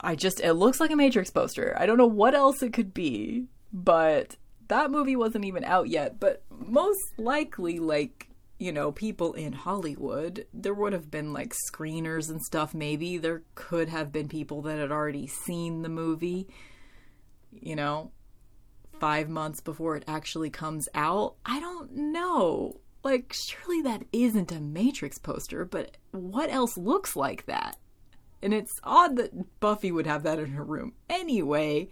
I 0.00 0.14
just 0.16 0.40
it 0.40 0.54
looks 0.54 0.80
like 0.80 0.90
a 0.90 0.96
Matrix 0.96 1.30
poster. 1.30 1.76
I 1.78 1.86
don't 1.86 1.98
know 1.98 2.06
what 2.06 2.34
else 2.34 2.62
it 2.62 2.72
could 2.72 2.92
be, 2.92 3.46
but 3.72 4.36
that 4.68 4.90
movie 4.90 5.16
wasn't 5.16 5.44
even 5.44 5.64
out 5.64 5.88
yet, 5.88 6.18
but 6.20 6.42
most 6.50 7.18
likely 7.18 7.78
like 7.78 8.28
you 8.58 8.72
know, 8.72 8.92
people 8.92 9.32
in 9.32 9.52
Hollywood, 9.52 10.46
there 10.54 10.74
would 10.74 10.92
have 10.92 11.10
been 11.10 11.32
like 11.32 11.54
screeners 11.70 12.30
and 12.30 12.40
stuff, 12.40 12.72
maybe. 12.72 13.18
There 13.18 13.42
could 13.54 13.88
have 13.88 14.12
been 14.12 14.28
people 14.28 14.62
that 14.62 14.78
had 14.78 14.92
already 14.92 15.26
seen 15.26 15.82
the 15.82 15.88
movie, 15.88 16.48
you 17.50 17.74
know, 17.76 18.12
five 19.00 19.28
months 19.28 19.60
before 19.60 19.96
it 19.96 20.04
actually 20.06 20.50
comes 20.50 20.88
out. 20.94 21.34
I 21.44 21.60
don't 21.60 21.94
know. 21.94 22.80
Like, 23.02 23.34
surely 23.34 23.82
that 23.82 24.04
isn't 24.12 24.52
a 24.52 24.60
Matrix 24.60 25.18
poster, 25.18 25.64
but 25.64 25.96
what 26.12 26.50
else 26.50 26.78
looks 26.78 27.16
like 27.16 27.46
that? 27.46 27.76
And 28.40 28.54
it's 28.54 28.80
odd 28.82 29.16
that 29.16 29.60
Buffy 29.60 29.90
would 29.90 30.06
have 30.06 30.22
that 30.22 30.38
in 30.38 30.52
her 30.52 30.64
room 30.64 30.94
anyway. 31.10 31.88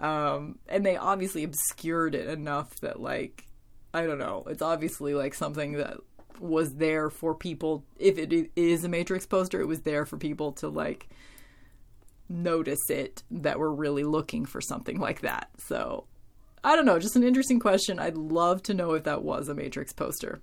Um, 0.00 0.58
and 0.68 0.84
they 0.84 0.96
obviously 0.96 1.44
obscured 1.44 2.14
it 2.14 2.26
enough 2.26 2.74
that, 2.80 3.00
like, 3.00 3.44
I 3.92 4.06
don't 4.06 4.18
know. 4.18 4.44
It's 4.48 4.62
obviously 4.62 5.14
like 5.14 5.34
something 5.34 5.72
that 5.72 5.98
was 6.38 6.74
there 6.74 7.10
for 7.10 7.34
people. 7.34 7.84
If 7.98 8.18
it 8.18 8.50
is 8.56 8.84
a 8.84 8.88
Matrix 8.88 9.26
poster, 9.26 9.60
it 9.60 9.66
was 9.66 9.80
there 9.80 10.06
for 10.06 10.16
people 10.16 10.52
to 10.52 10.68
like 10.68 11.08
notice 12.28 12.88
it 12.88 13.22
that 13.30 13.58
were 13.58 13.74
really 13.74 14.04
looking 14.04 14.44
for 14.44 14.60
something 14.60 14.98
like 14.98 15.20
that. 15.22 15.50
So 15.58 16.06
I 16.62 16.76
don't 16.76 16.86
know. 16.86 16.98
Just 16.98 17.16
an 17.16 17.24
interesting 17.24 17.58
question. 17.58 17.98
I'd 17.98 18.16
love 18.16 18.62
to 18.64 18.74
know 18.74 18.92
if 18.92 19.04
that 19.04 19.22
was 19.22 19.48
a 19.48 19.54
Matrix 19.54 19.92
poster. 19.92 20.40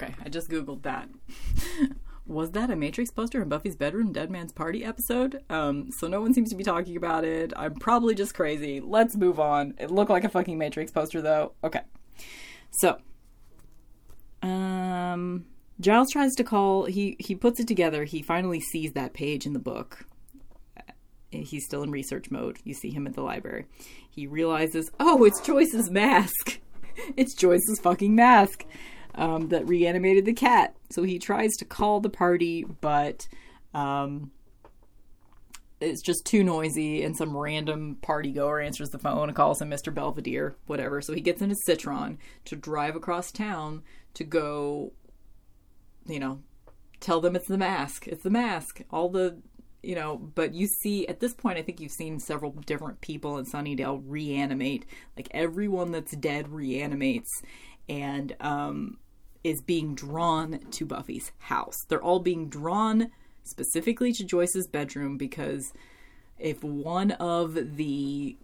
Okay, 0.00 0.14
I 0.24 0.28
just 0.28 0.48
Googled 0.48 0.82
that. 0.82 1.08
was 2.30 2.52
that 2.52 2.70
a 2.70 2.76
Matrix 2.76 3.10
poster 3.10 3.42
in 3.42 3.48
Buffy's 3.48 3.74
bedroom 3.74 4.12
Dead 4.12 4.30
Man's 4.30 4.52
Party 4.52 4.84
episode? 4.84 5.42
Um, 5.50 5.90
so 5.90 6.06
no 6.06 6.20
one 6.20 6.32
seems 6.32 6.48
to 6.50 6.56
be 6.56 6.62
talking 6.62 6.96
about 6.96 7.24
it. 7.24 7.52
I'm 7.56 7.74
probably 7.74 8.14
just 8.14 8.34
crazy. 8.34 8.80
Let's 8.80 9.16
move 9.16 9.40
on. 9.40 9.74
It 9.78 9.90
looked 9.90 10.10
like 10.10 10.22
a 10.22 10.28
fucking 10.28 10.56
Matrix 10.56 10.92
poster 10.92 11.20
though. 11.20 11.52
Okay. 11.64 11.80
So, 12.70 12.98
um, 14.42 15.46
Giles 15.80 16.12
tries 16.12 16.32
to 16.36 16.44
call. 16.44 16.84
He 16.84 17.16
he 17.18 17.34
puts 17.34 17.58
it 17.58 17.66
together. 17.66 18.04
He 18.04 18.22
finally 18.22 18.60
sees 18.60 18.92
that 18.92 19.12
page 19.12 19.44
in 19.44 19.52
the 19.52 19.58
book. 19.58 20.06
He's 21.32 21.64
still 21.64 21.82
in 21.82 21.90
research 21.90 22.30
mode. 22.30 22.58
You 22.64 22.74
see 22.74 22.90
him 22.90 23.06
at 23.06 23.14
the 23.14 23.22
library. 23.22 23.66
He 24.08 24.26
realizes, 24.26 24.90
oh, 24.98 25.24
it's 25.24 25.40
Joyce's 25.40 25.90
mask. 25.90 26.60
it's 27.16 27.34
Joyce's 27.34 27.80
fucking 27.80 28.14
mask 28.14 28.64
um, 29.20 29.48
that 29.48 29.68
reanimated 29.68 30.24
the 30.24 30.32
cat. 30.32 30.74
So 30.88 31.02
he 31.02 31.18
tries 31.18 31.52
to 31.58 31.66
call 31.66 32.00
the 32.00 32.08
party, 32.08 32.64
but 32.64 33.28
um, 33.74 34.32
it's 35.78 36.00
just 36.00 36.24
too 36.24 36.42
noisy, 36.42 37.04
and 37.04 37.14
some 37.14 37.36
random 37.36 37.98
party 38.00 38.32
goer 38.32 38.60
answers 38.60 38.88
the 38.88 38.98
phone 38.98 39.28
and 39.28 39.36
calls 39.36 39.60
him 39.60 39.70
Mr. 39.70 39.94
Belvedere, 39.94 40.56
whatever. 40.66 41.02
So 41.02 41.12
he 41.12 41.20
gets 41.20 41.42
in 41.42 41.50
a 41.50 41.54
Citroën 41.68 42.16
to 42.46 42.56
drive 42.56 42.96
across 42.96 43.30
town 43.30 43.82
to 44.14 44.24
go, 44.24 44.92
you 46.06 46.18
know, 46.18 46.40
tell 47.00 47.20
them 47.20 47.36
it's 47.36 47.46
the 47.46 47.58
mask. 47.58 48.08
It's 48.08 48.22
the 48.22 48.30
mask. 48.30 48.80
All 48.90 49.10
the, 49.10 49.36
you 49.82 49.96
know, 49.96 50.16
but 50.16 50.54
you 50.54 50.66
see, 50.66 51.06
at 51.08 51.20
this 51.20 51.34
point, 51.34 51.58
I 51.58 51.62
think 51.62 51.78
you've 51.78 51.92
seen 51.92 52.20
several 52.20 52.52
different 52.52 53.02
people 53.02 53.36
in 53.36 53.44
Sunnydale 53.44 54.02
reanimate. 54.06 54.86
Like 55.14 55.28
everyone 55.32 55.92
that's 55.92 56.16
dead 56.16 56.48
reanimates. 56.48 57.30
And, 57.86 58.34
um, 58.40 58.96
is 59.42 59.62
being 59.62 59.94
drawn 59.94 60.60
to 60.70 60.84
Buffy's 60.84 61.32
house. 61.38 61.76
They're 61.88 62.02
all 62.02 62.20
being 62.20 62.48
drawn 62.48 63.10
specifically 63.44 64.12
to 64.12 64.24
Joyce's 64.24 64.68
bedroom 64.68 65.16
because 65.16 65.72
if 66.38 66.62
one 66.62 67.12
of 67.12 67.76
the 67.76 68.36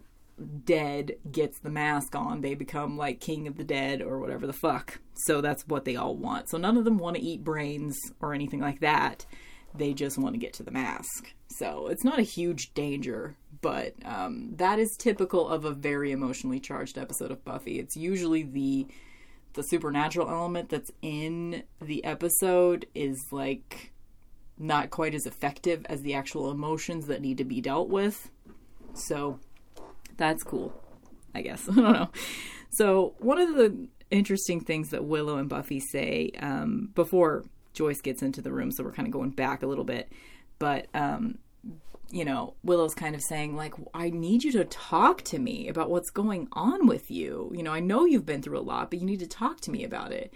dead 0.65 1.13
gets 1.31 1.59
the 1.59 1.69
mask 1.69 2.15
on, 2.15 2.41
they 2.41 2.53
become 2.53 2.97
like 2.97 3.19
king 3.19 3.47
of 3.47 3.57
the 3.57 3.63
dead 3.63 4.01
or 4.01 4.19
whatever 4.19 4.45
the 4.45 4.53
fuck. 4.53 4.99
So 5.13 5.41
that's 5.41 5.67
what 5.67 5.85
they 5.85 5.95
all 5.95 6.15
want. 6.15 6.49
So 6.49 6.57
none 6.57 6.77
of 6.77 6.85
them 6.85 6.97
want 6.97 7.15
to 7.15 7.23
eat 7.23 7.43
brains 7.43 7.97
or 8.21 8.33
anything 8.33 8.59
like 8.59 8.79
that. 8.81 9.25
They 9.75 9.93
just 9.93 10.17
want 10.17 10.33
to 10.33 10.39
get 10.39 10.53
to 10.53 10.63
the 10.63 10.71
mask. 10.71 11.33
So 11.49 11.87
it's 11.87 12.03
not 12.03 12.19
a 12.19 12.23
huge 12.23 12.73
danger, 12.73 13.35
but 13.61 13.93
um, 14.05 14.53
that 14.57 14.79
is 14.79 14.95
typical 14.97 15.47
of 15.47 15.65
a 15.65 15.71
very 15.71 16.11
emotionally 16.11 16.59
charged 16.59 16.97
episode 16.97 17.31
of 17.31 17.43
Buffy. 17.43 17.79
It's 17.79 17.95
usually 17.95 18.43
the 18.43 18.87
the 19.57 19.63
supernatural 19.63 20.29
element 20.29 20.69
that's 20.69 20.91
in 21.01 21.63
the 21.81 22.05
episode 22.05 22.85
is 22.95 23.19
like 23.31 23.91
not 24.57 24.91
quite 24.91 25.13
as 25.13 25.25
effective 25.25 25.85
as 25.89 26.01
the 26.03 26.13
actual 26.13 26.51
emotions 26.51 27.07
that 27.07 27.21
need 27.21 27.39
to 27.39 27.43
be 27.43 27.59
dealt 27.59 27.89
with. 27.89 28.29
So 28.93 29.39
that's 30.15 30.43
cool, 30.43 30.79
I 31.35 31.41
guess. 31.41 31.67
I 31.71 31.73
don't 31.73 31.91
know. 31.91 32.09
So, 32.69 33.15
one 33.17 33.39
of 33.39 33.55
the 33.55 33.87
interesting 34.11 34.61
things 34.61 34.89
that 34.89 35.03
Willow 35.03 35.37
and 35.37 35.49
Buffy 35.49 35.79
say 35.79 36.31
um, 36.39 36.91
before 36.93 37.43
Joyce 37.73 38.01
gets 38.01 38.21
into 38.21 38.41
the 38.41 38.51
room, 38.51 38.71
so 38.71 38.83
we're 38.83 38.91
kind 38.91 39.07
of 39.07 39.11
going 39.11 39.31
back 39.31 39.63
a 39.63 39.67
little 39.67 39.83
bit, 39.83 40.11
but 40.59 40.87
um, 40.93 41.39
you 42.09 42.23
know, 42.23 42.55
Willow's 42.63 42.95
kind 42.95 43.15
of 43.15 43.21
saying, 43.21 43.55
like, 43.55 43.73
I 43.93 44.09
need 44.09 44.43
you 44.43 44.51
to 44.53 44.65
talk 44.65 45.23
to 45.23 45.39
me 45.39 45.67
about 45.67 45.89
what's 45.89 46.09
going 46.09 46.47
on 46.53 46.87
with 46.87 47.11
you. 47.11 47.51
You 47.53 47.63
know, 47.63 47.73
I 47.73 47.79
know 47.79 48.05
you've 48.05 48.25
been 48.25 48.41
through 48.41 48.59
a 48.59 48.61
lot, 48.61 48.89
but 48.89 48.99
you 48.99 49.05
need 49.05 49.19
to 49.19 49.27
talk 49.27 49.59
to 49.61 49.71
me 49.71 49.83
about 49.83 50.11
it. 50.11 50.33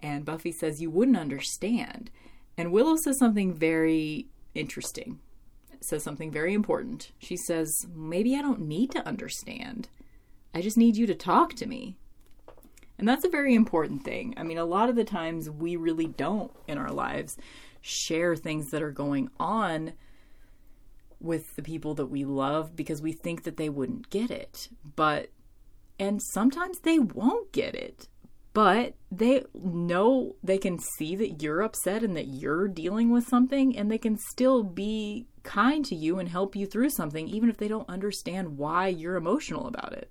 And 0.00 0.24
Buffy 0.24 0.52
says, 0.52 0.82
You 0.82 0.90
wouldn't 0.90 1.16
understand. 1.16 2.10
And 2.58 2.72
Willow 2.72 2.96
says 2.96 3.18
something 3.18 3.54
very 3.54 4.28
interesting, 4.54 5.18
says 5.80 6.02
something 6.02 6.30
very 6.30 6.52
important. 6.52 7.12
She 7.18 7.36
says, 7.36 7.72
Maybe 7.94 8.36
I 8.36 8.42
don't 8.42 8.60
need 8.60 8.90
to 8.92 9.06
understand. 9.06 9.88
I 10.52 10.60
just 10.60 10.76
need 10.76 10.96
you 10.96 11.06
to 11.06 11.14
talk 11.14 11.54
to 11.54 11.66
me. 11.66 11.96
And 12.98 13.08
that's 13.08 13.24
a 13.24 13.30
very 13.30 13.54
important 13.54 14.04
thing. 14.04 14.34
I 14.36 14.44
mean, 14.44 14.58
a 14.58 14.64
lot 14.64 14.88
of 14.88 14.94
the 14.94 15.04
times 15.04 15.50
we 15.50 15.74
really 15.74 16.06
don't 16.06 16.52
in 16.68 16.78
our 16.78 16.92
lives 16.92 17.36
share 17.80 18.36
things 18.36 18.70
that 18.70 18.82
are 18.82 18.92
going 18.92 19.30
on 19.40 19.94
with 21.20 21.56
the 21.56 21.62
people 21.62 21.94
that 21.94 22.06
we 22.06 22.24
love 22.24 22.76
because 22.76 23.02
we 23.02 23.12
think 23.12 23.44
that 23.44 23.56
they 23.56 23.68
wouldn't 23.68 24.10
get 24.10 24.30
it. 24.30 24.68
But, 24.96 25.30
and 25.98 26.20
sometimes 26.22 26.80
they 26.80 26.98
won't 26.98 27.52
get 27.52 27.74
it. 27.74 28.08
But 28.52 28.94
they 29.10 29.44
know 29.52 30.36
they 30.42 30.58
can 30.58 30.78
see 30.78 31.16
that 31.16 31.42
you're 31.42 31.62
upset 31.62 32.04
and 32.04 32.16
that 32.16 32.28
you're 32.28 32.68
dealing 32.68 33.10
with 33.10 33.26
something 33.26 33.76
and 33.76 33.90
they 33.90 33.98
can 33.98 34.16
still 34.16 34.62
be 34.62 35.26
kind 35.42 35.84
to 35.86 35.96
you 35.96 36.18
and 36.18 36.28
help 36.28 36.54
you 36.54 36.64
through 36.64 36.90
something 36.90 37.28
even 37.28 37.48
if 37.48 37.56
they 37.56 37.68
don't 37.68 37.88
understand 37.88 38.56
why 38.56 38.88
you're 38.88 39.16
emotional 39.16 39.66
about 39.66 39.92
it. 39.92 40.10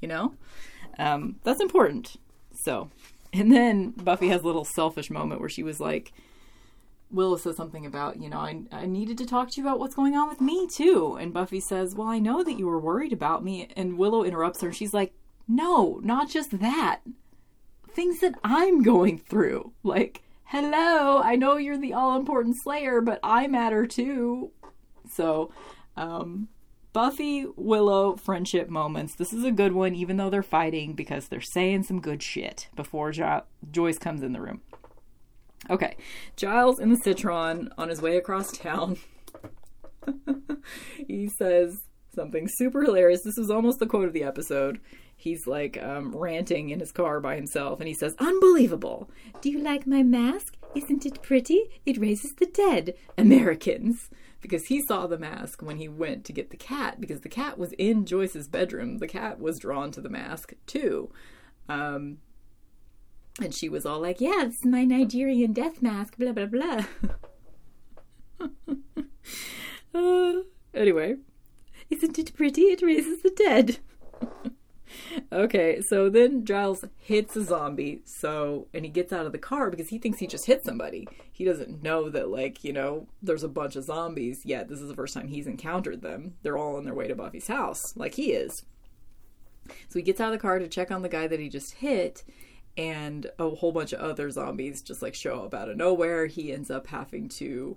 You 0.00 0.08
know? 0.08 0.34
Um, 0.98 1.36
that's 1.42 1.60
important. 1.60 2.16
So 2.52 2.90
and 3.32 3.52
then 3.52 3.90
buffy 3.90 4.28
has 4.28 4.42
a 4.42 4.46
little 4.46 4.64
selfish 4.64 5.10
moment 5.10 5.40
where 5.40 5.48
she 5.48 5.62
was 5.62 5.80
like 5.80 6.12
Willow 7.10 7.36
says 7.36 7.56
something 7.56 7.86
about, 7.86 8.20
you 8.20 8.28
know, 8.28 8.38
I, 8.38 8.62
I 8.72 8.86
needed 8.86 9.18
to 9.18 9.26
talk 9.26 9.50
to 9.50 9.60
you 9.60 9.66
about 9.66 9.78
what's 9.78 9.94
going 9.94 10.16
on 10.16 10.28
with 10.28 10.40
me 10.40 10.66
too. 10.66 11.16
And 11.20 11.32
Buffy 11.32 11.60
says, 11.60 11.94
Well, 11.94 12.08
I 12.08 12.18
know 12.18 12.42
that 12.42 12.58
you 12.58 12.66
were 12.66 12.80
worried 12.80 13.12
about 13.12 13.44
me. 13.44 13.68
And 13.76 13.98
Willow 13.98 14.24
interrupts 14.24 14.60
her 14.62 14.68
and 14.68 14.76
she's 14.76 14.94
like, 14.94 15.14
No, 15.46 16.00
not 16.02 16.28
just 16.28 16.58
that. 16.60 17.00
Things 17.88 18.20
that 18.20 18.34
I'm 18.42 18.82
going 18.82 19.18
through. 19.18 19.72
Like, 19.82 20.22
hello, 20.44 21.20
I 21.22 21.36
know 21.36 21.56
you're 21.56 21.78
the 21.78 21.92
all 21.92 22.16
important 22.16 22.56
Slayer, 22.60 23.00
but 23.00 23.20
I 23.22 23.46
matter 23.46 23.86
too. 23.86 24.50
So, 25.08 25.52
um, 25.96 26.48
Buffy 26.92 27.46
Willow 27.56 28.16
friendship 28.16 28.70
moments. 28.70 29.14
This 29.14 29.32
is 29.34 29.44
a 29.44 29.50
good 29.50 29.72
one, 29.72 29.94
even 29.94 30.16
though 30.16 30.30
they're 30.30 30.42
fighting 30.42 30.94
because 30.94 31.28
they're 31.28 31.42
saying 31.42 31.82
some 31.82 32.00
good 32.00 32.22
shit 32.22 32.68
before 32.74 33.12
jo- 33.12 33.42
Joyce 33.70 33.98
comes 33.98 34.22
in 34.22 34.32
the 34.32 34.40
room. 34.40 34.62
Okay, 35.68 35.96
Giles 36.36 36.78
in 36.78 36.90
the 36.90 36.96
Citroën 36.96 37.68
on 37.76 37.88
his 37.88 38.00
way 38.00 38.16
across 38.16 38.52
town. 38.52 38.98
he 41.06 41.28
says 41.28 41.82
something 42.14 42.48
super 42.48 42.82
hilarious. 42.82 43.22
This 43.22 43.36
was 43.36 43.50
almost 43.50 43.78
the 43.78 43.86
quote 43.86 44.06
of 44.06 44.12
the 44.12 44.22
episode. 44.22 44.80
He's 45.16 45.46
like 45.46 45.82
um, 45.82 46.14
ranting 46.14 46.70
in 46.70 46.80
his 46.80 46.92
car 46.92 47.20
by 47.20 47.36
himself, 47.36 47.80
and 47.80 47.88
he 47.88 47.94
says, 47.94 48.14
Unbelievable! 48.18 49.10
Do 49.40 49.50
you 49.50 49.60
like 49.60 49.86
my 49.86 50.02
mask? 50.02 50.56
Isn't 50.74 51.06
it 51.06 51.22
pretty? 51.22 51.62
It 51.86 51.98
raises 51.98 52.34
the 52.34 52.46
dead. 52.46 52.94
Americans! 53.16 54.10
Because 54.42 54.66
he 54.66 54.82
saw 54.82 55.06
the 55.06 55.18
mask 55.18 55.62
when 55.62 55.78
he 55.78 55.88
went 55.88 56.24
to 56.26 56.32
get 56.32 56.50
the 56.50 56.56
cat, 56.56 57.00
because 57.00 57.22
the 57.22 57.30
cat 57.30 57.56
was 57.56 57.72
in 57.72 58.04
Joyce's 58.04 58.46
bedroom. 58.46 58.98
The 58.98 59.08
cat 59.08 59.40
was 59.40 59.58
drawn 59.58 59.90
to 59.92 60.00
the 60.02 60.10
mask, 60.10 60.52
too. 60.66 61.10
Um, 61.68 62.18
and 63.40 63.54
she 63.54 63.68
was 63.68 63.84
all 63.84 64.00
like, 64.00 64.20
Yeah, 64.20 64.44
is 64.44 64.64
my 64.64 64.84
Nigerian 64.84 65.52
death 65.52 65.82
mask, 65.82 66.16
blah, 66.16 66.32
blah, 66.32 66.46
blah. 66.46 66.84
uh, 69.94 70.32
anyway, 70.74 71.16
isn't 71.90 72.18
it 72.18 72.34
pretty? 72.34 72.62
It 72.62 72.82
raises 72.82 73.22
the 73.22 73.30
dead. 73.30 73.78
okay, 75.32 75.80
so 75.88 76.08
then 76.08 76.44
Giles 76.44 76.84
hits 76.98 77.36
a 77.36 77.44
zombie, 77.44 78.02
so 78.04 78.68
and 78.72 78.84
he 78.84 78.90
gets 78.90 79.12
out 79.12 79.26
of 79.26 79.32
the 79.32 79.38
car 79.38 79.70
because 79.70 79.88
he 79.88 79.98
thinks 79.98 80.18
he 80.18 80.26
just 80.26 80.46
hit 80.46 80.64
somebody. 80.64 81.06
He 81.32 81.44
doesn't 81.44 81.82
know 81.82 82.08
that 82.10 82.28
like, 82.28 82.64
you 82.64 82.72
know, 82.72 83.06
there's 83.22 83.44
a 83.44 83.48
bunch 83.48 83.76
of 83.76 83.84
zombies 83.84 84.42
yet. 84.44 84.68
This 84.68 84.80
is 84.80 84.88
the 84.88 84.94
first 84.94 85.14
time 85.14 85.28
he's 85.28 85.46
encountered 85.46 86.02
them. 86.02 86.34
They're 86.42 86.58
all 86.58 86.76
on 86.76 86.84
their 86.84 86.94
way 86.94 87.08
to 87.08 87.14
Buffy's 87.14 87.48
house, 87.48 87.96
like 87.96 88.14
he 88.14 88.32
is. 88.32 88.64
So 89.88 89.98
he 89.98 90.02
gets 90.02 90.20
out 90.20 90.32
of 90.32 90.38
the 90.38 90.42
car 90.42 90.58
to 90.58 90.68
check 90.68 90.90
on 90.90 91.02
the 91.02 91.08
guy 91.08 91.26
that 91.26 91.40
he 91.40 91.48
just 91.48 91.74
hit, 91.74 92.22
and 92.76 93.30
a 93.38 93.48
whole 93.50 93.72
bunch 93.72 93.92
of 93.92 94.00
other 94.00 94.30
zombies 94.30 94.82
just 94.82 95.02
like 95.02 95.14
show 95.14 95.44
up 95.44 95.54
out 95.54 95.68
of 95.68 95.76
nowhere. 95.76 96.26
He 96.26 96.52
ends 96.52 96.70
up 96.70 96.86
having 96.86 97.28
to 97.30 97.76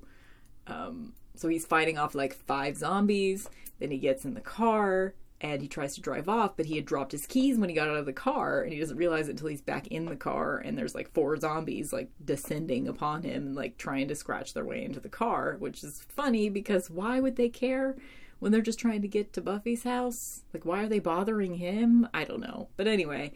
um 0.68 1.14
so 1.36 1.48
he's 1.48 1.66
fighting 1.66 1.98
off 1.98 2.16
like 2.16 2.34
five 2.34 2.76
zombies, 2.76 3.50
then 3.80 3.92
he 3.92 3.98
gets 3.98 4.26
in 4.26 4.34
the 4.34 4.42
car 4.42 5.14
and 5.42 5.62
he 5.62 5.70
tries 5.70 5.96
to 5.96 6.02
drive 6.02 6.28
off, 6.28 6.58
but 6.58 6.66
he 6.66 6.76
had 6.76 6.86
dropped 6.86 7.14
his 7.14 7.26
keys 7.26 7.58
when 7.58 7.70
he 7.70 7.76
got 7.76 7.88
out 7.88 7.96
of 7.96 8.06
the 8.06 8.12
car 8.12 8.62
and 8.62 8.74
he 8.74 8.80
doesn't 8.80 8.98
realize 8.98 9.30
it 9.30 9.32
until 9.32 9.48
he's 9.48 9.62
back 9.62 9.88
in 9.88 10.06
the 10.06 10.16
car 10.16 10.58
and 10.58 10.78
there's 10.78 10.96
like 10.96 11.14
four 11.14 11.38
zombies 11.38 11.94
like 11.94 12.10
descending 12.24 12.88
upon 12.90 13.24
him 13.24 13.56
like 13.56 13.78
trying 13.78 14.08
to 14.10 14.16
scratch 14.16 14.54
their 14.54 14.66
way 14.66 14.84
into 14.84 15.00
the 15.00 15.10
car, 15.10 15.56
which 15.60 15.84
is 15.84 16.06
funny 16.10 16.50
because 16.50 16.90
why 16.90 17.20
would 17.22 17.38
they 17.38 17.50
care 17.50 17.96
when 18.40 18.52
they're 18.52 18.62
just 18.62 18.80
trying 18.80 19.02
to 19.02 19.08
get 19.08 19.32
to 19.32 19.42
Buffy's 19.42 19.84
house? 19.84 20.44
Like 20.54 20.66
why 20.66 20.84
are 20.84 20.90
they 20.90 21.00
bothering 21.00 21.56
him? 21.56 22.08
I 22.14 22.26
don't 22.26 22.42
know. 22.42 22.68
But 22.76 22.88
anyway, 22.88 23.32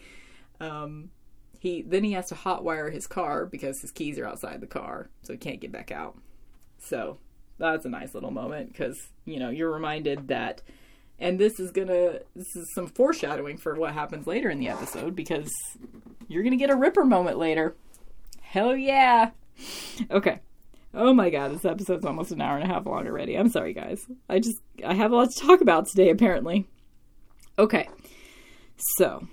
um 0.60 1.10
he 1.64 1.82
then 1.82 2.04
he 2.04 2.12
has 2.12 2.26
to 2.28 2.36
hotwire 2.36 2.92
his 2.92 3.08
car 3.08 3.46
because 3.46 3.80
his 3.80 3.90
keys 3.90 4.20
are 4.20 4.26
outside 4.26 4.60
the 4.60 4.68
car, 4.68 5.08
so 5.22 5.32
he 5.32 5.40
can't 5.40 5.62
get 5.62 5.72
back 5.72 5.92
out. 5.92 6.18
So 6.78 7.20
that's 7.58 7.86
a 7.86 7.90
nice 7.90 8.14
little 8.14 8.32
moment 8.32 8.74
because 8.74 8.98
you 9.24 9.40
know 9.40 9.50
you're 9.50 9.72
reminded 9.72 10.28
that, 10.28 10.62
and 11.20 11.40
this 11.40 11.62
is 11.62 11.72
gonna 11.72 12.20
this 12.36 12.54
is 12.58 12.70
some 12.76 12.88
foreshadowing 12.88 13.58
for 13.58 13.76
what 13.76 13.94
happens 13.94 14.28
later 14.28 14.50
in 14.50 14.60
the 14.60 14.68
episode 14.68 15.16
because 15.16 15.50
you're 16.28 16.44
gonna 16.44 16.58
get 16.58 16.70
a 16.70 16.76
Ripper 16.76 17.06
moment 17.06 17.38
later. 17.38 17.78
Hell 18.42 18.76
yeah! 18.76 19.32
Okay. 20.12 20.42
Oh 20.94 21.14
my 21.14 21.30
god, 21.30 21.54
this 21.54 21.64
episode's 21.64 22.04
almost 22.04 22.34
an 22.34 22.42
hour 22.42 22.58
and 22.58 22.70
a 22.70 22.74
half 22.74 22.86
long 22.86 23.08
already. 23.08 23.36
I'm 23.36 23.48
sorry, 23.48 23.72
guys. 23.72 24.06
I 24.28 24.40
just 24.40 24.58
I 24.86 24.96
have 24.96 25.14
a 25.14 25.16
lot 25.16 25.30
to 25.32 25.40
talk 25.40 25.62
about 25.62 25.88
today, 25.88 26.10
apparently. 26.10 26.68
Okay, 27.58 27.88
so 28.98 29.30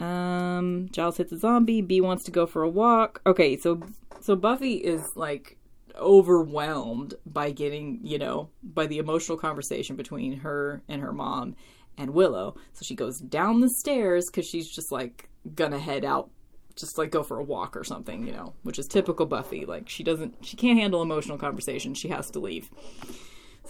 um, 0.00 0.88
Giles 0.90 1.18
hits 1.18 1.30
a 1.32 1.38
zombie. 1.38 1.82
B 1.82 2.00
wants 2.00 2.24
to 2.24 2.30
go 2.30 2.46
for 2.46 2.62
a 2.62 2.68
walk. 2.68 3.20
Okay, 3.26 3.56
so 3.56 3.82
so 4.20 4.34
Buffy 4.34 4.74
is 4.74 5.14
like 5.14 5.58
overwhelmed 5.96 7.14
by 7.26 7.50
getting, 7.50 8.00
you 8.02 8.18
know, 8.18 8.48
by 8.62 8.86
the 8.86 8.98
emotional 8.98 9.36
conversation 9.36 9.96
between 9.96 10.38
her 10.38 10.82
and 10.88 11.02
her 11.02 11.12
mom 11.12 11.54
and 11.98 12.10
Willow. 12.10 12.56
So 12.72 12.82
she 12.82 12.94
goes 12.94 13.18
down 13.18 13.60
the 13.60 13.68
stairs 13.68 14.26
because 14.26 14.46
she's 14.46 14.70
just 14.70 14.90
like 14.90 15.28
gonna 15.54 15.78
head 15.78 16.04
out, 16.04 16.30
just 16.76 16.96
like 16.96 17.10
go 17.10 17.22
for 17.22 17.38
a 17.38 17.44
walk 17.44 17.76
or 17.76 17.84
something, 17.84 18.26
you 18.26 18.32
know, 18.32 18.54
which 18.62 18.78
is 18.78 18.88
typical 18.88 19.26
Buffy. 19.26 19.66
Like 19.66 19.88
she 19.90 20.02
doesn't, 20.02 20.46
she 20.46 20.56
can't 20.56 20.78
handle 20.78 21.02
emotional 21.02 21.36
conversation. 21.36 21.92
She 21.92 22.08
has 22.08 22.30
to 22.30 22.40
leave. 22.40 22.70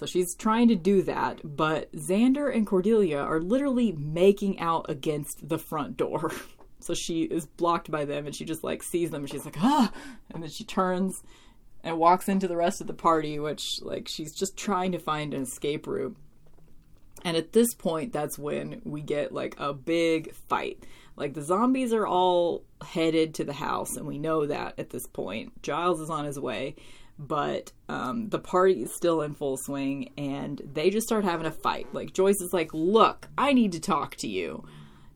So 0.01 0.07
she's 0.07 0.35
trying 0.35 0.69
to 0.69 0.77
do 0.77 1.03
that, 1.03 1.43
but 1.45 1.93
Xander 1.93 2.51
and 2.51 2.67
Cordelia 2.67 3.19
are 3.19 3.39
literally 3.39 3.93
making 3.93 4.59
out 4.59 4.87
against 4.89 5.47
the 5.47 5.59
front 5.59 5.97
door. 5.97 6.33
So 6.83 6.95
she 6.95 7.25
is 7.25 7.45
blocked 7.45 7.91
by 7.91 8.07
them 8.07 8.25
and 8.25 8.35
she 8.35 8.47
just 8.47 8.65
like 8.65 8.83
sees 8.83 9.11
them 9.11 9.21
and 9.21 9.31
she's 9.31 9.45
like, 9.45 9.59
ah, 9.63 9.93
and 10.31 10.43
then 10.43 10.49
she 10.49 10.65
turns 10.65 11.23
and 11.85 11.99
walks 11.99 12.27
into 12.27 12.49
the 12.49 12.57
rest 12.57 12.81
of 12.81 12.87
the 12.87 12.95
party, 12.95 13.39
which 13.39 13.83
like 13.83 14.09
she's 14.09 14.35
just 14.35 14.57
trying 14.57 14.93
to 14.93 14.99
find 14.99 15.35
an 15.35 15.43
escape 15.43 15.87
route. 15.87 16.17
And 17.23 17.37
at 17.37 17.53
this 17.53 17.75
point, 17.75 18.15
that's 18.15 18.39
when 18.39 18.81
we 18.83 19.03
get 19.03 19.31
like 19.31 19.57
a 19.59 19.75
big 19.75 20.35
fight. 20.49 20.83
Like 21.17 21.35
the 21.35 21.43
zombies 21.43 21.93
are 21.93 22.07
all 22.07 22.65
headed 22.83 23.35
to 23.35 23.45
the 23.45 23.53
house, 23.53 23.97
and 23.97 24.07
we 24.07 24.19
know 24.19 24.47
that 24.47 24.79
at 24.79 24.89
this 24.89 25.07
point. 25.07 25.61
Giles 25.63 26.01
is 26.01 26.09
on 26.09 26.25
his 26.25 26.41
way, 26.41 26.77
but 27.21 27.73
um, 27.91 28.31
the 28.31 28.39
party 28.39 28.83
is 28.83 28.95
still 28.95 29.21
in 29.21 29.35
full 29.35 29.59
swing, 29.59 30.11
and 30.17 30.63
they 30.73 30.89
just 30.89 31.07
start 31.07 31.23
having 31.25 31.47
a 31.47 31.51
fight. 31.51 31.87
Like 31.93 32.15
Joyce 32.15 32.41
is 32.41 32.55
like, 32.55 32.73
"Look, 32.73 33.29
I 33.37 33.53
need 33.53 33.73
to 33.73 33.81
talk 33.81 34.17
to 34.17 34.29
you. 34.29 34.65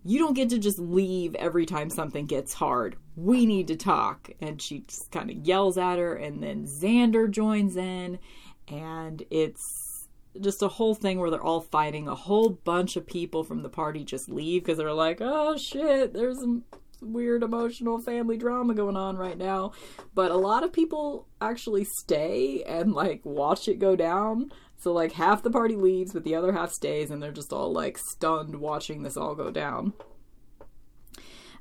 You 0.04 0.18
don't 0.18 0.34
get 0.34 0.50
to 0.50 0.58
just 0.58 0.78
leave 0.78 1.34
every 1.36 1.64
time 1.64 1.88
something 1.88 2.26
gets 2.26 2.52
hard. 2.52 2.96
We 3.16 3.46
need 3.46 3.68
to 3.68 3.76
talk." 3.76 4.30
And 4.40 4.60
she 4.60 4.80
just 4.80 5.10
kind 5.10 5.30
of 5.30 5.38
yells 5.38 5.78
at 5.78 5.98
her, 5.98 6.14
and 6.14 6.42
then 6.42 6.66
Xander 6.66 7.30
joins 7.30 7.74
in, 7.76 8.18
and 8.68 9.22
it's 9.30 10.08
just 10.38 10.62
a 10.62 10.68
whole 10.68 10.94
thing 10.94 11.18
where 11.18 11.30
they're 11.30 11.42
all 11.42 11.62
fighting. 11.62 12.06
A 12.06 12.14
whole 12.14 12.50
bunch 12.50 12.96
of 12.96 13.06
people 13.06 13.44
from 13.44 13.62
the 13.62 13.70
party 13.70 14.04
just 14.04 14.28
leave 14.28 14.62
because 14.62 14.76
they're 14.76 14.92
like, 14.92 15.18
"Oh 15.22 15.56
shit, 15.56 16.12
there's 16.12 16.40
some." 16.40 16.64
Weird 17.04 17.42
emotional 17.42 18.00
family 18.00 18.36
drama 18.36 18.74
going 18.74 18.96
on 18.96 19.16
right 19.16 19.38
now. 19.38 19.72
But 20.14 20.30
a 20.30 20.36
lot 20.36 20.64
of 20.64 20.72
people 20.72 21.28
actually 21.40 21.84
stay 21.84 22.62
and 22.64 22.92
like 22.92 23.20
watch 23.24 23.68
it 23.68 23.78
go 23.78 23.96
down. 23.96 24.50
So 24.78 24.92
like 24.92 25.12
half 25.12 25.42
the 25.42 25.50
party 25.50 25.76
leaves, 25.76 26.12
but 26.12 26.24
the 26.24 26.34
other 26.34 26.52
half 26.52 26.70
stays, 26.70 27.10
and 27.10 27.22
they're 27.22 27.32
just 27.32 27.52
all 27.52 27.72
like 27.72 27.98
stunned 27.98 28.56
watching 28.56 29.02
this 29.02 29.16
all 29.16 29.34
go 29.34 29.50
down. 29.50 29.92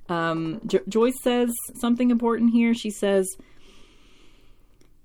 Um, 0.09 0.61
jo- 0.65 0.83
Joyce 0.87 1.21
says 1.21 1.53
something 1.79 2.11
important 2.11 2.51
here. 2.51 2.73
She 2.73 2.89
says, 2.89 3.27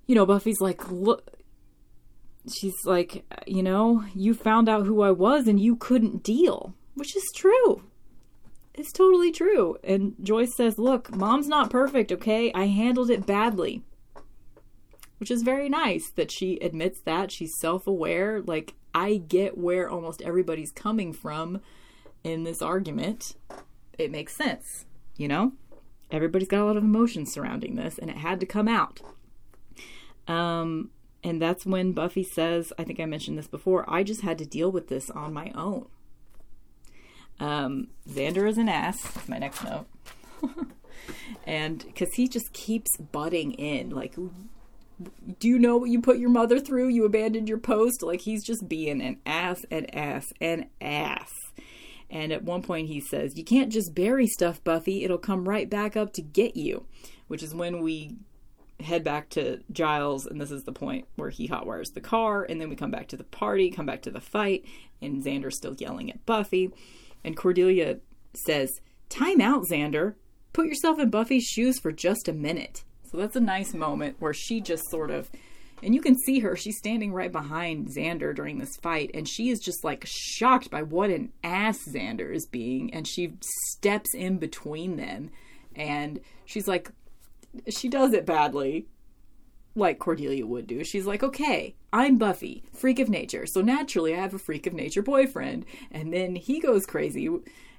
you 0.07 0.15
know, 0.15 0.25
Buffy's 0.25 0.59
like, 0.59 0.91
look, 0.91 1.37
she's 2.51 2.75
like, 2.85 3.25
you 3.47 3.63
know, 3.63 4.03
you 4.15 4.33
found 4.33 4.67
out 4.67 4.85
who 4.85 5.01
I 5.01 5.11
was 5.11 5.47
and 5.47 5.59
you 5.59 5.75
couldn't 5.75 6.23
deal, 6.23 6.73
which 6.95 7.15
is 7.15 7.23
true. 7.35 7.83
It's 8.79 8.93
totally 8.93 9.33
true. 9.33 9.75
And 9.83 10.15
Joyce 10.23 10.55
says, 10.55 10.79
Look, 10.79 11.13
mom's 11.13 11.49
not 11.49 11.69
perfect, 11.69 12.13
okay? 12.13 12.49
I 12.53 12.67
handled 12.67 13.09
it 13.09 13.25
badly. 13.25 13.83
Which 15.17 15.29
is 15.29 15.41
very 15.41 15.67
nice 15.67 16.09
that 16.11 16.31
she 16.31 16.55
admits 16.59 17.01
that. 17.01 17.29
She's 17.29 17.59
self 17.59 17.87
aware. 17.87 18.41
Like, 18.41 18.75
I 18.95 19.17
get 19.17 19.57
where 19.57 19.89
almost 19.89 20.21
everybody's 20.21 20.71
coming 20.71 21.11
from 21.11 21.59
in 22.23 22.45
this 22.45 22.61
argument. 22.61 23.35
It 23.97 24.11
makes 24.11 24.33
sense, 24.33 24.85
you 25.17 25.27
know? 25.27 25.51
Everybody's 26.09 26.47
got 26.47 26.61
a 26.61 26.65
lot 26.65 26.77
of 26.77 26.83
emotions 26.85 27.33
surrounding 27.33 27.75
this, 27.75 27.97
and 27.97 28.09
it 28.09 28.15
had 28.15 28.39
to 28.39 28.45
come 28.45 28.69
out. 28.69 29.01
Um, 30.25 30.91
and 31.21 31.41
that's 31.41 31.65
when 31.65 31.91
Buffy 31.91 32.23
says, 32.23 32.71
I 32.79 32.85
think 32.85 33.01
I 33.01 33.05
mentioned 33.05 33.37
this 33.37 33.47
before, 33.47 33.83
I 33.89 34.03
just 34.03 34.21
had 34.21 34.37
to 34.37 34.45
deal 34.45 34.71
with 34.71 34.87
this 34.87 35.09
on 35.09 35.33
my 35.33 35.51
own. 35.53 35.89
Um, 37.39 37.87
Xander 38.09 38.47
is 38.47 38.57
an 38.57 38.69
ass. 38.69 38.97
My 39.27 39.37
next 39.37 39.63
note. 39.63 39.85
and 41.45 41.83
because 41.85 42.09
he 42.15 42.27
just 42.27 42.51
keeps 42.53 42.97
butting 42.97 43.53
in, 43.53 43.89
like, 43.89 44.15
do 45.39 45.47
you 45.47 45.57
know 45.59 45.77
what 45.77 45.89
you 45.89 46.01
put 46.01 46.19
your 46.19 46.29
mother 46.29 46.59
through? 46.59 46.89
You 46.89 47.05
abandoned 47.05 47.47
your 47.47 47.57
post. 47.57 48.03
Like 48.03 48.21
he's 48.21 48.43
just 48.43 48.67
being 48.67 49.01
an 49.01 49.19
ass, 49.25 49.61
an 49.71 49.85
ass, 49.87 50.25
an 50.41 50.69
ass. 50.81 51.31
And 52.09 52.33
at 52.33 52.43
one 52.43 52.63
point 52.63 52.87
he 52.87 52.99
says, 52.99 53.37
"You 53.37 53.43
can't 53.43 53.71
just 53.71 53.93
bury 53.93 54.27
stuff, 54.27 54.63
Buffy. 54.63 55.03
It'll 55.03 55.17
come 55.17 55.47
right 55.47 55.69
back 55.69 55.95
up 55.95 56.11
to 56.13 56.21
get 56.21 56.57
you," 56.57 56.85
which 57.27 57.43
is 57.43 57.53
when 57.53 57.81
we 57.81 58.17
head 58.79 59.03
back 59.03 59.29
to 59.29 59.59
Giles, 59.71 60.25
and 60.25 60.39
this 60.39 60.51
is 60.51 60.63
the 60.63 60.71
point 60.71 61.05
where 61.15 61.29
he 61.29 61.47
hotwires 61.47 61.93
the 61.93 62.01
car, 62.01 62.43
and 62.43 62.59
then 62.59 62.69
we 62.69 62.75
come 62.75 62.91
back 62.91 63.09
to 63.09 63.17
the 63.17 63.25
party, 63.25 63.69
come 63.69 63.85
back 63.85 64.01
to 64.03 64.11
the 64.11 64.21
fight, 64.21 64.65
and 65.01 65.23
Xander's 65.23 65.57
still 65.57 65.75
yelling 65.77 66.09
at 66.09 66.25
Buffy. 66.25 66.71
And 67.23 67.35
Cordelia 67.35 67.99
says, 68.33 68.69
Time 69.09 69.41
out, 69.41 69.65
Xander. 69.69 70.15
Put 70.53 70.67
yourself 70.67 70.99
in 70.99 71.09
Buffy's 71.09 71.45
shoes 71.45 71.79
for 71.79 71.91
just 71.91 72.27
a 72.27 72.33
minute. 72.33 72.83
So 73.11 73.17
that's 73.17 73.35
a 73.35 73.41
nice 73.41 73.73
moment 73.73 74.17
where 74.19 74.33
she 74.33 74.61
just 74.61 74.89
sort 74.89 75.11
of 75.11 75.29
and 75.81 75.95
you 75.95 76.01
can 76.01 76.17
see 76.17 76.39
her, 76.39 76.55
she's 76.55 76.77
standing 76.77 77.13
right 77.13 77.31
behind 77.31 77.87
Xander 77.87 78.35
during 78.35 78.57
this 78.57 78.75
fight, 78.77 79.11
and 79.13 79.27
she 79.27 79.49
is 79.49 79.59
just 79.59 79.83
like 79.83 80.03
shocked 80.05 80.69
by 80.69 80.83
what 80.83 81.09
an 81.09 81.31
ass 81.43 81.79
Xander 81.87 82.33
is 82.33 82.45
being. 82.45 82.93
And 82.93 83.07
she 83.07 83.33
steps 83.71 84.13
in 84.13 84.37
between 84.37 84.97
them, 84.97 85.31
and 85.75 86.19
she's 86.45 86.67
like, 86.67 86.91
she 87.69 87.87
does 87.87 88.13
it 88.13 88.25
badly, 88.25 88.87
like 89.79 89.99
Cordelia 89.99 90.45
would 90.45 90.67
do. 90.67 90.83
She's 90.83 91.05
like, 91.05 91.23
okay, 91.23 91.75
I'm 91.91 92.17
Buffy, 92.17 92.63
freak 92.73 92.99
of 92.99 93.09
nature. 93.09 93.45
So 93.47 93.61
naturally, 93.61 94.13
I 94.13 94.19
have 94.19 94.33
a 94.33 94.39
freak 94.39 94.67
of 94.67 94.73
nature 94.73 95.01
boyfriend. 95.01 95.65
And 95.91 96.13
then 96.13 96.35
he 96.35 96.59
goes 96.59 96.85
crazy 96.85 97.29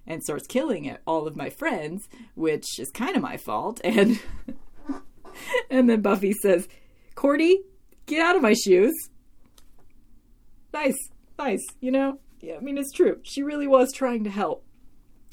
and 0.06 0.22
starts 0.22 0.46
killing 0.46 0.96
all 1.06 1.26
of 1.26 1.36
my 1.36 1.50
friends, 1.50 2.08
which 2.34 2.78
is 2.78 2.90
kind 2.90 3.16
of 3.16 3.22
my 3.22 3.36
fault. 3.36 3.80
And. 3.90 4.20
and 5.70 5.88
then 5.88 6.00
Buffy 6.00 6.32
says, 6.32 6.68
Cordy, 7.14 7.62
Get 8.10 8.22
out 8.22 8.34
of 8.34 8.42
my 8.42 8.54
shoes. 8.54 8.92
Nice, 10.74 10.98
nice, 11.38 11.64
you 11.80 11.92
know? 11.92 12.18
Yeah, 12.40 12.56
I 12.56 12.58
mean, 12.58 12.76
it's 12.76 12.90
true. 12.90 13.20
She 13.22 13.44
really 13.44 13.68
was 13.68 13.92
trying 13.92 14.24
to 14.24 14.30
help. 14.30 14.64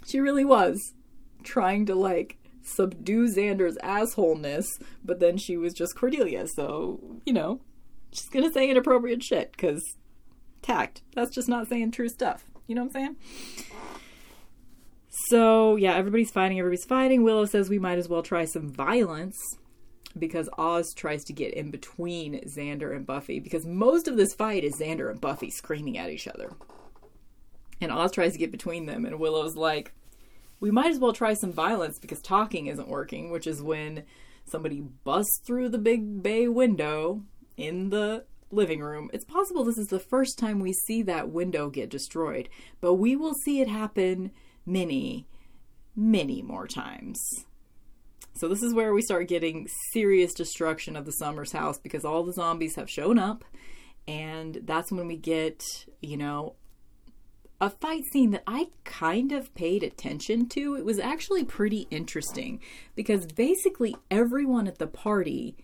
She 0.05 0.19
really 0.19 0.45
was 0.45 0.93
trying 1.41 1.87
to, 1.87 1.95
like, 1.95 2.36
subdue 2.75 3.27
Xander's 3.27 3.77
assholeness, 3.83 4.67
but 5.03 5.19
then 5.19 5.37
she 5.37 5.57
was 5.57 5.73
just 5.73 5.95
Cordelia, 5.95 6.47
so, 6.47 6.99
you 7.25 7.33
know, 7.33 7.61
she's 8.11 8.29
gonna 8.29 8.51
say 8.51 8.69
inappropriate 8.69 9.23
shit, 9.23 9.51
because 9.51 9.83
tact. 10.61 11.01
That's 11.15 11.33
just 11.33 11.47
not 11.47 11.67
saying 11.67 11.91
true 11.91 12.09
stuff. 12.09 12.45
You 12.67 12.75
know 12.75 12.81
what 12.83 12.95
I'm 12.95 13.15
saying? 13.15 13.15
So, 15.29 15.77
yeah, 15.77 15.95
everybody's 15.95 16.31
fighting, 16.31 16.59
everybody's 16.59 16.85
fighting. 16.85 17.23
Willow 17.23 17.45
says 17.45 17.69
we 17.69 17.79
might 17.79 17.97
as 17.97 18.07
well 18.07 18.21
try 18.21 18.45
some 18.45 18.69
violence 18.69 19.37
because 20.17 20.49
Oz 20.57 20.93
tries 20.95 21.23
to 21.25 21.33
get 21.33 21.53
in 21.53 21.71
between 21.71 22.41
Xander 22.41 22.95
and 22.95 23.05
Buffy 23.05 23.39
because 23.39 23.65
most 23.65 24.07
of 24.07 24.17
this 24.17 24.33
fight 24.33 24.63
is 24.63 24.79
Xander 24.79 25.09
and 25.09 25.21
Buffy 25.21 25.49
screaming 25.49 25.97
at 25.97 26.09
each 26.09 26.27
other. 26.27 26.53
And 27.79 27.91
Oz 27.91 28.11
tries 28.11 28.33
to 28.33 28.39
get 28.39 28.51
between 28.51 28.87
them, 28.87 29.05
and 29.05 29.19
Willow's 29.19 29.55
like, 29.55 29.93
We 30.59 30.71
might 30.71 30.91
as 30.91 30.99
well 30.99 31.13
try 31.13 31.33
some 31.33 31.51
violence 31.51 31.99
because 31.99 32.21
talking 32.21 32.67
isn't 32.67 32.87
working, 32.87 33.31
which 33.31 33.47
is 33.47 33.61
when 33.61 34.03
somebody 34.45 34.81
busts 34.81 35.41
through 35.45 35.69
the 35.69 35.77
big 35.77 36.23
bay 36.23 36.47
window 36.47 37.23
in 37.57 37.89
the 37.89 38.25
living 38.49 38.79
room. 38.79 39.09
It's 39.13 39.25
possible 39.25 39.63
this 39.63 39.77
is 39.77 39.87
the 39.87 39.99
first 39.99 40.39
time 40.39 40.59
we 40.59 40.73
see 40.73 41.01
that 41.03 41.29
window 41.29 41.69
get 41.69 41.89
destroyed, 41.89 42.49
but 42.81 42.95
we 42.95 43.15
will 43.15 43.33
see 43.33 43.61
it 43.61 43.67
happen 43.67 44.31
many, 44.65 45.27
many 45.95 46.41
more 46.41 46.67
times. 46.67 47.19
So 48.33 48.47
this 48.47 48.61
is 48.61 48.73
where 48.73 48.93
we 48.93 49.01
start 49.01 49.27
getting 49.27 49.67
serious 49.91 50.33
destruction 50.33 50.95
of 50.95 51.05
the 51.05 51.11
Summers 51.11 51.51
house 51.51 51.79
because 51.79 52.05
all 52.05 52.23
the 52.23 52.33
zombies 52.33 52.75
have 52.75 52.89
shown 52.89 53.17
up 53.17 53.43
and 54.07 54.59
that's 54.63 54.91
when 54.91 55.07
we 55.07 55.17
get, 55.17 55.63
you 56.01 56.17
know, 56.17 56.55
a 57.59 57.69
fight 57.69 58.03
scene 58.11 58.31
that 58.31 58.43
I 58.45 58.67
kind 58.83 59.31
of 59.31 59.53
paid 59.55 59.83
attention 59.83 60.47
to. 60.49 60.75
It 60.75 60.85
was 60.85 60.99
actually 60.99 61.43
pretty 61.43 61.87
interesting 61.89 62.59
because 62.95 63.25
basically 63.25 63.95
everyone 64.11 64.67
at 64.67 64.77
the 64.77 64.87
party 64.87 65.55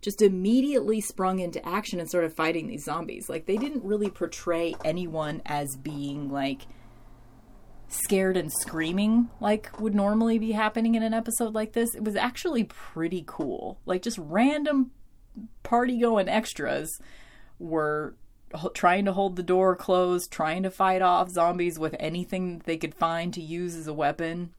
just 0.00 0.22
immediately 0.22 1.00
sprung 1.00 1.38
into 1.38 1.66
action 1.66 2.00
and 2.00 2.08
started 2.08 2.32
fighting 2.32 2.66
these 2.66 2.84
zombies. 2.84 3.28
Like 3.28 3.46
they 3.46 3.56
didn't 3.56 3.84
really 3.84 4.10
portray 4.10 4.74
anyone 4.84 5.42
as 5.46 5.76
being 5.76 6.30
like 6.30 6.62
scared 7.88 8.36
and 8.36 8.52
screaming 8.52 9.30
like 9.40 9.80
would 9.80 9.94
normally 9.94 10.38
be 10.38 10.50
happening 10.52 10.96
in 10.96 11.02
an 11.02 11.14
episode 11.14 11.54
like 11.54 11.72
this. 11.72 11.94
It 11.94 12.04
was 12.04 12.16
actually 12.16 12.64
pretty 12.64 13.22
cool. 13.26 13.78
Like 13.86 14.02
just 14.02 14.18
random 14.18 14.90
party 15.62 15.98
going 15.98 16.28
extras 16.28 16.90
were 17.58 18.16
trying 18.74 19.04
to 19.04 19.12
hold 19.12 19.36
the 19.36 19.42
door 19.42 19.76
closed, 19.76 20.30
trying 20.30 20.62
to 20.62 20.70
fight 20.70 21.02
off 21.02 21.30
zombies 21.30 21.78
with 21.78 21.96
anything 21.98 22.62
they 22.64 22.76
could 22.76 22.94
find 22.94 23.32
to 23.34 23.40
use 23.40 23.74
as 23.74 23.86
a 23.86 23.94
weapon. 23.94 24.52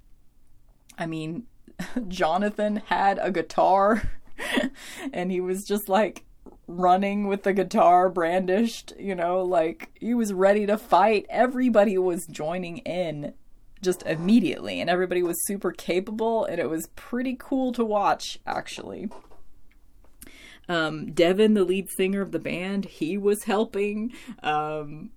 I 0.98 1.06
mean, 1.06 1.48
Jonathan 2.08 2.78
had 2.88 3.20
a 3.22 3.32
guitar 3.32 4.10
and 5.14 5.32
he 5.32 5.40
was 5.40 5.64
just 5.64 5.90
like 5.90 6.24
running 6.68 7.28
with 7.28 7.44
the 7.44 7.54
guitar 7.54 8.10
brandished, 8.10 8.94
you 9.00 9.16
know, 9.16 9.44
like 9.44 9.90
he 9.96 10.14
was 10.14 10.34
ready 10.34 10.66
to 10.66 10.78
fight. 10.78 11.26
Everybody 11.30 11.98
was 11.98 12.28
joining 12.28 12.80
in 12.80 13.34
just 13.82 14.04
immediately, 14.04 14.82
and 14.82 14.90
everybody 14.90 15.22
was 15.24 15.46
super 15.46 15.72
capable, 15.72 16.46
and 16.46 16.60
it 16.60 16.70
was 16.70 16.88
pretty 16.96 17.36
cool 17.40 17.72
to 17.74 17.86
watch, 17.86 18.40
actually. 18.46 19.10
Um, 20.70 21.12
Devin, 21.14 21.54
the 21.54 21.64
lead 21.64 21.90
singer 21.90 22.22
of 22.22 22.32
the 22.32 22.40
band, 22.40 22.86
he 22.86 23.18
was 23.18 23.44
helping. 23.44 24.14
Um, 24.44 25.12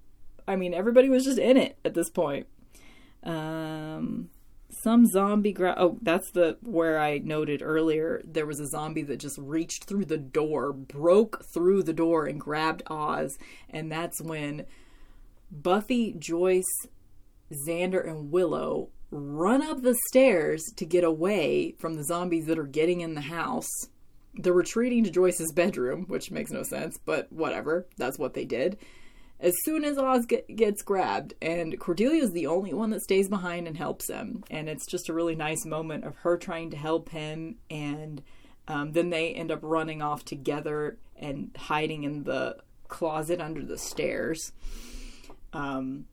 I 0.46 0.56
mean, 0.56 0.74
everybody 0.74 1.08
was 1.08 1.24
just 1.24 1.38
in 1.38 1.56
it 1.56 1.78
at 1.84 1.94
this 1.94 2.10
point. 2.10 2.46
Um, 3.22 4.30
some 4.70 5.06
zombie 5.06 5.52
gra- 5.52 5.74
oh 5.76 5.98
that's 6.00 6.30
the 6.30 6.56
where 6.62 6.98
i 6.98 7.18
noted 7.18 7.60
earlier 7.62 8.22
there 8.24 8.46
was 8.46 8.60
a 8.60 8.66
zombie 8.66 9.02
that 9.02 9.18
just 9.18 9.36
reached 9.38 9.84
through 9.84 10.04
the 10.04 10.16
door 10.16 10.72
broke 10.72 11.44
through 11.52 11.82
the 11.82 11.92
door 11.92 12.26
and 12.26 12.40
grabbed 12.40 12.82
oz 12.86 13.36
and 13.68 13.90
that's 13.90 14.20
when 14.20 14.64
buffy 15.50 16.12
joyce 16.12 16.86
xander 17.66 18.06
and 18.06 18.30
willow 18.30 18.88
run 19.10 19.60
up 19.62 19.82
the 19.82 19.98
stairs 20.08 20.62
to 20.76 20.86
get 20.86 21.02
away 21.02 21.74
from 21.78 21.94
the 21.94 22.04
zombies 22.04 22.46
that 22.46 22.58
are 22.58 22.64
getting 22.64 23.00
in 23.00 23.14
the 23.14 23.22
house 23.22 23.68
they're 24.34 24.52
retreating 24.52 25.04
to 25.04 25.10
joyce's 25.10 25.52
bedroom 25.52 26.04
which 26.08 26.30
makes 26.30 26.50
no 26.50 26.62
sense 26.62 26.98
but 27.04 27.30
whatever 27.32 27.86
that's 27.96 28.18
what 28.18 28.34
they 28.34 28.44
did 28.44 28.78
as 29.42 29.54
soon 29.64 29.84
as 29.84 29.96
Oz 29.96 30.26
get, 30.26 30.54
gets 30.54 30.82
grabbed, 30.82 31.32
and 31.40 31.78
Cordelia 31.80 32.22
is 32.22 32.32
the 32.32 32.46
only 32.46 32.74
one 32.74 32.90
that 32.90 33.02
stays 33.02 33.28
behind 33.28 33.66
and 33.66 33.76
helps 33.76 34.10
him. 34.10 34.44
And 34.50 34.68
it's 34.68 34.86
just 34.86 35.08
a 35.08 35.14
really 35.14 35.34
nice 35.34 35.64
moment 35.64 36.04
of 36.04 36.14
her 36.16 36.36
trying 36.36 36.70
to 36.70 36.76
help 36.76 37.08
him, 37.08 37.56
and 37.70 38.22
um, 38.68 38.92
then 38.92 39.08
they 39.10 39.32
end 39.32 39.50
up 39.50 39.60
running 39.62 40.02
off 40.02 40.24
together 40.24 40.98
and 41.16 41.56
hiding 41.56 42.04
in 42.04 42.24
the 42.24 42.56
closet 42.88 43.40
under 43.40 43.64
the 43.64 43.78
stairs. 43.78 44.52
Um, 45.52 46.04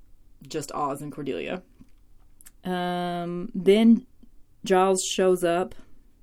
just 0.47 0.71
Oz 0.71 1.01
and 1.01 1.11
Cordelia. 1.11 1.61
Um, 2.63 3.51
then 3.53 4.05
Giles 4.63 5.03
shows 5.03 5.43
up 5.43 5.75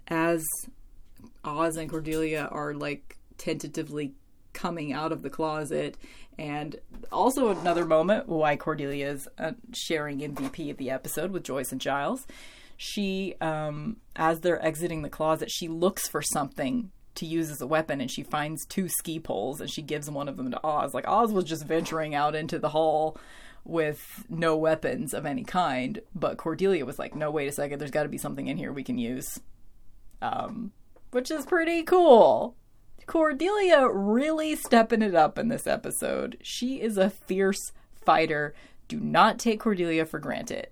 as 0.08 0.42
Oz 1.44 1.76
and 1.76 1.90
Cordelia 1.90 2.48
are 2.50 2.74
like 2.74 3.16
tentatively 3.38 4.14
coming 4.52 4.92
out 4.92 5.12
of 5.12 5.22
the 5.22 5.30
closet 5.30 5.96
and 6.38 6.76
also 7.12 7.48
another 7.48 7.84
moment 7.84 8.28
why 8.28 8.56
Cordelia 8.56 9.10
is 9.10 9.28
uh, 9.38 9.52
sharing 9.72 10.20
MVP 10.20 10.70
of 10.70 10.78
the 10.78 10.90
episode 10.90 11.30
with 11.30 11.44
Joyce 11.44 11.72
and 11.72 11.80
Giles. 11.80 12.26
She, 12.76 13.34
um, 13.40 13.98
as 14.16 14.40
they're 14.40 14.64
exiting 14.64 15.02
the 15.02 15.08
closet, 15.08 15.50
she 15.50 15.68
looks 15.68 16.08
for 16.08 16.22
something 16.22 16.90
to 17.16 17.26
use 17.26 17.50
as 17.50 17.60
a 17.60 17.66
weapon 17.66 18.00
and 18.00 18.10
she 18.10 18.24
finds 18.24 18.66
two 18.66 18.88
ski 18.88 19.20
poles 19.20 19.60
and 19.60 19.70
she 19.70 19.82
gives 19.82 20.10
one 20.10 20.28
of 20.28 20.36
them 20.36 20.50
to 20.50 20.66
Oz. 20.66 20.94
Like 20.94 21.06
Oz 21.06 21.32
was 21.32 21.44
just 21.44 21.64
venturing 21.64 22.14
out 22.14 22.34
into 22.34 22.58
the 22.58 22.70
hall 22.70 23.16
with 23.64 24.24
no 24.28 24.56
weapons 24.56 25.14
of 25.14 25.24
any 25.24 25.44
kind, 25.44 26.00
but 26.14 26.36
Cordelia 26.36 26.84
was 26.84 26.98
like, 26.98 27.14
"No, 27.14 27.30
wait 27.30 27.48
a 27.48 27.52
second. 27.52 27.78
There's 27.78 27.90
got 27.90 28.02
to 28.02 28.08
be 28.10 28.18
something 28.18 28.46
in 28.46 28.58
here 28.58 28.72
we 28.72 28.84
can 28.84 28.98
use." 28.98 29.40
Um, 30.20 30.72
which 31.14 31.30
is 31.30 31.46
pretty 31.46 31.84
cool. 31.84 32.56
Cordelia 33.06 33.88
really 33.88 34.56
stepping 34.56 35.00
it 35.00 35.14
up 35.14 35.38
in 35.38 35.46
this 35.46 35.64
episode. 35.64 36.36
She 36.42 36.80
is 36.80 36.98
a 36.98 37.08
fierce 37.08 37.72
fighter. 37.94 38.52
Do 38.88 38.98
not 38.98 39.38
take 39.38 39.60
Cordelia 39.60 40.06
for 40.06 40.18
granted. 40.18 40.68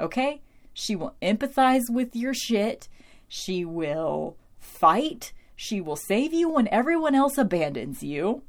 Okay? 0.00 0.42
She 0.74 0.96
will 0.96 1.14
empathize 1.22 1.84
with 1.88 2.16
your 2.16 2.34
shit. 2.34 2.88
She 3.28 3.64
will 3.64 4.36
fight. 4.58 5.32
She 5.54 5.80
will 5.80 5.96
save 5.96 6.32
you 6.32 6.48
when 6.48 6.66
everyone 6.72 7.14
else 7.14 7.38
abandons 7.38 8.02
you. 8.02 8.42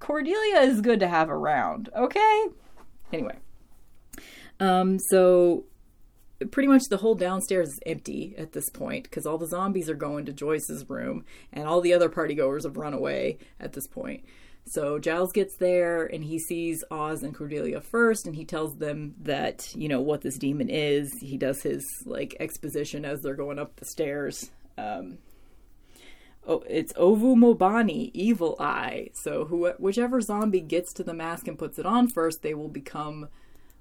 Cordelia 0.00 0.60
is 0.60 0.82
good 0.82 1.00
to 1.00 1.08
have 1.08 1.30
around, 1.30 1.88
okay? 1.96 2.44
Anyway. 3.10 3.38
Um, 4.60 4.98
so 4.98 5.64
pretty 6.50 6.68
much 6.68 6.84
the 6.90 6.98
whole 6.98 7.14
downstairs 7.14 7.68
is 7.68 7.80
empty 7.86 8.34
at 8.36 8.52
this 8.52 8.68
point 8.70 9.04
because 9.04 9.26
all 9.26 9.38
the 9.38 9.46
zombies 9.46 9.88
are 9.88 9.94
going 9.94 10.24
to 10.26 10.32
Joyce's 10.32 10.88
room 10.88 11.24
and 11.52 11.66
all 11.66 11.80
the 11.80 11.94
other 11.94 12.08
partygoers 12.08 12.64
have 12.64 12.76
run 12.76 12.92
away 12.92 13.38
at 13.60 13.72
this 13.72 13.86
point. 13.86 14.24
So 14.66 14.98
Giles 14.98 15.32
gets 15.32 15.56
there 15.56 16.06
and 16.06 16.24
he 16.24 16.38
sees 16.38 16.84
Oz 16.90 17.22
and 17.22 17.34
Cordelia 17.34 17.80
first 17.80 18.26
and 18.26 18.34
he 18.34 18.44
tells 18.44 18.76
them 18.76 19.14
that, 19.20 19.74
you 19.76 19.88
know, 19.88 20.00
what 20.00 20.22
this 20.22 20.38
demon 20.38 20.70
is. 20.70 21.12
He 21.20 21.36
does 21.36 21.62
his 21.62 21.84
like 22.06 22.36
exposition 22.40 23.04
as 23.04 23.20
they're 23.20 23.34
going 23.34 23.58
up 23.58 23.76
the 23.76 23.84
stairs. 23.84 24.50
Um, 24.78 25.18
oh, 26.46 26.64
it's 26.68 26.94
Ovu 26.96 27.36
Mobani, 27.36 28.10
Evil 28.14 28.56
Eye. 28.58 29.10
So 29.12 29.44
who, 29.44 29.68
whichever 29.78 30.20
zombie 30.20 30.62
gets 30.62 30.92
to 30.94 31.04
the 31.04 31.14
mask 31.14 31.46
and 31.46 31.58
puts 31.58 31.78
it 31.78 31.86
on 31.86 32.08
first, 32.08 32.42
they 32.42 32.54
will 32.54 32.68
become 32.68 33.28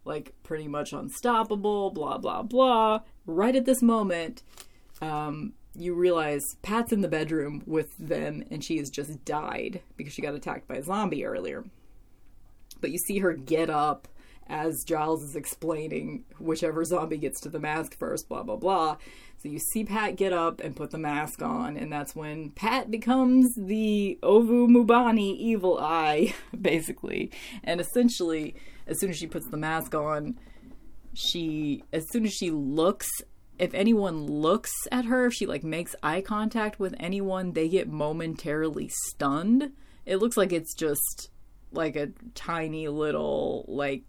like 0.06 0.34
pretty 0.44 0.68
much 0.68 0.94
unstoppable. 0.94 1.92
Blah 1.92 2.18
blah 2.18 2.44
blah. 2.44 3.02
Right 3.26 3.56
at 3.56 3.66
this 3.66 3.82
moment, 3.82 4.44
um, 5.02 5.54
you 5.76 5.94
realize 5.94 6.56
Pat's 6.62 6.92
in 6.92 7.02
the 7.02 7.08
bedroom 7.08 7.64
with 7.66 7.96
them, 7.98 8.44
and 8.52 8.64
she 8.64 8.78
has 8.78 8.90
just 8.90 9.24
died 9.26 9.82
because 9.98 10.14
she 10.14 10.22
got 10.22 10.36
attacked 10.36 10.68
by 10.68 10.76
a 10.76 10.84
zombie 10.84 11.26
earlier. 11.26 11.64
But 12.82 12.92
you 12.92 12.98
see 12.98 13.20
her 13.20 13.34
get 13.34 13.70
up 13.70 14.08
as 14.48 14.84
Giles 14.84 15.24
is 15.24 15.36
explaining 15.36 16.26
whichever 16.38 16.84
zombie 16.84 17.18
gets 17.18 17.40
to 17.42 17.50
the 17.50 17.60
mask 17.60 17.98
first, 17.98 18.28
blah, 18.28 18.44
blah, 18.44 18.58
blah. 18.58 18.98
So 19.42 19.50
you 19.50 19.60
see 19.60 19.84
Pat 19.84 20.16
get 20.16 20.32
up 20.32 20.62
and 20.62 20.76
put 20.76 20.92
the 20.92 20.98
mask 20.98 21.42
on, 21.42 21.76
and 21.76 21.92
that's 21.92 22.16
when 22.16 22.52
Pat 22.52 22.92
becomes 22.92 23.56
the 23.56 24.18
Ovu 24.24 24.68
Mobani 24.68 25.36
evil 25.38 25.80
eye, 25.80 26.34
basically. 26.62 27.32
And 27.64 27.82
essentially, 27.82 28.56
as 28.88 29.00
soon 29.00 29.10
as 29.10 29.18
she 29.18 29.28
puts 29.28 29.48
the 29.48 29.58
mask 29.58 29.96
on, 29.96 30.38
she, 31.14 31.84
as 31.92 32.10
soon 32.10 32.26
as 32.26 32.34
she 32.34 32.52
looks, 32.52 33.08
if 33.60 33.74
anyone 33.74 34.26
looks 34.26 34.72
at 34.92 35.06
her, 35.06 35.28
if 35.28 35.34
she 35.34 35.46
like 35.46 35.64
makes 35.64 35.96
eye 36.02 36.22
contact 36.22 36.80
with 36.80 36.96
anyone, 37.00 37.54
they 37.54 37.70
get 37.70 37.88
momentarily 37.88 38.90
stunned. 39.08 39.72
It 40.06 40.18
looks 40.18 40.38
like 40.38 40.52
it's 40.52 40.74
just 40.74 41.30
like 41.72 41.96
a 41.96 42.10
tiny 42.36 42.88
little, 42.88 43.66
like, 43.68 44.04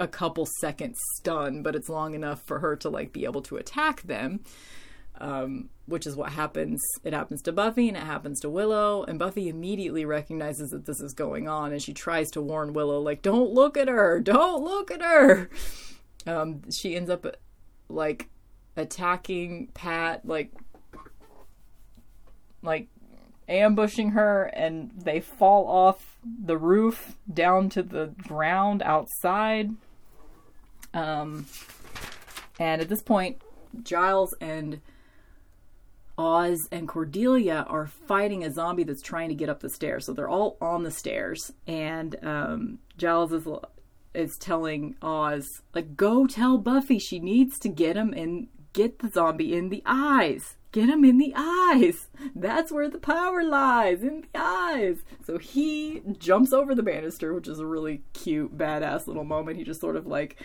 a 0.00 0.06
couple 0.06 0.46
seconds 0.60 0.96
stun, 1.16 1.62
but 1.62 1.74
it's 1.74 1.88
long 1.88 2.14
enough 2.14 2.42
for 2.42 2.60
her 2.60 2.76
to 2.76 2.88
like 2.88 3.12
be 3.12 3.24
able 3.24 3.42
to 3.42 3.56
attack 3.56 4.02
them. 4.02 4.40
Um, 5.20 5.70
which 5.88 6.06
is 6.06 6.14
what 6.14 6.32
happens. 6.32 6.82
It 7.02 7.12
happens 7.12 7.42
to 7.42 7.52
Buffy 7.52 7.88
and 7.88 7.96
it 7.96 8.04
happens 8.04 8.40
to 8.40 8.50
Willow, 8.50 9.04
and 9.04 9.18
Buffy 9.18 9.48
immediately 9.48 10.04
recognizes 10.04 10.70
that 10.70 10.86
this 10.86 11.00
is 11.00 11.14
going 11.14 11.48
on, 11.48 11.72
and 11.72 11.82
she 11.82 11.94
tries 11.94 12.30
to 12.32 12.42
warn 12.42 12.74
Willow, 12.74 13.00
like, 13.00 13.22
"Don't 13.22 13.52
look 13.52 13.76
at 13.76 13.88
her! 13.88 14.20
Don't 14.20 14.62
look 14.62 14.90
at 14.90 15.02
her!" 15.02 15.50
Um, 16.26 16.62
she 16.70 16.94
ends 16.94 17.10
up 17.10 17.26
like 17.88 18.28
attacking 18.76 19.68
Pat, 19.68 20.24
like, 20.24 20.52
like 22.62 22.88
ambushing 23.48 24.10
her, 24.10 24.44
and 24.44 24.90
they 24.94 25.20
fall 25.20 25.66
off 25.66 26.18
the 26.22 26.58
roof 26.58 27.16
down 27.32 27.70
to 27.70 27.82
the 27.82 28.12
ground 28.26 28.82
outside. 28.82 29.70
Um, 30.92 31.46
and 32.58 32.82
at 32.82 32.88
this 32.88 33.02
point, 33.02 33.40
Giles 33.82 34.34
and 34.40 34.80
Oz 36.18 36.68
and 36.72 36.88
Cordelia 36.88 37.64
are 37.68 37.86
fighting 37.86 38.44
a 38.44 38.50
zombie 38.50 38.82
that's 38.82 39.00
trying 39.00 39.28
to 39.28 39.34
get 39.34 39.48
up 39.48 39.60
the 39.60 39.70
stairs. 39.70 40.04
So 40.04 40.12
they're 40.12 40.28
all 40.28 40.58
on 40.60 40.82
the 40.82 40.90
stairs, 40.90 41.52
and 41.66 42.16
um, 42.24 42.78
Giles 42.98 43.32
is 43.32 43.46
is 44.14 44.36
telling 44.36 44.96
Oz 45.00 45.62
like, 45.74 45.96
"Go 45.96 46.26
tell 46.26 46.58
Buffy 46.58 46.98
she 46.98 47.20
needs 47.20 47.58
to 47.60 47.68
get 47.68 47.96
him 47.96 48.12
and 48.12 48.48
get 48.72 48.98
the 48.98 49.08
zombie 49.08 49.54
in 49.54 49.68
the 49.68 49.82
eyes." 49.86 50.56
Get 50.70 50.90
him 50.90 51.02
in 51.02 51.16
the 51.16 51.32
eyes. 51.34 52.08
That's 52.36 52.70
where 52.70 52.90
the 52.90 52.98
power 52.98 53.42
lies, 53.42 54.02
in 54.02 54.20
the 54.20 54.38
eyes. 54.38 54.98
So 55.24 55.38
he 55.38 56.02
jumps 56.18 56.52
over 56.52 56.74
the 56.74 56.82
banister, 56.82 57.32
which 57.32 57.48
is 57.48 57.58
a 57.58 57.64
really 57.64 58.02
cute, 58.12 58.58
badass 58.58 59.06
little 59.06 59.24
moment. 59.24 59.56
He 59.56 59.64
just 59.64 59.80
sort 59.80 59.96
of 59.96 60.06
like 60.06 60.36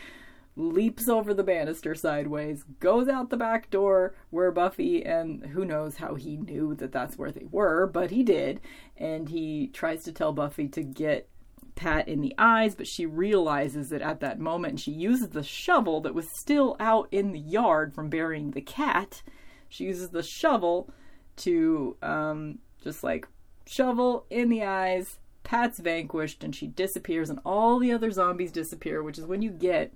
leaps 0.55 1.07
over 1.07 1.33
the 1.33 1.43
banister 1.43 1.95
sideways, 1.95 2.63
goes 2.79 3.07
out 3.07 3.29
the 3.29 3.37
back 3.37 3.69
door 3.69 4.15
where 4.29 4.51
Buffy 4.51 5.03
and 5.03 5.45
who 5.47 5.65
knows 5.65 5.97
how 5.97 6.15
he 6.15 6.37
knew 6.37 6.75
that 6.75 6.91
that's 6.91 7.17
where 7.17 7.31
they 7.31 7.45
were, 7.49 7.87
but 7.87 8.11
he 8.11 8.23
did. 8.23 8.61
And 8.97 9.29
he 9.29 9.67
tries 9.67 10.03
to 10.03 10.11
tell 10.11 10.31
Buffy 10.31 10.67
to 10.69 10.83
get 10.83 11.27
Pat 11.75 12.07
in 12.07 12.21
the 12.21 12.35
eyes, 12.37 12.75
but 12.75 12.87
she 12.87 13.05
realizes 13.05 13.91
it 13.91 14.01
at 14.01 14.19
that 14.19 14.39
moment 14.39 14.71
and 14.71 14.79
she 14.79 14.91
uses 14.91 15.29
the 15.29 15.43
shovel 15.43 16.01
that 16.01 16.13
was 16.13 16.29
still 16.39 16.75
out 16.79 17.07
in 17.11 17.31
the 17.31 17.39
yard 17.39 17.93
from 17.93 18.09
burying 18.09 18.51
the 18.51 18.61
cat. 18.61 19.23
She 19.69 19.85
uses 19.85 20.09
the 20.09 20.21
shovel 20.21 20.89
to 21.37 21.97
um, 22.03 22.59
just 22.83 23.03
like 23.03 23.27
shovel 23.65 24.25
in 24.29 24.49
the 24.49 24.63
eyes. 24.63 25.17
Pat's 25.43 25.79
vanquished 25.79 26.43
and 26.43 26.55
she 26.55 26.67
disappears, 26.67 27.29
and 27.29 27.39
all 27.43 27.79
the 27.79 27.91
other 27.91 28.11
zombies 28.11 28.51
disappear, 28.51 29.03
which 29.03 29.17
is 29.17 29.25
when 29.25 29.41
you 29.41 29.49
get 29.49 29.91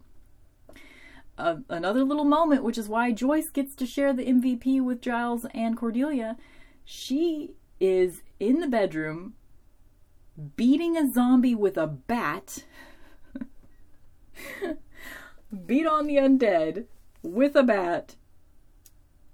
a, 1.38 1.58
another 1.70 2.04
little 2.04 2.26
moment, 2.26 2.64
which 2.64 2.78
is 2.78 2.90
why 2.90 3.12
Joyce 3.12 3.50
gets 3.50 3.76
to 3.76 3.86
share 3.86 4.14
the 4.14 4.26
MVP 4.26 4.82
with 4.84 5.02
Giles 5.02 5.46
and 5.54 5.78
Cordelia. 5.78 6.38
She 6.84 7.56
is 7.80 8.24
in 8.40 8.60
the 8.60 8.68
bedroom 8.68 9.36
beating 10.56 10.96
a 10.96 11.12
zombie 11.12 11.56
with 11.56 11.78
a 11.78 11.88
bat, 11.88 12.64
beat 15.66 15.88
on 15.88 16.08
the 16.08 16.18
undead 16.18 16.86
with 17.24 17.56
a 17.56 17.64
bat, 17.64 18.16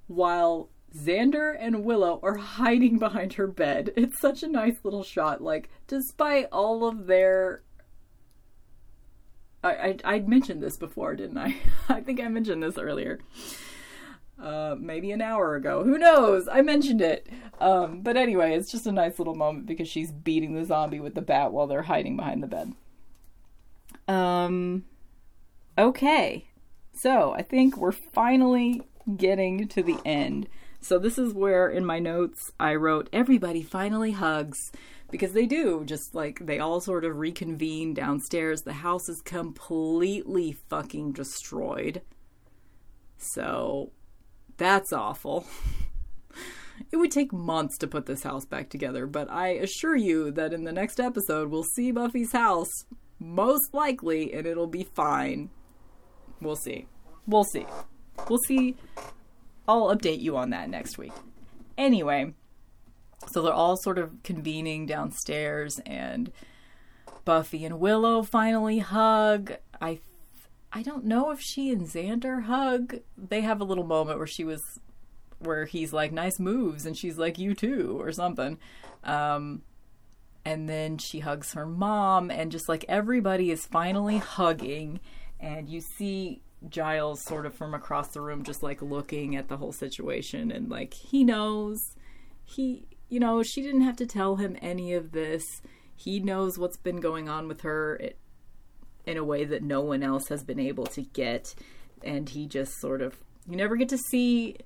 while 0.07 0.69
Xander 0.95 1.55
and 1.59 1.83
Willow 1.83 2.19
are 2.23 2.37
hiding 2.37 2.99
behind 2.99 3.33
her 3.33 3.47
bed. 3.47 3.91
It's 3.95 4.19
such 4.19 4.43
a 4.43 4.47
nice 4.47 4.77
little 4.83 5.03
shot. 5.03 5.41
Like, 5.41 5.69
despite 5.87 6.47
all 6.51 6.87
of 6.87 7.07
their 7.07 7.63
I, 9.63 9.69
I, 9.69 9.97
I 10.15 10.19
mentioned 10.19 10.61
this 10.61 10.77
before, 10.77 11.15
didn't 11.15 11.37
I? 11.37 11.55
I 11.89 12.01
think 12.01 12.19
I 12.19 12.27
mentioned 12.27 12.61
this 12.61 12.77
earlier. 12.77 13.19
Uh, 14.41 14.75
maybe 14.77 15.11
an 15.11 15.21
hour 15.21 15.55
ago. 15.55 15.83
Who 15.83 15.97
knows? 15.97 16.47
I 16.51 16.61
mentioned 16.61 17.01
it. 17.01 17.27
Um, 17.61 18.01
but 18.01 18.17
anyway, 18.17 18.55
it's 18.55 18.71
just 18.71 18.87
a 18.87 18.91
nice 18.91 19.17
little 19.19 19.35
moment 19.35 19.67
because 19.67 19.87
she's 19.87 20.11
beating 20.11 20.53
the 20.53 20.65
zombie 20.65 20.99
with 20.99 21.15
the 21.15 21.21
bat 21.21 21.53
while 21.53 21.67
they're 21.67 21.83
hiding 21.83 22.17
behind 22.17 22.43
the 22.43 22.47
bed. 22.47 22.73
Um, 24.07 24.83
okay. 25.77 26.47
So 26.93 27.33
I 27.33 27.41
think 27.41 27.77
we're 27.77 27.91
finally 27.91 28.81
getting 29.15 29.67
to 29.69 29.83
the 29.83 29.97
end. 30.03 30.47
So 30.81 30.99
this 30.99 31.17
is 31.17 31.33
where 31.33 31.69
in 31.69 31.85
my 31.85 31.99
notes 31.99 32.51
I 32.59 32.75
wrote, 32.75 33.07
everybody 33.13 33.61
finally 33.61 34.11
hugs 34.11 34.71
because 35.13 35.33
they 35.33 35.45
do 35.45 35.83
just 35.85 36.15
like 36.15 36.43
they 36.43 36.57
all 36.57 36.81
sort 36.81 37.05
of 37.05 37.17
reconvene 37.17 37.93
downstairs. 37.93 38.63
The 38.63 38.73
house 38.73 39.07
is 39.07 39.21
completely 39.21 40.57
fucking 40.71 41.11
destroyed. 41.11 42.01
So 43.17 43.91
that's 44.57 44.91
awful. 44.91 45.45
It 46.91 46.97
would 46.97 47.11
take 47.11 47.31
months 47.31 47.77
to 47.77 47.87
put 47.87 48.07
this 48.07 48.23
house 48.23 48.45
back 48.45 48.67
together 48.69 49.05
but 49.05 49.29
i 49.29 49.49
assure 49.49 49.95
you 49.95 50.31
that 50.31 50.53
in 50.53 50.63
the 50.63 50.71
next 50.71 50.99
episode 50.99 51.49
we'll 51.49 51.63
see 51.63 51.91
buffy's 51.91 52.31
house 52.31 52.71
most 53.19 53.73
likely 53.73 54.33
and 54.33 54.45
it'll 54.47 54.67
be 54.67 54.83
fine. 54.83 55.49
We'll 56.41 56.55
see. 56.55 56.87
We'll 57.27 57.45
see. 57.45 57.65
We'll 58.27 58.39
see. 58.47 58.75
I'll 59.67 59.95
update 59.95 60.19
you 60.19 60.35
on 60.35 60.49
that 60.49 60.69
next 60.69 60.97
week. 60.97 61.13
Anyway 61.77 62.33
so 63.29 63.41
they're 63.41 63.53
all 63.53 63.77
sort 63.77 63.97
of 63.97 64.21
convening 64.23 64.85
downstairs, 64.85 65.79
and 65.85 66.31
Buffy 67.25 67.65
and 67.65 67.79
Willow 67.79 68.23
finally 68.23 68.79
hug. 68.79 69.53
I 69.81 69.99
I 70.71 70.81
don't 70.81 71.05
know 71.05 71.31
if 71.31 71.39
she 71.39 71.71
and 71.71 71.83
Xander 71.83 72.43
hug. 72.43 72.95
They 73.17 73.41
have 73.41 73.61
a 73.61 73.63
little 73.63 73.85
moment 73.85 74.17
where 74.17 74.27
she 74.27 74.43
was 74.43 74.79
where 75.39 75.65
he's 75.65 75.93
like 75.93 76.11
nice 76.11 76.39
moves 76.39 76.85
and 76.85 76.97
she's 76.97 77.17
like 77.17 77.37
you 77.37 77.53
too 77.53 77.97
or 77.99 78.11
something. 78.11 78.57
Um 79.03 79.61
and 80.45 80.67
then 80.67 80.97
she 80.97 81.19
hugs 81.19 81.53
her 81.53 81.65
mom 81.65 82.29
and 82.29 82.51
just 82.51 82.67
like 82.67 82.83
everybody 82.89 83.51
is 83.51 83.65
finally 83.65 84.17
hugging 84.17 84.99
and 85.39 85.69
you 85.69 85.79
see 85.79 86.41
Giles 86.69 87.21
sort 87.21 87.45
of 87.45 87.53
from 87.53 87.73
across 87.73 88.09
the 88.09 88.21
room 88.21 88.43
just 88.43 88.63
like 88.63 88.81
looking 88.81 89.35
at 89.35 89.47
the 89.47 89.57
whole 89.57 89.71
situation 89.71 90.51
and 90.51 90.69
like 90.69 90.93
he 90.93 91.23
knows 91.23 91.95
he 92.43 92.85
you 93.13 93.19
know, 93.19 93.43
she 93.43 93.61
didn't 93.61 93.81
have 93.81 93.97
to 93.97 94.07
tell 94.07 94.37
him 94.37 94.57
any 94.59 94.91
of 94.91 95.11
this. 95.11 95.43
He 95.95 96.19
knows 96.19 96.57
what's 96.57 96.77
been 96.77 96.99
going 96.99 97.29
on 97.29 97.47
with 97.47 97.61
her 97.61 98.01
in 99.05 99.17
a 99.17 99.23
way 99.23 99.43
that 99.45 99.61
no 99.61 99.81
one 99.81 100.01
else 100.01 100.29
has 100.29 100.43
been 100.43 100.59
able 100.59 100.87
to 100.87 101.03
get. 101.03 101.53
And 102.03 102.27
he 102.27 102.47
just 102.47 102.79
sort 102.81 103.03
of, 103.03 103.17
you 103.47 103.55
never 103.55 103.75
get 103.75 103.89
to 103.89 103.99
see 103.99 104.57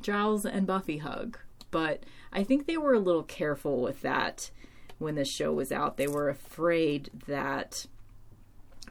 Giles 0.00 0.44
and 0.44 0.66
Buffy 0.66 0.98
hug. 0.98 1.38
But 1.70 2.02
I 2.32 2.42
think 2.42 2.66
they 2.66 2.76
were 2.76 2.94
a 2.94 2.98
little 2.98 3.22
careful 3.22 3.80
with 3.80 4.00
that 4.00 4.50
when 4.98 5.14
the 5.14 5.24
show 5.24 5.52
was 5.52 5.70
out. 5.70 5.96
They 5.96 6.08
were 6.08 6.28
afraid 6.28 7.08
that 7.28 7.86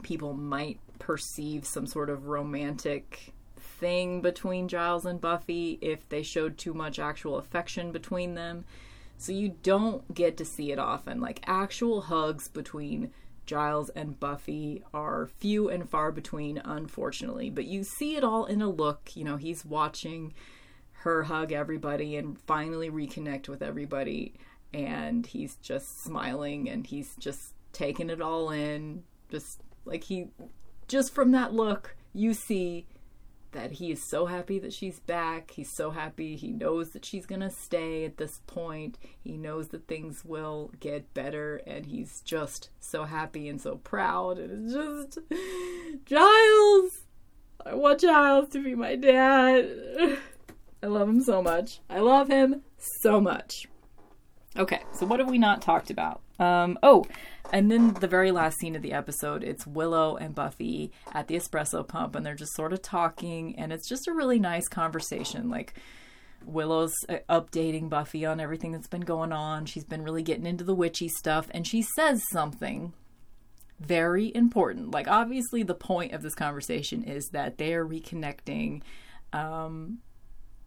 people 0.03 0.33
might 0.33 0.79
perceive 0.99 1.65
some 1.65 1.85
sort 1.85 2.09
of 2.09 2.27
romantic 2.27 3.33
thing 3.59 4.21
between 4.21 4.69
Giles 4.69 5.05
and 5.05 5.19
Buffy 5.19 5.79
if 5.81 6.07
they 6.07 6.23
showed 6.23 6.57
too 6.57 6.73
much 6.73 6.97
actual 6.97 7.35
affection 7.37 7.91
between 7.91 8.35
them. 8.35 8.63
So 9.21 9.33
you 9.33 9.55
don't 9.61 10.11
get 10.15 10.35
to 10.37 10.45
see 10.45 10.71
it 10.71 10.79
often. 10.79 11.21
Like 11.21 11.43
actual 11.45 12.01
hugs 12.01 12.47
between 12.47 13.11
Giles 13.45 13.89
and 13.89 14.19
Buffy 14.19 14.83
are 14.95 15.29
few 15.37 15.69
and 15.69 15.87
far 15.87 16.11
between, 16.11 16.57
unfortunately. 16.57 17.51
But 17.51 17.65
you 17.65 17.83
see 17.83 18.15
it 18.15 18.23
all 18.23 18.45
in 18.45 18.63
a 18.63 18.67
look. 18.67 19.11
You 19.15 19.23
know, 19.23 19.37
he's 19.37 19.63
watching 19.63 20.33
her 21.03 21.21
hug 21.21 21.51
everybody 21.51 22.15
and 22.15 22.35
finally 22.47 22.89
reconnect 22.89 23.47
with 23.47 23.61
everybody. 23.61 24.33
And 24.73 25.23
he's 25.27 25.55
just 25.57 26.03
smiling 26.03 26.67
and 26.67 26.87
he's 26.87 27.15
just 27.17 27.53
taking 27.73 28.09
it 28.09 28.21
all 28.21 28.49
in. 28.49 29.03
Just 29.29 29.61
like 29.85 30.05
he, 30.05 30.29
just 30.87 31.13
from 31.13 31.29
that 31.33 31.53
look, 31.53 31.95
you 32.11 32.33
see 32.33 32.87
that 33.51 33.73
he 33.73 33.91
is 33.91 34.03
so 34.09 34.25
happy 34.25 34.59
that 34.59 34.73
she's 34.73 34.99
back. 34.99 35.51
He's 35.51 35.71
so 35.75 35.91
happy. 35.91 36.35
He 36.35 36.51
knows 36.51 36.91
that 36.91 37.05
she's 37.05 37.25
going 37.25 37.41
to 37.41 37.49
stay 37.49 38.05
at 38.05 38.17
this 38.17 38.39
point. 38.47 38.97
He 39.19 39.37
knows 39.37 39.69
that 39.69 39.87
things 39.87 40.23
will 40.25 40.71
get 40.79 41.13
better 41.13 41.57
and 41.67 41.85
he's 41.85 42.21
just 42.21 42.69
so 42.79 43.03
happy 43.03 43.49
and 43.49 43.61
so 43.61 43.75
proud 43.77 44.37
and 44.37 44.65
it's 44.65 44.73
just 44.73 45.19
Giles. 46.05 47.01
I 47.65 47.75
want 47.75 47.99
Giles 47.99 48.49
to 48.49 48.63
be 48.63 48.75
my 48.75 48.95
dad. 48.95 50.17
I 50.83 50.87
love 50.87 51.07
him 51.07 51.21
so 51.21 51.41
much. 51.43 51.79
I 51.89 51.99
love 51.99 52.27
him 52.27 52.63
so 52.77 53.21
much. 53.21 53.67
Okay, 54.57 54.81
so 54.93 55.05
what 55.05 55.19
have 55.19 55.29
we 55.29 55.37
not 55.37 55.61
talked 55.61 55.91
about? 55.91 56.21
Um, 56.41 56.79
oh, 56.81 57.05
and 57.53 57.69
then 57.69 57.93
the 57.93 58.07
very 58.07 58.31
last 58.31 58.57
scene 58.57 58.75
of 58.75 58.81
the 58.81 58.93
episode, 58.93 59.43
it's 59.43 59.67
Willow 59.67 60.17
and 60.17 60.33
Buffy 60.33 60.91
at 61.13 61.27
the 61.27 61.35
espresso 61.35 61.87
pump, 61.87 62.15
and 62.15 62.25
they're 62.25 62.33
just 62.33 62.55
sort 62.55 62.73
of 62.73 62.81
talking, 62.81 63.55
and 63.57 63.71
it's 63.71 63.87
just 63.87 64.07
a 64.07 64.13
really 64.13 64.39
nice 64.39 64.67
conversation. 64.67 65.51
Like, 65.51 65.75
Willow's 66.43 66.95
uh, 67.07 67.17
updating 67.29 67.89
Buffy 67.89 68.25
on 68.25 68.39
everything 68.39 68.71
that's 68.71 68.87
been 68.87 69.01
going 69.01 69.31
on. 69.31 69.67
She's 69.67 69.83
been 69.83 70.01
really 70.03 70.23
getting 70.23 70.47
into 70.47 70.63
the 70.63 70.73
witchy 70.73 71.09
stuff, 71.09 71.47
and 71.51 71.67
she 71.67 71.83
says 71.95 72.23
something 72.31 72.93
very 73.79 74.33
important. 74.33 74.89
Like, 74.89 75.07
obviously, 75.07 75.61
the 75.61 75.75
point 75.75 76.13
of 76.13 76.23
this 76.23 76.33
conversation 76.33 77.03
is 77.03 77.29
that 77.33 77.59
they 77.59 77.75
are 77.75 77.85
reconnecting, 77.85 78.81
um, 79.31 79.99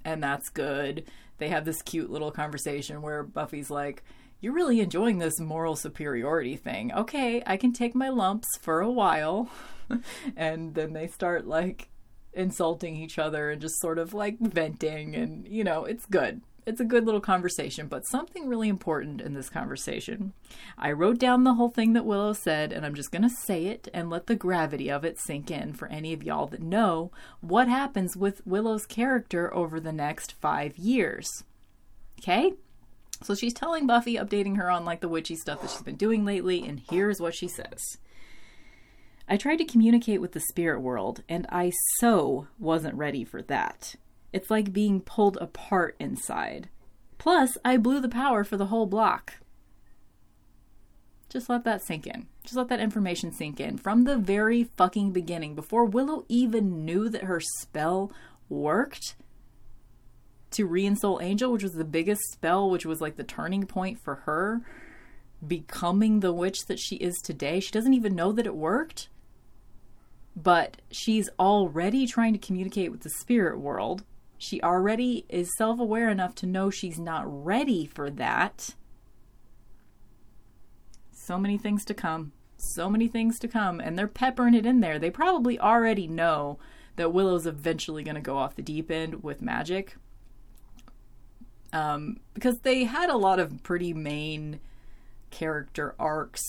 and 0.04 0.22
that's 0.22 0.50
good. 0.50 1.04
They 1.38 1.48
have 1.48 1.64
this 1.64 1.82
cute 1.82 2.10
little 2.10 2.30
conversation 2.30 3.02
where 3.02 3.24
Buffy's 3.24 3.70
like, 3.70 4.04
You're 4.44 4.52
really 4.52 4.80
enjoying 4.80 5.20
this 5.20 5.40
moral 5.40 5.74
superiority 5.74 6.56
thing. 6.56 6.92
Okay, 6.92 7.42
I 7.46 7.56
can 7.56 7.72
take 7.72 7.94
my 7.94 8.10
lumps 8.10 8.46
for 8.60 8.82
a 8.82 8.90
while. 8.90 9.48
and 10.36 10.74
then 10.74 10.92
they 10.92 11.06
start 11.06 11.46
like 11.46 11.88
insulting 12.34 12.94
each 12.94 13.18
other 13.18 13.50
and 13.50 13.62
just 13.62 13.80
sort 13.80 13.98
of 13.98 14.12
like 14.12 14.38
venting, 14.38 15.16
and 15.16 15.48
you 15.48 15.64
know, 15.64 15.86
it's 15.86 16.04
good 16.04 16.42
it's 16.66 16.80
a 16.80 16.84
good 16.84 17.04
little 17.04 17.20
conversation, 17.20 17.88
but 17.88 18.06
something 18.06 18.48
really 18.48 18.68
important 18.68 19.20
in 19.20 19.34
this 19.34 19.50
conversation. 19.50 20.32
I 20.78 20.92
wrote 20.92 21.18
down 21.18 21.44
the 21.44 21.54
whole 21.54 21.68
thing 21.68 21.92
that 21.92 22.06
Willow 22.06 22.32
said, 22.32 22.72
and 22.72 22.86
I'm 22.86 22.94
just 22.94 23.12
going 23.12 23.22
to 23.22 23.28
say 23.28 23.66
it 23.66 23.88
and 23.92 24.08
let 24.08 24.26
the 24.26 24.36
gravity 24.36 24.90
of 24.90 25.04
it 25.04 25.18
sink 25.18 25.50
in 25.50 25.74
for 25.74 25.88
any 25.88 26.12
of 26.12 26.22
y'all 26.22 26.46
that 26.48 26.62
know 26.62 27.10
what 27.40 27.68
happens 27.68 28.16
with 28.16 28.46
Willow's 28.46 28.86
character 28.86 29.52
over 29.54 29.78
the 29.78 29.92
next 29.92 30.32
five 30.32 30.78
years. 30.78 31.44
Okay? 32.20 32.54
So 33.24 33.34
she's 33.34 33.54
telling 33.54 33.86
Buffy, 33.86 34.16
updating 34.16 34.58
her 34.58 34.70
on 34.70 34.84
like 34.84 35.00
the 35.00 35.08
witchy 35.08 35.34
stuff 35.34 35.62
that 35.62 35.70
she's 35.70 35.80
been 35.80 35.96
doing 35.96 36.26
lately, 36.26 36.66
and 36.66 36.82
here's 36.90 37.20
what 37.20 37.34
she 37.34 37.48
says. 37.48 37.80
I 39.26 39.38
tried 39.38 39.56
to 39.56 39.64
communicate 39.64 40.20
with 40.20 40.32
the 40.32 40.40
spirit 40.40 40.80
world, 40.82 41.22
and 41.26 41.46
I 41.48 41.72
so 41.98 42.48
wasn't 42.58 42.96
ready 42.96 43.24
for 43.24 43.40
that. 43.40 43.94
It's 44.34 44.50
like 44.50 44.74
being 44.74 45.00
pulled 45.00 45.38
apart 45.38 45.96
inside. 45.98 46.68
Plus, 47.16 47.56
I 47.64 47.78
blew 47.78 48.00
the 48.00 48.10
power 48.10 48.44
for 48.44 48.58
the 48.58 48.66
whole 48.66 48.84
block. 48.84 49.38
Just 51.30 51.48
let 51.48 51.64
that 51.64 51.82
sink 51.82 52.06
in. 52.06 52.26
Just 52.42 52.56
let 52.56 52.68
that 52.68 52.80
information 52.80 53.32
sink 53.32 53.58
in. 53.58 53.78
From 53.78 54.04
the 54.04 54.18
very 54.18 54.64
fucking 54.76 55.12
beginning, 55.12 55.54
before 55.54 55.86
Willow 55.86 56.26
even 56.28 56.84
knew 56.84 57.08
that 57.08 57.24
her 57.24 57.40
spell 57.40 58.12
worked 58.50 59.16
to 60.54 60.96
Soul 60.96 61.20
Angel, 61.22 61.52
which 61.52 61.62
was 61.62 61.74
the 61.74 61.84
biggest 61.84 62.22
spell, 62.32 62.70
which 62.70 62.86
was 62.86 63.00
like 63.00 63.16
the 63.16 63.24
turning 63.24 63.66
point 63.66 63.98
for 64.00 64.16
her 64.26 64.62
becoming 65.46 66.20
the 66.20 66.32
witch 66.32 66.64
that 66.66 66.78
she 66.78 66.96
is 66.96 67.14
today, 67.22 67.60
she 67.60 67.70
doesn't 67.70 67.92
even 67.92 68.14
know 68.14 68.32
that 68.32 68.46
it 68.46 68.56
worked. 68.56 69.08
But 70.34 70.80
she's 70.90 71.28
already 71.38 72.06
trying 72.06 72.32
to 72.32 72.38
communicate 72.38 72.90
with 72.90 73.02
the 73.02 73.10
spirit 73.10 73.60
world 73.60 74.04
she 74.44 74.60
already 74.62 75.24
is 75.28 75.56
self 75.56 75.80
aware 75.80 76.10
enough 76.10 76.34
to 76.36 76.46
know 76.46 76.68
she's 76.68 76.98
not 76.98 77.24
ready 77.26 77.86
for 77.86 78.10
that. 78.10 78.74
So 81.12 81.38
many 81.38 81.56
things 81.56 81.84
to 81.86 81.94
come. 81.94 82.32
So 82.58 82.90
many 82.90 83.08
things 83.08 83.38
to 83.38 83.48
come. 83.48 83.80
And 83.80 83.98
they're 83.98 84.06
peppering 84.06 84.54
it 84.54 84.66
in 84.66 84.80
there. 84.80 84.98
They 84.98 85.10
probably 85.10 85.58
already 85.58 86.06
know 86.06 86.58
that 86.96 87.12
Willow's 87.12 87.46
eventually 87.46 88.02
going 88.02 88.16
to 88.16 88.20
go 88.20 88.36
off 88.36 88.56
the 88.56 88.62
deep 88.62 88.90
end 88.90 89.22
with 89.22 89.40
magic. 89.40 89.96
Um, 91.74 92.20
because 92.34 92.60
they 92.62 92.84
had 92.84 93.10
a 93.10 93.16
lot 93.16 93.40
of 93.40 93.62
pretty 93.64 93.92
main 93.92 94.60
character 95.30 95.94
arcs 95.98 96.40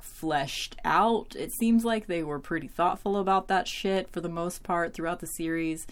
fleshed 0.00 0.76
out. 0.84 1.34
It 1.36 1.52
seems 1.52 1.84
like 1.84 2.06
they 2.06 2.22
were 2.22 2.38
pretty 2.38 2.68
thoughtful 2.68 3.16
about 3.16 3.48
that 3.48 3.66
shit 3.66 4.10
for 4.12 4.20
the 4.20 4.28
most 4.28 4.62
part 4.62 4.94
throughout 4.94 5.18
the 5.18 5.26
series. 5.26 5.84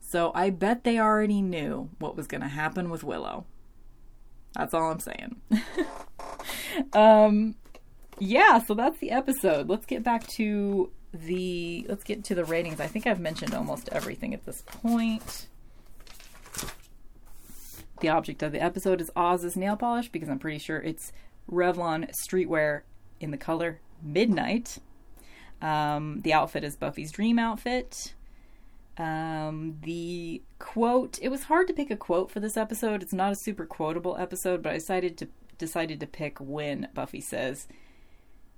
So 0.00 0.32
I 0.34 0.50
bet 0.50 0.82
they 0.82 0.98
already 0.98 1.40
knew 1.40 1.88
what 2.00 2.16
was 2.16 2.26
going 2.26 2.40
to 2.40 2.48
happen 2.48 2.90
with 2.90 3.04
Willow. 3.04 3.46
That's 4.54 4.74
all 4.74 4.90
I'm 4.90 5.00
saying. 5.00 5.40
um, 6.92 7.54
yeah, 8.18 8.58
so 8.58 8.74
that's 8.74 8.98
the 8.98 9.12
episode. 9.12 9.68
Let's 9.68 9.86
get 9.86 10.02
back 10.02 10.26
to 10.36 10.90
the 11.14 11.86
let's 11.88 12.04
get 12.04 12.24
to 12.24 12.34
the 12.34 12.44
ratings. 12.44 12.80
I 12.80 12.88
think 12.88 13.06
I've 13.06 13.20
mentioned 13.20 13.54
almost 13.54 13.88
everything 13.90 14.34
at 14.34 14.44
this 14.44 14.62
point. 14.66 15.46
The 18.02 18.08
object 18.08 18.42
of 18.42 18.50
the 18.50 18.60
episode 18.60 19.00
is 19.00 19.12
Oz's 19.14 19.56
nail 19.56 19.76
polish 19.76 20.08
because 20.08 20.28
I'm 20.28 20.40
pretty 20.40 20.58
sure 20.58 20.78
it's 20.78 21.12
Revlon 21.48 22.10
streetwear 22.10 22.80
in 23.20 23.30
the 23.30 23.36
color 23.36 23.78
Midnight. 24.02 24.78
Um, 25.60 26.20
the 26.22 26.32
outfit 26.32 26.64
is 26.64 26.74
Buffy's 26.74 27.12
dream 27.12 27.38
outfit. 27.38 28.14
Um, 28.98 29.78
the 29.84 30.42
quote, 30.58 31.20
it 31.22 31.28
was 31.28 31.44
hard 31.44 31.68
to 31.68 31.72
pick 31.72 31.92
a 31.92 31.96
quote 31.96 32.32
for 32.32 32.40
this 32.40 32.56
episode. 32.56 33.04
It's 33.04 33.12
not 33.12 33.30
a 33.30 33.36
super 33.36 33.64
quotable 33.64 34.16
episode, 34.18 34.64
but 34.64 34.72
I 34.72 34.78
decided 34.78 35.16
to 35.18 35.28
decided 35.56 36.00
to 36.00 36.06
pick 36.08 36.38
when 36.40 36.88
Buffy 36.92 37.20
says 37.20 37.68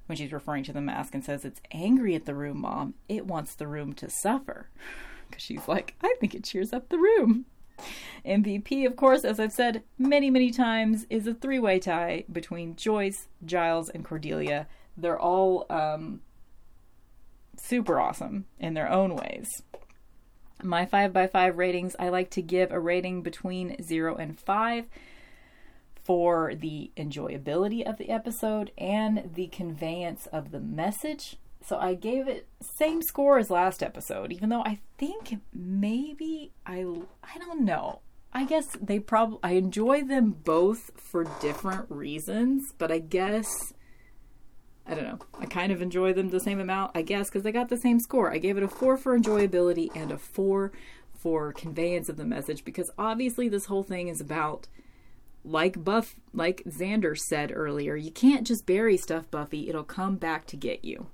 when 0.06 0.16
she's 0.16 0.32
referring 0.32 0.64
to 0.64 0.72
the 0.72 0.80
mask 0.80 1.14
and 1.14 1.22
says 1.22 1.44
it's 1.44 1.60
angry 1.70 2.14
at 2.14 2.24
the 2.24 2.34
room, 2.34 2.62
mom. 2.62 2.94
It 3.10 3.26
wants 3.26 3.54
the 3.54 3.66
room 3.66 3.92
to 3.92 4.08
suffer. 4.08 4.70
Cuz 5.30 5.42
she's 5.42 5.68
like, 5.68 5.96
I 6.00 6.16
think 6.18 6.34
it 6.34 6.44
cheers 6.44 6.72
up 6.72 6.88
the 6.88 6.96
room. 6.98 7.44
MVP, 8.24 8.86
of 8.86 8.96
course, 8.96 9.24
as 9.24 9.38
I've 9.38 9.52
said 9.52 9.82
many, 9.98 10.30
many 10.30 10.50
times, 10.50 11.06
is 11.10 11.26
a 11.26 11.34
three 11.34 11.58
way 11.58 11.78
tie 11.78 12.24
between 12.30 12.76
Joyce, 12.76 13.28
Giles, 13.44 13.88
and 13.88 14.04
Cordelia. 14.04 14.66
They're 14.96 15.18
all 15.18 15.66
um, 15.68 16.20
super 17.56 18.00
awesome 18.00 18.46
in 18.58 18.74
their 18.74 18.90
own 18.90 19.14
ways 19.16 19.62
my 20.64 20.86
5 20.86 21.12
by 21.12 21.26
5 21.26 21.58
ratings, 21.58 21.96
I 21.98 22.08
like 22.08 22.30
to 22.30 22.42
give 22.42 22.70
a 22.70 22.80
rating 22.80 23.22
between 23.22 23.82
0 23.82 24.16
and 24.16 24.38
5 24.38 24.88
for 26.02 26.54
the 26.54 26.90
enjoyability 26.96 27.88
of 27.88 27.96
the 27.96 28.10
episode 28.10 28.70
and 28.76 29.30
the 29.34 29.46
conveyance 29.48 30.26
of 30.26 30.50
the 30.50 30.60
message. 30.60 31.36
So 31.66 31.78
I 31.78 31.94
gave 31.94 32.28
it 32.28 32.46
same 32.60 33.00
score 33.00 33.38
as 33.38 33.50
last 33.50 33.82
episode, 33.82 34.32
even 34.32 34.50
though 34.50 34.62
I 34.62 34.80
think 34.98 35.40
maybe 35.52 36.52
I 36.66 36.84
I 37.22 37.38
don't 37.38 37.62
know. 37.62 38.00
I 38.32 38.44
guess 38.44 38.76
they 38.80 38.98
probably 38.98 39.38
I 39.42 39.52
enjoy 39.52 40.02
them 40.02 40.32
both 40.44 40.90
for 40.96 41.24
different 41.40 41.86
reasons, 41.90 42.72
but 42.76 42.92
I 42.92 42.98
guess 42.98 43.72
I 44.86 44.94
don't 44.94 45.04
know. 45.04 45.18
I 45.38 45.46
kind 45.46 45.72
of 45.72 45.80
enjoy 45.80 46.12
them 46.12 46.28
the 46.28 46.40
same 46.40 46.60
amount, 46.60 46.92
I 46.94 47.00
guess, 47.00 47.30
because 47.30 47.42
they 47.42 47.52
got 47.52 47.70
the 47.70 47.78
same 47.78 47.98
score. 47.98 48.30
I 48.30 48.38
gave 48.38 48.58
it 48.58 48.62
a 48.62 48.68
four 48.68 48.98
for 48.98 49.18
enjoyability 49.18 49.88
and 49.94 50.12
a 50.12 50.18
four 50.18 50.72
for 51.18 51.54
conveyance 51.54 52.10
of 52.10 52.18
the 52.18 52.24
message 52.24 52.64
because 52.66 52.90
obviously 52.98 53.48
this 53.48 53.64
whole 53.64 53.82
thing 53.82 54.08
is 54.08 54.20
about 54.20 54.68
like 55.42 55.82
Buff 55.82 56.16
like 56.34 56.62
Xander 56.66 57.16
said 57.16 57.52
earlier, 57.54 57.96
you 57.96 58.10
can't 58.10 58.46
just 58.46 58.66
bury 58.66 58.98
stuff, 58.98 59.30
Buffy. 59.30 59.70
It'll 59.70 59.84
come 59.84 60.16
back 60.16 60.46
to 60.48 60.56
get 60.56 60.84
you. 60.84 61.06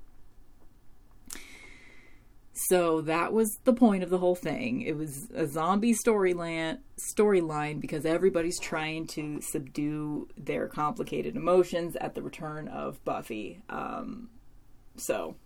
So 2.69 3.01
that 3.03 3.32
was 3.32 3.59
the 3.65 3.73
point 3.73 4.03
of 4.03 4.11
the 4.11 4.19
whole 4.19 4.35
thing. 4.35 4.82
It 4.82 4.97
was 4.97 5.31
a 5.35 5.47
zombie 5.47 5.95
storyline 5.95 6.78
storyline 7.16 7.81
because 7.81 8.05
everybody's 8.05 8.59
trying 8.61 9.07
to 9.09 9.41
subdue 9.41 10.28
their 10.37 10.69
complicated 10.69 11.37
emotions 11.37 11.97
at 11.97 12.15
the 12.15 12.20
return 12.20 12.69
of 12.69 13.03
Buffy. 13.05 13.62
Um, 13.70 14.28
so 14.97 15.37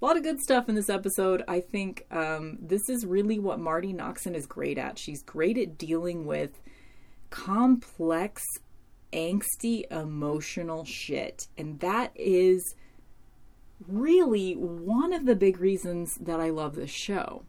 a 0.00 0.04
lot 0.04 0.16
of 0.16 0.22
good 0.22 0.40
stuff 0.40 0.68
in 0.70 0.74
this 0.74 0.88
episode. 0.88 1.44
I 1.46 1.60
think 1.60 2.06
um, 2.10 2.56
this 2.62 2.88
is 2.88 3.04
really 3.04 3.38
what 3.38 3.60
Marti 3.60 3.92
Noxon 3.92 4.34
is 4.34 4.46
great 4.46 4.78
at. 4.78 4.98
She's 4.98 5.22
great 5.22 5.58
at 5.58 5.76
dealing 5.76 6.24
with 6.24 6.58
complex, 7.28 8.42
angsty, 9.12 9.84
emotional 9.92 10.84
shit, 10.86 11.46
and 11.58 11.78
that 11.80 12.12
is 12.14 12.74
really 13.88 14.54
one 14.54 15.12
of 15.12 15.26
the 15.26 15.36
big 15.36 15.60
reasons 15.60 16.14
that 16.20 16.40
I 16.40 16.50
love 16.50 16.74
this 16.74 16.90
show. 16.90 17.44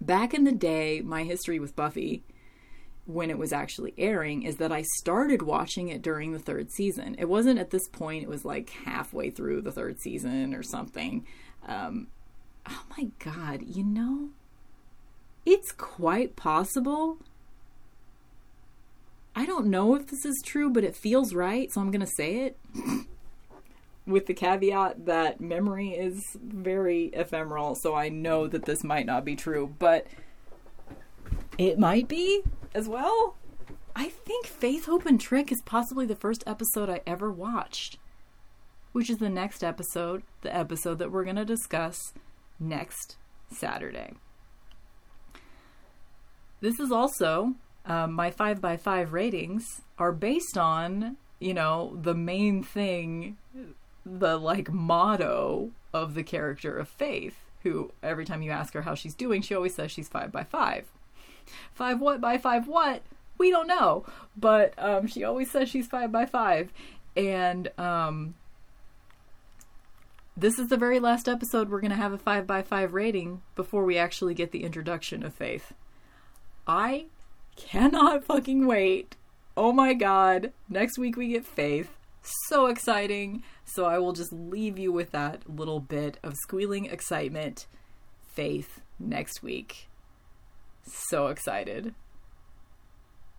back 0.00 0.32
in 0.32 0.44
the 0.44 0.52
day, 0.52 1.00
my 1.00 1.24
history 1.24 1.58
with 1.58 1.74
Buffy 1.74 2.22
when 3.08 3.30
it 3.30 3.38
was 3.38 3.54
actually 3.54 3.94
airing 3.96 4.42
is 4.42 4.56
that 4.56 4.70
I 4.70 4.82
started 4.98 5.40
watching 5.40 5.88
it 5.88 6.02
during 6.02 6.32
the 6.32 6.38
third 6.38 6.70
season. 6.70 7.16
It 7.18 7.24
wasn't 7.24 7.58
at 7.58 7.70
this 7.70 7.88
point, 7.88 8.22
it 8.22 8.28
was 8.28 8.44
like 8.44 8.68
halfway 8.68 9.30
through 9.30 9.62
the 9.62 9.72
third 9.72 9.98
season 9.98 10.54
or 10.54 10.62
something. 10.62 11.26
Um, 11.66 12.08
oh 12.68 12.82
my 12.96 13.08
god, 13.18 13.62
you 13.66 13.82
know, 13.82 14.28
it's 15.46 15.72
quite 15.72 16.36
possible. 16.36 17.18
I 19.34 19.46
don't 19.46 19.68
know 19.68 19.94
if 19.94 20.08
this 20.08 20.26
is 20.26 20.42
true, 20.44 20.68
but 20.68 20.84
it 20.84 20.94
feels 20.94 21.32
right, 21.32 21.72
so 21.72 21.80
I'm 21.80 21.90
going 21.90 22.00
to 22.00 22.06
say 22.06 22.40
it. 22.40 22.58
With 24.08 24.26
the 24.26 24.34
caveat 24.34 25.04
that 25.04 25.38
memory 25.38 25.90
is 25.90 26.24
very 26.42 27.10
ephemeral, 27.12 27.74
so 27.74 27.94
I 27.94 28.08
know 28.08 28.46
that 28.46 28.64
this 28.64 28.82
might 28.82 29.04
not 29.04 29.22
be 29.22 29.36
true, 29.36 29.74
but 29.78 30.06
it 31.58 31.78
might 31.78 32.08
be 32.08 32.42
as 32.74 32.88
well. 32.88 33.36
I 33.94 34.08
think 34.08 34.46
Faith, 34.46 34.86
Hope, 34.86 35.04
and 35.04 35.20
Trick 35.20 35.52
is 35.52 35.60
possibly 35.62 36.06
the 36.06 36.16
first 36.16 36.42
episode 36.46 36.88
I 36.88 37.02
ever 37.06 37.30
watched, 37.30 37.98
which 38.92 39.10
is 39.10 39.18
the 39.18 39.28
next 39.28 39.62
episode, 39.62 40.22
the 40.40 40.56
episode 40.56 40.98
that 41.00 41.12
we're 41.12 41.24
going 41.24 41.36
to 41.36 41.44
discuss 41.44 42.14
next 42.58 43.16
Saturday. 43.52 44.14
This 46.60 46.80
is 46.80 46.90
also 46.90 47.54
um, 47.84 48.12
my 48.12 48.30
5 48.30 48.60
by 48.60 48.76
5 48.76 49.12
ratings 49.12 49.82
are 49.98 50.12
based 50.12 50.56
on, 50.56 51.16
you 51.40 51.54
know, 51.54 51.98
the 52.00 52.14
main 52.14 52.62
thing, 52.62 53.36
the 54.18 54.36
like 54.36 54.72
motto 54.72 55.70
of 55.92 56.14
the 56.14 56.22
character 56.22 56.76
of 56.76 56.88
Faith, 56.88 57.36
who 57.62 57.92
every 58.02 58.24
time 58.24 58.42
you 58.42 58.50
ask 58.50 58.74
her 58.74 58.82
how 58.82 58.94
she's 58.94 59.14
doing, 59.14 59.42
she 59.42 59.54
always 59.54 59.74
says 59.74 59.90
she's 59.90 60.08
5 60.08 60.32
by 60.32 60.44
5 60.44 60.84
Five 61.72 62.00
what 62.00 62.20
by 62.20 62.38
five 62.38 62.66
what? 62.66 63.02
We 63.36 63.50
don't 63.50 63.66
know. 63.66 64.04
But 64.36 64.74
um, 64.78 65.06
she 65.06 65.24
always 65.24 65.50
says 65.50 65.68
she's 65.68 65.86
five 65.86 66.10
by 66.12 66.26
five. 66.26 66.72
And 67.16 67.68
um, 67.78 68.34
this 70.36 70.58
is 70.58 70.68
the 70.68 70.76
very 70.76 71.00
last 71.00 71.28
episode 71.28 71.68
we're 71.68 71.80
going 71.80 71.90
to 71.90 71.96
have 71.96 72.12
a 72.12 72.18
five 72.18 72.46
by 72.46 72.62
five 72.62 72.94
rating 72.94 73.42
before 73.54 73.84
we 73.84 73.98
actually 73.98 74.34
get 74.34 74.52
the 74.52 74.64
introduction 74.64 75.24
of 75.24 75.34
Faith. 75.34 75.72
I 76.66 77.06
cannot 77.56 78.24
fucking 78.24 78.66
wait. 78.66 79.16
Oh 79.56 79.72
my 79.72 79.94
god. 79.94 80.52
Next 80.68 80.98
week 80.98 81.16
we 81.16 81.28
get 81.28 81.46
Faith. 81.46 81.96
So 82.48 82.66
exciting. 82.66 83.42
So 83.74 83.84
I 83.84 83.98
will 83.98 84.12
just 84.12 84.32
leave 84.32 84.78
you 84.78 84.92
with 84.92 85.10
that 85.12 85.48
little 85.48 85.80
bit 85.80 86.18
of 86.22 86.34
squealing 86.36 86.86
excitement. 86.86 87.66
Faith 88.34 88.80
next 88.98 89.42
week 89.42 89.88
so 90.88 91.28
excited. 91.28 91.94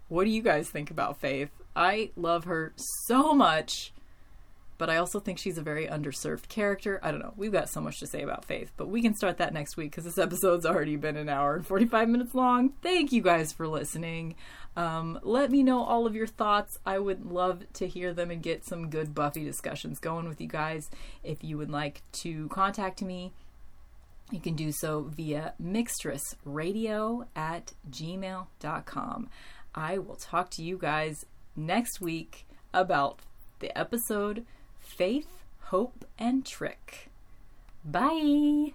What 0.08 0.26
do 0.26 0.32
you 0.32 0.42
guys 0.42 0.70
think 0.70 0.90
about 0.90 1.20
Faith? 1.20 1.50
I 1.76 2.12
love 2.16 2.46
her 2.46 2.74
so 3.06 3.34
much, 3.34 3.94
but 4.80 4.90
I 4.90 4.96
also 4.98 5.20
think 5.20 5.38
she's 5.38 5.58
a 5.58 5.62
very 5.62 5.86
underserved 5.88 6.48
character. 6.48 7.02
I 7.04 7.12
don't 7.12 7.20
know. 7.20 7.34
We've 7.36 7.52
got 7.52 7.70
so 7.70 7.82
much 7.82 8.00
to 8.00 8.08
say 8.08 8.24
about 8.24 8.46
Faith, 8.46 8.72
but 8.78 8.88
we 8.88 9.02
can 9.02 9.14
start 9.14 9.38
that 9.38 9.54
next 9.54 9.76
week 9.76 9.92
because 9.92 10.06
this 10.06 10.18
episode's 10.18 10.66
already 10.66 10.96
been 10.96 11.18
an 11.18 11.28
hour 11.28 11.56
and 11.56 11.68
45 11.68 12.08
minutes 12.08 12.34
long. 12.34 12.70
Thank 12.82 13.12
you 13.12 13.22
guys 13.22 13.52
for 13.52 13.68
listening. 13.68 14.36
Um, 14.78 15.20
let 15.22 15.52
me 15.52 15.64
know 15.64 15.84
all 15.84 16.08
of 16.08 16.16
your 16.16 16.28
thoughts. 16.28 16.80
I 16.86 16.98
would 16.98 17.26
love 17.26 17.64
to 17.74 17.88
hear 17.88 18.14
them 18.14 18.32
and 18.32 18.42
get 18.42 18.66
some 18.66 18.90
good 18.90 19.14
Buffy 19.14 19.44
discussions 19.44 20.00
going 20.00 20.30
with 20.30 20.40
you 20.40 20.48
guys. 20.48 20.90
If 21.24 21.44
you 21.44 21.58
would 21.58 21.70
like 21.70 22.02
to 22.22 22.48
contact 22.48 23.02
me, 23.02 23.34
you 24.32 24.40
can 24.40 24.56
do 24.56 24.72
so 24.72 25.12
via 25.14 25.56
mixtressradio 25.62 27.28
at 27.36 27.74
gmail.com. 27.90 29.30
I 29.76 29.98
will 29.98 30.16
talk 30.16 30.50
to 30.52 30.64
you 30.64 30.78
guys 30.78 31.26
next 31.58 32.00
week 32.00 32.48
about 32.74 33.20
the 33.60 33.78
episode 33.78 34.46
Faith, 34.90 35.44
Hope, 35.66 36.04
and 36.18 36.46
Trick. 36.46 37.10
Bye! 37.86 38.74